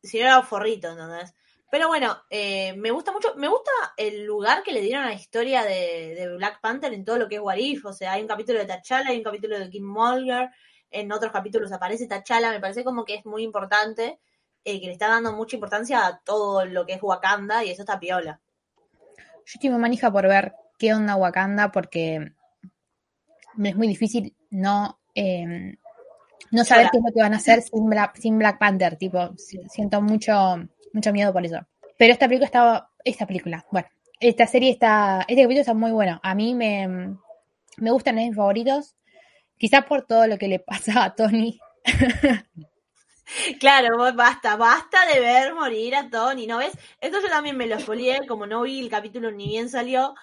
sino 0.01 0.25
era 0.25 0.39
un 0.39 0.45
forrito, 0.45 0.89
¿entendés? 0.89 1.35
Pero 1.73 1.87
bueno, 1.87 2.15
eh, 2.29 2.75
me 2.77 2.91
gusta 2.91 3.11
mucho, 3.11 3.33
me 3.35 3.47
gusta 3.47 3.71
el 3.97 4.25
lugar 4.25 4.61
que 4.61 4.73
le 4.73 4.81
dieron 4.81 5.05
a 5.05 5.07
la 5.07 5.15
historia 5.15 5.63
de, 5.63 6.13
de 6.15 6.35
Black 6.35 6.61
Panther 6.61 6.93
en 6.93 7.03
todo 7.03 7.17
lo 7.17 7.27
que 7.27 7.37
es 7.37 7.41
What 7.41 7.55
If, 7.57 7.83
o 7.85 7.93
sea, 7.93 8.11
hay 8.11 8.21
un 8.21 8.27
capítulo 8.27 8.59
de 8.59 8.65
T'Challa, 8.67 9.09
hay 9.09 9.17
un 9.17 9.23
capítulo 9.23 9.57
de 9.57 9.71
Kim 9.71 9.83
Mulger, 9.83 10.51
en 10.91 11.11
otros 11.11 11.31
capítulos 11.31 11.71
aparece 11.71 12.05
T'Challa, 12.07 12.51
me 12.51 12.59
parece 12.59 12.83
como 12.83 13.03
que 13.03 13.15
es 13.15 13.25
muy 13.25 13.41
importante, 13.41 14.19
eh, 14.63 14.79
que 14.79 14.85
le 14.85 14.91
está 14.93 15.07
dando 15.07 15.33
mucha 15.33 15.55
importancia 15.55 16.05
a 16.05 16.19
todo 16.23 16.63
lo 16.63 16.85
que 16.85 16.93
es 16.93 17.01
Wakanda 17.01 17.63
y 17.63 17.71
eso 17.71 17.81
está 17.81 17.99
piola. 17.99 18.39
Yo 19.17 19.53
estoy 19.55 19.71
muy 19.71 19.79
manija 19.79 20.11
por 20.11 20.27
ver 20.27 20.53
qué 20.77 20.93
onda 20.93 21.15
Wakanda 21.15 21.71
porque 21.71 22.33
me 23.55 23.69
es 23.69 23.75
muy 23.75 23.87
difícil 23.87 24.35
no, 24.51 24.99
eh, 25.15 25.75
no 26.51 26.63
saber 26.63 26.89
qué 26.91 26.97
es 26.99 27.03
lo 27.03 27.11
que 27.11 27.21
van 27.21 27.33
a 27.33 27.37
hacer 27.37 27.63
sin 27.63 27.89
Black, 27.89 28.17
sin 28.17 28.37
Black 28.37 28.59
Panther. 28.59 28.95
Tipo, 28.95 29.33
si- 29.37 29.67
siento 29.69 30.01
mucho, 30.01 30.33
mucho 30.93 31.11
miedo 31.11 31.33
por 31.33 31.43
eso. 31.43 31.57
Pero 32.03 32.11
esta 32.11 32.27
película 32.27 32.47
estaba, 32.47 32.91
esta 33.05 33.25
película, 33.25 33.65
bueno, 33.71 33.87
esta 34.19 34.45
serie 34.45 34.71
está, 34.71 35.21
este 35.21 35.41
capítulo 35.43 35.61
está 35.61 35.73
muy 35.73 35.91
bueno. 35.91 36.19
A 36.21 36.35
mí 36.35 36.53
me, 36.53 37.15
me 37.77 37.91
gustan, 37.91 38.15
mis 38.15 38.35
favoritos. 38.35 38.97
Quizás 39.57 39.85
por 39.85 40.05
todo 40.05 40.27
lo 40.27 40.37
que 40.37 40.49
le 40.49 40.59
pasa 40.59 41.05
a 41.05 41.15
Tony. 41.15 41.57
Claro, 43.57 43.97
basta, 44.13 44.57
basta 44.57 45.05
de 45.05 45.21
ver 45.21 45.55
morir 45.55 45.95
a 45.95 46.09
Tony, 46.09 46.45
¿no 46.45 46.57
ves? 46.57 46.73
Esto 46.99 47.21
yo 47.21 47.29
también 47.29 47.55
me 47.55 47.67
lo 47.67 47.79
spoileé, 47.79 48.27
como 48.27 48.45
no 48.45 48.63
vi 48.63 48.81
el 48.81 48.89
capítulo 48.89 49.31
ni 49.31 49.47
bien 49.47 49.69
salió, 49.69 50.13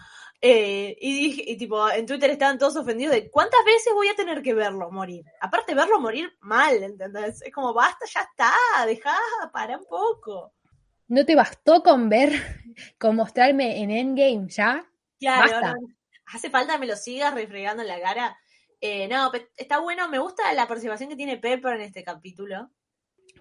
Eh, 0.43 0.97
y, 1.01 1.15
dije, 1.15 1.45
y 1.47 1.57
tipo, 1.57 1.91
en 1.91 2.05
Twitter 2.05 2.31
estaban 2.31 2.59
todos 2.59 2.77
ofendidos 2.77 3.15
de 3.15 3.31
cuántas 3.31 3.65
veces 3.65 3.95
voy 3.95 4.09
a 4.09 4.15
tener 4.15 4.43
que 4.43 4.53
verlo 4.53 4.91
morir. 4.91 5.25
Aparte, 5.41 5.75
verlo 5.75 5.99
morir 5.99 6.31
mal, 6.41 6.83
¿entendés? 6.83 7.41
Es 7.41 7.53
como, 7.55 7.73
basta, 7.73 8.05
ya 8.05 8.21
está, 8.21 8.53
dejá, 8.87 9.17
para 9.51 9.79
un 9.79 9.87
poco. 9.87 10.53
¿No 11.11 11.27
te 11.27 11.35
bastó 11.35 11.83
con 11.83 12.09
ver, 12.09 12.31
con 12.99 13.17
mostrarme 13.17 13.83
en 13.83 13.91
Endgame 13.91 14.49
ya? 14.49 14.89
Claro, 15.19 15.51
Basta. 15.53 15.75
no, 15.75 15.89
hace 16.27 16.51
falta 16.51 16.75
que 16.75 16.79
me 16.79 16.87
lo 16.87 16.95
sigas 16.95 17.35
refregando 17.35 17.83
en 17.83 17.89
la 17.89 18.01
cara. 18.01 18.39
Eh, 18.81 19.09
no, 19.09 19.33
está 19.57 19.81
bueno, 19.81 20.09
me 20.09 20.21
gusta 20.21 20.53
la 20.55 20.69
participación 20.69 21.11
que 21.11 21.17
tiene 21.17 21.37
Pepper 21.37 21.75
en 21.75 21.81
este 21.83 22.05
capítulo. 22.05 22.71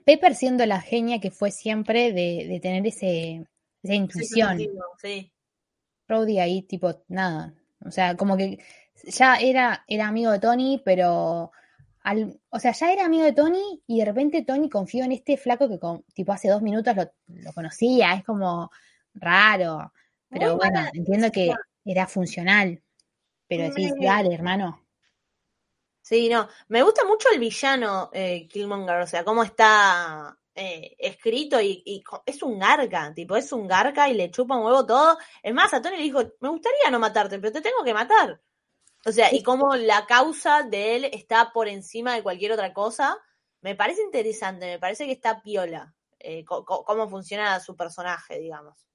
Pepper 0.03 0.33
siendo 0.33 0.65
la 0.65 0.81
genia 0.81 1.21
que 1.21 1.29
fue 1.29 1.51
siempre 1.51 2.11
de, 2.11 2.47
de 2.47 2.59
tener 2.59 2.85
ese, 2.87 3.45
esa 3.83 3.93
intuición. 3.93 4.57
Sí. 4.97 5.31
Ahí, 6.39 6.63
tipo, 6.63 7.03
nada. 7.07 7.53
O 7.85 7.91
sea, 7.91 8.17
como 8.17 8.35
que 8.35 8.57
ya 9.03 9.35
era, 9.35 9.85
era 9.87 10.07
amigo 10.07 10.31
de 10.31 10.39
Tony, 10.39 10.81
pero. 10.83 11.51
Al, 12.09 12.39
o 12.49 12.59
sea, 12.59 12.71
ya 12.71 12.91
era 12.91 13.05
amigo 13.05 13.23
de 13.23 13.33
Tony 13.33 13.83
y 13.85 13.99
de 13.99 14.05
repente 14.05 14.43
Tony 14.43 14.67
confió 14.67 15.03
en 15.03 15.11
este 15.11 15.37
flaco 15.37 15.69
que, 15.69 15.77
con, 15.79 16.03
tipo, 16.13 16.31
hace 16.31 16.49
dos 16.49 16.61
minutos 16.61 16.95
lo, 16.95 17.11
lo 17.27 17.53
conocía. 17.53 18.13
Es 18.13 18.23
como 18.23 18.71
raro. 19.13 19.93
Pero 20.27 20.47
Muy 20.47 20.55
bueno, 20.55 20.87
entiendo 20.93 21.31
que 21.31 21.51
era 21.85 22.07
funcional. 22.07 22.81
Pero 23.47 23.63
decís, 23.65 23.93
Me- 23.97 24.05
dale, 24.07 24.33
hermano. 24.33 24.81
Sí, 26.01 26.29
no. 26.29 26.47
Me 26.69 26.81
gusta 26.81 27.05
mucho 27.05 27.27
el 27.31 27.39
villano 27.39 28.09
eh, 28.13 28.47
Killmonger, 28.47 29.01
o 29.01 29.07
sea, 29.07 29.23
cómo 29.23 29.43
está 29.43 30.35
eh, 30.55 30.95
escrito 30.97 31.61
y, 31.61 31.83
y 31.85 32.03
es 32.25 32.41
un 32.41 32.57
garca, 32.57 33.13
tipo, 33.13 33.35
es 33.35 33.51
un 33.51 33.67
garca 33.67 34.09
y 34.09 34.15
le 34.15 34.31
chupa 34.31 34.57
un 34.57 34.65
huevo 34.65 34.85
todo. 34.85 35.17
Es 35.43 35.53
más, 35.53 35.71
a 35.73 35.81
Tony 35.81 35.97
le 35.97 36.03
dijo, 36.03 36.21
me 36.39 36.49
gustaría 36.49 36.89
no 36.91 36.99
matarte, 36.99 37.37
pero 37.39 37.51
te 37.53 37.61
tengo 37.61 37.83
que 37.83 37.93
matar. 37.93 38.41
O 39.05 39.11
sea, 39.11 39.33
y 39.33 39.43
cómo 39.43 39.75
la 39.75 40.05
causa 40.05 40.63
de 40.63 40.95
él 40.95 41.05
está 41.05 41.51
por 41.53 41.67
encima 41.67 42.15
de 42.15 42.23
cualquier 42.23 42.51
otra 42.51 42.73
cosa, 42.73 43.17
me 43.61 43.75
parece 43.75 44.01
interesante, 44.03 44.65
me 44.65 44.79
parece 44.79 45.05
que 45.05 45.13
está 45.13 45.41
piola, 45.41 45.93
eh, 46.19 46.43
cómo 46.45 47.09
funciona 47.09 47.59
su 47.59 47.75
personaje, 47.75 48.39
digamos. 48.39 48.85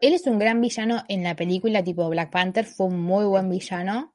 Él 0.00 0.12
es 0.14 0.26
un 0.26 0.38
gran 0.38 0.60
villano 0.60 1.02
en 1.08 1.24
la 1.24 1.34
película 1.34 1.82
tipo 1.82 2.08
Black 2.08 2.30
Panther, 2.30 2.64
fue 2.64 2.86
un 2.86 3.00
muy 3.00 3.24
buen 3.24 3.50
villano. 3.50 4.12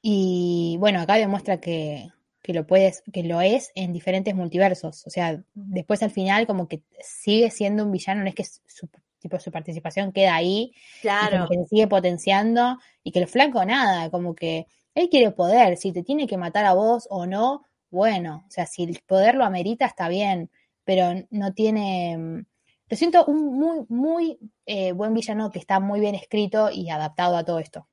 Y 0.00 0.76
bueno, 0.80 1.00
acá 1.00 1.14
demuestra 1.14 1.60
que, 1.60 2.10
que 2.42 2.52
lo 2.52 2.66
puedes, 2.66 3.02
que 3.12 3.22
lo 3.22 3.40
es 3.40 3.70
en 3.76 3.92
diferentes 3.92 4.34
multiversos. 4.34 5.06
O 5.06 5.10
sea, 5.10 5.42
después 5.54 6.02
al 6.02 6.10
final 6.10 6.46
como 6.46 6.66
que 6.66 6.82
sigue 7.00 7.50
siendo 7.50 7.84
un 7.84 7.92
villano, 7.92 8.22
no 8.22 8.28
es 8.28 8.34
que 8.34 8.44
su, 8.44 8.88
tipo, 9.22 9.38
su 9.40 9.50
participación 9.50 10.12
queda 10.12 10.34
ahí, 10.34 10.74
Claro. 11.00 11.46
que 11.48 11.56
se 11.56 11.66
sigue 11.66 11.86
potenciando, 11.86 12.78
y 13.02 13.12
que 13.12 13.20
el 13.20 13.28
flaco 13.28 13.64
nada, 13.64 14.10
como 14.10 14.34
que 14.34 14.66
él 14.94 15.08
quiere 15.08 15.30
poder, 15.30 15.76
si 15.78 15.92
te 15.92 16.02
tiene 16.02 16.26
que 16.26 16.36
matar 16.36 16.66
a 16.66 16.74
vos 16.74 17.06
o 17.10 17.24
no, 17.26 17.64
bueno, 17.90 18.44
o 18.46 18.50
sea, 18.50 18.66
si 18.66 18.84
el 18.84 19.00
poder 19.06 19.34
lo 19.34 19.44
amerita 19.44 19.86
está 19.86 20.08
bien, 20.08 20.50
pero 20.84 21.14
no 21.30 21.52
tiene, 21.54 22.16
mm, 22.18 22.44
lo 22.88 22.96
siento 22.96 23.24
un 23.26 23.58
muy, 23.58 23.86
muy 23.88 24.38
eh, 24.66 24.92
buen 24.92 25.14
villano 25.14 25.50
que 25.50 25.58
está 25.58 25.80
muy 25.80 26.00
bien 26.00 26.14
escrito 26.14 26.70
y 26.70 26.90
adaptado 26.90 27.36
a 27.36 27.44
todo 27.44 27.58
esto. 27.58 27.86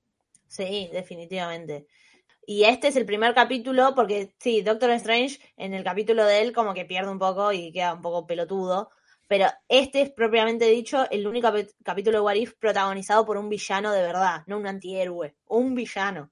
Sí, 0.48 0.90
definitivamente. 0.92 1.86
Y 2.46 2.64
este 2.64 2.88
es 2.88 2.96
el 2.96 3.06
primer 3.06 3.36
capítulo, 3.36 3.94
porque 3.94 4.34
sí, 4.40 4.62
Doctor 4.62 4.90
Strange 4.92 5.40
en 5.56 5.74
el 5.76 5.84
capítulo 5.84 6.26
de 6.26 6.42
él 6.42 6.52
como 6.52 6.74
que 6.74 6.84
pierde 6.86 7.12
un 7.12 7.20
poco 7.20 7.54
y 7.54 7.72
queda 7.72 7.94
un 7.94 8.02
poco 8.02 8.26
pelotudo, 8.26 8.90
pero 9.30 9.48
este 9.70 10.02
es 10.02 10.12
propiamente 10.12 10.66
dicho 10.66 11.10
el 11.12 11.28
único 11.28 11.50
capítulo 11.86 12.18
de 12.20 12.26
What 12.26 12.36
If 12.36 12.56
protagonizado 12.60 13.26
por 13.26 13.38
un 13.38 13.50
villano 13.50 13.94
de 13.94 14.02
verdad, 14.02 14.44
no 14.48 14.58
un 14.58 14.68
antihéroe, 14.68 15.36
un 15.48 15.76
villano. 15.76 16.32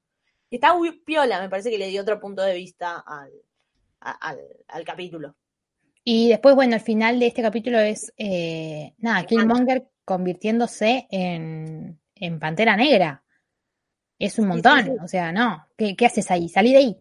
Y 0.49 0.55
está 0.57 0.75
muy 0.75 0.91
piola, 1.01 1.39
me 1.41 1.49
parece 1.49 1.71
que 1.71 1.77
le 1.77 1.87
dio 1.89 2.01
otro 2.01 2.19
punto 2.19 2.41
de 2.43 2.55
vista 2.55 3.03
al, 3.07 3.31
al, 4.01 4.39
al 4.67 4.83
capítulo. 4.85 5.35
Y 6.03 6.29
después, 6.29 6.55
bueno, 6.55 6.75
el 6.75 6.81
final 6.81 7.19
de 7.19 7.27
este 7.27 7.41
capítulo 7.41 7.79
es, 7.79 8.13
eh, 8.17 8.93
nada, 8.99 9.25
Killmonger 9.25 9.89
convirtiéndose 10.05 11.07
en, 11.11 11.99
en 12.15 12.39
Pantera 12.39 12.77
Negra. 12.77 13.23
Es 14.19 14.39
un 14.39 14.45
Sí, 14.49 14.49
montón, 14.49 14.79
sí, 14.83 14.83
sí. 14.83 14.97
o 15.03 15.07
sea, 15.07 15.31
no, 15.31 15.67
¿qué, 15.77 15.95
qué 15.95 16.05
haces 16.05 16.31
ahí? 16.31 16.49
Salí 16.49 16.71
de 16.71 16.77
ahí. 16.77 16.97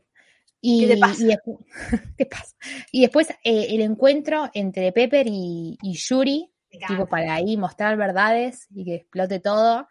Y, 0.69 0.81
¿Qué 0.81 0.95
te 0.95 1.01
pasa? 1.01 1.23
y 1.23 1.27
despu- 1.27 1.65
¿Qué 2.19 2.27
pasa? 2.27 2.57
Y 2.91 3.03
después 3.03 3.31
eh, 3.31 3.67
el 3.71 3.83
encuentro 3.83 4.51
entre 4.53 4.91
Pepper 4.91 5.29
y, 5.29 5.79
y 5.81 5.93
Yuri, 5.93 6.53
tipo 6.89 7.07
para 7.07 7.35
ahí 7.35 7.57
mostrar 7.57 7.97
verdades 7.97 8.67
y 8.75 8.85
que 8.85 8.97
explote 8.97 9.39
todo. 9.39 9.87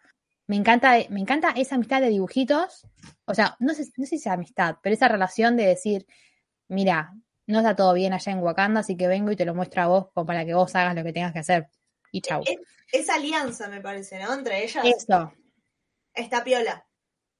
Me 0.46 0.56
encanta, 0.56 0.96
me 1.08 1.20
encanta 1.20 1.52
esa 1.56 1.76
amistad 1.76 2.02
de 2.02 2.10
dibujitos. 2.10 2.86
O 3.24 3.34
sea, 3.34 3.56
no 3.58 3.72
sé, 3.72 3.84
no 3.96 4.04
sé 4.04 4.10
si 4.10 4.16
es 4.16 4.26
amistad, 4.26 4.76
pero 4.82 4.94
esa 4.94 5.08
relación 5.08 5.56
de 5.56 5.66
decir, 5.66 6.06
mira, 6.68 7.14
no 7.46 7.60
está 7.60 7.74
todo 7.74 7.94
bien 7.94 8.12
allá 8.12 8.32
en 8.32 8.40
Wakanda, 8.40 8.80
así 8.80 8.98
que 8.98 9.08
vengo 9.08 9.30
y 9.32 9.36
te 9.36 9.46
lo 9.46 9.54
muestro 9.54 9.80
a 9.80 9.86
vos 9.86 10.08
como 10.12 10.26
para 10.26 10.44
que 10.44 10.52
vos 10.52 10.74
hagas 10.74 10.94
lo 10.94 11.02
que 11.02 11.12
tengas 11.14 11.32
que 11.32 11.38
hacer. 11.38 11.68
Y 12.12 12.20
chau. 12.20 12.42
Es, 12.44 12.58
es 12.92 13.08
alianza, 13.08 13.68
me 13.68 13.80
parece, 13.80 14.22
¿no? 14.22 14.34
Entre 14.34 14.62
ellas. 14.62 14.84
Eso. 14.84 15.32
Está 16.12 16.44
piola. 16.44 16.86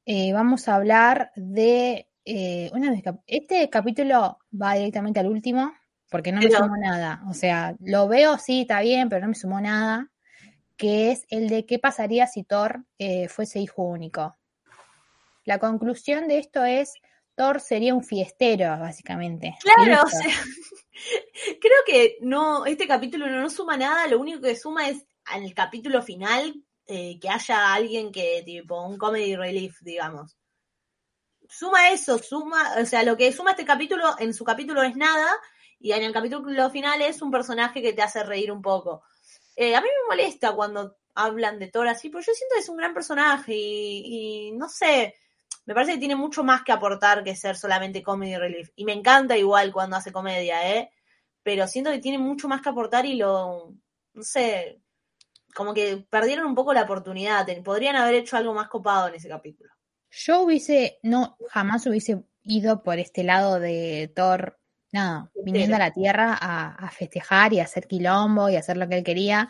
Eh, 0.07 0.32
vamos 0.32 0.68
a 0.68 0.76
hablar 0.76 1.32
de 1.37 2.06
eh, 2.27 2.70
una 2.74 2.91
mis 2.91 3.03
cap- 3.03 3.22
este 3.27 3.70
capítulo 3.70 4.39
va 4.53 4.74
directamente 4.74 5.20
al 5.20 5.29
último 5.29 5.72
porque 6.11 6.33
no 6.33 6.41
me 6.41 6.49
Pero- 6.49 6.59
sumó 6.59 6.77
nada. 6.77 7.22
O 7.31 7.33
sea, 7.35 7.74
lo 7.81 8.07
veo, 8.09 8.37
sí, 8.39 8.62
está 8.62 8.81
bien, 8.81 9.09
pero 9.09 9.22
no 9.22 9.29
me 9.29 9.35
sumó 9.35 9.61
nada. 9.61 10.11
Que 10.77 11.11
es 11.11 11.24
el 11.31 11.49
de 11.49 11.64
qué 11.64 11.79
pasaría 11.79 12.27
si 12.27 12.45
Thor 12.45 12.85
eh, 12.99 13.29
fuese 13.29 13.61
hijo 13.61 13.83
único. 13.83 14.37
La 15.45 15.59
conclusión 15.59 16.29
de 16.29 16.39
esto 16.39 16.64
es 16.64 16.93
Thor 17.35 17.61
sería 17.61 17.95
un 17.95 18.05
fiestero, 18.05 18.66
básicamente. 18.79 19.57
Claro, 19.62 20.03
o 20.05 20.09
sea, 20.09 20.20
creo 21.61 21.79
que 21.87 22.16
no, 22.20 22.66
este 22.66 22.87
capítulo 22.87 23.27
no, 23.29 23.41
no 23.41 23.51
suma 23.51 23.77
nada, 23.77 24.07
lo 24.09 24.18
único 24.20 24.41
que 24.41 24.57
suma 24.57 24.89
es 24.89 25.05
al 25.24 25.53
capítulo 25.55 26.03
final 26.03 26.55
eh, 26.87 27.18
que 27.20 27.29
haya 27.29 27.72
alguien 27.74 28.12
que, 28.12 28.43
tipo, 28.45 28.87
un 28.87 28.97
comedy 28.99 29.35
relief, 29.37 29.79
digamos. 29.81 30.37
Suma 31.49 31.91
eso, 31.91 32.19
suma, 32.19 32.75
o 32.81 32.85
sea, 32.85 33.03
lo 33.03 33.17
que 33.17 33.33
suma 33.33 33.53
este 33.53 33.65
capítulo, 33.65 34.17
en 34.19 34.35
su 34.35 34.45
capítulo 34.45 34.83
es 34.83 34.97
nada, 34.97 35.29
y 35.79 35.93
en 35.93 36.03
el 36.03 36.13
capítulo 36.13 36.71
final 36.71 37.03
es 37.03 37.23
un 37.23 37.31
personaje 37.31 37.83
que 37.83 37.93
te 37.93 38.03
hace 38.03 38.23
reír 38.23 38.51
un 38.51 38.63
poco. 38.63 39.03
Eh, 39.55 39.75
a 39.75 39.81
mí 39.81 39.87
me 39.87 40.17
molesta 40.17 40.53
cuando 40.53 40.97
hablan 41.15 41.59
de 41.59 41.69
Thor 41.69 41.89
así, 41.89 42.09
pero 42.09 42.23
yo 42.23 42.33
siento 42.33 42.55
que 42.55 42.61
es 42.61 42.69
un 42.69 42.77
gran 42.77 42.95
personaje 42.95 43.55
y, 43.55 44.49
y 44.49 44.53
no 44.53 44.69
sé, 44.69 45.15
me 45.67 45.75
parece 45.75 45.95
que 45.95 45.99
tiene 45.99 46.17
mucho 46.17 46.45
más 46.45 46.63
que 46.63 46.73
aportar 46.73 47.25
que 47.25 47.35
ser 47.35 47.57
solamente 47.57 48.03
comedy 48.03 48.37
relief. 48.37 48.71
Y 48.77 48.85
me 48.85 48.93
encanta 48.93 49.37
igual 49.37 49.73
cuando 49.73 49.97
hace 49.97 50.13
comedia, 50.13 50.77
¿eh? 50.77 50.91
Pero 51.43 51.67
siento 51.67 51.91
que 51.91 51.99
tiene 51.99 52.19
mucho 52.19 52.49
más 52.49 52.63
que 52.63 52.69
aportar 52.69 53.05
y 53.07 53.17
lo, 53.17 53.73
no 54.15 54.23
sé, 54.23 54.81
como 55.55 55.75
que 55.75 56.07
perdieron 56.09 56.47
un 56.47 56.55
poco 56.55 56.73
la 56.73 56.83
oportunidad. 56.83 57.47
Podrían 57.65 57.97
haber 57.97 58.15
hecho 58.15 58.37
algo 58.37 58.55
más 58.55 58.69
copado 58.69 59.09
en 59.09 59.17
ese 59.17 59.29
capítulo. 59.29 59.71
Yo 60.11 60.43
hubiese, 60.43 60.99
no, 61.03 61.37
jamás 61.49 61.87
hubiese 61.87 62.25
ido 62.43 62.83
por 62.83 62.99
este 62.99 63.25
lado 63.25 63.61
de 63.61 64.11
Thor, 64.15 64.59
nada, 64.93 65.31
viniendo 65.45 65.77
a 65.77 65.81
la 65.81 65.93
Tierra 65.93 66.37
a, 66.41 66.75
a 66.75 66.91
festejar 66.91 67.53
y 67.53 67.61
a 67.61 67.65
hacer 67.65 67.87
quilombo 67.87 68.49
y 68.49 68.57
a 68.57 68.61
hacer 68.61 68.77
lo 68.77 68.89
que 68.89 68.99
él 68.99 69.05
quería. 69.05 69.49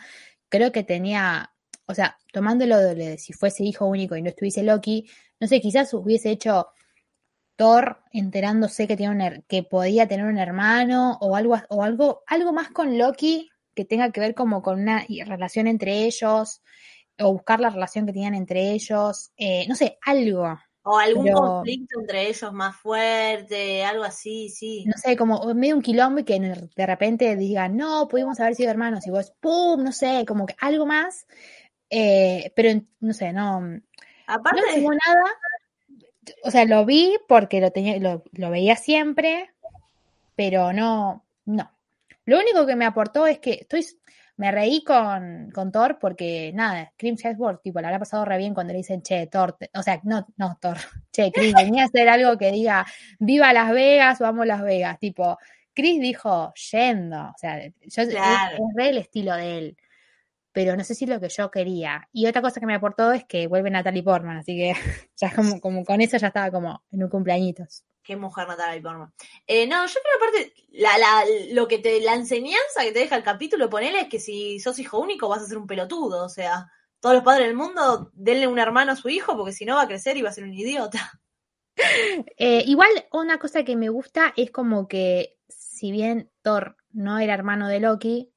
Creo 0.49 0.71
que 0.71 0.83
tenía, 0.83 1.53
o 1.85 1.93
sea, 1.93 2.17
tomándolo 2.33 2.77
de, 2.77 3.17
si 3.17 3.33
fuese 3.33 3.63
hijo 3.63 3.85
único 3.85 4.15
y 4.15 4.21
no 4.21 4.29
estuviese 4.29 4.63
Loki, 4.63 5.09
no 5.39 5.47
sé, 5.47 5.61
quizás 5.61 5.93
hubiese 5.93 6.31
hecho 6.31 6.67
Thor 7.55 8.03
enterándose 8.11 8.87
que 8.87 8.97
tiene 8.97 9.43
que 9.47 9.63
podía 9.63 10.07
tener 10.07 10.25
un 10.25 10.37
hermano 10.37 11.17
o 11.21 11.35
algo, 11.35 11.57
o 11.69 11.83
algo, 11.83 12.23
algo 12.27 12.53
más 12.53 12.69
con 12.69 12.97
Loki 12.97 13.49
que 13.75 13.85
tenga 13.85 14.11
que 14.11 14.19
ver 14.19 14.35
como 14.35 14.61
con 14.61 14.79
una 14.79 15.05
relación 15.25 15.67
entre 15.67 16.05
ellos 16.05 16.61
o 17.19 17.33
buscar 17.33 17.59
la 17.59 17.69
relación 17.69 18.05
que 18.05 18.13
tenían 18.13 18.35
entre 18.35 18.71
ellos, 18.71 19.31
eh, 19.37 19.65
no 19.67 19.75
sé, 19.75 19.97
algo, 20.03 20.59
O 20.89 20.97
algún 20.97 21.25
Pero- 21.25 21.37
conflicto 21.37 21.99
entre 21.99 22.29
ellos 22.29 22.53
más 22.53 22.75
fuerte, 22.77 23.83
algo 23.83 24.03
así, 24.05 24.49
sí. 24.49 24.85
no 24.85 24.93
sé, 24.97 25.17
como 25.17 25.43
medio 25.53 25.75
un 25.75 25.81
quilombo 25.81 26.19
y 26.19 26.23
que 26.23 26.39
de 26.39 26.85
repente 26.85 27.35
digan, 27.35 27.75
no, 27.75 28.07
pudimos 28.07 28.39
haber 28.39 28.55
sido 28.55 28.71
hermanos 28.71 29.05
y 29.05 29.09
vos, 29.11 29.33
¡pum! 29.41 29.83
No 29.83 29.91
sé, 29.91 30.23
como 30.25 30.45
que 30.45 30.55
algo 30.59 30.85
más, 30.85 31.27
eh, 31.89 32.53
pero 32.55 32.81
no 33.01 33.13
sé, 33.13 33.33
no, 33.33 33.59
no 33.59 33.81
Aparte, 34.27 34.61
me 34.65 34.75
sumó 34.75 34.91
nada, 34.91 35.23
o 36.43 36.51
sea, 36.51 36.63
lo 36.65 36.85
vi 36.85 37.17
porque 37.27 37.59
lo 37.59 37.71
tenía, 37.71 37.97
lo, 37.99 38.23
lo 38.31 38.49
veía 38.49 38.75
siempre, 38.77 39.49
pero 40.35 40.71
no, 40.71 41.25
no. 41.45 41.69
Lo 42.25 42.39
único 42.39 42.65
que 42.65 42.75
me 42.75 42.85
aportó 42.85 43.25
es 43.27 43.39
que 43.39 43.51
estoy, 43.61 43.85
me 44.37 44.51
reí 44.51 44.83
con, 44.83 45.51
con 45.53 45.71
Thor 45.71 45.97
porque 45.99 46.51
nada, 46.53 46.93
Chris 46.97 47.23
Hemsworth, 47.25 47.61
tipo, 47.61 47.79
le 47.81 47.87
habrá 47.87 47.99
pasado 47.99 48.23
re 48.25 48.37
bien 48.37 48.53
cuando 48.53 48.73
le 48.73 48.77
dicen, 48.77 49.01
che, 49.01 49.27
Thor, 49.27 49.53
te-", 49.53 49.69
o 49.73 49.83
sea, 49.83 49.99
no, 50.03 50.25
no, 50.37 50.57
Thor, 50.61 50.77
che, 51.11 51.31
Chris, 51.31 51.53
venía 51.55 51.83
a 51.83 51.85
hacer 51.87 52.07
algo 52.09 52.37
que 52.37 52.51
diga, 52.51 52.85
viva 53.19 53.51
Las 53.53 53.71
Vegas, 53.71 54.19
vamos 54.19 54.45
Las 54.47 54.61
Vegas, 54.63 54.99
tipo, 54.99 55.37
Chris 55.73 55.99
dijo, 56.01 56.53
yendo, 56.71 57.17
o 57.29 57.33
sea, 57.37 57.65
yo, 57.67 57.71
es- 58.03 58.09
Claro. 58.09 58.55
es, 58.57 58.75
re 58.75 58.89
el 58.89 58.97
estilo 58.99 59.35
de 59.35 59.57
él. 59.57 59.77
pero 60.51 60.75
no 60.75 60.83
sé 60.83 60.95
si 60.95 61.05
es 61.05 61.09
lo 61.11 61.19
que 61.19 61.29
yo 61.29 61.51
quería. 61.51 62.09
Y 62.11 62.25
otra 62.27 62.41
cosa 62.41 62.59
que 62.59 62.65
me 62.65 62.75
aportó 62.75 63.11
es 63.13 63.25
que 63.25 63.47
vuelve 63.47 63.69
Natalie 63.69 64.03
Portman, 64.03 64.37
así 64.37 64.57
que 64.57 64.73
ya 65.17 65.31
como, 65.35 65.61
como 65.61 65.85
con 65.85 66.01
eso 66.01 66.17
ya 66.17 66.27
estaba 66.27 66.51
como 66.51 66.83
en 66.91 67.03
un 67.03 67.09
cumpleañitos. 67.09 67.83
Qué 68.07 68.15
mujer 68.15 68.47
Natalie 68.47 68.81
Portman. 68.81 69.11
Eh, 69.45 69.67
no, 69.67 69.85
yo 69.85 69.99
creo 70.01 70.15
aparte, 70.15 70.53
lo 71.51 71.67
que 71.67 71.79
te, 71.79 71.99
la 71.99 72.13
enseñanza 72.13 72.83
que 72.83 72.93
te 72.93 72.99
deja 72.99 73.17
el 73.17 73.23
capítulo, 73.23 73.69
ponele, 73.69 73.99
es 73.99 74.07
que 74.07 74.17
si 74.17 74.61
sos 74.61 74.79
hijo 74.79 74.97
único 74.97 75.27
vas 75.27 75.41
a 75.41 75.45
ser 75.45 75.57
un 75.57 75.67
pelotudo. 75.67 76.23
O 76.23 76.29
sea, 76.29 76.71
todos 77.01 77.15
los 77.15 77.25
padres 77.25 77.47
del 77.47 77.57
mundo, 77.57 78.09
denle 78.13 78.47
un 78.47 78.59
hermano 78.59 78.93
a 78.93 78.95
su 78.95 79.09
hijo, 79.09 79.35
porque 79.35 79.51
si 79.51 79.65
no 79.65 79.75
va 79.75 79.81
a 79.81 79.87
crecer 79.89 80.15
y 80.15 80.21
va 80.21 80.29
a 80.29 80.31
ser 80.31 80.45
un 80.45 80.53
idiota. 80.53 81.19
Eh, 82.37 82.63
igual, 82.65 82.89
una 83.11 83.37
cosa 83.37 83.63
que 83.63 83.75
me 83.75 83.89
gusta 83.89 84.33
es 84.35 84.49
como 84.49 84.87
que, 84.87 85.37
si 85.47 85.91
bien 85.91 86.31
Thor 86.41 86.75
no 86.91 87.19
era 87.19 87.35
hermano 87.35 87.67
de 87.67 87.79
Loki, 87.79 88.33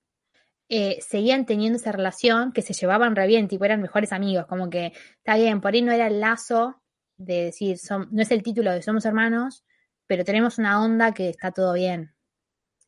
eh, 0.68 0.98
seguían 1.00 1.46
teniendo 1.46 1.78
esa 1.78 1.92
relación 1.92 2.52
que 2.52 2.60
se 2.60 2.74
llevaban 2.74 3.16
re 3.16 3.26
bien, 3.26 3.48
tipo 3.48 3.64
eran 3.64 3.80
mejores 3.80 4.12
amigos, 4.12 4.46
como 4.46 4.68
que 4.68 4.92
está 5.16 5.36
bien, 5.36 5.62
por 5.62 5.72
ahí 5.72 5.80
no 5.80 5.92
era 5.92 6.08
el 6.08 6.20
lazo 6.20 6.79
de 7.20 7.44
decir, 7.44 7.78
son, 7.78 8.08
no 8.10 8.22
es 8.22 8.30
el 8.30 8.42
título 8.42 8.72
de 8.72 8.82
somos 8.82 9.04
hermanos, 9.04 9.64
pero 10.06 10.24
tenemos 10.24 10.58
una 10.58 10.82
onda 10.82 11.12
que 11.12 11.28
está 11.28 11.52
todo 11.52 11.74
bien. 11.74 12.14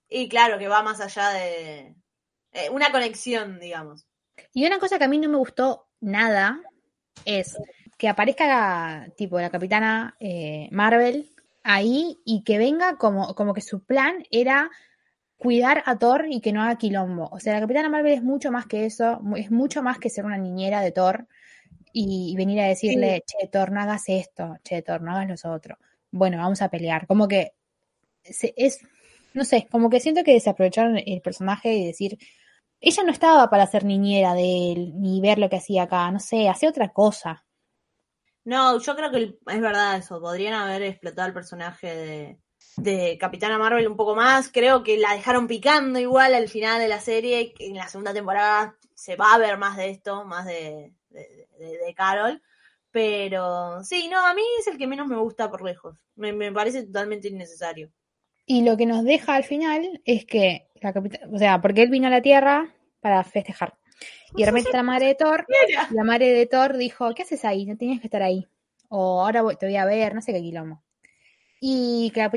Y 0.09 0.29
claro, 0.29 0.59
que 0.59 0.69
va 0.69 0.83
más 0.83 1.01
allá 1.01 1.29
de 1.31 1.95
eh, 2.53 2.71
una 2.71 2.91
conexión, 2.91 3.61
digamos. 3.61 4.07
Y 4.55 4.67
una 4.67 4.79
cosa 4.79 4.99
que 4.99 5.05
a 5.05 5.09
mí 5.09 5.19
no 5.19 5.29
me 5.29 5.37
gustó 5.37 5.89
nada 6.01 6.61
es 7.25 7.57
que 7.99 8.09
aparezca 8.09 9.09
tipo 9.17 9.39
la 9.39 9.51
capitana 9.51 10.17
eh, 10.19 10.69
Marvel 10.73 11.31
ahí 11.63 12.21
y 12.25 12.43
que 12.43 12.59
venga 12.59 12.97
como, 12.97 13.35
como 13.35 13.55
que 13.55 13.61
su 13.61 13.85
plan 13.85 14.25
era 14.31 14.71
cuidar 15.37 15.83
a 15.87 15.99
Thor 15.99 16.27
y 16.29 16.41
que 16.41 16.53
no 16.53 16.63
haga 16.63 16.79
quilombo. 16.79 17.29
O 17.33 17.39
sea, 17.39 17.55
la 17.55 17.61
capitana 17.61 17.89
Marvel 17.89 18.15
es 18.15 18.23
mucho 18.23 18.51
más 18.51 18.67
que 18.67 18.87
eso, 18.87 19.21
es 19.37 19.51
mucho 19.51 19.83
más 19.83 19.99
que 19.99 20.09
ser 20.09 20.25
una 20.25 20.39
niñera 20.39 20.81
de 20.81 20.93
Thor 20.93 21.29
y, 21.93 22.33
y 22.33 22.37
venir 22.37 22.61
a 22.61 22.67
decirle, 22.69 23.25
che, 23.27 23.49
Thor, 23.49 23.71
no 23.73 23.81
hagas 23.81 24.05
esto, 24.09 24.57
che, 24.65 24.83
Thor, 24.83 25.03
no 25.03 25.13
hagas 25.17 25.45
lo 25.45 25.53
otro. 25.53 25.79
Bueno, 26.11 26.39
vamos 26.39 26.63
a 26.63 26.69
pelear. 26.71 27.07
Como 27.07 27.29
que 27.29 27.53
se- 28.25 28.55
es, 28.57 28.81
no 29.35 29.45
sé, 29.45 29.69
como 29.71 29.91
que 29.91 30.01
siento 30.01 30.25
que 30.25 30.33
desaprovecharon 30.35 30.99
el 31.05 31.21
personaje 31.23 31.75
y 31.75 31.87
decir, 31.87 32.19
ella 32.81 33.03
no 33.05 33.13
estaba 33.13 33.51
para 33.51 33.67
ser 33.69 33.85
niñera 33.85 34.35
de 34.35 34.73
él, 34.73 34.93
ni 35.01 35.21
ver 35.21 35.39
lo 35.39 35.51
que 35.51 35.57
hacía 35.57 35.85
acá, 35.85 36.11
no 36.13 36.21
sé, 36.21 36.49
hacía 36.49 36.71
otra 36.71 36.91
cosa. 36.93 37.45
No, 38.45 38.79
yo 38.81 38.97
creo 38.97 39.11
que 39.11 39.39
es 39.47 39.61
verdad 39.61 39.97
eso. 39.99 40.21
Podrían 40.21 40.55
haber 40.55 40.83
explotado 40.83 41.29
el 41.29 41.35
personaje 41.35 41.95
de, 41.97 42.39
de 42.77 43.19
Capitana 43.19 43.59
Marvel 43.59 43.87
un 43.89 43.97
poco 43.97 44.15
más. 44.17 44.51
Creo 44.51 44.83
que 44.83 44.99
la 44.99 45.15
dejaron 45.15 45.47
picando 45.47 45.99
igual 46.01 46.35
al 46.35 46.49
final 46.49 46.81
de 46.81 46.89
la 46.89 47.01
serie. 47.01 47.53
que 47.55 47.67
En 47.67 47.77
la 47.77 47.89
segunda 47.89 48.13
temporada 48.15 48.77
se 48.95 49.17
va 49.17 49.35
a 49.35 49.39
ver 49.39 49.59
más 49.59 49.77
de 49.77 49.91
esto, 49.91 50.25
más 50.25 50.47
de, 50.47 50.93
de, 51.13 51.49
de- 51.59 51.79
de 51.79 51.95
Carol. 51.95 52.43
Pero 52.91 53.83
sí, 53.85 54.09
no, 54.11 54.25
a 54.25 54.35
mí 54.35 54.43
es 54.61 54.67
el 54.67 54.77
que 54.77 54.87
menos 54.87 55.07
me 55.09 55.17
gusta 55.17 55.51
por 55.51 55.63
lejos. 55.65 55.97
Me, 56.15 56.33
me 56.33 56.53
parece 56.53 56.83
totalmente 56.85 57.29
innecesario. 57.29 57.91
Y 58.45 58.65
lo 58.65 58.77
que 58.77 58.85
nos 58.87 59.05
deja 59.05 59.35
al 59.35 59.45
final 59.45 60.03
es 60.05 60.27
que 60.27 60.69
la 60.81 60.93
o 61.33 61.39
sea, 61.39 61.61
porque 61.61 61.83
él 61.83 61.91
vino 61.91 62.09
a 62.09 62.11
la 62.11 62.21
Tierra 62.21 62.75
para 63.01 63.23
festejar. 63.25 63.75
Y 64.35 64.41
de 64.41 64.47
repente 64.51 64.71
la 64.73 64.83
madre 64.83 65.07
de 65.07 65.15
Thor, 65.15 65.47
la 65.91 66.05
madre 66.05 66.33
de 66.33 66.47
Thor 66.47 66.77
dijo, 66.77 67.15
¿qué 67.15 67.23
haces 67.23 67.45
ahí? 67.45 67.65
No 67.65 67.77
tenías 67.77 68.01
que 68.01 68.09
estar 68.09 68.23
ahí. 68.23 68.47
O 68.89 69.23
ahora 69.23 69.43
voy- 69.43 69.57
te 69.57 69.67
voy 69.67 69.77
a 69.77 69.85
ver, 69.87 70.15
no 70.15 70.21
sé 70.21 70.33
qué 70.33 70.41
quilombo. 70.43 70.83
Y 71.61 72.11
que 72.13 72.21
la 72.21 72.31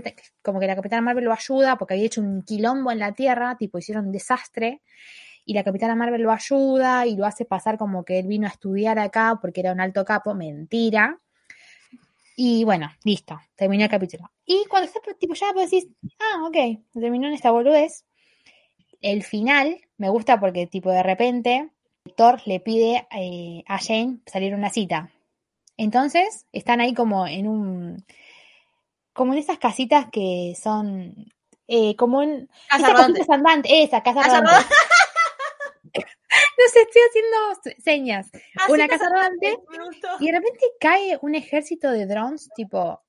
como 0.44 0.60
que 0.60 0.68
la 0.68 0.76
capitana 0.76 1.02
Marvel 1.02 1.26
lo 1.26 1.34
ayuda 1.34 1.78
porque 1.78 1.96
había 1.96 2.06
hecho 2.06 2.22
un 2.22 2.44
quilombo 2.44 2.92
en 2.92 3.00
la 3.00 3.14
Tierra, 3.14 3.58
tipo 3.58 3.78
hicieron 3.80 4.06
un 4.06 4.12
desastre. 4.12 4.82
Y 5.46 5.54
la 5.54 5.64
capitana 5.64 5.96
Marvel 5.96 6.24
lo 6.24 6.32
ayuda 6.32 7.06
y 7.06 7.16
lo 7.16 7.26
hace 7.26 7.46
pasar 7.46 7.78
como 7.78 8.04
que 8.04 8.20
él 8.20 8.28
vino 8.28 8.48
a 8.48 8.50
estudiar 8.50 8.98
acá 9.00 9.38
porque 9.40 9.62
era 9.62 9.72
un 9.72 9.80
alto 9.80 10.04
capo. 10.04 10.34
Mentira. 10.34 11.20
Y 12.36 12.64
bueno, 12.66 12.92
listo, 13.04 13.40
terminó 13.56 13.84
el 13.84 13.90
capítulo. 13.90 14.30
Y 14.46 14.66
cuando 14.66 14.88
está 14.88 15.00
tipo 15.18 15.34
ya 15.34 15.54
vos 15.54 15.70
decís, 15.70 15.88
ah, 16.20 16.48
ok, 16.48 16.80
terminó 16.94 17.28
en 17.28 17.34
esta 17.34 17.52
boludez. 17.52 18.06
El 19.02 19.24
final 19.24 19.82
me 19.98 20.10
gusta 20.10 20.40
porque 20.40 20.68
tipo 20.68 20.92
de 20.92 21.04
repente 21.04 21.70
Thor 22.16 22.42
le 22.46 22.60
pide 22.60 23.08
eh, 23.12 23.64
a 23.68 23.80
Jane 23.80 24.20
salir 24.26 24.54
a 24.54 24.58
una 24.58 24.70
cita. 24.70 25.12
Entonces 25.78 26.46
están 26.52 26.82
ahí 26.82 26.94
como 26.94 27.28
en 27.28 27.48
un, 27.48 28.06
como 29.14 29.34
en 29.34 29.40
esas 29.40 29.58
casitas 29.58 30.08
que 30.12 30.56
son, 30.62 31.32
eh, 31.68 31.96
como 31.96 32.22
en 32.22 32.50
Casa 32.70 32.90
rodante. 32.90 33.20
casita 33.20 33.36
andante, 33.36 33.84
esa 33.84 34.04
casa 34.04 34.22
Casa 34.22 34.42
rodante. 34.42 34.52
rodante. 34.52 34.76
No 36.58 36.70
sé, 36.72 36.82
estoy 36.82 37.02
haciendo 37.10 37.62
se- 37.64 37.82
señas. 37.82 38.32
Ah, 38.58 38.68
Una 38.70 38.88
casa 38.88 39.10
rodante 39.10 39.58
y 40.20 40.26
de 40.28 40.32
repente 40.32 40.66
cae 40.80 41.20
un 41.22 41.36
ejército 41.36 41.92
de 41.92 42.06
drones, 42.06 42.50
tipo, 42.56 43.02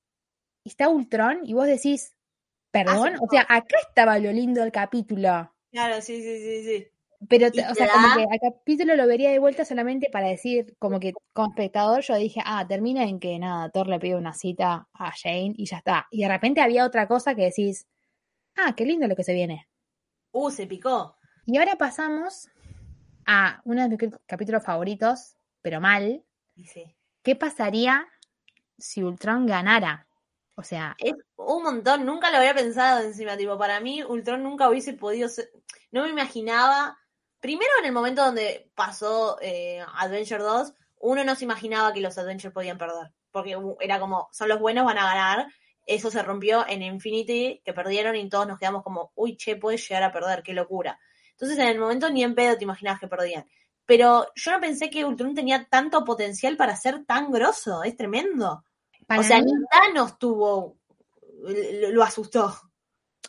y 0.63 0.69
está 0.69 0.89
Ultron, 0.89 1.39
y 1.43 1.53
vos 1.53 1.67
decís, 1.67 2.13
perdón, 2.71 3.15
Hace 3.15 3.23
o 3.23 3.27
sea, 3.29 3.41
acá 3.47 3.77
estaba 3.87 4.19
lo 4.19 4.31
lindo 4.31 4.61
del 4.61 4.71
capítulo. 4.71 5.53
Claro, 5.71 6.01
sí, 6.01 6.21
sí, 6.21 6.37
sí, 6.39 6.63
sí. 6.65 6.87
Pero, 7.29 7.47
o 7.47 7.73
sea, 7.73 7.89
como 7.91 8.15
que 8.15 8.27
al 8.31 8.39
capítulo 8.39 8.95
lo 8.95 9.07
vería 9.07 9.31
de 9.31 9.39
vuelta 9.39 9.65
solamente 9.65 10.09
para 10.11 10.27
decir, 10.27 10.75
como 10.77 10.99
que 10.99 11.13
como 11.33 11.49
espectador 11.49 12.01
yo 12.01 12.15
dije, 12.15 12.41
ah, 12.45 12.65
termina 12.67 13.03
en 13.05 13.19
que 13.19 13.39
nada, 13.39 13.71
Thor 13.71 13.87
le 13.87 13.99
pide 13.99 14.15
una 14.15 14.33
cita 14.33 14.87
a 14.93 15.11
Jane 15.19 15.53
y 15.57 15.65
ya 15.65 15.77
está. 15.77 16.05
Y 16.11 16.21
de 16.21 16.27
repente 16.29 16.61
había 16.61 16.85
otra 16.85 17.07
cosa 17.07 17.33
que 17.33 17.45
decís, 17.45 17.87
ah, 18.55 18.75
qué 18.77 18.85
lindo 18.85 19.07
lo 19.07 19.15
que 19.15 19.23
se 19.23 19.33
viene. 19.33 19.67
Uh, 20.31 20.51
se 20.51 20.67
picó. 20.67 21.15
Y 21.47 21.57
ahora 21.57 21.75
pasamos 21.75 22.49
a 23.27 23.61
uno 23.65 23.83
de 23.83 23.89
mis 23.89 23.99
cap- 23.99 24.21
capítulos 24.25 24.63
favoritos, 24.63 25.35
pero 25.61 25.79
mal. 25.79 26.23
Sí. 26.65 26.95
¿Qué 27.21 27.35
pasaría 27.35 28.07
si 28.77 29.03
Ultron 29.03 29.45
ganara? 29.45 30.07
O 30.55 30.63
sea, 30.63 30.95
Es 30.97 31.13
un 31.35 31.61
montón, 31.61 32.03
nunca 32.05 32.31
lo 32.31 32.37
había 32.37 32.55
pensado 32.55 33.03
encima, 33.03 33.37
tipo, 33.37 33.57
para 33.59 33.79
mí 33.79 34.01
Ultron 34.03 34.41
nunca 34.41 34.67
hubiese 34.69 34.93
podido 34.93 35.29
ser, 35.29 35.51
no 35.91 36.03
me 36.03 36.09
imaginaba, 36.09 36.97
primero 37.39 37.69
en 37.79 37.85
el 37.85 37.91
momento 37.91 38.25
donde 38.25 38.71
pasó 38.73 39.37
eh, 39.39 39.83
Adventure 39.95 40.41
2, 40.41 40.73
uno 41.01 41.23
no 41.23 41.35
se 41.35 41.43
imaginaba 41.43 41.93
que 41.93 42.01
los 42.01 42.17
Adventures 42.17 42.53
podían 42.55 42.79
perder, 42.79 43.11
porque 43.31 43.55
era 43.81 43.99
como, 43.99 44.29
son 44.31 44.49
los 44.49 44.59
buenos, 44.59 44.85
van 44.85 44.97
a 44.97 45.05
ganar, 45.05 45.47
eso 45.85 46.09
se 46.09 46.23
rompió 46.23 46.65
en 46.67 46.81
Infinity, 46.81 47.61
que 47.63 47.73
perdieron 47.73 48.15
y 48.15 48.27
todos 48.27 48.47
nos 48.47 48.57
quedamos 48.57 48.81
como, 48.83 49.11
uy, 49.13 49.37
che, 49.37 49.57
puede 49.57 49.77
llegar 49.77 50.01
a 50.03 50.11
perder, 50.11 50.41
qué 50.41 50.53
locura. 50.53 50.99
Entonces 51.39 51.59
en 51.59 51.67
el 51.67 51.79
momento 51.79 52.09
ni 52.09 52.23
en 52.23 52.33
pedo 52.33 52.57
te 52.57 52.63
imaginabas 52.63 52.99
que 52.99 53.07
perdían. 53.07 53.45
Pero 53.85 54.25
yo 54.35 54.51
no 54.51 54.59
pensé 54.59 54.89
que 54.89 55.05
Ultron 55.05 55.35
tenía 55.35 55.65
tanto 55.69 56.03
potencial 56.03 56.57
para 56.57 56.75
ser 56.75 57.05
tan 57.05 57.31
grosso, 57.31 57.83
es 57.83 57.95
tremendo. 57.95 58.63
para 59.05 59.21
o 59.21 59.23
sea, 59.23 59.37
mí, 59.39 59.45
ni 59.45 59.63
Thanos 59.67 60.17
tuvo, 60.17 60.77
lo, 61.43 61.91
lo 61.91 62.03
asustó. 62.03 62.53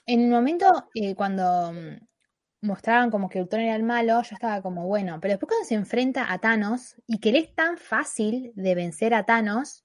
en 0.06 0.22
el 0.22 0.30
momento 0.30 0.88
eh, 0.94 1.14
cuando 1.14 1.70
mm, 1.72 2.66
mostraban 2.66 3.10
como 3.10 3.28
que 3.28 3.42
Ultron 3.42 3.62
era 3.62 3.76
el 3.76 3.82
malo, 3.82 4.22
yo 4.22 4.34
estaba 4.34 4.62
como, 4.62 4.86
bueno, 4.86 5.18
pero 5.20 5.32
después 5.32 5.48
cuando 5.48 5.68
se 5.68 5.74
enfrenta 5.74 6.32
a 6.32 6.38
Thanos 6.38 6.96
y 7.06 7.20
que 7.20 7.30
le 7.30 7.40
es 7.40 7.54
tan 7.54 7.76
fácil 7.76 8.52
de 8.56 8.74
vencer 8.74 9.12
a 9.12 9.26
Thanos, 9.26 9.84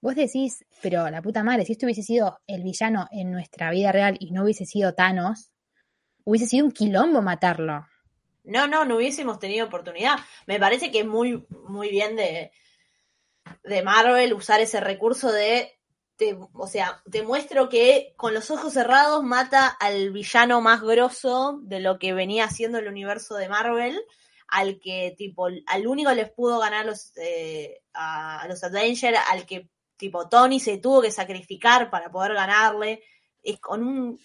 vos 0.00 0.14
decís, 0.14 0.64
pero 0.80 1.10
la 1.10 1.22
puta 1.22 1.42
madre, 1.42 1.64
si 1.64 1.72
esto 1.72 1.86
hubiese 1.86 2.04
sido 2.04 2.38
el 2.46 2.62
villano 2.62 3.08
en 3.10 3.32
nuestra 3.32 3.72
vida 3.72 3.90
real 3.90 4.16
y 4.20 4.30
no 4.30 4.44
hubiese 4.44 4.64
sido 4.64 4.94
Thanos, 4.94 5.50
hubiese 6.24 6.46
sido 6.46 6.66
un 6.66 6.72
quilombo 6.72 7.22
matarlo. 7.22 7.86
No, 8.44 8.66
no, 8.66 8.84
no 8.84 8.96
hubiésemos 8.96 9.38
tenido 9.38 9.66
oportunidad. 9.66 10.16
Me 10.46 10.58
parece 10.58 10.90
que 10.90 11.00
es 11.00 11.06
muy, 11.06 11.46
muy 11.68 11.88
bien 11.88 12.16
de, 12.16 12.52
de 13.62 13.82
Marvel 13.82 14.34
usar 14.34 14.60
ese 14.60 14.80
recurso 14.80 15.32
de, 15.32 15.78
te- 16.16 16.36
o 16.52 16.66
sea, 16.66 17.02
te 17.10 17.22
muestro 17.22 17.68
que 17.68 18.12
con 18.16 18.34
los 18.34 18.50
ojos 18.50 18.72
cerrados 18.74 19.22
mata 19.24 19.68
al 19.68 20.10
villano 20.12 20.60
más 20.60 20.82
grosso 20.82 21.58
de 21.62 21.80
lo 21.80 21.98
que 21.98 22.12
venía 22.12 22.44
haciendo 22.44 22.78
el 22.78 22.88
universo 22.88 23.34
de 23.36 23.48
Marvel, 23.48 23.98
al 24.48 24.78
que 24.78 25.14
tipo, 25.16 25.46
al 25.66 25.86
único 25.86 26.12
les 26.12 26.30
pudo 26.30 26.58
ganar 26.58 26.84
los, 26.84 27.12
eh, 27.16 27.80
a, 27.94 28.46
los 28.46 28.62
Avengers, 28.62 29.18
al 29.30 29.46
que 29.46 29.68
tipo 29.96 30.28
Tony 30.28 30.60
se 30.60 30.76
tuvo 30.78 31.00
que 31.00 31.10
sacrificar 31.10 31.88
para 31.90 32.10
poder 32.10 32.34
ganarle. 32.34 33.02
Es 33.42 33.58
con 33.58 33.82
un 33.82 34.20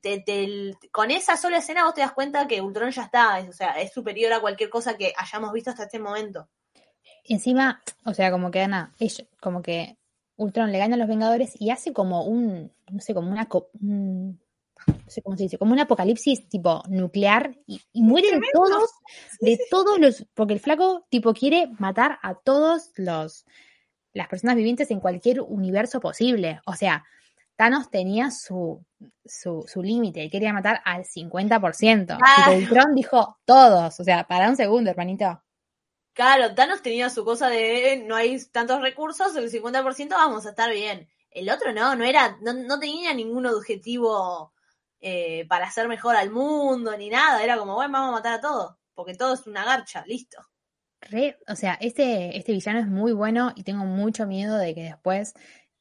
te- 0.00 0.20
te- 0.20 0.74
con 0.90 1.10
esa 1.10 1.36
sola 1.36 1.58
escena 1.58 1.84
vos 1.84 1.94
te 1.94 2.00
das 2.00 2.12
cuenta 2.12 2.46
que 2.46 2.60
Ultron 2.60 2.90
ya 2.90 3.02
está, 3.02 3.38
es- 3.40 3.48
o 3.48 3.52
sea, 3.52 3.80
es 3.80 3.92
superior 3.92 4.32
a 4.32 4.40
cualquier 4.40 4.70
cosa 4.70 4.96
que 4.96 5.12
hayamos 5.16 5.52
visto 5.52 5.70
hasta 5.70 5.84
este 5.84 5.98
momento. 5.98 6.48
Encima, 7.24 7.82
o 8.04 8.14
sea, 8.14 8.30
como 8.30 8.50
que 8.50 8.60
gana, 8.60 8.94
ellos, 8.98 9.26
como 9.40 9.62
que 9.62 9.96
Ultron 10.36 10.72
le 10.72 10.78
gana 10.78 10.94
a 10.94 10.98
los 10.98 11.08
Vengadores 11.08 11.60
y 11.60 11.70
hace 11.70 11.92
como 11.92 12.24
un, 12.24 12.72
no 12.90 13.00
sé, 13.00 13.12
como 13.14 13.30
una, 13.30 13.48
un- 13.80 14.40
no 14.86 15.10
sé 15.10 15.20
cómo 15.22 15.36
se 15.36 15.42
dice, 15.42 15.58
como 15.58 15.72
un 15.72 15.80
apocalipsis 15.80 16.48
tipo 16.48 16.82
nuclear 16.88 17.58
y, 17.66 17.82
y 17.92 18.02
mueren 18.02 18.40
todos, 18.52 18.90
de 19.40 19.58
todos 19.70 19.98
los, 19.98 20.24
porque 20.34 20.54
el 20.54 20.60
flaco 20.60 21.04
tipo 21.10 21.34
quiere 21.34 21.66
matar 21.78 22.18
a 22.22 22.34
todos 22.34 22.92
los, 22.96 23.44
las 24.12 24.28
personas 24.28 24.56
vivientes 24.56 24.90
en 24.90 25.00
cualquier 25.00 25.40
universo 25.40 26.00
posible. 26.00 26.60
O 26.64 26.74
sea, 26.74 27.04
Thanos 27.58 27.90
tenía 27.90 28.30
su, 28.30 28.84
su, 29.26 29.64
su 29.66 29.82
límite, 29.82 30.22
él 30.22 30.30
quería 30.30 30.52
matar 30.52 30.80
al 30.84 31.02
50%. 31.04 32.16
Ah. 32.22 32.52
Y 32.54 32.58
Ultron 32.62 32.94
dijo 32.94 33.36
todos, 33.44 33.98
o 33.98 34.04
sea, 34.04 34.28
para 34.28 34.48
un 34.48 34.54
segundo, 34.54 34.90
hermanito. 34.90 35.42
Claro, 36.12 36.54
Thanos 36.54 36.82
tenía 36.82 37.10
su 37.10 37.24
cosa 37.24 37.48
de 37.48 38.04
no 38.06 38.14
hay 38.14 38.38
tantos 38.52 38.80
recursos, 38.80 39.34
el 39.34 39.50
50% 39.50 40.10
vamos 40.10 40.46
a 40.46 40.50
estar 40.50 40.70
bien. 40.70 41.08
El 41.30 41.50
otro 41.50 41.72
no, 41.72 41.96
no 41.96 42.04
era, 42.04 42.38
no, 42.42 42.52
no 42.52 42.78
tenía 42.78 43.12
ningún 43.12 43.44
objetivo 43.46 44.52
eh, 45.00 45.44
para 45.48 45.66
hacer 45.66 45.88
mejor 45.88 46.14
al 46.14 46.30
mundo 46.30 46.96
ni 46.96 47.08
nada. 47.10 47.42
Era 47.42 47.58
como, 47.58 47.74
bueno, 47.74 47.92
vamos 47.92 48.10
a 48.10 48.18
matar 48.18 48.34
a 48.34 48.40
todos, 48.40 48.76
porque 48.94 49.16
todo 49.16 49.34
es 49.34 49.48
una 49.48 49.64
garcha, 49.64 50.04
listo. 50.06 50.38
Re- 51.00 51.38
o 51.48 51.56
sea, 51.56 51.74
este, 51.80 52.36
este 52.38 52.52
villano 52.52 52.78
es 52.78 52.86
muy 52.86 53.10
bueno 53.12 53.52
y 53.56 53.64
tengo 53.64 53.84
mucho 53.84 54.26
miedo 54.26 54.56
de 54.56 54.76
que 54.76 54.82
después 54.84 55.34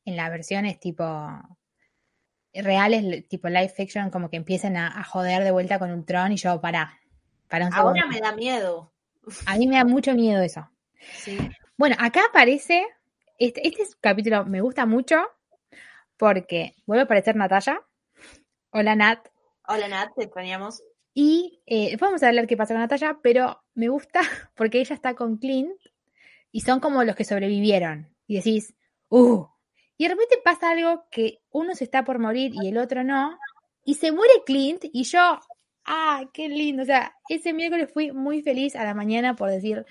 en 0.05 0.15
las 0.15 0.31
versiones 0.31 0.79
tipo 0.79 1.03
reales, 2.63 3.27
tipo 3.27 3.47
live 3.49 3.69
fiction, 3.69 4.09
como 4.09 4.29
que 4.29 4.37
empiecen 4.37 4.77
a, 4.77 4.87
a 4.99 5.03
joder 5.03 5.43
de 5.43 5.51
vuelta 5.51 5.79
con 5.79 5.91
Ultron 5.91 6.31
y 6.31 6.37
yo, 6.37 6.59
pará, 6.61 6.99
para 7.47 7.67
un 7.67 7.73
Ahora 7.73 8.01
segundo. 8.01 8.15
me 8.15 8.21
da 8.21 8.35
miedo. 8.35 8.91
A 9.45 9.57
mí 9.57 9.67
me 9.67 9.75
da 9.75 9.83
mucho 9.85 10.13
miedo 10.13 10.41
eso. 10.41 10.69
Sí. 11.17 11.37
Bueno, 11.77 11.95
acá 11.99 12.21
aparece, 12.29 12.85
este, 13.37 13.67
este 13.67 13.83
capítulo 14.01 14.45
me 14.45 14.61
gusta 14.61 14.85
mucho 14.85 15.17
porque 16.17 16.75
vuelve 16.85 17.01
a 17.01 17.05
aparecer 17.05 17.35
Natalia. 17.35 17.81
Hola 18.71 18.95
Nat. 18.95 19.27
Hola 19.67 19.87
Nat, 19.87 20.13
te 20.15 20.23
extrañamos. 20.23 20.81
Y 21.13 21.61
eh, 21.65 21.89
después 21.91 22.09
vamos 22.09 22.23
a 22.23 22.27
hablar 22.27 22.47
qué 22.47 22.57
pasa 22.57 22.73
con 22.73 22.81
Natalia, 22.81 23.19
pero 23.21 23.61
me 23.75 23.89
gusta 23.89 24.21
porque 24.55 24.79
ella 24.79 24.95
está 24.95 25.13
con 25.15 25.37
Clint 25.37 25.75
y 26.51 26.61
son 26.61 26.79
como 26.79 27.03
los 27.03 27.15
que 27.15 27.23
sobrevivieron. 27.23 28.09
Y 28.27 28.37
decís, 28.37 28.73
uh. 29.09 29.45
Y 29.97 30.03
de 30.03 30.09
repente 30.09 30.37
pasa 30.43 30.71
algo 30.71 31.05
que 31.09 31.39
uno 31.51 31.75
se 31.75 31.83
está 31.83 32.03
por 32.03 32.19
morir 32.19 32.53
y 32.53 32.67
el 32.67 32.77
otro 32.77 33.03
no. 33.03 33.37
Y 33.83 33.95
se 33.95 34.11
muere 34.11 34.33
Clint 34.45 34.83
y 34.83 35.03
yo, 35.03 35.39
ah, 35.85 36.23
qué 36.33 36.49
lindo. 36.49 36.83
O 36.83 36.85
sea, 36.85 37.15
ese 37.29 37.53
miércoles 37.53 37.89
fui 37.91 38.11
muy 38.11 38.41
feliz 38.41 38.75
a 38.75 38.83
la 38.83 38.93
mañana 38.93 39.35
por 39.35 39.49
decir, 39.49 39.85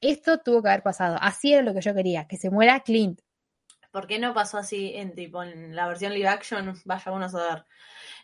esto 0.00 0.38
tuvo 0.38 0.62
que 0.62 0.68
haber 0.68 0.82
pasado. 0.82 1.16
Así 1.20 1.52
era 1.52 1.62
lo 1.62 1.74
que 1.74 1.80
yo 1.80 1.94
quería, 1.94 2.26
que 2.26 2.36
se 2.36 2.50
muera 2.50 2.80
Clint. 2.80 3.20
¿Por 3.90 4.06
qué 4.06 4.18
no 4.18 4.32
pasó 4.32 4.58
así 4.58 4.92
en 4.94 5.14
tipo 5.14 5.42
en 5.42 5.76
la 5.76 5.86
versión 5.86 6.14
live 6.14 6.28
action? 6.28 6.80
Vaya 6.84 7.12
uno 7.12 7.26
a 7.26 7.28
saber. 7.28 7.64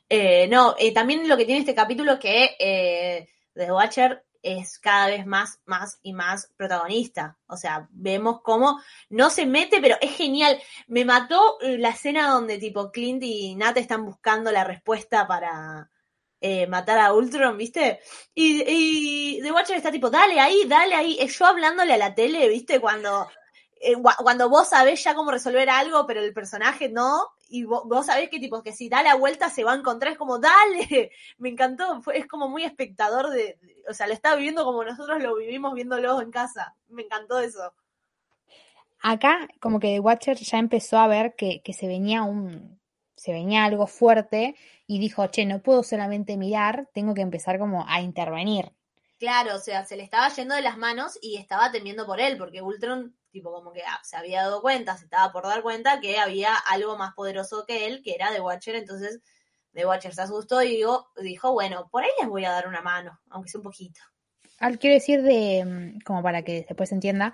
Eh, 0.09 0.49
no, 0.49 0.75
eh, 0.79 0.95
también 0.95 1.29
lo 1.29 1.37
que 1.37 1.45
tiene 1.45 1.61
este 1.61 1.75
capítulo 1.75 2.19
que 2.19 2.57
eh, 2.59 3.29
The 3.55 3.73
Watcher 3.73 4.25
es 4.57 4.78
cada 4.78 5.09
vez 5.09 5.26
más, 5.26 5.61
más 5.66 5.99
y 6.03 6.12
más 6.12 6.53
protagonista. 6.57 7.36
O 7.46 7.57
sea, 7.57 7.88
vemos 7.90 8.40
cómo 8.42 8.80
no 9.11 9.30
se 9.30 9.46
mete, 9.46 9.80
pero 9.80 9.96
es 10.01 10.16
genial. 10.16 10.61
Me 10.86 11.05
mató 11.05 11.61
eh, 11.61 11.78
la 11.78 11.90
escena 11.90 12.30
donde 12.30 12.59
tipo 12.59 12.90
Clint 12.90 13.22
y 13.22 13.55
Nat 13.55 13.76
están 13.76 14.05
buscando 14.05 14.51
la 14.51 14.64
respuesta 14.64 15.26
para 15.26 15.90
eh, 16.40 16.66
matar 16.66 16.99
a 16.99 17.12
Ultron, 17.12 17.57
¿viste? 17.57 18.01
Y, 18.34 18.62
y 18.66 19.42
The 19.42 19.53
Watcher 19.53 19.76
está 19.76 19.90
tipo, 19.90 20.11
dale 20.11 20.40
ahí, 20.40 20.64
dale 20.66 20.94
ahí. 20.94 21.18
Eh, 21.20 21.28
Yo 21.28 21.46
hablándole 21.46 21.94
a 21.94 21.99
la 21.99 22.14
tele, 22.14 22.49
¿viste? 22.49 22.80
Cuando 22.80 23.28
eh, 23.81 23.95
cuando 24.22 24.49
vos 24.49 24.68
sabés 24.68 25.03
ya 25.05 25.14
cómo 25.14 25.31
resolver 25.31 25.68
algo, 25.70 26.07
pero 26.07 26.20
el 26.20 26.33
personaje 26.35 26.89
no, 26.89 27.22
y 27.49 27.64
vos, 27.64 27.83
vos 27.87 28.07
sabés 28.07 28.31
que 28.31 28.41
tipo 28.41 28.62
que 28.62 28.72
si 28.72 28.89
da 28.89 29.03
la 29.03 29.14
vuelta 29.16 29.51
se 29.51 29.64
va 29.64 29.72
a 29.72 29.76
encontrar, 29.76 30.12
es 30.12 30.18
como, 30.18 30.39
dale, 30.39 31.11
me 31.39 31.49
encantó, 31.51 32.03
fue, 32.03 32.18
es 32.18 32.26
como 32.26 32.49
muy 32.49 32.64
espectador 32.64 33.31
de, 33.31 33.59
de- 33.61 33.85
o 33.89 33.95
sea, 33.95 34.07
lo 34.07 34.14
está 34.14 34.35
viviendo 34.37 34.64
como 34.64 34.85
nosotros 34.85 35.22
lo 35.22 35.37
vivimos 35.37 35.74
viéndolo 35.74 36.20
en 36.20 36.31
casa, 36.31 36.76
me 36.89 37.03
encantó 37.03 37.39
eso. 37.41 37.72
Acá, 39.12 39.49
como 39.61 39.81
que 39.81 39.89
The 39.95 40.01
Watcher 40.01 40.37
ya 40.37 40.59
empezó 40.59 40.99
a 40.99 41.09
ver 41.09 41.35
que, 41.37 41.62
que 41.64 41.72
se 41.72 41.87
venía 41.89 42.22
un. 42.22 42.81
se 43.16 43.33
venía 43.33 43.64
algo 43.64 43.87
fuerte 43.89 44.55
y 44.87 44.99
dijo, 45.01 45.26
che, 45.29 45.47
no 45.47 45.62
puedo 45.62 45.83
solamente 45.83 46.37
mirar, 46.37 46.89
tengo 46.95 47.14
que 47.14 47.22
empezar 47.22 47.59
como 47.59 47.85
a 47.89 48.01
intervenir. 48.03 48.72
Claro, 49.18 49.57
o 49.57 49.59
sea, 49.59 49.85
se 49.85 49.97
le 49.97 50.05
estaba 50.05 50.29
yendo 50.31 50.55
de 50.55 50.62
las 50.62 50.79
manos 50.79 51.18
y 51.20 51.37
estaba 51.37 51.70
temiendo 51.72 52.07
por 52.07 52.20
él, 52.20 52.39
porque 52.39 52.62
Ultron, 52.62 53.16
tipo, 53.31 53.53
como 53.53 53.72
que 53.72 53.83
ah, 53.83 54.01
se 54.03 54.16
había 54.16 54.43
dado 54.43 54.61
cuenta, 54.61 54.97
se 54.97 55.05
estaba 55.05 55.33
por 55.33 55.45
dar 55.45 55.62
cuenta 55.62 56.01
que 56.01 56.18
había 56.18 56.55
algo 56.55 56.97
más 56.97 57.14
poderoso 57.14 57.64
que 57.66 57.87
él, 57.87 58.03
que 58.03 58.14
era 58.14 58.33
The 58.33 58.41
Watcher, 58.41 58.76
entonces 58.76 59.20
The 59.72 59.87
Watcher 59.87 60.14
se 60.14 60.22
asustó 60.22 60.62
y 60.62 60.68
digo, 60.68 61.09
dijo, 61.16 61.53
bueno, 61.53 61.89
por 61.91 62.03
ahí 62.03 62.11
les 62.20 62.29
voy 62.29 62.45
a 62.45 62.53
dar 62.53 62.66
una 62.66 62.81
mano, 62.81 63.20
aunque 63.31 63.51
sea 63.51 63.59
un 63.59 63.64
poquito. 63.64 64.01
Al 64.59 64.79
quiero 64.79 64.95
decir 64.95 65.22
de, 65.22 65.64
mm, 65.64 66.01
como 66.01 66.22
para 66.22 66.43
que 66.43 66.64
después 66.66 66.89
se 66.89 66.95
entienda, 66.95 67.33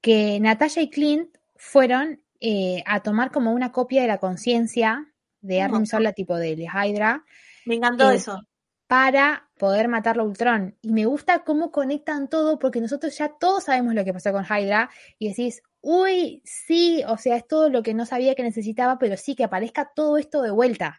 que 0.00 0.38
Natasha 0.40 0.80
y 0.82 0.90
Clint 0.90 1.36
fueron 1.56 2.22
eh, 2.40 2.82
a 2.86 3.00
tomar 3.02 3.30
como 3.30 3.52
una 3.52 3.72
copia 3.72 4.02
de 4.02 4.08
la 4.08 4.18
conciencia 4.18 5.10
de 5.40 5.62
Arnim. 5.62 5.86
Sola, 5.86 6.12
tipo 6.12 6.36
de 6.36 6.52
Hydra, 6.52 7.24
Me 7.64 7.76
encantó 7.76 8.10
Eh, 8.10 8.16
eso. 8.16 8.40
Para 8.86 9.48
poder 9.58 9.88
matarlo 9.88 10.22
a 10.22 10.26
Ultron. 10.26 10.76
Y 10.82 10.92
me 10.92 11.06
gusta 11.06 11.44
cómo 11.44 11.70
conectan 11.70 12.28
todo, 12.28 12.58
porque 12.58 12.80
nosotros 12.80 13.16
ya 13.16 13.28
todos 13.28 13.64
sabemos 13.64 13.94
lo 13.94 14.04
que 14.04 14.12
pasó 14.12 14.32
con 14.32 14.44
Hydra, 14.44 14.90
y 15.18 15.28
decís, 15.28 15.62
uy, 15.80 16.42
sí, 16.44 17.02
o 17.06 17.16
sea, 17.16 17.36
es 17.36 17.46
todo 17.46 17.68
lo 17.68 17.82
que 17.82 17.94
no 17.94 18.06
sabía 18.06 18.34
que 18.34 18.42
necesitaba, 18.42 18.98
pero 18.98 19.16
sí 19.16 19.34
que 19.34 19.44
aparezca 19.44 19.92
todo 19.94 20.18
esto 20.18 20.42
de 20.42 20.50
vuelta. 20.50 20.98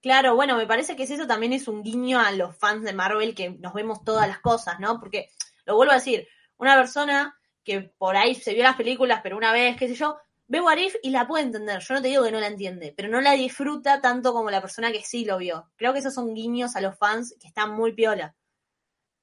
Claro, 0.00 0.34
bueno, 0.34 0.56
me 0.56 0.66
parece 0.66 0.96
que 0.96 1.04
eso 1.04 1.26
también 1.26 1.52
es 1.52 1.68
un 1.68 1.82
guiño 1.82 2.18
a 2.18 2.32
los 2.32 2.56
fans 2.56 2.82
de 2.82 2.92
Marvel 2.92 3.34
que 3.34 3.50
nos 3.50 3.72
vemos 3.72 4.02
todas 4.04 4.26
las 4.26 4.40
cosas, 4.40 4.80
¿no? 4.80 4.98
Porque, 4.98 5.30
lo 5.64 5.76
vuelvo 5.76 5.92
a 5.92 5.96
decir, 5.96 6.26
una 6.56 6.74
persona 6.76 7.38
que 7.64 7.82
por 7.98 8.16
ahí 8.16 8.34
se 8.34 8.54
vio 8.54 8.64
las 8.64 8.76
películas, 8.76 9.20
pero 9.22 9.36
una 9.36 9.52
vez, 9.52 9.76
qué 9.76 9.86
sé 9.86 9.94
yo, 9.94 10.18
ve 10.52 10.60
What 10.60 10.76
If 10.76 10.96
y 11.02 11.10
la 11.10 11.26
puede 11.26 11.44
entender. 11.44 11.80
Yo 11.80 11.94
no 11.94 12.02
te 12.02 12.08
digo 12.08 12.22
que 12.24 12.30
no 12.30 12.38
la 12.40 12.46
entiende, 12.46 12.92
pero 12.96 13.08
no 13.08 13.20
la 13.20 13.32
disfruta 13.32 14.00
tanto 14.02 14.32
como 14.34 14.50
la 14.50 14.60
persona 14.60 14.92
que 14.92 15.02
sí 15.02 15.24
lo 15.24 15.38
vio. 15.38 15.70
Creo 15.76 15.92
que 15.92 16.00
esos 16.00 16.14
son 16.14 16.34
guiños 16.34 16.76
a 16.76 16.80
los 16.82 16.96
fans 16.98 17.34
que 17.40 17.48
están 17.48 17.70
muy 17.72 17.92
piola. 17.94 18.34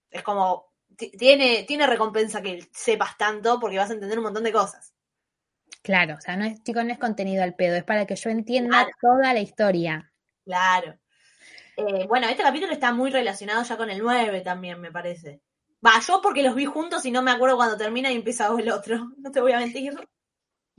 Es 0.10 0.24
como, 0.24 0.72
ti- 0.98 1.12
tiene, 1.12 1.64
tiene 1.68 1.86
recompensa 1.86 2.42
que 2.42 2.68
sepas 2.74 3.16
tanto 3.18 3.60
porque 3.60 3.78
vas 3.78 3.92
a 3.92 3.94
entender 3.94 4.18
un 4.18 4.26
montón 4.26 4.44
de 4.44 4.52
cosas. 4.52 4.94
Claro, 5.84 6.16
o 6.18 6.22
sea, 6.22 6.36
no 6.36 6.46
es, 6.46 6.62
chicos, 6.64 6.84
no 6.84 6.92
es 6.92 7.00
contenido 7.00 7.44
al 7.44 7.56
pedo, 7.56 7.76
es 7.76 7.84
para 7.84 8.06
que 8.08 8.16
yo 8.16 8.30
entienda 8.32 8.70
Claro. 8.84 8.90
toda 9.00 9.34
la 9.34 9.40
historia. 9.40 10.12
Claro. 10.46 10.98
Eh, 11.78 12.06
bueno, 12.08 12.28
este 12.28 12.44
capítulo 12.44 12.74
está 12.74 12.92
muy 12.92 13.12
relacionado 13.12 13.64
ya 13.64 13.78
con 13.78 13.90
el 13.90 14.00
9 14.00 14.42
también, 14.42 14.82
me 14.82 14.92
parece. 14.92 15.42
Va, 15.86 15.94
yo 16.06 16.22
porque 16.22 16.44
los 16.44 16.56
vi 16.56 16.66
juntos 16.66 17.06
y 17.06 17.12
no 17.12 17.22
me 17.22 17.32
acuerdo 17.32 17.56
cuando 17.56 17.78
termina 17.78 18.12
y 18.12 18.16
empieza 18.16 18.48
el 18.58 18.72
otro. 18.72 19.12
No 19.18 19.32
te 19.32 19.42
voy 19.42 19.54
a 19.54 19.60
mentir. 19.60 19.94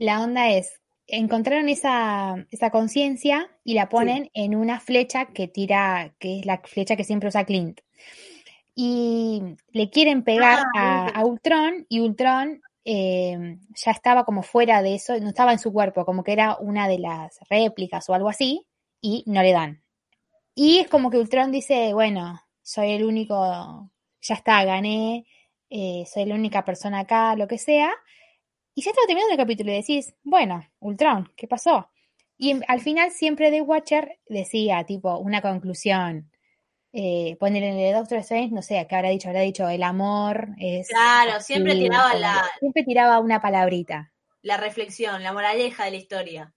La 0.01 0.23
onda 0.23 0.49
es, 0.49 0.81
encontraron 1.05 1.69
esa, 1.69 2.47
esa 2.49 2.71
conciencia 2.71 3.51
y 3.63 3.75
la 3.75 3.87
ponen 3.87 4.31
en 4.33 4.55
una 4.55 4.79
flecha 4.79 5.27
que 5.27 5.47
tira, 5.47 6.15
que 6.17 6.39
es 6.39 6.45
la 6.47 6.57
flecha 6.57 6.95
que 6.95 7.03
siempre 7.03 7.29
usa 7.29 7.45
Clint. 7.45 7.81
Y 8.73 9.43
le 9.69 9.91
quieren 9.91 10.23
pegar 10.23 10.65
Ah, 10.75 11.05
a, 11.13 11.19
a 11.19 11.25
Ultron 11.27 11.85
y 11.87 11.99
Ultron 11.99 12.63
eh, 12.83 13.59
ya 13.75 13.91
estaba 13.91 14.25
como 14.25 14.41
fuera 14.41 14.81
de 14.81 14.95
eso, 14.95 15.19
no 15.19 15.29
estaba 15.29 15.51
en 15.51 15.59
su 15.59 15.71
cuerpo, 15.71 16.03
como 16.03 16.23
que 16.23 16.33
era 16.33 16.57
una 16.57 16.87
de 16.87 16.97
las 16.97 17.37
réplicas 17.47 18.09
o 18.09 18.15
algo 18.15 18.29
así, 18.29 18.65
y 19.01 19.23
no 19.27 19.43
le 19.43 19.51
dan. 19.51 19.83
Y 20.55 20.79
es 20.79 20.87
como 20.87 21.11
que 21.11 21.19
Ultron 21.19 21.51
dice, 21.51 21.93
bueno, 21.93 22.41
soy 22.63 22.93
el 22.93 23.03
único, 23.03 23.91
ya 24.19 24.33
está, 24.33 24.63
gané, 24.63 25.27
eh, 25.69 26.05
soy 26.11 26.25
la 26.25 26.33
única 26.33 26.65
persona 26.65 27.01
acá, 27.01 27.35
lo 27.35 27.47
que 27.47 27.59
sea. 27.59 27.91
Y 28.73 28.81
ya 28.83 28.91
estaba 28.91 29.07
terminando 29.07 29.33
el 29.33 29.37
capítulo 29.37 29.71
y 29.71 29.75
decís, 29.75 30.13
bueno, 30.23 30.65
Ultron, 30.79 31.31
¿qué 31.35 31.47
pasó? 31.47 31.89
Y 32.37 32.59
al 32.67 32.79
final 32.81 33.11
siempre 33.11 33.51
The 33.51 33.61
Watcher 33.61 34.19
decía, 34.27 34.83
tipo, 34.85 35.17
una 35.17 35.41
conclusión. 35.41 36.31
Eh, 36.93 37.37
poner 37.39 37.63
en 37.63 37.77
el 37.77 37.93
Doctor 37.93 38.17
Strange, 38.19 38.53
no 38.53 38.61
sé, 38.61 38.85
¿qué 38.89 38.95
habrá 38.95 39.09
dicho? 39.09 39.29
Habrá 39.29 39.41
dicho, 39.41 39.67
el 39.69 39.83
amor 39.83 40.49
es... 40.59 40.89
Claro, 40.89 41.39
siempre 41.39 41.73
tiraba 41.73 42.13
la, 42.15 42.43
Siempre 42.59 42.83
tiraba 42.83 43.19
una 43.19 43.39
palabrita. 43.41 44.11
la 44.41 44.57
reflexión, 44.57 45.23
la 45.23 45.33
moraleja 45.33 45.85
de 45.85 45.91
la 45.91 45.97
historia. 45.97 46.53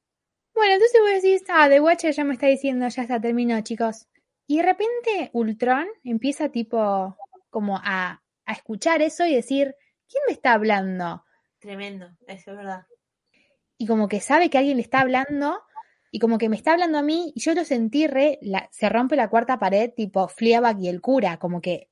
Bueno, 0.55 0.75
entonces 0.75 1.01
vos 1.01 1.23
decís, 1.23 1.43
ah, 1.49 1.69
The 1.69 1.81
Watcher 1.81 2.13
ya 2.13 2.25
me 2.25 2.33
está 2.35 2.47
diciendo, 2.47 2.89
ya 2.89 3.03
está, 3.03 3.21
terminó, 3.21 3.61
chicos. 3.61 4.07
Y 4.47 4.59
de 4.59 4.63
repente 4.65 5.31
Ultron 5.33 5.87
empieza 6.05 6.49
tipo 6.51 7.17
como 7.51 7.79
a, 7.83 8.23
a 8.47 8.53
escuchar 8.53 9.03
eso 9.03 9.27
y 9.27 9.35
decir, 9.35 9.75
¿quién 10.09 10.23
me 10.27 10.33
está 10.33 10.53
hablando? 10.55 11.25
Tremendo, 11.65 12.07
eso 12.27 12.51
es 12.51 12.57
verdad. 12.59 12.87
y 13.79 13.87
como 13.87 14.07
que 14.07 14.21
sabe 14.21 14.51
que 14.51 14.59
alguien 14.59 14.77
le 14.77 14.83
está 14.83 15.01
hablando 15.01 15.63
y 16.11 16.19
como 16.19 16.37
que 16.37 16.51
me 16.51 16.57
está 16.57 16.73
hablando 16.73 16.99
a 16.99 17.03
mí 17.03 17.33
y 17.35 17.41
yo 17.41 17.55
lo 17.55 17.65
sentí 17.65 18.07
re, 18.07 18.39
la- 18.43 18.69
se 18.71 18.87
rompe 18.91 19.17
la 19.17 19.31
cuarta 19.31 19.59
pared 19.59 19.91
tipo 19.97 20.29
Fleabag 20.29 20.79
y 20.81 20.89
el 20.89 21.01
cura, 21.01 21.39
como 21.39 21.63
que 21.63 21.89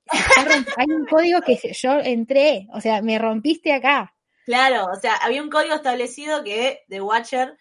hay 0.76 0.90
un 0.90 1.06
código 1.06 1.40
que 1.40 1.56
yo 1.72 1.92
entré, 2.00 2.68
o 2.74 2.82
sea, 2.82 3.00
me 3.00 3.18
rompiste 3.18 3.72
acá. 3.72 4.14
Claro, 4.44 4.88
o 4.92 4.96
sea, 5.00 5.14
había 5.16 5.42
un 5.42 5.48
código 5.48 5.74
establecido 5.74 6.44
que 6.44 6.82
The 6.88 7.00
Watcher, 7.00 7.56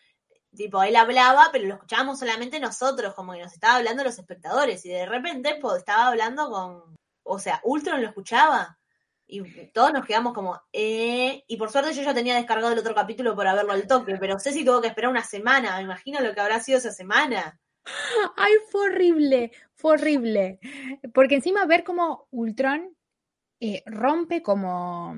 tipo, 0.54 0.84
él 0.84 0.98
hablaba, 0.98 1.48
pero 1.54 1.66
lo 1.66 1.76
escuchábamos 1.76 2.20
solamente 2.20 2.60
nosotros, 2.60 3.14
como 3.14 3.32
que 3.34 3.40
nos 3.40 3.54
estaba 3.54 3.76
hablando 3.78 4.04
los 4.04 4.20
espectadores, 4.20 4.86
y 4.86 4.90
de 4.90 5.06
repente 5.06 5.56
pues, 5.62 5.78
estaba 5.78 6.08
hablando 6.08 6.50
con, 6.52 6.96
o 7.24 7.40
sea, 7.40 7.62
Ultron 7.64 8.02
lo 8.02 8.08
escuchaba, 8.10 8.78
Y 9.34 9.42
todos 9.68 9.94
nos 9.94 10.06
quedamos 10.06 10.34
como, 10.34 10.60
eh. 10.74 11.46
Y 11.48 11.56
por 11.56 11.72
suerte 11.72 11.94
yo 11.94 12.04
ya 12.04 12.14
tenía 12.14 12.36
descargado 12.36 12.74
el 12.74 12.80
otro 12.80 12.94
capítulo 12.94 13.34
por 13.34 13.48
haberlo 13.48 13.72
al 13.72 13.88
toque, 13.88 14.18
pero 14.20 14.38
Ceci 14.38 14.66
tuvo 14.66 14.82
que 14.82 14.90
esperar 14.90 15.10
una 15.10 15.24
semana. 15.24 15.78
Me 15.78 15.84
imagino 15.84 16.20
lo 16.20 16.34
que 16.34 16.42
habrá 16.42 16.60
sido 16.60 16.80
esa 16.80 16.92
semana. 16.92 17.58
Ay, 18.36 18.52
fue 18.70 18.88
horrible, 18.90 19.54
fue 19.74 19.94
horrible. 19.94 20.60
Porque 21.14 21.36
encima 21.36 21.66
ver 21.66 21.86
cómo 21.86 22.28
Ultron 22.32 22.94
eh, 23.62 23.84
rompe 23.86 24.42
como 24.42 25.18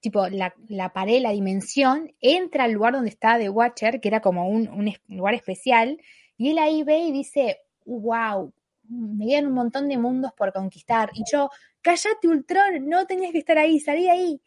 tipo 0.00 0.28
la, 0.28 0.54
la, 0.68 0.92
pared, 0.92 1.22
la 1.22 1.30
dimensión, 1.30 2.12
entra 2.20 2.64
al 2.64 2.72
lugar 2.72 2.92
donde 2.92 3.08
está 3.08 3.38
The 3.38 3.48
Watcher, 3.48 4.02
que 4.02 4.08
era 4.08 4.20
como 4.20 4.50
un, 4.50 4.68
un 4.68 4.92
lugar 5.08 5.32
especial, 5.32 5.98
y 6.36 6.50
él 6.50 6.58
ahí 6.58 6.82
ve 6.82 6.98
y 6.98 7.12
dice, 7.12 7.60
wow, 7.86 8.52
me 8.86 9.28
quedan 9.28 9.46
un 9.46 9.54
montón 9.54 9.88
de 9.88 9.96
mundos 9.96 10.32
por 10.36 10.52
conquistar. 10.52 11.10
Y 11.14 11.22
yo, 11.32 11.48
cállate 11.84 12.26
Ultron, 12.26 12.88
no 12.88 13.06
tenías 13.06 13.30
que 13.30 13.38
estar 13.38 13.58
ahí, 13.58 13.78
salí 13.78 14.04
de 14.04 14.10
ahí. 14.10 14.42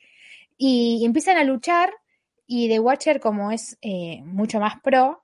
Y, 0.58 1.06
empiezan 1.06 1.38
a 1.38 1.44
luchar, 1.44 1.94
y 2.48 2.68
The 2.68 2.80
Watcher, 2.80 3.20
como 3.20 3.52
es 3.52 3.78
eh, 3.82 4.22
mucho 4.24 4.60
más 4.60 4.82
pro, 4.82 5.24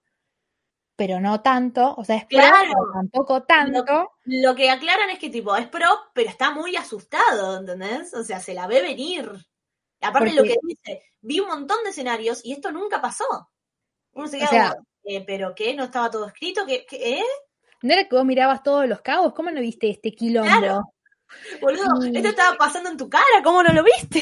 pero 0.96 1.20
no 1.20 1.42
tanto, 1.42 1.96
o 1.98 2.06
sea, 2.06 2.18
es 2.18 2.26
pro, 2.26 2.40
pero 2.40 2.92
tampoco 2.94 3.44
tanto. 3.44 4.12
Lo 4.26 4.54
que 4.54 4.70
aclaran 4.70 5.10
es 5.10 5.18
que 5.18 5.32
tipo, 5.32 5.56
es 5.56 5.68
pro, 5.68 5.88
pero 6.14 6.30
está 6.30 6.52
muy 6.52 6.76
asustado, 6.76 7.58
¿entendés? 7.58 8.14
O 8.14 8.24
sea, 8.24 8.40
se 8.40 8.54
la 8.54 8.68
ve 8.68 8.82
venir. 8.84 9.32
Aparte 10.00 10.34
lo 10.34 10.44
que 10.44 10.56
dice, 10.62 11.02
vi 11.22 11.40
un 11.40 11.48
montón 11.48 11.84
de 11.84 11.90
escenarios 11.90 12.46
y 12.46 12.54
esto 12.54 12.72
nunca 12.72 13.02
pasó. 13.02 13.26
Uno 14.12 14.28
se 14.28 14.38
O 14.38 14.40
queda 14.40 14.50
sea- 14.50 14.76
eh, 15.06 15.24
¿pero 15.26 15.56
qué? 15.56 15.74
¿No 15.74 15.86
estaba 15.86 16.12
todo 16.12 16.28
escrito? 16.28 16.66
¿Qué? 16.68 16.86
qué 16.88 17.18
eh? 17.18 17.24
¿No 17.82 17.94
era 17.94 18.08
que 18.08 18.16
vos 18.16 18.26
mirabas 18.26 18.62
todos 18.62 18.88
los 18.88 19.02
cabos? 19.02 19.34
¿Cómo 19.34 19.50
no 19.50 19.60
viste 19.60 19.90
este 19.90 20.14
quilombo? 20.14 20.48
Claro. 20.48 20.93
Boludo, 21.62 22.06
Y- 22.06 22.16
esto 22.18 22.30
estaba 22.30 22.56
pasando 22.58 22.90
en 22.90 22.98
tu 22.98 23.10
cara, 23.10 23.24
¿cómo 23.44 23.64
no 23.64 23.74
lo 23.74 23.84
viste? 23.84 24.22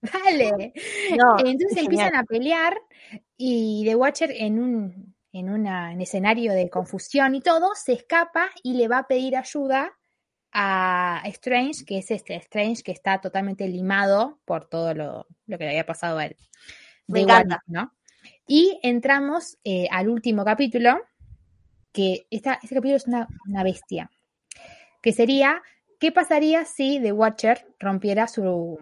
Dale. 0.02 0.72
No, 1.18 1.38
Entonces 1.38 1.72
es 1.72 1.76
empiezan 1.78 2.06
genial. 2.06 2.14
a 2.14 2.24
pelear 2.24 2.78
y 3.36 3.82
The 3.84 3.94
Watcher 3.96 4.30
en 4.30 4.58
un 4.58 5.14
en 5.32 5.48
una 5.48 5.92
en 5.92 6.00
escenario 6.00 6.52
de 6.52 6.68
confusión 6.70 7.34
y 7.36 7.40
todo 7.40 7.74
se 7.76 7.92
escapa 7.92 8.50
y 8.62 8.74
le 8.74 8.88
va 8.88 8.98
a 8.98 9.06
pedir 9.06 9.36
ayuda 9.36 9.92
a 10.52 11.22
Strange, 11.26 11.84
que 11.84 11.98
es 11.98 12.10
este 12.10 12.34
Strange 12.36 12.82
que 12.82 12.90
está 12.92 13.20
totalmente 13.20 13.68
limado 13.68 14.40
por 14.44 14.68
todo 14.68 14.94
lo, 14.94 15.26
lo 15.46 15.58
que 15.58 15.64
le 15.64 15.70
había 15.70 15.86
pasado 15.86 16.18
a 16.18 16.26
él. 16.26 16.36
Me 17.06 17.20
encanta. 17.20 17.56
If, 17.66 17.72
¿no? 17.72 17.92
Y 18.46 18.80
entramos 18.82 19.58
eh, 19.62 19.86
al 19.92 20.08
último 20.08 20.44
capítulo, 20.44 21.00
que 21.92 22.26
esta, 22.30 22.54
este 22.54 22.74
capítulo 22.74 22.96
es 22.96 23.06
una, 23.06 23.28
una 23.46 23.62
bestia, 23.62 24.10
que 25.00 25.12
sería, 25.12 25.62
¿qué 26.00 26.12
pasaría 26.12 26.64
si 26.64 27.00
The 27.00 27.12
Watcher 27.12 27.66
rompiera 27.78 28.26
su, 28.28 28.78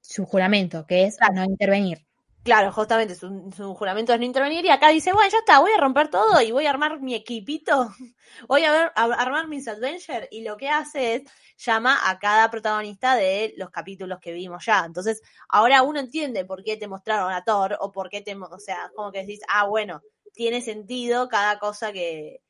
su 0.00 0.26
juramento, 0.26 0.86
que 0.86 1.04
es 1.06 1.16
Claro. 1.16 1.34
no 1.34 1.44
intervenir? 1.44 2.06
Claro, 2.44 2.72
justamente 2.72 3.14
su, 3.14 3.52
su 3.54 3.74
juramento 3.74 4.12
es 4.14 4.18
no 4.20 4.24
intervenir 4.24 4.64
y 4.64 4.70
acá 4.70 4.88
dice, 4.88 5.12
bueno, 5.12 5.28
ya 5.30 5.38
está, 5.38 5.58
voy 5.60 5.70
a 5.72 5.80
romper 5.80 6.08
todo 6.08 6.40
y 6.40 6.50
voy 6.50 6.64
a 6.66 6.70
armar 6.70 6.98
mi 7.00 7.14
equipito, 7.14 7.90
voy 8.48 8.64
a, 8.64 8.72
ver, 8.72 8.92
a 8.94 9.04
armar 9.04 9.48
mis 9.48 9.68
adventures 9.68 10.28
y 10.30 10.42
lo 10.42 10.56
que 10.56 10.70
hace 10.70 11.16
es 11.16 11.22
llama 11.58 11.98
a 12.08 12.18
cada 12.18 12.50
protagonista 12.50 13.16
de 13.16 13.52
los 13.58 13.70
capítulos 13.70 14.18
que 14.20 14.32
vimos 14.32 14.64
ya. 14.64 14.84
Entonces, 14.86 15.20
ahora 15.50 15.82
uno 15.82 16.00
entiende 16.00 16.46
por 16.46 16.64
qué 16.64 16.78
te 16.78 16.88
mostraron 16.88 17.32
a 17.32 17.44
Thor 17.44 17.76
o 17.80 17.92
por 17.92 18.08
qué 18.08 18.22
te, 18.22 18.34
o 18.34 18.58
sea, 18.58 18.90
como 18.94 19.12
que 19.12 19.20
decís, 19.20 19.40
ah, 19.48 19.66
bueno, 19.66 20.00
tiene 20.32 20.62
sentido 20.62 21.28
cada 21.28 21.58
cosa 21.58 21.92
que, 21.92 22.40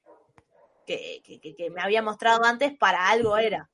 que, 0.87 1.23
que, 1.25 1.41
que- 1.41 1.57
que 1.57 1.71
me 1.71 1.81
había 1.83 2.03
mostrado 2.03 2.45
antes 2.45 2.77
para 2.79 3.09
algo 3.09 3.37
era. 3.39 3.71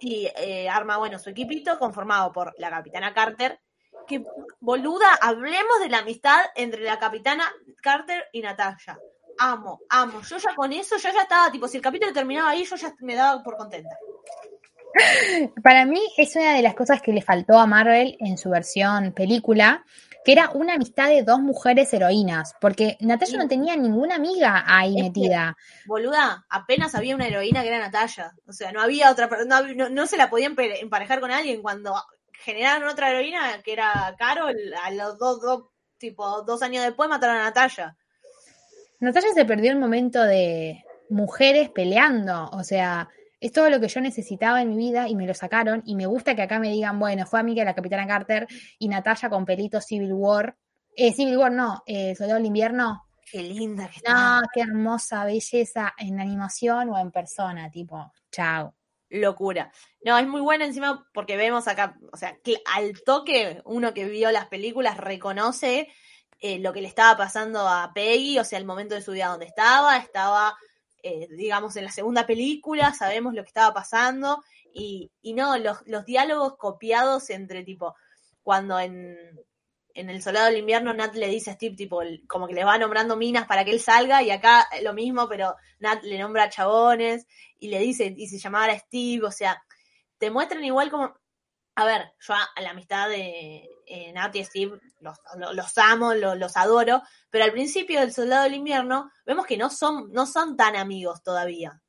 Y 0.00 0.28
eh, 0.36 0.68
arma, 0.68 0.96
bueno, 0.96 1.18
su 1.18 1.30
equipito 1.30 1.78
conformado 1.78 2.32
por 2.32 2.54
la 2.58 2.70
capitana 2.70 3.12
Carter, 3.12 3.60
que 4.06 4.24
boluda, 4.60 5.06
hablemos 5.20 5.80
de 5.80 5.88
la 5.88 5.98
amistad 5.98 6.40
entre 6.54 6.82
la 6.82 6.98
capitana 6.98 7.44
Carter 7.82 8.26
y 8.32 8.40
Natalia. 8.40 8.98
Amo, 9.38 9.80
amo. 9.88 10.20
Yo 10.22 10.38
ya 10.38 10.54
con 10.54 10.72
eso, 10.72 10.96
yo 10.96 11.10
ya 11.12 11.22
estaba, 11.22 11.50
tipo, 11.50 11.68
si 11.68 11.76
el 11.76 11.82
capítulo 11.82 12.12
terminaba 12.12 12.50
ahí, 12.50 12.64
yo 12.64 12.76
ya 12.76 12.94
me 13.00 13.14
daba 13.14 13.42
por 13.42 13.56
contenta. 13.56 13.96
Para 15.62 15.84
mí 15.84 16.00
es 16.16 16.34
una 16.36 16.54
de 16.54 16.62
las 16.62 16.74
cosas 16.74 17.00
que 17.02 17.12
le 17.12 17.22
faltó 17.22 17.58
a 17.58 17.66
Marvel 17.66 18.16
en 18.20 18.38
su 18.38 18.50
versión 18.50 19.12
película, 19.12 19.84
que 20.24 20.32
era 20.32 20.50
una 20.50 20.74
amistad 20.74 21.08
de 21.08 21.22
dos 21.22 21.40
mujeres 21.40 21.92
heroínas, 21.94 22.54
porque 22.60 22.96
Natasha 23.00 23.32
Sí. 23.32 23.36
no 23.38 23.48
tenía 23.48 23.76
ninguna 23.76 24.16
amiga 24.16 24.64
ahí 24.66 24.90
Es 24.90 24.96
que- 24.96 25.02
metida. 25.04 25.56
Boluda, 25.86 26.44
apenas 26.50 26.94
había 26.94 27.14
una 27.14 27.26
heroína 27.28 27.62
que 27.62 27.68
era 27.68 27.78
Natalia. 27.78 28.32
O 28.46 28.52
sea, 28.52 28.72
no 28.72 28.82
había 28.82 29.10
otra, 29.10 29.28
no, 29.46 29.62
no, 29.74 29.88
no 29.88 30.06
se 30.06 30.16
la 30.16 30.28
podían 30.28 30.54
emparejar 30.58 31.20
con 31.20 31.30
alguien 31.30 31.62
cuando 31.62 31.94
generaron 32.32 32.88
otra 32.88 33.10
heroína 33.10 33.62
que 33.62 33.72
era 33.72 34.14
Carol, 34.18 34.56
a 34.84 34.90
los 34.90 35.18
dos, 35.18 35.40
dos, 35.40 35.64
tipo, 35.98 36.42
dos 36.42 36.62
años 36.62 36.84
después 36.84 37.08
mataron 37.08 37.36
a 37.36 37.44
Natalia. 37.44 37.96
Natalia 39.00 39.32
se 39.32 39.44
perdió 39.44 39.70
el 39.70 39.78
momento 39.78 40.22
de 40.22 40.84
mujeres 41.08 41.70
peleando, 41.70 42.50
o 42.52 42.62
sea, 42.64 43.08
es 43.40 43.52
todo 43.52 43.70
lo 43.70 43.80
que 43.80 43.88
yo 43.88 44.00
necesitaba 44.00 44.62
en 44.62 44.70
mi 44.70 44.76
vida 44.76 45.08
y 45.08 45.14
me 45.14 45.26
lo 45.26 45.34
sacaron 45.34 45.82
y 45.86 45.94
me 45.94 46.06
gusta 46.06 46.34
que 46.34 46.42
acá 46.42 46.58
me 46.58 46.70
digan, 46.70 46.98
bueno, 46.98 47.26
fue 47.26 47.40
amiga 47.40 47.62
de 47.62 47.66
la 47.66 47.74
Capitana 47.74 48.06
Carter 48.06 48.46
y 48.78 48.88
Natalia 48.88 49.30
con 49.30 49.44
pelito 49.44 49.80
Civil 49.80 50.12
War. 50.12 50.56
Eh, 50.96 51.12
Civil 51.12 51.36
War 51.36 51.52
no, 51.52 51.82
eh, 51.86 52.14
Soldado 52.16 52.38
del 52.38 52.46
Invierno. 52.46 53.08
Qué 53.30 53.42
linda 53.42 53.88
que 53.88 53.96
está. 53.96 54.42
Qué 54.52 54.62
hermosa 54.62 55.24
belleza 55.24 55.94
en 55.98 56.18
animación 56.18 56.88
o 56.88 56.98
en 56.98 57.10
persona, 57.10 57.70
tipo, 57.70 58.10
chao. 58.32 58.74
locura. 59.10 59.70
No, 60.04 60.18
es 60.18 60.26
muy 60.26 60.40
buena 60.40 60.64
encima 60.64 61.06
porque 61.12 61.36
vemos 61.36 61.68
acá, 61.68 61.98
o 62.12 62.16
sea, 62.16 62.38
que 62.42 62.60
al 62.74 63.02
toque, 63.04 63.60
uno 63.64 63.94
que 63.94 64.06
vio 64.06 64.30
las 64.30 64.46
películas 64.46 64.96
reconoce 64.96 65.88
eh, 66.40 66.58
lo 66.58 66.72
que 66.72 66.80
le 66.80 66.88
estaba 66.88 67.16
pasando 67.16 67.68
a 67.68 67.92
Peggy, 67.94 68.38
o 68.38 68.44
sea, 68.44 68.58
el 68.58 68.64
momento 68.64 68.94
de 68.94 69.02
su 69.02 69.12
vida 69.12 69.26
donde 69.26 69.46
estaba, 69.46 69.96
estaba, 69.98 70.56
eh, 71.02 71.28
digamos, 71.30 71.76
en 71.76 71.84
la 71.84 71.90
segunda 71.90 72.26
película, 72.26 72.92
sabemos 72.94 73.34
lo 73.34 73.42
que 73.42 73.48
estaba 73.48 73.72
pasando, 73.74 74.42
y, 74.72 75.10
y 75.22 75.32
no, 75.34 75.56
los, 75.58 75.78
los 75.86 76.04
diálogos 76.04 76.56
copiados 76.56 77.30
entre 77.30 77.64
tipo, 77.64 77.94
cuando 78.42 78.78
en, 78.78 79.16
en 79.94 80.10
El 80.10 80.22
Soldado 80.22 80.46
del 80.46 80.58
Invierno 80.58 80.94
Nat 80.94 81.14
le 81.14 81.28
dice 81.28 81.50
a 81.50 81.54
Steve, 81.54 81.76
tipo, 81.76 82.00
como 82.28 82.46
que 82.46 82.54
le 82.54 82.64
va 82.64 82.78
nombrando 82.78 83.16
minas 83.16 83.46
para 83.46 83.64
que 83.64 83.72
él 83.72 83.80
salga, 83.80 84.22
y 84.22 84.30
acá 84.30 84.68
lo 84.82 84.92
mismo, 84.92 85.28
pero 85.28 85.56
Nat 85.78 86.02
le 86.02 86.18
nombra 86.18 86.50
chabones, 86.50 87.26
y 87.58 87.68
le 87.68 87.78
dice, 87.78 88.14
y 88.16 88.28
se 88.28 88.38
llamaba 88.38 88.72
a 88.72 88.78
Steve, 88.78 89.26
o 89.26 89.30
sea, 89.30 89.62
te 90.18 90.30
muestran 90.30 90.64
igual 90.64 90.90
como, 90.90 91.14
a 91.74 91.84
ver, 91.84 92.12
yo 92.20 92.34
a 92.34 92.60
la 92.60 92.70
amistad 92.70 93.08
de 93.08 93.68
eh, 93.88 94.12
Nat 94.12 94.34
y 94.36 94.44
Steve 94.44 94.78
los, 95.00 95.16
lo- 95.36 95.52
los 95.52 95.78
amo, 95.78 96.14
lo- 96.14 96.34
los 96.34 96.56
adoro, 96.56 97.02
pero 97.30 97.44
al 97.44 97.52
principio 97.52 98.00
del 98.00 98.12
Soldado 98.12 98.44
del 98.44 98.54
Invierno 98.54 99.10
vemos 99.24 99.46
que 99.46 99.56
no 99.56 99.70
son, 99.70 100.12
no 100.12 100.26
son 100.26 100.56
tan 100.56 100.76
amigos 100.76 101.22
todavía. 101.22 101.80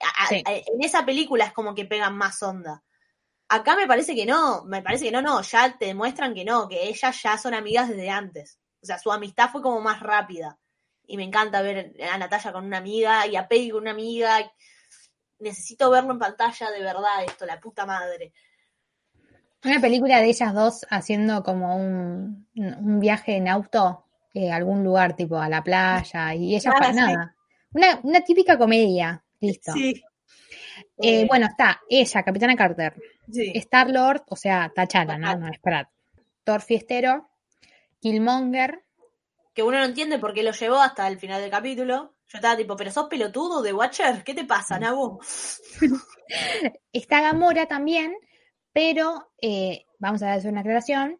A- 0.00 0.24
a- 0.24 0.26
Sí. 0.28 0.42
a- 0.46 0.52
en 0.56 0.82
esa 0.82 1.04
película 1.04 1.44
es 1.44 1.52
como 1.52 1.74
que 1.74 1.84
pegan 1.84 2.16
más 2.16 2.42
onda. 2.42 2.82
Acá 3.48 3.76
me 3.76 3.86
parece 3.86 4.14
que 4.14 4.26
no, 4.26 4.64
me 4.64 4.82
parece 4.82 5.06
que 5.06 5.12
no, 5.12 5.22
no, 5.22 5.40
ya 5.42 5.76
te 5.78 5.86
demuestran 5.86 6.34
que 6.34 6.44
no, 6.44 6.68
que 6.68 6.88
ellas 6.88 7.20
ya 7.22 7.38
son 7.38 7.54
amigas 7.54 7.88
desde 7.88 8.10
antes. 8.10 8.58
O 8.82 8.86
sea, 8.86 8.98
su 8.98 9.10
amistad 9.10 9.50
fue 9.50 9.62
como 9.62 9.80
más 9.80 10.00
rápida. 10.00 10.58
Y 11.06 11.16
me 11.16 11.24
encanta 11.24 11.62
ver 11.62 11.94
a 12.12 12.18
Natalia 12.18 12.52
con 12.52 12.66
una 12.66 12.76
amiga 12.78 13.26
y 13.26 13.36
a 13.36 13.48
Peggy 13.48 13.70
con 13.70 13.80
una 13.82 13.92
amiga. 13.92 14.38
Necesito 15.38 15.88
verlo 15.90 16.12
en 16.12 16.18
pantalla 16.18 16.70
de 16.70 16.82
verdad 16.82 17.24
esto, 17.24 17.46
la 17.46 17.58
puta 17.60 17.86
madre. 17.86 18.32
Una 19.64 19.80
película 19.80 20.20
de 20.20 20.28
ellas 20.28 20.54
dos 20.54 20.86
haciendo 20.90 21.42
como 21.42 21.76
un, 21.76 22.46
un 22.54 23.00
viaje 23.00 23.36
en 23.36 23.48
auto 23.48 24.04
eh, 24.34 24.52
a 24.52 24.56
algún 24.56 24.84
lugar, 24.84 25.16
tipo 25.16 25.36
a 25.38 25.48
la 25.48 25.62
playa, 25.62 26.34
y 26.34 26.54
ella 26.54 26.70
Ah, 26.74 26.78
para 26.78 26.92
nada. 26.92 27.34
Una, 27.74 28.00
una 28.02 28.20
típica 28.22 28.56
comedia, 28.56 29.22
listo. 29.40 29.72
Sí. 29.72 29.90
Eh, 30.98 31.22
Eh, 31.22 31.26
bueno, 31.28 31.46
está 31.46 31.80
ella, 31.88 32.22
Capitana 32.22 32.56
Carter, 32.56 32.94
sí. 33.30 33.52
Star 33.54 33.90
Lord, 33.90 34.22
o 34.28 34.36
sea, 34.36 34.70
Tachala, 34.74 35.18
¿no? 35.18 35.36
No 35.36 35.48
es 35.48 35.58
Pratt. 35.58 35.88
Thor 36.44 36.60
Fiestero, 36.60 37.28
Killmonger, 38.00 38.82
que 39.54 39.62
uno 39.64 39.78
no 39.78 39.84
entiende 39.84 40.18
por 40.20 40.34
qué 40.34 40.44
lo 40.44 40.52
llevó 40.52 40.76
hasta 40.80 41.08
el 41.08 41.18
final 41.18 41.40
del 41.40 41.50
capítulo. 41.50 42.14
Yo 42.28 42.38
estaba 42.38 42.56
tipo, 42.56 42.76
pero 42.76 42.90
sos 42.90 43.08
pelotudo 43.08 43.62
de 43.62 43.72
Watcher, 43.72 44.22
¿qué 44.22 44.34
te 44.34 44.44
pasa, 44.44 44.78
Nabu? 44.78 45.18
está 46.92 47.20
Gamora 47.20 47.66
también, 47.66 48.14
pero 48.78 49.32
eh, 49.42 49.86
vamos 49.98 50.22
a 50.22 50.34
hacer 50.34 50.52
una 50.52 50.60
aclaración. 50.60 51.18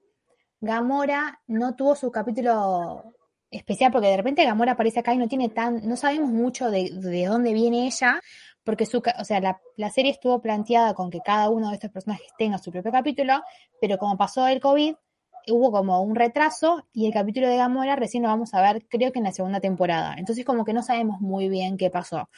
Gamora 0.61 1.41
no 1.49 1.75
tuvo 1.75 1.97
su 1.97 2.13
capítulo 2.13 3.03
especial 3.51 3.91
porque 3.91 4.07
de 4.07 4.17
repente 4.17 4.45
Gamora 4.45 4.73
aparece 4.73 5.01
acá 5.01 5.13
y 5.13 5.19
no 5.19 5.27
tiene 5.27 5.49
tan, 5.49 5.85
no 5.89 5.97
sabemos 5.97 6.31
mucho 6.31 6.71
de, 6.71 6.89
de 6.93 7.27
dónde 7.27 7.53
viene 7.53 7.89
ella, 7.89 8.21
porque 8.63 8.87
su, 8.87 8.99
o 8.99 9.25
sea, 9.25 9.41
la, 9.41 9.61
la 9.77 9.91
serie 9.91 10.13
estuvo 10.13 10.41
planteada 10.41 10.95
con 10.95 11.11
que 11.11 11.19
cada 11.19 11.51
uno 11.51 11.71
de 11.71 11.75
estos 11.75 11.91
personajes 11.91 12.29
tenga 12.39 12.59
su 12.59 12.71
propio 12.71 12.93
capítulo, 12.93 13.43
pero 13.81 13.99
como 13.99 14.17
pasó 14.17 14.47
el 14.47 14.61
COVID, 14.61 14.95
hubo 15.49 15.73
como 15.73 16.01
un 16.01 16.15
retraso 16.15 16.87
y 16.93 17.07
el 17.07 17.13
capítulo 17.13 17.49
de 17.49 17.57
Gamora 17.57 17.97
recién 17.97 18.23
lo 18.23 18.29
vamos 18.29 18.55
a 18.55 18.63
ver, 18.63 18.87
creo 18.89 19.11
que 19.11 19.19
en 19.19 19.25
la 19.25 19.33
segunda 19.33 19.59
temporada. 19.59 20.15
Entonces 20.17 20.45
como 20.45 20.65
que 20.65 20.73
no 20.73 20.85
sabemos 20.85 21.21
muy 21.21 21.49
bien 21.49 21.77
qué 21.77 21.91
pasó. 21.91 22.29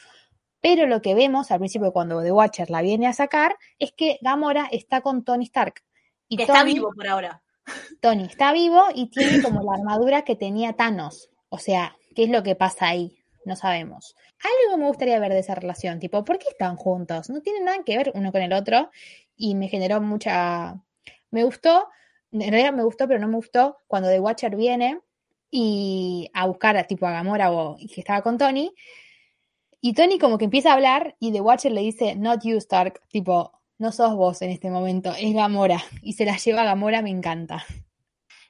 Pero 0.61 0.85
lo 0.87 1.01
que 1.01 1.15
vemos 1.15 1.51
al 1.51 1.59
principio 1.59 1.91
cuando 1.91 2.21
The 2.21 2.31
Watcher 2.31 2.69
la 2.69 2.81
viene 2.81 3.07
a 3.07 3.13
sacar 3.13 3.57
es 3.79 3.91
que 3.91 4.19
Gamora 4.21 4.67
está 4.71 5.01
con 5.01 5.23
Tony 5.23 5.45
Stark. 5.45 5.81
Y 6.27 6.37
Que 6.37 6.43
está 6.43 6.59
Tony- 6.59 6.73
vivo 6.75 6.91
por 6.95 7.07
ahora. 7.07 7.41
Tony 7.99 8.23
está 8.25 8.53
vivo 8.53 8.83
y 8.93 9.07
tiene 9.09 9.41
como 9.41 9.61
la 9.63 9.73
armadura 9.77 10.23
que 10.23 10.35
tenía 10.35 10.73
Thanos. 10.73 11.29
O 11.49 11.57
sea, 11.57 11.95
¿qué 12.15 12.23
es 12.23 12.29
lo 12.29 12.43
que 12.43 12.55
pasa 12.55 12.87
ahí? 12.87 13.17
No 13.45 13.55
sabemos. 13.55 14.15
Algo 14.65 14.77
me 14.77 14.87
gustaría 14.87 15.19
ver 15.19 15.31
de 15.33 15.39
esa 15.39 15.55
relación, 15.55 15.99
tipo, 15.99 16.23
¿por 16.23 16.37
qué 16.39 16.47
están 16.49 16.75
juntos? 16.75 17.29
No 17.29 17.41
tienen 17.41 17.65
nada 17.65 17.77
que 17.83 17.97
ver 17.97 18.11
uno 18.15 18.31
con 18.31 18.41
el 18.41 18.53
otro 18.53 18.89
y 19.35 19.55
me 19.55 19.67
generó 19.67 19.99
mucha... 20.01 20.75
Me 21.31 21.43
gustó, 21.43 21.87
en 22.31 22.41
realidad 22.51 22.73
me 22.73 22.83
gustó, 22.83 23.07
pero 23.07 23.19
no 23.19 23.27
me 23.27 23.35
gustó 23.37 23.77
cuando 23.87 24.09
The 24.09 24.19
Watcher 24.19 24.55
viene 24.55 24.99
y 25.49 26.29
a 26.33 26.45
buscar 26.47 26.77
a 26.77 26.83
tipo 26.85 27.05
a 27.07 27.11
Gamora 27.11 27.51
o 27.51 27.77
que 27.77 28.01
estaba 28.01 28.21
con 28.21 28.37
Tony 28.37 28.73
y 29.81 29.93
Tony 29.93 30.19
como 30.19 30.37
que 30.37 30.45
empieza 30.45 30.69
a 30.69 30.73
hablar 30.75 31.15
y 31.19 31.31
The 31.31 31.41
Watcher 31.41 31.71
le 31.71 31.81
dice, 31.81 32.15
not 32.15 32.43
you 32.43 32.57
Stark, 32.57 33.01
tipo, 33.09 33.51
no 33.77 33.91
sos 33.91 34.15
vos 34.15 34.41
en 34.41 34.51
este 34.51 34.69
momento, 34.69 35.11
es 35.17 35.33
Gamora 35.33 35.83
y 36.01 36.13
se 36.13 36.25
la 36.25 36.37
lleva 36.37 36.61
a 36.61 36.65
Gamora, 36.65 37.01
me 37.01 37.09
encanta. 37.09 37.65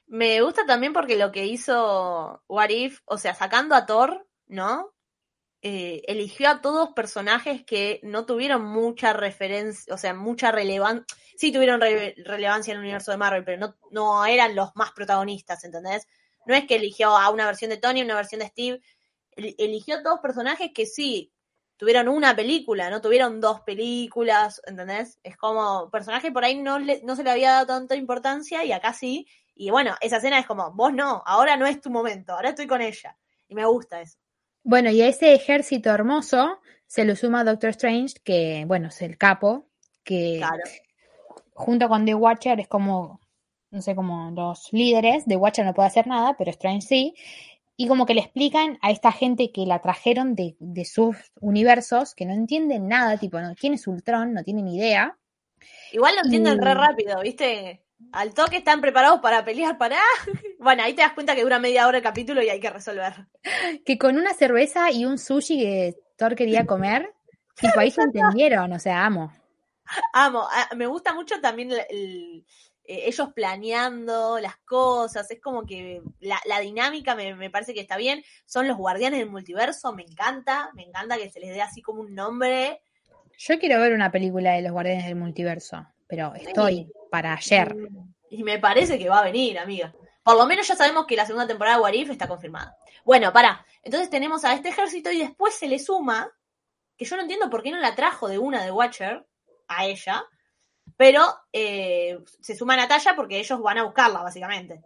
Me 0.06 0.42
gusta 0.42 0.66
también 0.66 0.92
porque 0.92 1.16
lo 1.16 1.32
que 1.32 1.46
hizo 1.46 2.42
What 2.46 2.68
If, 2.68 3.00
o 3.06 3.16
sea, 3.16 3.34
sacando 3.34 3.74
a 3.74 3.86
Thor, 3.86 4.28
¿no? 4.46 4.92
Eh, 5.62 6.02
eligió 6.06 6.50
a 6.50 6.60
todos 6.60 6.90
personajes 6.90 7.64
que 7.64 8.00
no 8.02 8.26
tuvieron 8.26 8.64
mucha 8.64 9.12
referencia, 9.12 9.94
o 9.94 9.96
sea, 9.96 10.12
mucha 10.12 10.50
relevancia. 10.52 11.06
Sí 11.36 11.50
tuvieron 11.52 11.80
re- 11.80 12.14
relevancia 12.18 12.72
en 12.72 12.78
el 12.78 12.82
universo 12.82 13.10
de 13.12 13.16
Marvel, 13.16 13.44
pero 13.44 13.58
no, 13.58 13.76
no 13.90 14.26
eran 14.26 14.54
los 14.54 14.70
más 14.74 14.90
protagonistas, 14.90 15.64
¿entendés? 15.64 16.06
No 16.46 16.54
es 16.54 16.66
que 16.66 16.74
eligió 16.74 17.16
a 17.16 17.30
una 17.30 17.46
versión 17.46 17.70
de 17.70 17.76
Tony, 17.78 18.02
una 18.02 18.16
versión 18.16 18.40
de 18.40 18.48
Steve. 18.48 18.82
El- 19.36 19.54
eligió 19.58 19.96
a 19.96 20.02
todos 20.02 20.20
personajes 20.20 20.70
que 20.74 20.86
sí 20.86 21.32
tuvieron 21.76 22.08
una 22.08 22.36
película, 22.36 22.90
no 22.90 23.00
tuvieron 23.00 23.40
dos 23.40 23.60
películas, 23.62 24.60
¿entendés? 24.66 25.18
Es 25.22 25.36
como 25.36 25.90
personaje 25.90 26.30
por 26.30 26.44
ahí 26.44 26.56
no, 26.60 26.78
le- 26.78 27.02
no 27.02 27.16
se 27.16 27.24
le 27.24 27.30
había 27.30 27.50
dado 27.52 27.66
tanta 27.66 27.96
importancia 27.96 28.64
y 28.64 28.72
acá 28.72 28.92
sí. 28.92 29.26
Y 29.54 29.70
bueno, 29.70 29.94
esa 30.00 30.18
escena 30.18 30.38
es 30.38 30.46
como, 30.46 30.72
vos 30.72 30.92
no, 30.92 31.22
ahora 31.26 31.56
no 31.56 31.66
es 31.66 31.80
tu 31.80 31.90
momento, 31.90 32.32
ahora 32.34 32.50
estoy 32.50 32.66
con 32.66 32.80
ella. 32.82 33.16
Y 33.48 33.54
me 33.54 33.64
gusta 33.66 34.00
eso. 34.00 34.16
Bueno, 34.62 34.90
y 34.90 35.02
a 35.02 35.08
ese 35.08 35.34
ejército 35.34 35.90
hermoso 35.90 36.60
se 36.86 37.04
lo 37.04 37.16
suma 37.16 37.42
Doctor 37.44 37.70
Strange, 37.70 38.14
que, 38.22 38.64
bueno, 38.66 38.88
es 38.88 39.02
el 39.02 39.18
capo, 39.18 39.66
que 40.04 40.36
Claro. 40.38 40.62
junto 41.54 41.88
con 41.88 42.04
The 42.06 42.14
Watcher 42.14 42.60
es 42.60 42.68
como, 42.68 43.20
no 43.70 43.82
sé, 43.82 43.94
como 43.94 44.30
los 44.30 44.72
líderes. 44.72 45.24
The 45.26 45.36
Watcher 45.36 45.64
no 45.64 45.74
puede 45.74 45.88
hacer 45.88 46.06
nada, 46.06 46.34
pero 46.36 46.50
Strange 46.50 46.86
sí. 46.86 47.14
Y 47.82 47.88
como 47.88 48.06
que 48.06 48.14
le 48.14 48.20
explican 48.20 48.78
a 48.80 48.92
esta 48.92 49.10
gente 49.10 49.50
que 49.50 49.66
la 49.66 49.80
trajeron 49.80 50.36
de, 50.36 50.54
de 50.60 50.84
sus 50.84 51.16
universos, 51.40 52.14
que 52.14 52.24
no 52.24 52.32
entienden 52.32 52.86
nada, 52.86 53.16
tipo, 53.18 53.40
¿no? 53.40 53.56
¿quién 53.56 53.74
es 53.74 53.88
Ultron? 53.88 54.32
No 54.32 54.44
tienen 54.44 54.68
idea. 54.68 55.18
Igual 55.90 56.14
lo 56.14 56.20
entienden 56.22 56.62
re 56.62 56.74
rápido, 56.74 57.20
¿viste? 57.22 57.82
Al 58.12 58.34
toque 58.34 58.58
están 58.58 58.80
preparados 58.80 59.18
para 59.20 59.44
pelear, 59.44 59.78
para... 59.78 59.96
Bueno, 60.60 60.84
ahí 60.84 60.94
te 60.94 61.02
das 61.02 61.12
cuenta 61.12 61.34
que 61.34 61.42
dura 61.42 61.58
media 61.58 61.88
hora 61.88 61.96
el 61.98 62.04
capítulo 62.04 62.40
y 62.40 62.50
hay 62.50 62.60
que 62.60 62.70
resolver. 62.70 63.26
Que 63.84 63.98
con 63.98 64.16
una 64.16 64.32
cerveza 64.32 64.92
y 64.92 65.04
un 65.04 65.18
sushi 65.18 65.58
que 65.58 65.96
Thor 66.16 66.36
quería 66.36 66.66
comer, 66.66 67.12
tipo, 67.60 67.80
ahí 67.80 67.90
se 67.90 68.02
entendieron, 68.02 68.72
o 68.72 68.78
sea, 68.78 69.04
amo. 69.04 69.32
Amo, 70.12 70.46
ah, 70.48 70.68
me 70.76 70.86
gusta 70.86 71.14
mucho 71.14 71.40
también 71.40 71.72
el- 71.72 71.84
el- 71.90 72.46
eh, 72.84 73.04
ellos 73.06 73.28
planeando 73.34 74.38
las 74.38 74.56
cosas, 74.58 75.30
es 75.30 75.40
como 75.40 75.64
que 75.64 76.02
la, 76.20 76.40
la 76.46 76.60
dinámica 76.60 77.14
me, 77.14 77.34
me 77.34 77.50
parece 77.50 77.74
que 77.74 77.80
está 77.80 77.96
bien. 77.96 78.22
Son 78.46 78.66
los 78.68 78.76
guardianes 78.76 79.20
del 79.20 79.30
multiverso, 79.30 79.92
me 79.92 80.02
encanta, 80.02 80.70
me 80.74 80.82
encanta 80.82 81.16
que 81.16 81.30
se 81.30 81.40
les 81.40 81.50
dé 81.50 81.62
así 81.62 81.82
como 81.82 82.00
un 82.00 82.14
nombre. 82.14 82.80
Yo 83.38 83.58
quiero 83.58 83.80
ver 83.80 83.92
una 83.92 84.12
película 84.12 84.52
de 84.52 84.62
los 84.62 84.72
Guardianes 84.72 85.06
del 85.06 85.16
Multiverso, 85.16 85.86
pero 86.06 86.32
estoy 86.34 86.92
para 87.10 87.32
ayer. 87.32 87.74
Y 88.30 88.44
me 88.44 88.58
parece 88.58 88.98
que 88.98 89.08
va 89.08 89.18
a 89.18 89.24
venir, 89.24 89.58
amiga. 89.58 89.92
Por 90.22 90.36
lo 90.36 90.46
menos 90.46 90.68
ya 90.68 90.76
sabemos 90.76 91.06
que 91.06 91.16
la 91.16 91.26
segunda 91.26 91.48
temporada 91.48 91.76
de 91.76 91.82
Warif 91.82 92.10
está 92.10 92.28
confirmada. 92.28 92.76
Bueno, 93.04 93.32
pará. 93.32 93.66
Entonces 93.82 94.10
tenemos 94.10 94.44
a 94.44 94.54
este 94.54 94.68
ejército 94.68 95.10
y 95.10 95.18
después 95.18 95.54
se 95.54 95.66
le 95.66 95.78
suma, 95.80 96.30
que 96.96 97.04
yo 97.04 97.16
no 97.16 97.22
entiendo 97.22 97.50
por 97.50 97.62
qué 97.62 97.72
no 97.72 97.80
la 97.80 97.96
trajo 97.96 98.28
de 98.28 98.38
una 98.38 98.62
de 98.62 98.70
Watcher 98.70 99.26
a 99.66 99.86
ella, 99.86 100.24
pero 100.96 101.22
eh, 101.52 102.18
se 102.40 102.56
suma 102.56 102.74
a 102.74 102.78
Natalia 102.78 103.14
porque 103.16 103.38
ellos 103.38 103.60
van 103.60 103.78
a 103.78 103.84
buscarla, 103.84 104.22
básicamente. 104.22 104.82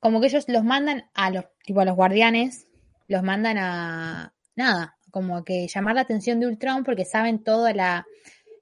Como 0.00 0.20
que 0.20 0.28
ellos 0.28 0.44
los 0.48 0.64
mandan 0.64 1.10
a 1.14 1.30
los, 1.30 1.44
tipo 1.64 1.80
a 1.80 1.84
los 1.84 1.96
guardianes, 1.96 2.68
los 3.08 3.22
mandan 3.22 3.58
a 3.58 4.34
nada, 4.54 4.96
como 5.10 5.44
que 5.44 5.66
llamar 5.68 5.94
la 5.94 6.02
atención 6.02 6.40
de 6.40 6.46
Ultron 6.46 6.84
porque 6.84 7.04
saben 7.04 7.42
toda 7.42 7.72
la, 7.72 8.06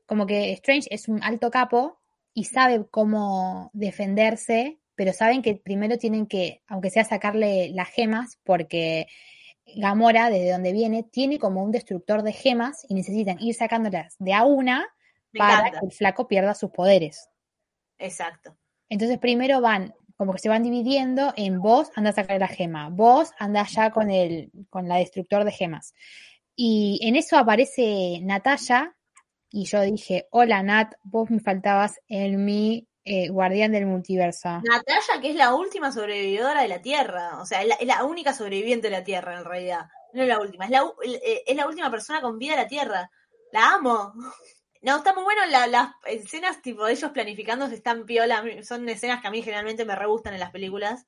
como 0.06 0.26
que 0.26 0.52
Strange 0.52 0.88
es 0.90 1.08
un 1.08 1.22
alto 1.22 1.50
capo 1.50 2.00
y 2.32 2.44
sabe 2.44 2.86
cómo 2.90 3.70
defenderse, 3.72 4.78
pero 4.94 5.12
saben 5.12 5.42
que 5.42 5.56
primero 5.56 5.98
tienen 5.98 6.26
que, 6.26 6.62
aunque 6.68 6.90
sea 6.90 7.04
sacarle 7.04 7.70
las 7.74 7.88
gemas, 7.88 8.38
porque 8.44 9.06
Gamora, 9.74 10.30
desde 10.30 10.52
donde 10.52 10.72
viene, 10.72 11.02
tiene 11.02 11.38
como 11.38 11.62
un 11.62 11.72
destructor 11.72 12.22
de 12.22 12.32
gemas 12.32 12.86
y 12.88 12.94
necesitan 12.94 13.40
ir 13.40 13.54
sacándolas 13.54 14.14
de 14.18 14.32
a 14.32 14.44
una 14.44 14.86
para 15.36 15.70
que 15.70 15.86
el 15.86 15.92
flaco 15.92 16.26
pierda 16.28 16.54
sus 16.54 16.70
poderes. 16.70 17.28
Exacto. 17.98 18.56
Entonces 18.88 19.18
primero 19.18 19.60
van, 19.60 19.94
como 20.16 20.32
que 20.32 20.38
se 20.38 20.48
van 20.48 20.62
dividiendo 20.62 21.32
en 21.36 21.60
vos 21.60 21.90
anda 21.94 22.10
a 22.10 22.14
sacar 22.14 22.38
la 22.38 22.48
gema, 22.48 22.88
vos 22.90 23.32
anda 23.38 23.66
ya 23.66 23.90
con 23.90 24.10
el, 24.10 24.50
con 24.70 24.88
la 24.88 24.96
destructor 24.96 25.44
de 25.44 25.52
gemas. 25.52 25.94
Y 26.54 27.00
en 27.02 27.16
eso 27.16 27.36
aparece 27.36 28.20
Natalia 28.22 28.96
y 29.50 29.64
yo 29.64 29.82
dije, 29.82 30.26
hola 30.30 30.62
Nat, 30.62 30.94
vos 31.02 31.30
me 31.30 31.40
faltabas 31.40 32.00
en 32.08 32.44
mi 32.44 32.88
eh, 33.04 33.28
guardián 33.28 33.72
del 33.72 33.86
multiverso. 33.86 34.48
Natalia, 34.48 35.20
que 35.20 35.30
es 35.30 35.36
la 35.36 35.54
última 35.54 35.92
sobrevividora 35.92 36.62
de 36.62 36.68
la 36.68 36.82
Tierra. 36.82 37.40
O 37.40 37.46
sea, 37.46 37.62
es 37.62 37.68
la, 37.68 37.74
es 37.76 37.86
la 37.86 38.04
única 38.04 38.32
sobreviviente 38.34 38.88
de 38.88 38.96
la 38.96 39.04
Tierra, 39.04 39.38
en 39.38 39.44
realidad. 39.44 39.86
No 40.12 40.22
es 40.22 40.28
la 40.28 40.40
última, 40.40 40.64
es 40.64 40.70
la, 40.70 40.82
eh, 41.04 41.42
es 41.46 41.56
la 41.56 41.68
última 41.68 41.90
persona 41.90 42.20
con 42.20 42.38
vida 42.38 42.56
de 42.56 42.62
la 42.62 42.68
Tierra. 42.68 43.10
La 43.52 43.74
amo. 43.74 44.12
No, 44.86 44.98
está 44.98 45.12
muy 45.12 45.24
bueno 45.24 45.44
la- 45.46 45.66
las 45.66 45.90
escenas 46.06 46.62
tipo 46.62 46.84
de 46.84 46.92
ellos 46.92 47.10
planificando 47.10 47.66
están 47.66 48.06
piola. 48.06 48.44
Son 48.62 48.88
escenas 48.88 49.20
que 49.20 49.26
a 49.26 49.32
mí 49.32 49.42
generalmente 49.42 49.84
me 49.84 49.96
re 49.96 50.06
gustan 50.06 50.32
en 50.32 50.38
las 50.38 50.52
películas 50.52 51.04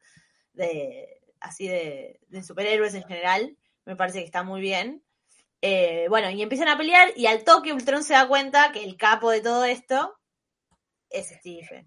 de 0.52 1.20
así 1.38 1.68
de, 1.68 2.18
de 2.26 2.42
superhéroes 2.42 2.94
en 2.94 3.04
general. 3.04 3.56
Me 3.84 3.94
parece 3.94 4.18
que 4.18 4.24
está 4.24 4.42
muy 4.42 4.60
bien. 4.60 5.04
Eh, 5.62 6.06
bueno, 6.08 6.28
y 6.28 6.42
empiezan 6.42 6.66
a 6.66 6.76
pelear 6.76 7.10
y 7.14 7.26
al 7.26 7.44
toque 7.44 7.72
Ultron 7.72 8.02
se 8.02 8.14
da 8.14 8.26
cuenta 8.26 8.72
que 8.72 8.82
el 8.82 8.96
capo 8.96 9.30
de 9.30 9.42
todo 9.42 9.64
esto 9.64 10.18
es 11.08 11.28
Stephen. 11.28 11.86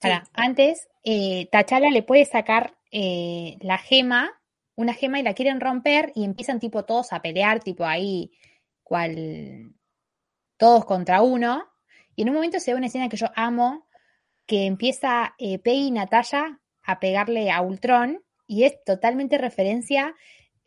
Pará, 0.00 0.24
antes, 0.34 0.88
eh, 1.04 1.48
T'Challa 1.52 1.90
le 1.90 2.02
puede 2.02 2.24
sacar 2.24 2.76
eh, 2.90 3.56
la 3.60 3.78
gema, 3.78 4.32
una 4.74 4.92
gema 4.92 5.20
y 5.20 5.22
la 5.22 5.34
quieren 5.34 5.60
romper 5.60 6.10
y 6.16 6.24
empiezan 6.24 6.58
tipo 6.58 6.84
todos 6.84 7.12
a 7.12 7.22
pelear, 7.22 7.62
tipo 7.62 7.84
ahí, 7.84 8.32
cual 8.82 9.72
todos 10.56 10.84
contra 10.84 11.22
uno. 11.22 11.64
Y 12.14 12.22
en 12.22 12.28
un 12.30 12.34
momento 12.36 12.60
se 12.60 12.72
ve 12.72 12.78
una 12.78 12.86
escena 12.86 13.08
que 13.08 13.16
yo 13.16 13.26
amo, 13.34 13.86
que 14.46 14.66
empieza 14.66 15.34
eh, 15.38 15.58
Peggy 15.58 15.88
y 15.88 15.90
Natalia 15.90 16.60
a 16.82 17.00
pegarle 17.00 17.50
a 17.50 17.60
Ultron 17.62 18.22
y 18.46 18.64
es 18.64 18.82
totalmente 18.84 19.38
referencia, 19.38 20.14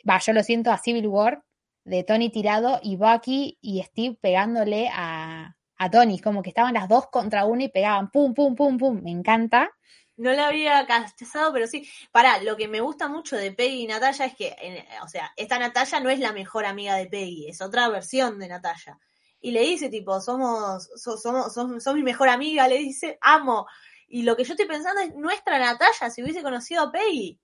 va, 0.07 0.19
yo 0.19 0.33
lo 0.33 0.43
siento 0.43 0.71
a 0.71 0.77
Civil 0.77 1.07
War, 1.07 1.43
de 1.85 2.03
Tony 2.03 2.29
tirado 2.29 2.79
y 2.83 2.97
Bucky 2.97 3.57
y 3.61 3.81
Steve 3.83 4.17
pegándole 4.21 4.89
a, 4.93 5.55
a 5.77 5.89
Tony, 5.89 6.19
como 6.19 6.43
que 6.43 6.49
estaban 6.49 6.73
las 6.73 6.89
dos 6.89 7.07
contra 7.07 7.45
uno 7.45 7.63
y 7.63 7.69
pegaban 7.69 8.11
pum, 8.11 8.33
pum, 8.33 8.53
pum, 8.53 8.77
pum, 8.77 9.01
me 9.01 9.11
encanta. 9.11 9.71
No 10.17 10.33
la 10.33 10.47
había 10.49 10.85
cachazado, 10.85 11.53
pero 11.53 11.65
sí. 11.65 11.87
Pará, 12.11 12.43
lo 12.43 12.57
que 12.57 12.67
me 12.67 12.81
gusta 12.81 13.07
mucho 13.07 13.37
de 13.37 13.53
Peggy 13.53 13.83
y 13.83 13.87
Natalia 13.87 14.25
es 14.25 14.35
que, 14.35 14.53
en- 14.61 14.85
o 15.01 15.07
sea, 15.07 15.31
esta 15.37 15.57
Natalia 15.57 16.01
no 16.01 16.09
es 16.09 16.19
la 16.19 16.33
mejor 16.33 16.65
amiga 16.65 16.95
de 16.95 17.07
Peggy, 17.07 17.47
es 17.47 17.61
otra 17.61 17.87
versión 17.87 18.37
de 18.37 18.49
Natalia. 18.49 18.99
Y 19.41 19.51
le 19.51 19.61
dice, 19.61 19.89
tipo, 19.89 20.19
somos, 20.19 20.89
so- 20.95 21.17
somos, 21.17 21.53
sos, 21.53 21.83
sos 21.83 21.95
mi 21.95 22.03
mejor 22.03 22.29
amiga, 22.29 22.67
le 22.67 22.77
dice, 22.77 23.17
amo. 23.21 23.65
Y 24.07 24.23
lo 24.23 24.35
que 24.35 24.43
yo 24.43 24.53
estoy 24.53 24.67
pensando 24.67 25.01
es, 25.01 25.15
nuestra 25.15 25.59
Natalia, 25.59 26.09
si 26.09 26.21
hubiese 26.23 26.41
conocido 26.41 26.83
a 26.83 26.91
Peggy. 26.91 27.39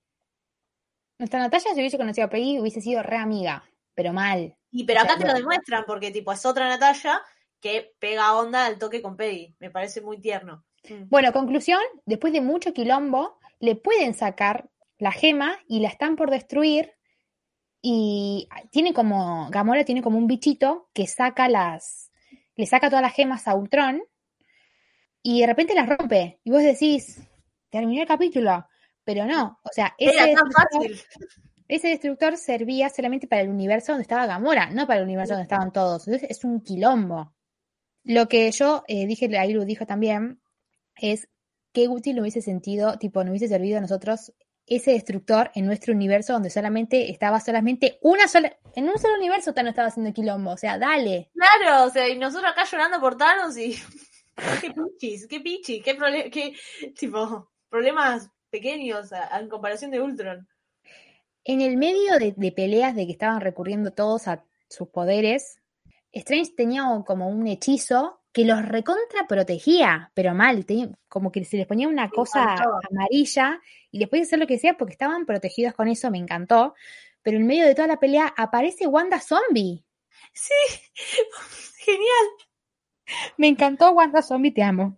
Nuestra 1.18 1.40
Natalia, 1.40 1.74
si 1.74 1.80
hubiese 1.80 1.98
conocido 1.98 2.28
a 2.28 2.30
Peggy, 2.30 2.60
hubiese 2.60 2.82
sido 2.82 3.02
re 3.02 3.18
amiga, 3.18 3.64
pero 3.94 4.12
mal. 4.12 4.58
Y 4.72 4.84
pero 4.84 5.02
O 5.02 5.04
sea, 5.04 5.14
acá 5.14 5.22
te 5.22 5.28
lo 5.28 5.34
demuestran, 5.34 5.86
porque, 5.86 6.12
tipo, 6.12 6.32
es 6.32 6.46
otra 6.46 6.68
Natalia 6.68 7.22
que 7.62 7.96
pega 8.00 8.36
onda 8.36 8.66
al 8.66 8.78
toque 8.78 9.02
con 9.02 9.16
Peggy. 9.16 9.56
Me 9.60 9.72
parece 9.72 10.02
muy 10.02 10.20
tierno. 10.20 10.66
Mm. 10.90 11.08
Bueno, 11.10 11.32
conclusión, 11.32 11.80
después 12.06 12.34
de 12.34 12.42
mucho 12.42 12.74
quilombo, 12.74 13.40
le 13.60 13.76
pueden 13.76 14.14
sacar 14.14 14.70
la 14.98 15.12
gema 15.12 15.58
y 15.68 15.80
la 15.80 15.88
están 15.88 16.16
por 16.16 16.30
destruir. 16.30 16.92
Y 17.88 18.50
tiene 18.72 18.96
como, 18.96 19.48
Gamora 19.52 19.86
tiene 19.86 20.02
como 20.02 20.18
un 20.18 20.26
bichito 20.26 20.90
que 20.92 21.06
saca 21.06 21.48
las, 21.48 22.12
le 22.56 22.66
saca 22.66 22.90
todas 22.90 23.04
las 23.04 23.14
gemas 23.14 23.48
a 23.48 23.54
Ultron 23.54 24.02
y 25.22 25.42
de 25.42 25.46
repente 25.46 25.76
las 25.76 25.88
rompe. 25.88 26.40
Y 26.44 26.50
vos 26.50 26.64
decís, 26.64 27.22
terminó 27.70 28.02
el 28.02 28.08
capítulo. 28.08 28.66
Pero 29.04 29.26
no, 29.28 29.60
o 29.62 29.70
sea, 29.72 29.94
ese 30.00 30.16
Era 30.16 30.34
tan 30.34 30.46
destructor, 30.46 30.82
fácil. 30.82 31.02
ese 31.68 31.88
destructor 31.90 32.38
servía 32.38 32.90
solamente 32.90 33.28
para 33.28 33.44
el 33.44 33.50
universo 33.50 33.92
donde 33.92 34.02
estaba 34.02 34.26
Gamora, 34.26 34.72
no 34.72 34.88
para 34.88 35.02
el 35.02 35.06
universo 35.06 35.34
donde 35.34 35.44
estaban 35.44 35.72
todos. 35.72 36.08
Entonces 36.08 36.32
es 36.32 36.44
un 36.44 36.62
quilombo. 36.62 37.36
Lo 38.04 38.28
que 38.28 38.50
yo 38.50 38.84
eh, 38.88 39.06
dije, 39.06 39.30
lo 39.30 39.64
dijo 39.64 39.86
también, 39.86 40.42
es 40.96 41.30
qué 41.72 41.88
útil 41.88 42.20
hubiese 42.20 42.42
sentido, 42.42 42.98
tipo, 42.98 43.24
nos 43.24 43.30
hubiese 43.30 43.48
servido 43.48 43.78
a 43.78 43.82
nosotros 43.82 44.34
ese 44.68 44.92
destructor 44.92 45.52
en 45.56 45.66
nuestro 45.66 45.94
universo 45.94 46.34
donde 46.34 46.50
solamente 46.50 47.12
estaba 47.12 47.40
solamente 47.40 48.00
una 48.02 48.28
sola, 48.28 48.58
en 48.76 48.86
un 48.90 48.98
solo 48.98 49.16
universo 49.16 49.54
Thanos 49.54 49.72
estaba 49.72 49.90
haciendo 49.90 50.12
quilombo, 50.14 50.52
o 50.52 50.58
sea, 50.58 50.78
dale. 50.78 51.30
Claro, 51.34 51.86
o 51.86 51.90
sea, 51.90 52.10
y 52.10 52.18
nosotros 52.18 52.52
acá 52.52 52.66
llorando 52.66 53.00
por 53.00 53.18
Thanos 53.18 53.58
y. 53.58 53.76
qué 54.62 54.72
pichis, 54.72 55.28
qué 55.28 55.40
pichis, 55.40 55.84
qué, 55.84 55.98
prole- 55.98 56.30
qué 56.32 56.56
tipo, 56.98 57.52
problemas 57.70 58.30
pequeños 58.50 59.14
a- 59.14 59.40
en 59.40 59.50
comparación 59.50 59.92
de 59.92 60.02
Ultron. 60.02 60.48
En 61.44 61.62
el 61.62 61.78
medio 61.78 62.18
de, 62.18 62.34
de 62.36 62.52
peleas 62.52 62.96
de 62.96 63.06
que 63.06 63.12
estaban 63.12 63.40
recurriendo 63.42 63.92
todos 63.92 64.28
a 64.28 64.44
sus 64.68 64.88
poderes, 64.90 65.62
Strange 66.12 66.54
tenía 66.58 66.84
como 67.06 67.30
un 67.30 67.46
hechizo 67.46 68.20
que 68.36 68.44
los 68.44 68.68
recontra 68.68 69.28
protegía, 69.30 70.12
pero 70.14 70.36
mal, 70.36 70.66
como 71.08 71.32
que 71.32 71.46
se 71.46 71.56
les 71.56 71.66
ponía 71.66 71.88
una 71.88 72.10
cosa 72.10 72.58
amarilla 72.92 73.62
y 73.92 74.00
les 74.00 74.10
podía 74.10 74.24
hacer 74.24 74.40
lo 74.40 74.46
que 74.46 74.60
sea 74.60 74.76
porque 74.76 74.92
estaban 74.92 75.26
protegidos 75.26 75.74
con 75.74 75.88
eso, 75.88 76.12
me 76.12 76.18
encantó. 76.18 76.76
Pero 77.22 77.38
en 77.38 77.48
medio 77.48 77.66
de 77.66 77.74
toda 77.74 77.88
la 77.88 77.98
pelea 77.98 78.34
aparece 78.36 78.88
Wanda 78.88 79.22
Zombie. 79.22 79.86
Sí, 80.34 80.54
genial. 81.78 82.26
Me 83.38 83.48
encantó 83.48 83.92
Wanda 83.92 84.22
Zombie, 84.22 84.52
te 84.52 84.64
amo. 84.64 84.98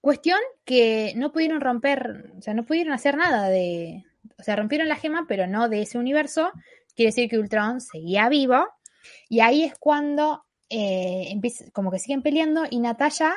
Cuestión 0.00 0.38
que 0.64 1.14
no 1.16 1.32
pudieron 1.32 1.60
romper, 1.60 2.32
o 2.38 2.42
sea, 2.42 2.54
no 2.54 2.64
pudieron 2.64 2.92
hacer 2.92 3.16
nada 3.16 3.48
de. 3.48 4.04
O 4.38 4.44
sea, 4.44 4.54
rompieron 4.54 4.86
la 4.86 4.94
gema, 4.94 5.26
pero 5.26 5.48
no 5.48 5.68
de 5.68 5.82
ese 5.82 5.98
universo. 5.98 6.52
Quiere 6.94 7.08
decir 7.08 7.28
que 7.28 7.40
Ultron 7.40 7.80
seguía 7.80 8.28
vivo. 8.28 8.68
Y 9.28 9.40
ahí 9.40 9.64
es 9.64 9.76
cuando 9.80 10.44
eh, 10.70 11.28
empieza, 11.30 11.64
como 11.72 11.90
que 11.90 11.98
siguen 11.98 12.22
peleando 12.22 12.64
y 12.70 12.78
Natalia, 12.80 13.34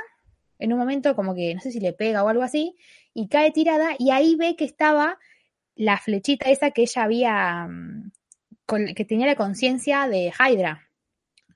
en 0.59 0.73
un 0.73 0.79
momento, 0.79 1.15
como 1.15 1.34
que 1.36 1.53
no 1.55 1.61
sé 1.61 1.71
si 1.71 1.79
le 1.79 1.93
pega 1.93 2.23
o 2.23 2.27
algo 2.29 2.43
así, 2.43 2.75
y 3.13 3.27
cae 3.27 3.51
tirada. 3.51 3.95
Y 3.97 4.11
ahí 4.11 4.36
ve 4.36 4.55
que 4.55 4.65
estaba 4.65 5.17
la 5.75 5.97
flechita 5.97 6.49
esa 6.49 6.71
que 6.71 6.84
ella 6.84 7.03
había. 7.03 7.67
mm, 7.67 8.11
con- 8.65 8.93
que 8.93 9.03
tenía 9.05 9.25
la 9.27 9.36
conciencia 9.36 10.07
de 10.07 10.32
Hydra. 10.39 10.88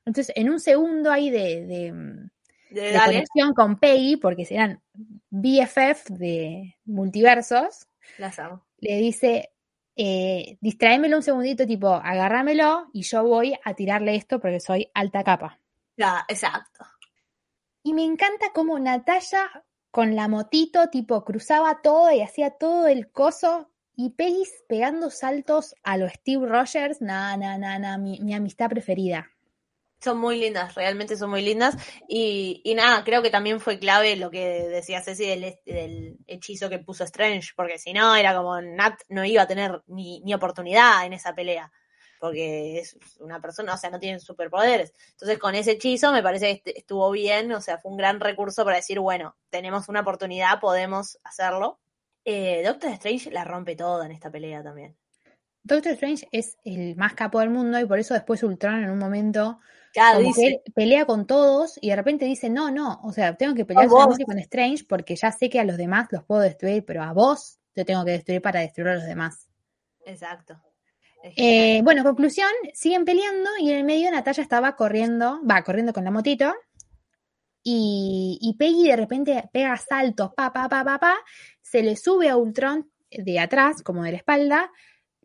Entonces, 0.06 0.34
en 0.36 0.50
un 0.50 0.60
segundo 0.60 1.12
ahí 1.12 1.30
de- 1.30 1.66
de 1.66 1.92
mm, 1.94 2.30
De, 2.72 2.82
de 2.82 2.92
dale, 2.92 3.14
conexión 3.14 3.54
con 3.54 3.80
Peggy, 3.80 4.18
porque 4.18 4.44
serán 4.46 4.82
BFF 5.30 6.10
de 6.14 6.76
multiversos, 6.86 7.88
las 8.18 8.38
amo. 8.40 8.66
le 8.80 8.98
dice, 8.98 9.52
eh, 9.96 10.58
distráemelo 10.62 11.16
un 11.18 11.24
segundito, 11.24 11.66
tipo, 11.66 11.88
agárramelo 11.94 12.90
y 12.92 13.04
yo 13.04 13.24
voy 13.24 13.56
a 13.64 13.74
tirarle 13.76 14.16
esto 14.16 14.40
porque 14.40 14.60
soy 14.60 14.90
alta 14.94 15.24
capa. 15.24 15.60
Ya, 15.98 16.26
exacto. 16.28 16.86
Y 17.84 17.94
me 17.94 18.04
encanta 18.04 18.52
cómo 18.54 18.78
Natalia 18.80 19.66
con 19.92 20.16
la 20.16 20.28
motito, 20.28 20.90
tipo, 20.90 21.24
cruzaba 21.24 21.82
todo 21.82 22.12
y 22.12 22.22
hacía 22.22 22.52
todo 22.52 22.88
el 22.88 23.12
coso. 23.12 23.72
Y 23.96 24.10
Peggy 24.10 24.44
pegando 24.68 25.10
saltos 25.10 25.74
a 25.84 25.96
los 25.96 26.12
Steve 26.12 26.46
Rogers, 26.48 27.02
na, 27.02 27.38
na, 27.38 27.58
na, 27.58 27.80
na, 27.80 27.98
mi, 27.98 28.20
mi 28.20 28.34
amistad 28.34 28.70
preferida. 28.70 29.32
Son 30.02 30.18
muy 30.18 30.38
lindas, 30.38 30.76
realmente 30.76 31.16
son 31.16 31.30
muy 31.30 31.42
lindas. 31.42 31.78
Y, 32.10 32.62
y 32.66 32.76
nada, 32.76 33.06
creo 33.06 33.22
que 33.22 33.30
también 33.30 33.62
fue 33.62 33.80
clave 33.80 34.18
lo 34.18 34.30
que 34.30 34.68
decía 34.68 35.02
Ceci 35.02 35.26
del, 35.26 35.56
del 35.66 36.18
hechizo 36.28 36.70
que 36.70 36.80
puso 36.80 37.06
Strange, 37.06 37.52
porque 37.56 37.80
si 37.80 37.94
no, 37.94 38.16
era 38.16 38.36
como 38.36 38.60
Nat 38.62 39.00
no 39.08 39.24
iba 39.24 39.44
a 39.44 39.48
tener 39.48 39.82
ni, 39.88 40.20
ni 40.22 40.34
oportunidad 40.34 41.06
en 41.06 41.14
esa 41.14 41.34
pelea, 41.34 41.72
porque 42.20 42.80
es 42.80 42.98
una 43.20 43.42
persona, 43.42 43.74
o 43.74 43.78
sea, 43.78 43.90
no 43.90 44.00
tiene 44.00 44.20
superpoderes. 44.20 44.94
Entonces, 45.12 45.38
con 45.40 45.56
ese 45.56 45.72
hechizo 45.72 46.12
me 46.12 46.24
parece 46.24 46.46
que 46.62 46.72
est- 46.72 46.78
estuvo 46.80 47.10
bien, 47.12 47.52
o 47.54 47.62
sea, 47.62 47.78
fue 47.80 47.92
un 47.92 47.98
gran 47.98 48.20
recurso 48.20 48.64
para 48.66 48.78
decir, 48.78 49.00
bueno, 49.00 49.36
tenemos 49.50 49.90
una 49.90 50.02
oportunidad, 50.02 50.60
podemos 50.60 51.20
hacerlo. 51.24 51.80
Eh, 52.26 52.64
Doctor 52.66 52.92
Strange 52.92 53.32
la 53.32 53.44
rompe 53.46 53.76
toda 53.76 54.06
en 54.06 54.12
esta 54.12 54.32
pelea 54.32 54.64
también. 54.64 54.96
Doctor 55.64 55.92
Strange 55.94 56.28
es 56.32 56.58
el 56.64 56.96
más 56.96 57.14
capo 57.14 57.40
del 57.40 57.50
mundo 57.50 57.80
y 57.80 57.86
por 57.86 58.00
eso 58.00 58.14
después 58.14 58.42
Ultron 58.44 58.84
en 58.84 58.90
un 58.90 59.00
momento 59.00 59.60
Claro, 59.92 60.22
como 60.22 60.34
que 60.34 60.42
dice, 60.42 60.48
él 60.66 60.74
pelea 60.74 61.06
con 61.06 61.26
todos 61.28 61.78
y 61.82 61.90
de 61.90 61.96
repente 61.96 62.26
dice, 62.26 62.50
no, 62.50 62.70
no, 62.72 63.00
o 63.04 63.12
sea, 63.12 63.36
tengo 63.36 63.56
que 63.56 63.66
pelear 63.66 63.90
solamente 63.90 64.26
con 64.26 64.38
Strange 64.40 64.86
porque 64.88 65.16
ya 65.16 65.32
sé 65.32 65.50
que 65.50 65.60
a 65.60 65.66
los 65.66 65.78
demás 65.78 66.08
los 66.12 66.24
puedo 66.24 66.42
destruir, 66.42 66.86
pero 66.86 67.04
a 67.04 67.14
vos 67.14 67.60
te 67.74 67.84
tengo 67.86 68.06
que 68.06 68.12
destruir 68.12 68.42
para 68.42 68.60
destruir 68.62 68.90
a 68.90 68.96
los 68.96 69.06
demás. 69.06 69.50
exacto. 70.06 70.62
Eh, 71.36 71.82
bueno, 71.84 72.04
conclusión, 72.04 72.50
siguen 72.74 73.06
peleando 73.06 73.50
y 73.60 73.72
en 73.72 73.78
el 73.78 73.84
medio 73.84 74.12
Natalia 74.12 74.44
estaba 74.44 74.76
corriendo, 74.76 75.42
va, 75.50 75.64
corriendo 75.64 75.94
con 75.94 76.04
la 76.04 76.12
motito. 76.12 76.54
Y, 77.64 78.38
y 78.42 78.54
Peggy 78.58 78.90
de 78.90 78.96
repente 78.96 79.50
pega 79.52 79.76
saltos, 79.78 80.32
pa, 80.36 80.54
pa, 80.54 80.70
pa, 80.70 80.84
pa, 80.84 81.00
pa, 81.00 81.16
se 81.62 81.82
le 81.82 81.96
sube 81.96 82.30
a 82.30 82.38
Ultron 82.38 82.92
de 83.10 83.40
atrás, 83.40 83.82
como 83.82 84.04
de 84.04 84.12
la 84.12 84.18
espalda, 84.18 84.72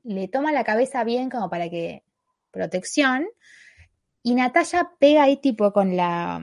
le 0.02 0.28
toma 0.28 0.52
la 0.52 0.64
cabeza 0.64 1.04
bien 1.04 1.28
como 1.28 1.50
para 1.50 1.68
que 1.68 2.02
protección 2.50 3.26
y 4.22 4.34
Natalia 4.34 4.90
pega 4.98 5.24
ahí 5.24 5.36
tipo 5.36 5.72
con 5.72 5.96
la 5.96 6.40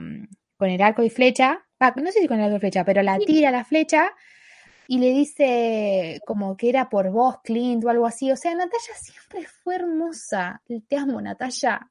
con 0.56 0.70
el 0.70 0.82
arco 0.82 1.02
y 1.02 1.10
flecha, 1.10 1.64
no 1.80 2.12
sé 2.12 2.20
si 2.20 2.28
con 2.28 2.38
el 2.38 2.46
arco 2.46 2.56
y 2.56 2.60
flecha, 2.60 2.84
pero 2.84 3.02
la 3.02 3.18
tira 3.18 3.50
la 3.50 3.64
flecha 3.64 4.12
y 4.90 4.98
le 4.98 5.10
dice 5.10 6.20
como 6.26 6.56
que 6.56 6.70
era 6.70 6.88
por 6.88 7.10
vos, 7.10 7.36
Clint, 7.44 7.84
o 7.84 7.90
algo 7.90 8.06
así. 8.06 8.32
O 8.32 8.36
sea, 8.36 8.54
Natalia 8.54 8.94
siempre 8.96 9.46
fue 9.46 9.74
hermosa. 9.76 10.62
Te 10.88 10.96
amo, 10.96 11.20
Natalia. 11.20 11.90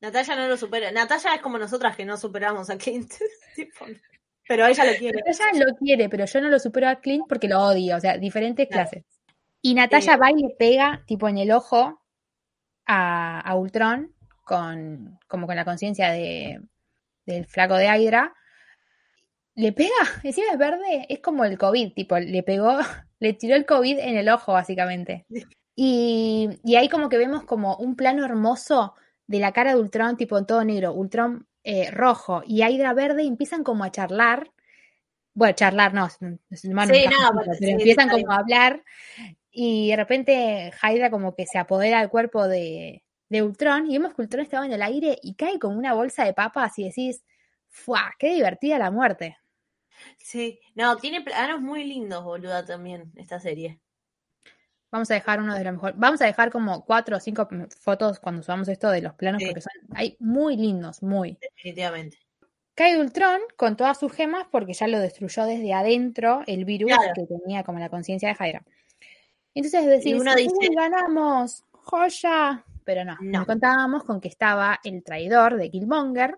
Natalia 0.00 0.34
no 0.36 0.48
lo 0.48 0.56
supera. 0.56 0.90
Natalia 0.90 1.34
es 1.34 1.42
como 1.42 1.58
nosotras 1.58 1.94
que 1.94 2.06
no 2.06 2.16
superamos 2.16 2.70
a 2.70 2.78
Clint. 2.78 3.12
Pero 4.48 4.66
ella 4.66 4.84
lo 4.86 4.98
quiere. 4.98 5.20
Natalia 5.26 5.64
lo 5.66 5.76
quiere, 5.76 6.08
pero 6.10 6.24
yo 6.26 6.40
no 6.42 6.48
lo 6.50 6.58
supero 6.58 6.88
a 6.88 6.96
Clint 6.96 7.24
porque 7.28 7.48
lo 7.48 7.60
odio. 7.62 7.96
O 7.96 8.00
sea, 8.00 8.18
diferentes 8.18 8.68
Claro. 8.68 8.90
clases. 8.90 9.04
Y 9.62 9.74
Natalia 9.74 10.14
Eh, 10.14 10.16
va 10.18 10.30
y 10.30 10.34
le 10.42 10.50
pega, 10.58 11.02
tipo, 11.06 11.28
en 11.28 11.38
el 11.38 11.50
ojo 11.52 12.02
a, 12.86 13.40
a 13.40 13.54
Ultron, 13.56 14.14
con, 14.44 15.18
como 15.28 15.46
con 15.46 15.56
la 15.56 15.64
conciencia 15.64 16.10
de, 16.10 16.60
del 17.24 17.46
flaco 17.46 17.74
de 17.76 17.86
Hydra. 17.86 18.34
Le 19.56 19.72
pega, 19.72 19.90
encima 20.22 20.48
es 20.52 20.58
verde, 20.58 21.06
es 21.08 21.20
como 21.20 21.44
el 21.44 21.56
COVID, 21.58 21.92
tipo, 21.92 22.18
le 22.18 22.42
pegó, 22.42 22.78
le 23.20 23.32
tiró 23.34 23.54
el 23.54 23.66
COVID 23.66 23.98
en 23.98 24.16
el 24.16 24.28
ojo, 24.28 24.52
básicamente. 24.52 25.26
Y, 25.76 26.48
y 26.64 26.76
ahí 26.76 26.88
como 26.88 27.08
que 27.08 27.18
vemos 27.18 27.44
como 27.44 27.76
un 27.76 27.96
plano 27.96 28.24
hermoso 28.24 28.94
de 29.26 29.38
la 29.38 29.52
cara 29.52 29.74
de 29.74 29.80
Ultron, 29.80 30.16
tipo 30.16 30.38
en 30.38 30.46
todo 30.46 30.64
negro, 30.64 30.92
Ultron 30.92 31.46
eh, 31.62 31.90
rojo 31.90 32.42
y 32.46 32.62
Hydra 32.62 32.92
verde, 32.92 33.24
y 33.24 33.28
empiezan 33.28 33.64
como 33.64 33.84
a 33.84 33.90
charlar. 33.90 34.50
Bueno, 35.34 35.54
charlar 35.54 35.94
no, 35.94 36.08
humano, 36.64 36.94
Sí, 36.94 37.04
no, 37.06 37.40
pero 37.40 37.54
sí, 37.54 37.70
empiezan 37.70 38.08
como 38.08 38.30
a 38.30 38.36
hablar 38.36 38.84
y 39.50 39.90
de 39.90 39.96
repente 39.96 40.72
Hydra 40.82 41.10
como 41.10 41.34
que 41.34 41.46
se 41.46 41.58
apodera 41.58 42.00
del 42.00 42.10
cuerpo 42.10 42.46
de, 42.48 43.04
de 43.28 43.42
Ultron 43.42 43.90
y 43.90 43.98
vemos 43.98 44.14
que 44.14 44.22
Ultron 44.22 44.42
estaba 44.42 44.66
en 44.66 44.72
el 44.72 44.82
aire 44.82 45.18
y 45.22 45.34
cae 45.34 45.58
como 45.58 45.78
una 45.78 45.94
bolsa 45.94 46.24
de 46.24 46.34
papas 46.34 46.78
y 46.78 46.84
decís, 46.84 47.24
¡fua! 47.68 48.12
¡Qué 48.18 48.34
divertida 48.34 48.78
la 48.78 48.90
muerte! 48.90 49.38
Sí. 50.18 50.60
No, 50.74 50.96
tiene 50.96 51.20
planos 51.22 51.60
muy 51.60 51.84
lindos, 51.84 52.24
boluda, 52.24 52.64
también, 52.64 53.12
esta 53.16 53.38
serie. 53.40 53.80
Vamos 54.90 55.10
a 55.10 55.14
dejar 55.14 55.40
uno 55.40 55.54
de 55.54 55.64
los 55.64 55.72
mejores. 55.72 55.96
Vamos 55.98 56.20
a 56.22 56.26
dejar 56.26 56.50
como 56.50 56.84
cuatro 56.84 57.16
o 57.16 57.20
cinco 57.20 57.48
fotos 57.80 58.20
cuando 58.20 58.42
subamos 58.42 58.68
esto 58.68 58.90
de 58.90 59.02
los 59.02 59.14
planos 59.14 59.40
Sí. 59.42 59.46
porque 59.46 59.60
son 59.60 59.72
hay 59.96 60.16
muy 60.20 60.56
lindos, 60.56 61.02
muy. 61.02 61.36
Definitivamente. 61.40 62.18
Cae 62.76 62.98
Ultron 63.00 63.40
con 63.56 63.76
todas 63.76 63.98
sus 63.98 64.12
gemas 64.12 64.46
porque 64.50 64.72
ya 64.72 64.86
lo 64.88 64.98
destruyó 65.00 65.44
desde 65.46 65.72
adentro 65.74 66.42
el 66.46 66.64
virus 66.64 66.92
Claro. 66.92 67.12
que 67.14 67.26
tenía 67.26 67.62
como 67.64 67.78
la 67.78 67.88
conciencia 67.88 68.28
de 68.28 68.34
Hydra. 68.34 68.64
Entonces 69.54 69.86
decís, 69.86 70.14
uno 70.20 70.34
dice- 70.34 70.54
"Uy, 70.58 70.74
ganamos, 70.74 71.64
joya. 71.72 72.64
Pero 72.84 73.04
no, 73.04 73.16
No. 73.20 73.38
nos 73.38 73.46
contábamos 73.46 74.04
con 74.04 74.20
que 74.20 74.28
estaba 74.28 74.78
el 74.84 75.02
traidor 75.02 75.56
de 75.56 75.70
Killmonger. 75.70 76.36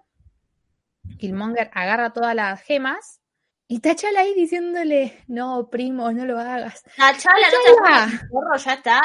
Killmonger 1.18 1.70
agarra 1.74 2.12
todas 2.12 2.34
las 2.34 2.60
gemas 2.62 3.20
y 3.68 3.80
T'Challa 3.80 4.20
ahí 4.20 4.34
diciéndole, 4.34 5.24
no, 5.28 5.68
primo, 5.70 6.12
no 6.12 6.24
lo 6.24 6.38
hagas. 6.38 6.84
Nachala, 6.98 7.46
no 7.50 8.18
te 8.18 8.28
porro, 8.28 8.56
ya 8.56 8.74
está. 8.74 9.00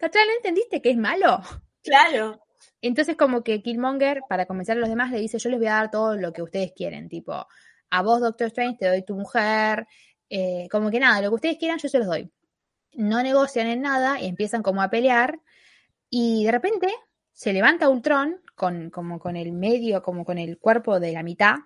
T'Challa, 0.00 0.26
¿no 0.26 0.32
entendiste 0.36 0.80
que 0.80 0.90
es 0.90 0.96
malo? 0.96 1.40
Claro. 1.82 2.40
Entonces 2.80 3.16
como 3.16 3.42
que 3.42 3.62
Killmonger, 3.62 4.22
para 4.28 4.46
convencer 4.46 4.76
a 4.76 4.80
los 4.80 4.88
demás, 4.88 5.10
le 5.10 5.18
dice, 5.18 5.38
yo 5.38 5.50
les 5.50 5.58
voy 5.58 5.68
a 5.68 5.74
dar 5.74 5.90
todo 5.90 6.16
lo 6.16 6.32
que 6.32 6.42
ustedes 6.42 6.72
quieren, 6.74 7.08
tipo, 7.08 7.46
a 7.90 8.02
vos, 8.02 8.20
Doctor 8.20 8.46
Strange, 8.48 8.78
te 8.78 8.88
doy 8.88 9.02
tu 9.02 9.16
mujer, 9.16 9.86
eh, 10.30 10.68
como 10.70 10.90
que 10.90 11.00
nada, 11.00 11.20
lo 11.20 11.30
que 11.30 11.34
ustedes 11.34 11.58
quieran, 11.58 11.78
yo 11.78 11.88
se 11.88 11.98
los 11.98 12.06
doy. 12.06 12.30
No 12.94 13.22
negocian 13.22 13.66
en 13.66 13.82
nada 13.82 14.20
y 14.20 14.26
empiezan 14.26 14.62
como 14.62 14.80
a 14.82 14.90
pelear 14.90 15.40
y 16.10 16.44
de 16.44 16.52
repente 16.52 16.92
se 17.32 17.52
levanta 17.52 17.88
Ultron 17.88 18.40
con, 18.54 18.90
como 18.90 19.18
con 19.18 19.36
el 19.36 19.52
medio, 19.52 20.02
como 20.02 20.24
con 20.24 20.38
el 20.38 20.58
cuerpo 20.58 21.00
de 21.00 21.12
la 21.12 21.22
mitad, 21.22 21.56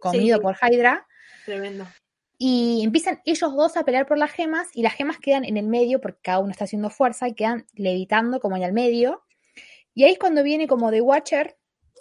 comido 0.00 0.38
Sí. 0.38 0.42
por 0.42 0.56
Hydra, 0.60 1.06
Tremendo. 1.50 1.86
y 2.38 2.82
empiezan 2.84 3.20
ellos 3.26 3.54
dos 3.54 3.76
a 3.76 3.84
pelear 3.84 4.06
por 4.06 4.16
las 4.16 4.30
gemas 4.32 4.68
y 4.74 4.82
las 4.82 4.94
gemas 4.94 5.18
quedan 5.18 5.44
en 5.44 5.56
el 5.56 5.66
medio 5.66 6.00
porque 6.00 6.20
cada 6.22 6.38
uno 6.38 6.50
está 6.50 6.64
haciendo 6.64 6.88
fuerza 6.90 7.28
y 7.28 7.34
quedan 7.34 7.66
levitando 7.74 8.40
como 8.40 8.56
en 8.56 8.62
el 8.62 8.72
medio. 8.72 9.22
Y 9.94 10.04
ahí 10.04 10.12
es 10.12 10.18
cuando 10.18 10.42
viene 10.42 10.66
como 10.66 10.90
The 10.90 11.00
Watcher 11.02 11.58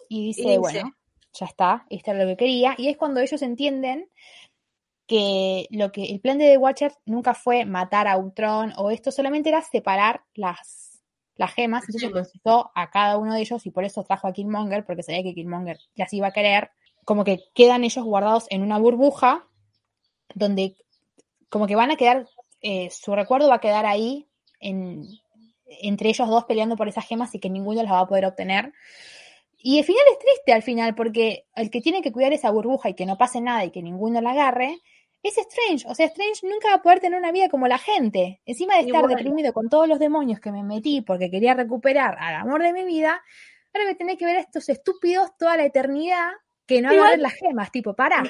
y 0.08 0.28
dice, 0.28 0.42
Y 0.42 0.46
dice- 0.46 0.60
bueno, 0.60 0.96
ya 1.34 1.46
está, 1.46 1.86
esto 1.90 2.12
era 2.12 2.24
lo 2.24 2.30
que 2.30 2.38
quería. 2.38 2.76
Y 2.78 2.88
es 2.88 2.96
cuando 2.98 3.20
ellos 3.20 3.42
entienden 3.42 4.10
que 5.08 5.68
lo 5.72 5.92
que 5.92 6.04
el 6.06 6.20
plan 6.22 6.38
de 6.38 6.46
The 6.46 6.58
Watcher 6.58 6.94
nunca 7.06 7.34
fue 7.34 7.66
matar 7.66 8.08
a 8.08 8.18
Ultron 8.18 8.74
o 8.78 8.92
esto, 8.92 9.12
solamente 9.12 9.50
era 9.50 9.62
separar 9.62 10.24
las, 10.36 11.02
las 11.36 11.54
gemas, 11.54 11.84
entonces 11.84 12.10
necesitó 12.22 12.72
a 12.76 12.90
cada 12.92 13.18
uno 13.18 13.34
de 13.34 13.42
ellos 13.42 13.66
y 13.66 13.72
por 13.72 13.84
eso 13.86 14.04
trajo 14.04 14.28
a 14.28 14.34
Killmonger, 14.34 14.86
porque 14.86 15.04
sabía 15.04 15.24
que 15.24 15.34
Killmonger 15.34 15.80
las 15.96 16.14
iba 16.14 16.28
a 16.28 16.32
querer, 16.32 16.70
como 17.10 17.24
que 17.24 17.40
quedan 17.56 17.84
ellos 17.84 18.06
guardados 18.06 18.46
en 18.52 18.62
una 18.62 18.78
burbuja 18.78 19.48
donde 20.36 20.76
como 21.50 21.66
que 21.66 21.76
van 21.76 21.90
a 21.90 21.96
quedar, 21.96 22.28
eh, 22.62 22.92
su 22.92 23.16
recuerdo 23.16 23.50
va 23.50 23.56
a 23.56 23.60
quedar 23.60 23.88
ahí 23.88 24.30
en, 24.60 25.08
entre 25.66 26.10
ellos 26.10 26.30
dos 26.30 26.46
peleando 26.46 26.78
por 26.78 26.88
esas 26.88 27.08
gemas 27.08 27.34
y 27.34 27.40
que 27.40 27.50
ninguno 27.50 27.82
las 27.82 27.94
va 27.94 28.02
a 28.02 28.08
poder 28.08 28.28
obtener. 28.28 28.74
Y 29.58 29.80
el 29.80 29.86
final 29.86 30.04
es 30.12 30.20
triste 30.20 30.54
al 30.54 30.62
final, 30.62 30.94
porque 30.94 31.48
el 31.56 31.72
que 31.72 31.82
tiene 31.82 32.04
que 32.04 32.12
cuidar 32.12 32.32
esa 32.32 32.52
burbuja 32.52 32.90
y 32.90 32.94
que 32.94 33.08
no 33.08 33.18
pase 33.18 33.42
nada 33.42 33.66
y 33.66 33.72
que 33.72 33.82
ninguno 33.82 34.22
la 34.22 34.30
agarre, 34.30 34.78
es 35.24 35.36
Strange. 35.36 35.88
O 35.90 35.96
sea, 35.96 36.06
Strange 36.06 36.48
nunca 36.48 36.68
va 36.68 36.76
a 36.76 36.82
poder 36.84 37.00
tener 37.00 37.18
una 37.18 37.32
vida 37.32 37.50
como 37.50 37.68
la 37.68 37.80
gente. 37.80 38.40
Encima 38.46 38.76
de 38.76 38.82
estar 38.82 39.02
bueno. 39.02 39.18
deprimido 39.18 39.52
con 39.52 39.68
todos 39.68 39.88
los 39.88 39.98
demonios 39.98 40.40
que 40.40 40.52
me 40.52 40.62
metí 40.62 41.02
porque 41.02 41.32
quería 41.32 41.56
recuperar 41.56 42.20
al 42.20 42.36
amor 42.36 42.62
de 42.62 42.72
mi 42.72 42.84
vida, 42.84 43.20
ahora 43.74 43.88
me 43.88 43.96
tenés 43.96 44.20
que 44.20 44.26
ver 44.26 44.36
a 44.36 44.42
estos 44.42 44.70
estúpidos 44.70 45.36
toda 45.40 45.58
la 45.58 45.66
eternidad 45.66 46.34
que 46.70 46.82
no 46.82 46.90
agarren 46.90 47.22
las 47.22 47.34
gemas. 47.34 47.72
Tipo, 47.72 47.94
para. 47.94 48.24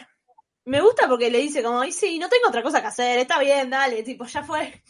Me 0.66 0.82
gusta 0.82 1.08
porque 1.08 1.30
le 1.30 1.40
dice 1.40 1.62
como, 1.62 1.84
y 1.84 1.92
sí, 1.92 2.18
no 2.20 2.30
tengo 2.30 2.48
otra 2.48 2.64
cosa 2.64 2.82
que 2.82 2.88
hacer, 2.88 3.20
está 3.20 3.40
bien, 3.40 3.70
dale, 3.70 4.04
tipo, 4.04 4.26
ya 4.26 4.44
fue. 4.44 4.82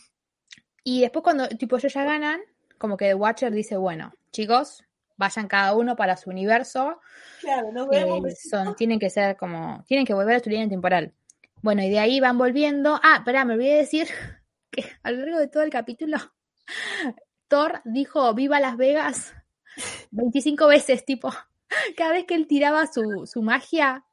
Y 0.83 1.01
después 1.01 1.23
cuando 1.23 1.47
tipo 1.49 1.77
ellos 1.77 1.93
ya 1.93 2.03
ganan, 2.03 2.41
como 2.77 2.97
que 2.97 3.05
The 3.05 3.13
Watcher 3.13 3.51
dice, 3.51 3.77
bueno, 3.77 4.13
chicos, 4.31 4.83
vayan 5.17 5.47
cada 5.47 5.75
uno 5.75 5.95
para 5.95 6.17
su 6.17 6.29
universo. 6.29 6.99
Claro, 7.41 7.71
nos 7.71 7.87
eh, 7.87 8.03
vemos. 8.03 8.23
son, 8.49 8.75
tienen 8.75 8.99
que 8.99 9.09
ser 9.09 9.37
como, 9.37 9.83
tienen 9.87 10.05
que 10.05 10.13
volver 10.13 10.35
a 10.35 10.39
su 10.39 10.49
línea 10.49 10.67
temporal. 10.67 11.13
Bueno, 11.61 11.83
y 11.83 11.89
de 11.89 11.99
ahí 11.99 12.19
van 12.19 12.37
volviendo. 12.37 12.99
Ah, 13.03 13.17
espera, 13.17 13.45
me 13.45 13.53
olvidé 13.53 13.75
decir 13.75 14.07
que 14.71 14.85
a 15.03 15.11
lo 15.11 15.19
largo 15.19 15.39
de 15.39 15.47
todo 15.47 15.63
el 15.63 15.69
capítulo, 15.69 16.17
Thor 17.47 17.81
dijo 17.85 18.33
viva 18.33 18.59
Las 18.59 18.77
Vegas 18.77 19.33
25 20.11 20.67
veces, 20.67 21.05
tipo, 21.05 21.31
cada 21.97 22.11
vez 22.13 22.25
que 22.25 22.35
él 22.35 22.47
tiraba 22.47 22.87
su, 22.87 23.25
su 23.25 23.41
magia 23.41 24.05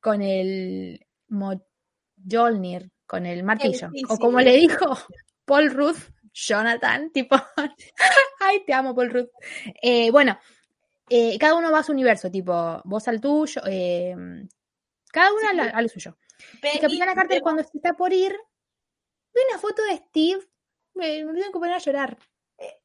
con 0.00 0.22
el 0.22 1.06
Mjolnir, 1.28 2.90
con 3.06 3.26
el 3.26 3.42
martillo, 3.42 3.90
sí, 3.92 4.02
o 4.08 4.14
sí. 4.14 4.20
como 4.20 4.40
le 4.40 4.52
dijo 4.56 4.86
Paul 5.44 5.70
Rudd, 5.70 5.96
Jonathan, 6.32 7.10
tipo, 7.10 7.36
ay, 8.40 8.64
te 8.64 8.72
amo, 8.72 8.94
Paul 8.94 9.10
Rudd. 9.10 9.26
Eh, 9.82 10.10
bueno, 10.10 10.38
eh, 11.08 11.36
cada 11.38 11.54
uno 11.56 11.70
va 11.72 11.80
a 11.80 11.82
su 11.82 11.92
universo, 11.92 12.30
tipo, 12.30 12.80
vos 12.84 13.08
al 13.08 13.20
tuyo, 13.20 13.60
eh, 13.66 14.14
cada 15.12 15.32
uno 15.32 15.48
a 15.50 15.52
la- 15.54 15.70
a 15.70 15.82
lo 15.82 15.88
suyo. 15.88 16.16
Pe- 16.60 16.70
Y 16.76 16.78
Capitana 16.78 17.14
Carter, 17.14 17.42
cuando 17.42 17.62
se 17.64 17.70
está 17.76 17.94
por 17.94 18.12
ir, 18.12 18.32
ve 19.34 19.40
una 19.50 19.58
foto 19.58 19.82
de 19.84 19.96
Steve, 19.96 20.40
me, 20.94 21.24
me 21.24 21.32
tengo 21.34 21.52
que 21.52 21.58
poner 21.58 21.74
a 21.74 21.78
llorar. 21.78 22.18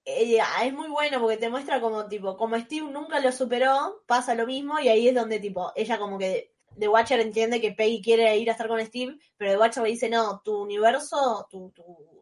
Eh, 0.06 0.40
es 0.64 0.74
muy 0.74 0.88
bueno 0.90 1.20
porque 1.20 1.38
te 1.38 1.50
muestra 1.50 1.82
como 1.82 2.08
tipo, 2.08 2.38
como 2.38 2.58
Steve 2.60 2.90
nunca 2.92 3.20
lo 3.20 3.32
superó, 3.32 4.04
pasa 4.08 4.36
lo 4.36 4.46
mismo 4.48 4.80
y 4.80 4.88
ahí 4.90 5.08
es 5.10 5.16
donde 5.16 5.40
tipo, 5.40 5.72
ella 5.76 5.98
como 6.00 6.18
que 6.18 6.54
The 6.80 6.88
Watcher 6.88 7.20
entiende 7.20 7.62
que 7.62 7.72
Peggy 7.74 8.02
quiere 8.02 8.38
ir 8.38 8.50
a 8.50 8.54
estar 8.54 8.68
con 8.68 8.86
Steve, 8.86 9.18
pero 9.38 9.52
The 9.52 9.58
Watcher 9.60 9.84
le 9.84 9.90
dice, 9.90 10.10
no, 10.10 10.42
tu 10.44 10.62
universo 10.62 11.48
tu- 11.50 11.74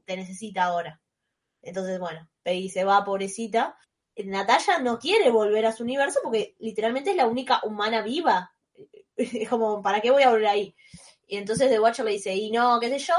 te 0.06 0.18
necesita 0.18 0.66
ahora. 0.66 1.02
Entonces, 1.62 2.00
bueno, 2.00 2.30
Peggy 2.44 2.70
se 2.70 2.84
va, 2.86 3.04
pobrecita. 3.06 3.78
Natalia 4.18 4.80
no 4.80 5.00
quiere 5.00 5.32
volver 5.32 5.66
a 5.66 5.72
su 5.74 5.84
universo 5.84 6.20
porque 6.24 6.56
literalmente 6.60 7.12
es 7.12 7.16
la 7.18 7.28
única 7.28 7.62
humana 7.64 8.02
viva. 8.02 8.52
Es 9.18 9.50
como, 9.50 9.82
¿para 9.84 10.02
qué 10.02 10.12
voy 10.12 10.24
a 10.24 10.30
volver 10.32 10.48
ahí? 10.48 10.76
Y 11.28 11.38
entonces 11.38 11.70
The 11.70 11.80
Watcher 11.80 12.06
le 12.06 12.12
dice, 12.14 12.36
y 12.36 12.52
no, 12.52 12.80
qué 12.80 12.90
sé 12.90 13.00
yo, 13.00 13.16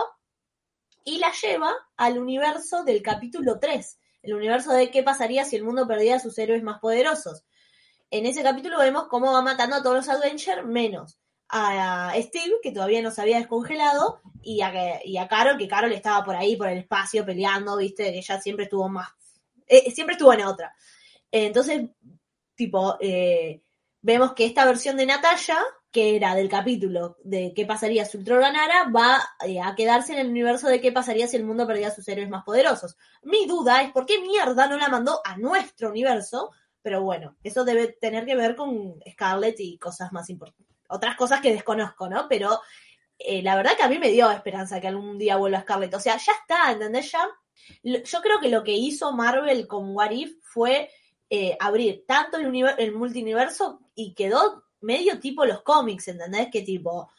y 1.04 1.18
la 1.18 1.30
lleva 1.32 1.72
al 1.96 2.18
universo 2.18 2.84
del 2.84 3.02
capítulo 3.02 3.58
3, 3.58 3.98
el 4.24 4.34
universo 4.34 4.72
de 4.72 4.90
qué 4.90 5.02
pasaría 5.02 5.44
si 5.44 5.56
el 5.56 5.64
mundo 5.64 5.86
perdiera 5.86 6.16
a 6.16 6.20
sus 6.20 6.38
héroes 6.38 6.62
más 6.62 6.80
poderosos. 6.80 7.44
En 8.10 8.26
ese 8.26 8.42
capítulo 8.42 8.78
vemos 8.78 9.08
cómo 9.08 9.32
va 9.32 9.42
matando 9.42 9.76
a 9.76 9.82
todos 9.82 9.96
los 9.96 10.08
Avengers, 10.08 10.64
menos 10.64 11.18
a 11.48 12.12
Steve, 12.16 12.54
que 12.62 12.72
todavía 12.72 13.02
no 13.02 13.10
se 13.10 13.20
había 13.22 13.38
descongelado, 13.38 14.20
y 14.42 14.60
a, 14.60 15.28
Carol, 15.28 15.56
que 15.56 15.68
Carol 15.68 15.92
estaba 15.92 16.24
por 16.24 16.34
ahí, 16.34 16.56
por 16.56 16.68
el 16.68 16.78
espacio, 16.78 17.24
peleando, 17.24 17.76
viste, 17.76 18.04
que 18.04 18.18
ella 18.18 18.40
siempre 18.40 18.64
estuvo 18.64 18.88
más, 18.88 19.08
eh, 19.66 19.90
siempre 19.92 20.14
estuvo 20.14 20.32
en 20.32 20.44
otra. 20.44 20.74
Entonces, 21.30 21.90
tipo, 22.54 22.96
eh, 23.00 23.62
vemos 24.00 24.32
que 24.32 24.46
esta 24.46 24.64
versión 24.64 24.96
de 24.96 25.06
Natalia, 25.06 25.58
que 25.94 26.16
era 26.16 26.34
del 26.34 26.48
capítulo 26.48 27.18
de 27.22 27.54
qué 27.54 27.64
pasaría 27.66 28.04
si 28.04 28.16
Ultron 28.16 28.40
ganara, 28.40 28.90
va 28.90 29.22
eh, 29.46 29.60
a 29.60 29.76
quedarse 29.76 30.12
en 30.12 30.18
el 30.18 30.28
universo 30.28 30.66
de 30.66 30.80
qué 30.80 30.90
pasaría 30.90 31.28
si 31.28 31.36
el 31.36 31.44
mundo 31.44 31.68
perdía 31.68 31.86
a 31.86 31.94
sus 31.94 32.08
héroes 32.08 32.28
más 32.28 32.42
poderosos. 32.42 32.96
Mi 33.22 33.46
duda 33.46 33.80
es 33.80 33.92
por 33.92 34.04
qué 34.04 34.20
mierda 34.20 34.66
no 34.66 34.76
la 34.76 34.88
mandó 34.88 35.20
a 35.24 35.36
nuestro 35.36 35.90
universo, 35.90 36.50
pero 36.82 37.00
bueno, 37.00 37.36
eso 37.44 37.64
debe 37.64 37.86
tener 37.86 38.26
que 38.26 38.34
ver 38.34 38.56
con 38.56 38.96
Scarlett 39.08 39.60
y 39.60 39.78
cosas 39.78 40.12
más 40.12 40.28
importantes. 40.30 40.76
Otras 40.88 41.14
cosas 41.14 41.40
que 41.40 41.52
desconozco, 41.52 42.08
¿no? 42.08 42.26
Pero 42.28 42.60
eh, 43.16 43.40
la 43.40 43.54
verdad 43.54 43.76
que 43.76 43.84
a 43.84 43.88
mí 43.88 44.00
me 44.00 44.10
dio 44.10 44.28
esperanza 44.32 44.80
que 44.80 44.88
algún 44.88 45.16
día 45.16 45.36
vuelva 45.36 45.60
Scarlett. 45.60 45.94
O 45.94 46.00
sea, 46.00 46.16
ya 46.16 46.32
está, 46.32 46.72
¿entendés? 46.72 47.12
Ya. 47.12 47.28
Yo 47.84 48.20
creo 48.20 48.40
que 48.40 48.48
lo 48.48 48.64
que 48.64 48.72
hizo 48.72 49.12
Marvel 49.12 49.68
con 49.68 49.94
What 49.94 50.10
If 50.10 50.38
fue 50.42 50.90
eh, 51.30 51.56
abrir 51.60 52.04
tanto 52.04 52.36
el, 52.36 52.52
el 52.78 52.92
multiverso 52.92 53.78
y 53.94 54.12
quedó 54.14 54.63
medio 54.84 55.18
tipo 55.18 55.44
los 55.44 55.62
cómics, 55.62 56.08
¿entendés? 56.08 56.48
Que 56.52 56.62
tipo, 56.62 57.10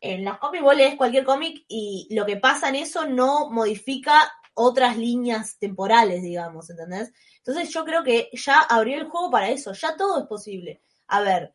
en 0.00 0.24
los 0.24 0.38
cómics 0.38 0.64
vos 0.64 0.76
lees 0.76 0.96
cualquier 0.96 1.24
cómic 1.24 1.64
y 1.68 2.08
lo 2.10 2.26
que 2.26 2.36
pasa 2.36 2.68
en 2.68 2.76
eso 2.76 3.06
no 3.06 3.50
modifica 3.50 4.32
otras 4.54 4.96
líneas 4.96 5.58
temporales, 5.58 6.22
digamos, 6.22 6.68
¿entendés? 6.70 7.12
Entonces 7.38 7.72
yo 7.72 7.84
creo 7.84 8.02
que 8.02 8.28
ya 8.32 8.60
abrió 8.60 8.98
el 8.98 9.08
juego 9.08 9.30
para 9.30 9.48
eso, 9.48 9.72
ya 9.72 9.96
todo 9.96 10.20
es 10.20 10.26
posible. 10.26 10.80
A 11.08 11.20
ver, 11.20 11.54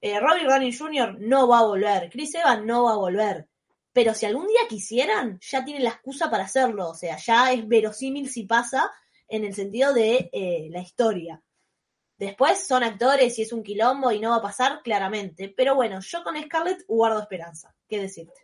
eh, 0.00 0.18
Robert 0.20 0.46
Downey 0.46 0.72
Jr. 0.72 1.16
no 1.20 1.48
va 1.48 1.60
a 1.60 1.66
volver, 1.66 2.10
Chris 2.10 2.34
Evans 2.34 2.64
no 2.64 2.84
va 2.84 2.92
a 2.92 2.96
volver, 2.96 3.48
pero 3.92 4.14
si 4.14 4.26
algún 4.26 4.46
día 4.46 4.60
quisieran, 4.68 5.38
ya 5.40 5.64
tienen 5.64 5.84
la 5.84 5.90
excusa 5.90 6.30
para 6.30 6.44
hacerlo, 6.44 6.90
o 6.90 6.94
sea, 6.94 7.16
ya 7.16 7.52
es 7.52 7.66
verosímil 7.66 8.30
si 8.30 8.44
pasa 8.44 8.90
en 9.28 9.44
el 9.44 9.54
sentido 9.54 9.92
de 9.92 10.30
eh, 10.32 10.68
la 10.70 10.80
historia. 10.80 11.42
Después 12.20 12.66
son 12.66 12.84
actores 12.84 13.38
y 13.38 13.42
es 13.42 13.52
un 13.54 13.62
quilombo 13.62 14.12
y 14.12 14.20
no 14.20 14.28
va 14.30 14.36
a 14.36 14.42
pasar, 14.42 14.82
claramente. 14.84 15.54
Pero 15.56 15.74
bueno, 15.74 16.00
yo 16.00 16.22
con 16.22 16.36
Scarlett 16.40 16.84
guardo 16.86 17.18
esperanza. 17.20 17.74
¿Qué 17.88 17.98
decirte? 17.98 18.34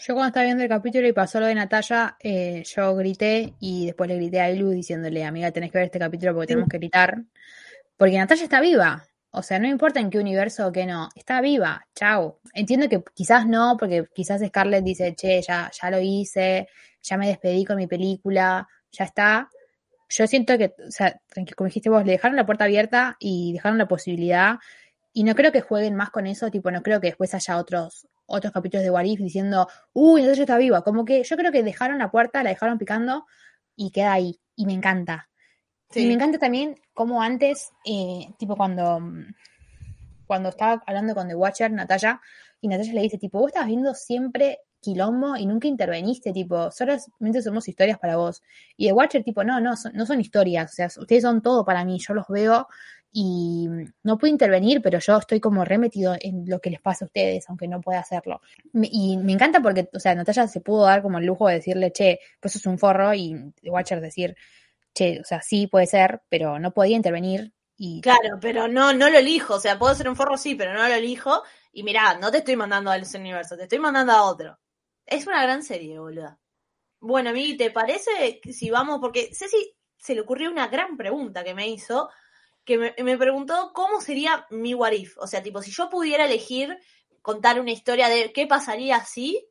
Yo 0.00 0.14
cuando 0.14 0.28
estaba 0.28 0.44
viendo 0.44 0.62
el 0.62 0.68
capítulo 0.70 1.06
y 1.06 1.12
pasó 1.12 1.38
lo 1.38 1.44
de 1.46 1.54
Natalia, 1.54 2.16
eh, 2.20 2.62
yo 2.64 2.96
grité 2.96 3.52
y 3.60 3.84
después 3.84 4.08
le 4.08 4.16
grité 4.16 4.40
a 4.40 4.50
Ilu 4.50 4.70
diciéndole, 4.70 5.24
amiga, 5.26 5.50
tenés 5.52 5.70
que 5.70 5.76
ver 5.76 5.84
este 5.86 5.98
capítulo 5.98 6.32
porque 6.32 6.46
Sí. 6.46 6.54
tenemos 6.54 6.70
que 6.70 6.78
gritar. 6.78 7.18
Porque 7.98 8.16
Natalia 8.16 8.44
está 8.44 8.60
viva. 8.62 9.04
O 9.30 9.42
sea, 9.42 9.58
no 9.58 9.68
importa 9.68 10.00
en 10.00 10.08
qué 10.08 10.18
universo 10.18 10.66
o 10.66 10.72
qué 10.72 10.86
no. 10.86 11.10
Está 11.14 11.42
viva. 11.42 11.86
Chao. 11.94 12.40
Entiendo 12.54 12.88
que 12.88 13.02
quizás 13.14 13.46
no, 13.46 13.76
porque 13.78 14.06
quizás 14.14 14.40
Scarlett 14.40 14.82
dice, 14.84 15.14
che, 15.14 15.42
ya, 15.42 15.70
ya 15.70 15.90
lo 15.90 16.00
hice, 16.00 16.66
ya 17.02 17.18
me 17.18 17.28
despedí 17.28 17.66
con 17.66 17.76
mi 17.76 17.86
película, 17.86 18.66
ya 18.90 19.04
está. 19.04 19.50
Yo 20.08 20.26
siento 20.26 20.56
que, 20.56 20.74
o 20.86 20.90
sea, 20.90 21.20
como 21.56 21.66
dijiste 21.66 21.90
vos, 21.90 22.04
le 22.04 22.12
dejaron 22.12 22.36
la 22.36 22.46
puerta 22.46 22.64
abierta 22.64 23.16
y 23.18 23.52
dejaron 23.52 23.78
la 23.78 23.88
posibilidad. 23.88 24.58
Y 25.12 25.24
no 25.24 25.34
creo 25.34 25.52
que 25.52 25.60
jueguen 25.60 25.94
más 25.94 26.10
con 26.10 26.26
eso, 26.26 26.50
tipo, 26.50 26.70
no 26.70 26.82
creo 26.82 27.00
que 27.00 27.08
después 27.08 27.34
haya 27.34 27.58
otros, 27.58 28.06
otros 28.26 28.52
capítulos 28.52 28.84
de 28.84 28.90
Warif 28.90 29.20
diciendo, 29.20 29.68
uy, 29.92 30.22
Natalia 30.22 30.42
está 30.42 30.58
viva. 30.58 30.82
Como 30.82 31.04
que 31.04 31.22
yo 31.24 31.36
creo 31.36 31.52
que 31.52 31.62
dejaron 31.62 31.98
la 31.98 32.10
puerta, 32.10 32.42
la 32.42 32.50
dejaron 32.50 32.78
picando 32.78 33.26
y 33.76 33.90
queda 33.90 34.12
ahí. 34.12 34.40
Y 34.54 34.66
me 34.66 34.72
encanta. 34.72 35.28
Y 35.94 36.06
me 36.06 36.12
encanta 36.12 36.38
también 36.38 36.78
como 36.92 37.22
antes, 37.22 37.70
eh, 37.84 38.28
tipo 38.38 38.56
cuando, 38.56 39.00
cuando 40.26 40.50
estaba 40.50 40.82
hablando 40.86 41.14
con 41.14 41.28
The 41.28 41.34
Watcher, 41.34 41.70
Natalia, 41.72 42.20
y 42.60 42.68
Natalia 42.68 42.92
le 42.94 43.02
dice, 43.02 43.18
tipo, 43.18 43.38
vos 43.38 43.48
estabas 43.48 43.68
viendo 43.68 43.94
siempre 43.94 44.60
quilombo 44.80 45.36
y 45.36 45.46
nunca 45.46 45.68
interveniste, 45.68 46.32
tipo, 46.32 46.70
solamente 46.70 47.42
somos 47.42 47.66
historias 47.68 47.98
para 47.98 48.16
vos. 48.16 48.42
Y 48.76 48.86
The 48.86 48.92
Watcher, 48.92 49.24
tipo, 49.24 49.44
no, 49.44 49.60
no, 49.60 49.76
son, 49.76 49.92
no 49.94 50.06
son 50.06 50.20
historias, 50.20 50.72
o 50.72 50.74
sea, 50.74 50.86
ustedes 50.86 51.22
son 51.22 51.42
todo 51.42 51.64
para 51.64 51.84
mí, 51.84 51.98
yo 51.98 52.14
los 52.14 52.26
veo 52.28 52.68
y 53.12 53.68
mm, 53.68 53.92
no 54.04 54.18
puedo 54.18 54.32
intervenir, 54.32 54.82
pero 54.82 54.98
yo 54.98 55.16
estoy 55.16 55.40
como 55.40 55.64
remetido 55.64 56.14
en 56.20 56.44
lo 56.48 56.60
que 56.60 56.70
les 56.70 56.80
pasa 56.80 57.04
a 57.04 57.06
ustedes, 57.06 57.48
aunque 57.48 57.68
no 57.68 57.80
pueda 57.80 58.00
hacerlo. 58.00 58.40
Y 58.74 59.16
me 59.18 59.32
encanta 59.32 59.60
porque, 59.60 59.88
o 59.92 60.00
sea, 60.00 60.14
Natalia 60.14 60.46
se 60.48 60.60
pudo 60.60 60.84
dar 60.84 61.02
como 61.02 61.18
el 61.18 61.26
lujo 61.26 61.48
de 61.48 61.54
decirle, 61.54 61.92
che, 61.92 62.20
pues 62.40 62.56
es 62.56 62.66
un 62.66 62.78
forro, 62.78 63.14
y 63.14 63.52
The 63.62 63.70
Watcher 63.70 64.00
decir, 64.00 64.36
che, 64.94 65.20
o 65.20 65.24
sea, 65.24 65.42
sí 65.42 65.66
puede 65.66 65.86
ser, 65.86 66.22
pero 66.28 66.58
no 66.58 66.72
podía 66.72 66.96
intervenir 66.96 67.52
y 67.80 68.00
Claro, 68.00 68.38
pero 68.40 68.66
no, 68.66 68.92
no 68.92 69.08
lo 69.08 69.18
elijo. 69.18 69.54
O 69.54 69.60
sea, 69.60 69.78
puedo 69.78 69.94
ser 69.94 70.08
un 70.08 70.16
forro, 70.16 70.36
sí, 70.36 70.56
pero 70.56 70.74
no 70.74 70.86
lo 70.86 70.94
elijo. 70.94 71.42
Y 71.72 71.84
mirá, 71.84 72.18
no 72.18 72.30
te 72.30 72.38
estoy 72.38 72.56
mandando 72.56 72.90
a 72.90 72.96
ese 72.96 73.18
universo, 73.18 73.56
te 73.56 73.62
estoy 73.62 73.78
mandando 73.78 74.12
a 74.12 74.24
otro. 74.24 74.58
Es 75.10 75.26
una 75.26 75.42
gran 75.42 75.62
serie, 75.62 75.98
boluda. 75.98 76.38
Bueno, 77.00 77.32
Migi, 77.32 77.56
¿te 77.56 77.70
parece 77.70 78.40
si 78.52 78.70
vamos? 78.70 78.98
Porque 79.00 79.30
Ceci 79.32 79.74
se 79.96 80.14
le 80.14 80.20
ocurrió 80.20 80.50
una 80.50 80.68
gran 80.68 80.96
pregunta 80.96 81.42
que 81.42 81.54
me 81.54 81.66
hizo, 81.66 82.10
que 82.64 82.76
me, 82.76 82.94
me 83.02 83.16
preguntó 83.16 83.72
cómo 83.72 84.02
sería 84.02 84.46
mi 84.50 84.74
what 84.74 84.92
if. 84.92 85.16
O 85.18 85.26
sea, 85.26 85.42
tipo, 85.42 85.62
si 85.62 85.70
yo 85.70 85.88
pudiera 85.88 86.26
elegir 86.26 86.78
contar 87.22 87.58
una 87.58 87.72
historia 87.72 88.08
de 88.08 88.32
qué 88.32 88.46
pasaría 88.46 89.02
si, 89.04 89.48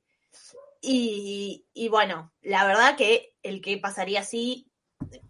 Y, 0.82 1.66
y 1.74 1.90
bueno, 1.90 2.32
la 2.42 2.66
verdad 2.66 2.96
que 2.96 3.34
el 3.42 3.62
que 3.62 3.78
pasaría 3.80 4.20
así, 4.22 4.70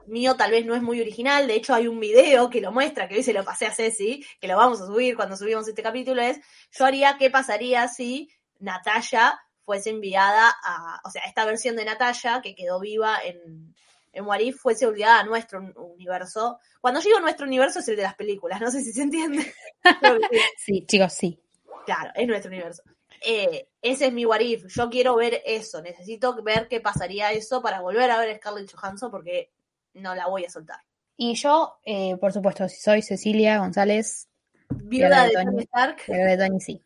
mío 0.08 0.36
tal 0.36 0.52
vez 0.52 0.66
no 0.66 0.76
es 0.76 0.82
muy 0.82 1.00
original, 1.02 1.48
de 1.48 1.56
hecho 1.56 1.74
hay 1.74 1.88
un 1.88 2.00
video 2.00 2.50
que 2.50 2.62
lo 2.62 2.72
muestra, 2.72 3.08
que 3.08 3.16
hoy 3.16 3.24
se 3.24 3.34
lo 3.34 3.46
pasé 3.46 3.66
a 3.66 3.74
Ceci, 3.74 4.26
que 4.42 4.48
lo 4.48 4.58
vamos 4.58 4.82
a 4.82 4.88
subir 4.88 5.16
cuando 5.16 5.38
subimos 5.38 5.68
este 5.68 5.84
capítulo, 5.84 6.22
es 6.22 6.40
yo 6.72 6.86
haría 6.86 7.18
qué 7.18 7.30
pasaría 7.30 7.88
si 7.88 8.30
Natalia 8.60 9.40
fuese 9.68 9.90
enviada 9.90 10.56
a, 10.64 11.02
o 11.04 11.12
sea, 11.12 11.24
esta 11.24 11.44
versión 11.44 11.76
de 11.76 11.84
Natalia 11.84 12.40
que 12.42 12.56
quedó 12.56 12.80
viva 12.80 13.18
en, 13.22 13.76
en 14.14 14.26
Warif 14.26 14.62
fuese 14.62 14.86
enviada 14.86 15.20
a 15.20 15.26
nuestro 15.26 15.60
universo. 15.76 16.58
Cuando 16.80 17.02
digo 17.02 17.20
nuestro 17.20 17.46
universo 17.46 17.80
es 17.80 17.88
el 17.90 17.98
de 17.98 18.04
las 18.04 18.16
películas, 18.16 18.62
no 18.62 18.72
sé 18.72 18.82
si 18.82 18.94
se 18.94 19.02
entiende. 19.02 19.54
Sí, 20.58 20.86
chicos, 20.86 21.12
sí. 21.14 21.38
Claro, 21.86 22.12
es 22.16 22.28
nuestro 22.28 22.50
universo. 22.50 22.84
Eh, 23.26 23.68
ese 23.82 24.08
es 24.08 24.14
mi 24.14 24.26
what 24.26 24.40
if. 24.40 24.66
Yo 24.68 24.90
quiero 24.90 25.18
ver 25.18 25.42
eso. 25.46 25.82
Necesito 25.82 26.42
ver 26.44 26.70
qué 26.70 26.80
pasaría 26.80 27.34
eso 27.34 27.62
para 27.62 27.82
volver 27.82 28.10
a 28.10 28.20
ver 28.20 28.30
a 28.30 28.38
Scarlett 28.38 28.74
Johansson 28.74 29.12
porque 29.12 29.52
no 29.96 30.16
la 30.16 30.28
voy 30.28 30.46
a 30.46 30.50
soltar. 30.50 30.80
Y 31.18 31.36
yo, 31.36 31.80
eh, 31.84 32.16
por 32.18 32.32
supuesto, 32.32 32.70
si 32.70 32.80
soy 32.80 33.02
Cecilia 33.02 33.60
González, 33.60 34.30
Viuda 34.70 35.24
de 35.24 35.30
de 35.30 35.44
Tony. 35.44 35.64
Stark. 35.64 36.04
verdad, 36.08 36.48
Tony, 36.48 36.62
sí. 36.62 36.82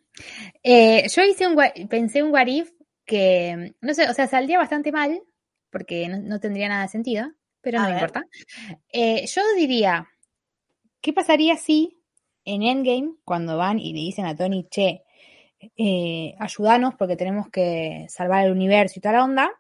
Eh, 0.64 1.08
yo 1.10 1.24
hice 1.24 1.48
un, 1.48 1.58
pensé 1.90 2.24
un 2.24 2.32
what 2.32 2.48
if 2.48 2.72
que, 3.06 3.76
no 3.82 3.94
sé, 3.94 4.10
o 4.10 4.14
sea, 4.14 4.28
saldría 4.28 4.58
bastante 4.58 4.92
mal, 4.92 5.22
porque 5.70 6.08
no, 6.08 6.20
no 6.20 6.40
tendría 6.40 6.70
nada 6.70 6.84
de 6.84 6.90
sentido, 6.90 7.32
pero 7.62 7.80
A 7.80 7.84
no 7.84 7.88
ver. 7.88 7.96
importa. 7.96 8.24
Eh, 8.92 9.26
yo 9.26 9.42
diría, 9.56 10.08
¿qué 11.02 11.14
pasaría 11.14 11.56
si 11.58 12.00
en 12.46 12.64
Endgame, 12.64 13.16
cuando 13.24 13.58
van 13.58 13.80
y 13.80 13.94
le 13.94 14.00
dicen 14.00 14.26
a 14.26 14.36
Tony, 14.36 14.68
che, 14.70 15.04
eh, 15.78 16.36
ayúdanos 16.40 16.96
porque 16.96 17.16
tenemos 17.16 17.50
que 17.50 18.06
salvar 18.10 18.46
el 18.46 18.52
universo 18.52 18.96
y 18.98 19.02
toda 19.02 19.16
la 19.16 19.24
onda? 19.24 19.52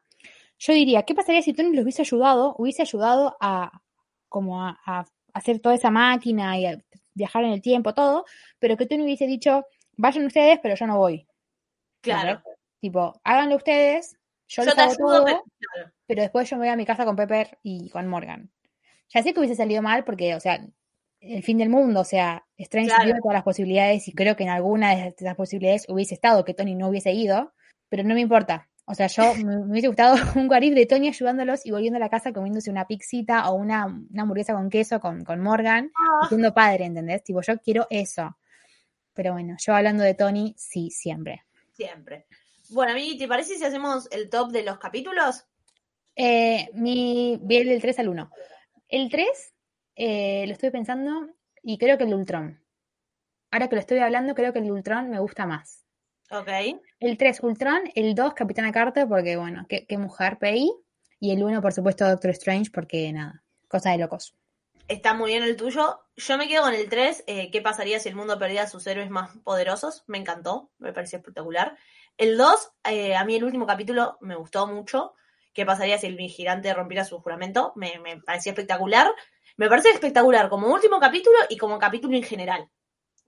Yo 0.60 0.74
diría, 0.74 1.04
¿qué 1.04 1.16
pasaría 1.16 1.42
si 1.42 1.54
Tony 1.54 1.74
los 1.76 1.84
hubiese 1.84 2.04
ayudado, 2.04 2.56
hubiese 2.58 2.84
ayudado 2.84 3.36
a 3.40 3.82
como 4.30 4.64
a, 4.64 4.80
a 4.86 5.06
hacer 5.34 5.60
toda 5.60 5.76
esa 5.76 5.92
máquina 5.92 6.58
y 6.60 6.66
a 6.66 6.78
viajar 7.14 7.44
en 7.44 7.52
el 7.52 7.62
tiempo, 7.62 7.94
todo, 7.94 8.26
pero 8.60 8.78
que 8.78 8.86
Tony 8.86 9.04
hubiese 9.04 9.28
dicho, 9.28 9.66
vayan 9.98 10.26
ustedes, 10.26 10.60
pero 10.62 10.76
yo 10.76 10.88
no 10.88 10.98
voy. 10.98 11.28
Claro. 12.02 12.42
Tipo, 12.80 13.20
háganlo 13.24 13.58
ustedes, 13.58 14.18
yo, 14.48 14.64
Yo 14.64 14.66
les 14.66 14.76
te 14.76 14.82
hago 14.82 14.92
ayudo, 14.92 15.08
todo, 15.18 15.26
pero- 15.26 15.44
claro. 15.60 15.92
pero 16.08 16.22
después 16.24 16.50
yo 16.50 16.56
me 16.58 16.62
voy 16.62 16.70
a 16.70 16.76
mi 16.76 16.86
casa 16.86 17.06
con 17.06 17.16
Pepper 17.16 17.58
y 17.64 17.90
con 17.90 18.08
Morgan. 18.08 18.52
Ya 19.10 19.22
sé 19.24 19.34
que 19.34 19.40
hubiese 19.40 19.56
salido 19.56 19.82
mal 19.82 20.04
porque, 20.04 20.36
o 20.36 20.40
sea, 20.40 20.60
el 21.20 21.44
fin 21.44 21.58
del 21.60 21.70
mundo, 21.70 22.00
o 22.02 22.04
sea, 22.06 22.44
Strange 22.58 22.90
Claro. 22.90 23.20
todas 23.22 23.36
las 23.36 23.44
posibilidades 23.44 24.08
y 24.08 24.14
creo 24.14 24.36
que 24.36 24.44
en 24.44 24.50
alguna 24.50 24.96
de 24.96 25.14
esas 25.16 25.36
posibilidades 25.36 25.86
hubiese 25.90 26.16
estado 26.16 26.44
que 26.44 26.54
Tony 26.56 26.74
no 26.76 26.88
hubiese 26.90 27.12
ido, 27.12 27.54
pero 27.90 28.04
no 28.04 28.16
me 28.16 28.22
importa. 28.22 28.68
O 28.86 28.96
sea, 28.96 29.06
yo 29.08 29.36
me, 29.36 29.58
me 29.58 29.72
hubiese 29.72 29.88
gustado 29.88 30.16
un 30.44 30.48
guarif 30.48 30.74
de 30.74 30.88
Tony 30.88 31.08
ayudándolos 31.10 31.64
y 31.66 31.72
volviendo 31.72 31.98
a 31.98 32.00
la 32.00 32.10
casa 32.10 32.34
comiéndose 32.34 32.72
una 32.72 32.88
pixita 32.88 33.48
o 33.50 33.54
una, 33.54 33.86
una 33.86 34.24
hamburguesa 34.24 34.54
con 34.54 34.70
queso 34.72 35.00
con, 35.00 35.24
con 35.24 35.40
Morgan, 35.42 35.92
y 36.24 36.28
siendo 36.28 36.54
padre, 36.54 36.86
¿entendés? 36.86 37.24
Tipo, 37.24 37.42
yo 37.42 37.60
quiero 37.60 37.86
eso. 37.92 38.36
Pero 39.14 39.34
bueno, 39.34 39.56
yo 39.60 39.74
hablando 39.74 40.04
de 40.04 40.14
Tony, 40.14 40.54
sí, 40.58 40.90
siempre. 40.90 41.44
siempre. 41.74 42.26
Bueno, 42.70 42.94
a 42.94 42.96
mí, 42.96 43.18
¿te 43.18 43.28
parece 43.28 43.58
si 43.58 43.64
hacemos 43.66 44.08
el 44.12 44.30
top 44.30 44.52
de 44.52 44.64
los 44.64 44.80
capítulos? 44.80 45.46
Eh, 46.16 46.70
mi, 46.74 47.38
vi 47.42 47.58
el 47.58 47.68
del 47.68 47.82
3 47.82 48.00
al 48.00 48.10
1. 48.10 48.32
El 48.88 49.10
3 49.10 49.28
eh, 49.96 50.46
lo 50.48 50.54
estoy 50.54 50.70
pensando 50.70 51.28
y 51.64 51.78
creo 51.78 51.98
que 51.98 52.06
el 52.06 52.10
de 52.10 52.16
Ultron. 52.16 52.64
Ahora 53.52 53.68
que 53.68 53.76
lo 53.76 53.82
estoy 53.82 54.00
hablando, 54.00 54.36
creo 54.36 54.54
que 54.54 54.60
el 54.60 54.66
de 54.66 54.72
Ultron 54.72 55.10
me 55.10 55.20
gusta 55.20 55.46
más. 55.46 55.86
Ok. 56.30 56.48
El 57.00 57.18
3, 57.18 57.42
Ultron. 57.42 57.82
El 57.94 58.16
2, 58.16 58.34
Capitana 58.34 58.72
Carter, 58.72 59.08
porque 59.08 59.36
bueno, 59.36 59.66
qué, 59.68 59.86
qué 59.86 59.98
mujer 59.98 60.38
Peggy. 60.38 60.72
Y 61.20 61.32
el 61.32 61.44
1, 61.44 61.62
por 61.62 61.74
supuesto, 61.74 62.08
Doctor 62.08 62.32
Strange, 62.32 62.72
porque 62.72 63.12
nada, 63.12 63.44
cosa 63.68 63.92
de 63.92 63.98
locos. 63.98 64.36
Está 64.92 65.14
muy 65.14 65.32
bien 65.32 65.44
el 65.44 65.56
tuyo. 65.56 66.02
Yo 66.18 66.38
me 66.38 66.50
quedo 66.50 66.64
con 66.64 66.74
el 66.74 66.90
3. 66.90 67.24
eh, 67.26 67.50
¿Qué 67.50 67.62
pasaría 67.62 67.98
si 68.02 68.10
el 68.10 68.16
mundo 68.16 68.38
perdiera 68.38 68.64
a 68.64 68.68
sus 68.68 68.86
héroes 68.88 69.10
más 69.10 69.32
poderosos? 69.46 70.04
Me 70.08 70.18
encantó, 70.18 70.70
me 70.80 70.92
pareció 70.92 71.20
espectacular. 71.20 71.78
El 72.18 72.38
2, 72.38 72.74
eh, 72.90 73.16
a 73.16 73.24
mí 73.24 73.36
el 73.38 73.46
último 73.46 73.66
capítulo 73.66 74.18
me 74.20 74.36
gustó 74.36 74.68
mucho. 74.68 75.14
¿Qué 75.54 75.66
pasaría 75.66 75.98
si 75.98 76.08
el 76.08 76.18
vigilante 76.18 76.74
rompiera 76.74 77.06
su 77.06 77.22
juramento? 77.22 77.72
Me, 77.78 78.00
me 78.00 78.20
pareció 78.20 78.52
espectacular. 78.52 79.10
Me 79.56 79.70
parece 79.70 79.92
espectacular 79.92 80.50
como 80.50 80.68
último 80.68 81.00
capítulo 81.00 81.38
y 81.48 81.56
como 81.56 81.80
capítulo 81.80 82.18
en 82.18 82.24
general. 82.24 82.70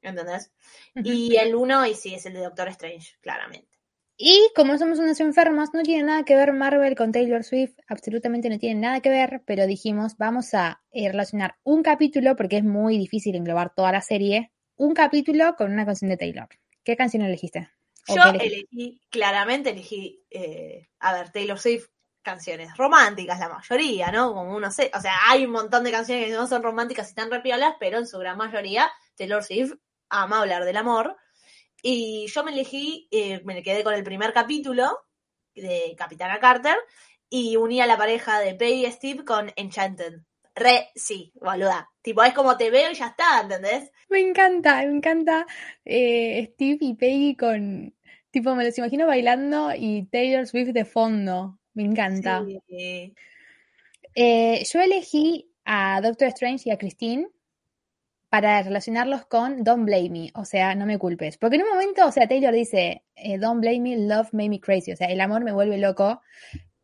¿Entendés? 0.02 0.52
Y 0.95 1.38
el 1.38 1.56
1, 1.56 1.85
y 1.85 1.94
sí, 1.95 2.14
es 2.14 2.26
el 2.26 2.34
de 2.34 2.41
Doctor 2.41 2.68
Strange, 2.68 3.15
claramente. 3.22 3.73
Y 4.15 4.52
como 4.56 4.77
somos 4.77 4.99
unos 4.99 5.19
enfermos, 5.19 5.69
no 5.73 5.81
tiene 5.81 6.03
nada 6.03 6.23
que 6.23 6.35
ver 6.35 6.53
Marvel 6.53 6.95
con 6.95 7.11
Taylor 7.11 7.44
Swift, 7.44 7.73
absolutamente 7.88 8.49
no 8.49 8.60
tiene 8.60 8.80
nada 8.80 8.99
que 9.02 9.10
ver, 9.10 9.41
pero 9.45 9.65
dijimos, 9.65 10.18
vamos 10.18 10.53
a 10.53 10.84
eh, 10.91 11.10
relacionar 11.10 11.56
un 11.64 11.81
capítulo, 11.81 12.35
porque 12.35 12.57
es 12.57 12.64
muy 12.64 12.98
difícil 12.98 13.35
englobar 13.35 13.73
toda 13.73 13.91
la 13.91 14.02
serie, 14.02 14.52
un 14.76 14.94
capítulo 14.94 15.56
con 15.56 15.72
una 15.72 15.85
canción 15.85 16.10
de 16.10 16.18
Taylor. 16.18 16.48
¿Qué 16.84 16.95
canción 16.95 17.23
elegiste? 17.23 17.69
¿O 18.07 18.15
Yo 18.15 18.22
elegí, 18.40 19.02
claramente 19.10 19.72
elegí, 19.72 20.23
eh, 20.30 20.90
a 20.99 21.14
ver, 21.14 21.31
Taylor 21.31 21.57
Swift, 21.57 21.88
canciones 22.22 22.76
románticas, 22.77 23.40
la 23.40 23.49
mayoría, 23.49 24.11
¿no? 24.11 24.34
Como 24.34 24.56
uno 24.56 24.72
sé, 24.72 24.91
o 24.94 25.02
sea, 25.02 25.14
hay 25.27 25.45
un 25.45 25.52
montón 25.52 25.84
de 25.84 25.91
canciones 25.91 26.27
que 26.27 26.34
no 26.34 26.48
son 26.48 26.64
románticas 26.64 27.07
y 27.07 27.10
están 27.10 27.31
repiolas, 27.31 27.76
pero 27.80 27.98
en 27.98 28.07
su 28.07 28.18
gran 28.19 28.38
mayoría, 28.38 28.91
Taylor 29.15 29.44
Swift 29.44 29.73
ama 30.10 30.40
hablar 30.40 30.65
del 30.65 30.77
amor. 30.77 31.18
Y 31.85 32.27
yo 32.27 32.45
me 32.45 32.51
elegí, 32.51 33.10
eh, 33.11 33.41
me 33.43 33.61
quedé 33.61 33.84
con 33.84 33.93
el 33.93 34.05
primer 34.05 34.31
capítulo 34.31 35.01
de 35.53 35.93
Capitana 35.97 36.39
Carter 36.39 36.77
y 37.30 37.57
uní 37.57 37.81
a 37.81 37.85
la 37.85 37.97
pareja 37.97 38.39
de 38.39 38.55
Peggy 38.55 38.85
y 38.85 38.91
Steve 38.91 39.26
con 39.26 39.51
Enchanted. 39.57 40.22
Re, 40.55 40.91
sí, 40.95 41.34
boluda. 41.35 41.91
Tipo, 42.01 42.23
es 42.23 42.34
como 42.34 42.55
te 42.55 42.72
veo 42.72 42.89
y 42.89 42.93
ya 42.95 43.07
está, 43.07 43.41
¿entendés? 43.41 43.91
Me 44.07 44.22
encanta, 44.22 44.77
me 44.77 44.95
encanta 44.95 45.45
eh, 45.84 46.51
Steve 46.53 46.77
y 46.80 46.93
Peggy 46.93 47.35
con, 47.35 47.93
tipo, 48.31 48.55
me 48.55 48.64
los 48.64 48.77
imagino 48.77 49.05
bailando 49.05 49.72
y 49.76 50.05
Taylor 50.05 50.47
Swift 50.47 50.69
de 50.69 50.85
fondo. 50.85 51.60
Me 51.73 51.84
encanta. 51.84 52.45
Sí. 52.45 53.14
Eh, 54.15 54.64
yo 54.72 54.80
elegí 54.80 55.51
a 55.65 55.99
Doctor 55.99 56.30
Strange 56.30 56.69
y 56.69 56.72
a 56.72 56.77
Christine 56.77 57.27
para 58.34 58.64
relacionarlos 58.64 59.27
con 59.27 59.64
Don't 59.64 59.85
Blame 59.85 60.10
Me, 60.10 60.31
o 60.34 60.43
sea, 60.43 60.73
no 60.73 60.88
me 60.88 60.97
culpes. 60.97 61.38
Porque 61.38 61.57
en 61.57 61.61
un 61.61 61.69
momento, 61.69 62.03
o 62.07 62.11
sea, 62.11 62.27
Taylor 62.27 62.51
dice, 62.51 63.03
eh, 63.15 63.38
Don't 63.38 63.61
blame 63.61 63.80
me, 63.80 63.95
love 64.07 64.30
made 64.34 64.49
me 64.49 64.60
crazy, 64.60 64.91
o 64.91 64.95
sea, 64.95 65.05
el 65.11 65.22
amor 65.22 65.43
me 65.43 65.51
vuelve 65.51 65.77
loco. 65.77 66.19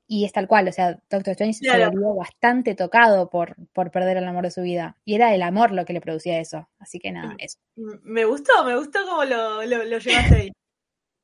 Y 0.05 0.26
es 0.26 0.31
tal 0.31 0.47
cual, 0.47 0.67
o 0.67 0.71
sea, 0.71 0.99
Doctor 1.09 1.31
Strange 1.31 1.59
Claro. 1.61 1.85
se 1.85 1.89
volvió 1.89 2.13
bastante 2.13 2.76
tocado 2.76 3.31
por, 3.31 3.55
por 3.73 3.89
perder 3.89 4.17
el 4.17 4.27
amor 4.27 4.43
de 4.43 4.51
su 4.51 4.61
vida. 4.61 4.97
Y 5.05 5.15
era 5.15 5.34
el 5.34 5.41
amor 5.41 5.71
lo 5.71 5.85
que 5.85 5.93
le 5.93 6.01
producía 6.01 6.39
eso. 6.39 6.69
Así 6.77 6.99
que 6.99 7.11
nada, 7.11 7.34
eso. 7.39 7.57
M- 7.77 7.99
Me 8.03 8.26
gustó, 8.26 8.63
me 8.63 8.76
gustó 8.77 8.99
cómo 9.07 9.23
lo, 9.26 9.63
lo, 9.65 9.85
lo 9.85 9.97
llevaste 9.97 10.35
ahí. 10.35 10.51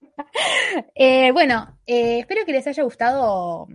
Eh, 0.95 1.31
bueno, 1.33 1.77
eh, 1.85 2.19
espero 2.19 2.45
que 2.45 2.51
les 2.53 2.65
haya 2.65 2.81
gustado 2.83 3.67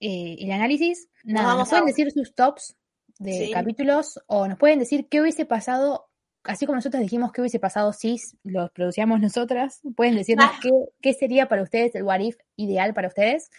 el 0.00 0.50
análisis. 0.52 1.08
Nada, 1.24 1.48
vamos 1.48 1.60
nos 1.60 1.68
pueden 1.70 1.84
a- 1.84 1.86
decir 1.88 2.10
sus 2.12 2.34
tops 2.34 2.76
de 3.18 3.46
Sí. 3.46 3.50
capítulos 3.52 4.20
o 4.26 4.46
nos 4.48 4.58
pueden 4.58 4.78
decir 4.78 5.08
qué 5.08 5.20
hubiese 5.20 5.44
pasado, 5.46 6.08
así 6.44 6.66
como 6.66 6.76
nosotros 6.76 7.02
dijimos 7.02 7.32
qué 7.32 7.40
hubiese 7.40 7.58
pasado 7.58 7.92
si 7.92 8.20
los 8.44 8.70
producíamos 8.70 9.20
nosotras. 9.20 9.80
Pueden 9.96 10.16
decirnos 10.16 10.46
Ah. 10.50 10.58
qué, 10.62 10.70
qué 11.00 11.12
sería 11.14 11.48
para 11.48 11.62
ustedes 11.62 11.94
el 11.94 12.02
what 12.02 12.20
if 12.20 12.36
ideal 12.56 12.94
para 12.94 13.08
ustedes. 13.08 13.50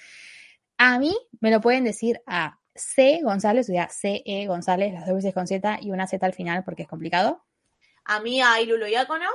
A 0.77 0.99
mí 0.99 1.15
me 1.39 1.51
lo 1.51 1.59
pueden 1.61 1.83
decir 1.83 2.21
a 2.27 2.59
C 2.75 3.21
González, 3.23 3.67
o 3.69 3.71
sea, 3.73 3.89
C-E 3.89 4.45
González, 4.45 4.93
las 4.93 5.07
dos 5.07 5.15
veces 5.15 5.33
con 5.33 5.47
Z 5.47 5.79
y 5.81 5.89
una 5.91 6.05
Z 6.07 6.23
al 6.23 6.33
final 6.33 6.63
porque 6.63 6.83
es 6.83 6.87
complicado. 6.87 7.43
A 8.05 8.19
mí, 8.19 8.39
a 8.41 8.61
Ilulo 8.61 8.87
Iácono, 8.87 9.25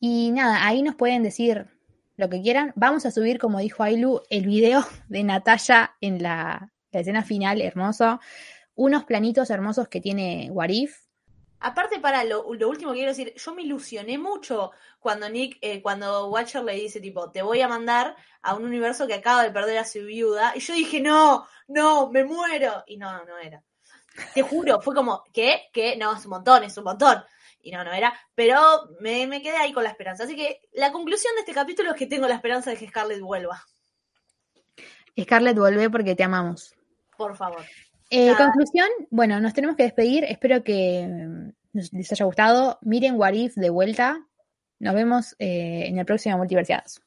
Y 0.00 0.30
nada, 0.32 0.66
ahí 0.66 0.82
nos 0.82 0.96
pueden 0.96 1.22
decir 1.22 1.66
lo 2.16 2.28
que 2.28 2.42
quieran. 2.42 2.72
Vamos 2.76 3.06
a 3.06 3.10
subir, 3.10 3.38
como 3.38 3.58
dijo 3.60 3.82
Ailu, 3.82 4.22
el 4.30 4.46
video 4.46 4.84
de 5.08 5.22
Natalia 5.24 5.94
en 6.00 6.22
la, 6.22 6.72
la 6.90 7.00
escena 7.00 7.22
final, 7.22 7.60
hermoso. 7.62 8.20
Unos 8.74 9.04
planitos 9.04 9.50
hermosos 9.50 9.88
que 9.88 10.00
tiene 10.00 10.48
Warif. 10.50 11.04
Aparte, 11.60 11.98
para 11.98 12.24
lo, 12.24 12.52
lo 12.52 12.68
último 12.68 12.92
que 12.92 12.98
quiero 12.98 13.12
decir, 13.12 13.32
yo 13.34 13.54
me 13.54 13.62
ilusioné 13.62 14.18
mucho 14.18 14.72
cuando 15.00 15.28
Nick, 15.30 15.56
eh, 15.62 15.80
cuando 15.80 16.28
Watcher 16.28 16.62
le 16.62 16.74
dice, 16.74 17.00
tipo, 17.00 17.30
te 17.30 17.40
voy 17.40 17.62
a 17.62 17.68
mandar 17.68 18.16
a 18.42 18.54
un 18.54 18.64
universo 18.64 19.06
que 19.06 19.14
acaba 19.14 19.42
de 19.42 19.50
perder 19.50 19.78
a 19.78 19.84
su 19.84 20.00
viuda. 20.00 20.52
Y 20.54 20.60
yo 20.60 20.74
dije, 20.74 21.00
no, 21.00 21.46
no, 21.68 22.10
me 22.10 22.24
muero. 22.24 22.84
Y 22.86 22.98
no, 22.98 23.24
no 23.24 23.38
era. 23.38 23.62
Te 24.34 24.42
juro, 24.42 24.80
fue 24.80 24.94
como, 24.94 25.24
¿qué? 25.32 25.70
¿Qué? 25.72 25.96
No, 25.96 26.14
es 26.14 26.24
un 26.24 26.30
montón, 26.30 26.64
es 26.64 26.76
un 26.76 26.84
montón. 26.84 27.24
Y 27.62 27.70
no, 27.70 27.82
no 27.82 27.92
era. 27.92 28.12
Pero 28.34 28.60
me, 29.00 29.26
me 29.26 29.40
quedé 29.40 29.56
ahí 29.56 29.72
con 29.72 29.84
la 29.84 29.90
esperanza. 29.90 30.24
Así 30.24 30.36
que 30.36 30.60
la 30.72 30.92
conclusión 30.92 31.34
de 31.34 31.40
este 31.40 31.54
capítulo 31.54 31.92
es 31.92 31.96
que 31.96 32.06
tengo 32.06 32.28
la 32.28 32.34
esperanza 32.34 32.70
de 32.70 32.76
que 32.76 32.88
Scarlett 32.88 33.20
vuelva. 33.20 33.64
Scarlett, 35.18 35.56
vuelve 35.56 35.88
porque 35.88 36.14
te 36.14 36.24
amamos. 36.24 36.74
Por 37.16 37.36
favor. 37.36 37.64
Eh, 38.10 38.32
conclusión, 38.36 38.88
bueno, 39.10 39.40
nos 39.40 39.54
tenemos 39.54 39.76
que 39.76 39.84
despedir. 39.84 40.24
Espero 40.24 40.62
que 40.62 41.06
mm, 41.08 41.48
nos- 41.72 41.92
les 41.92 42.12
haya 42.12 42.24
gustado. 42.24 42.78
Miren 42.82 43.16
Warif 43.16 43.54
de 43.56 43.70
vuelta. 43.70 44.24
Nos 44.78 44.94
vemos 44.94 45.34
eh, 45.38 45.84
en 45.86 45.98
el 45.98 46.04
próximo 46.04 46.36
Multiversiados. 46.38 47.00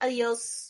Adiós. 0.00 0.67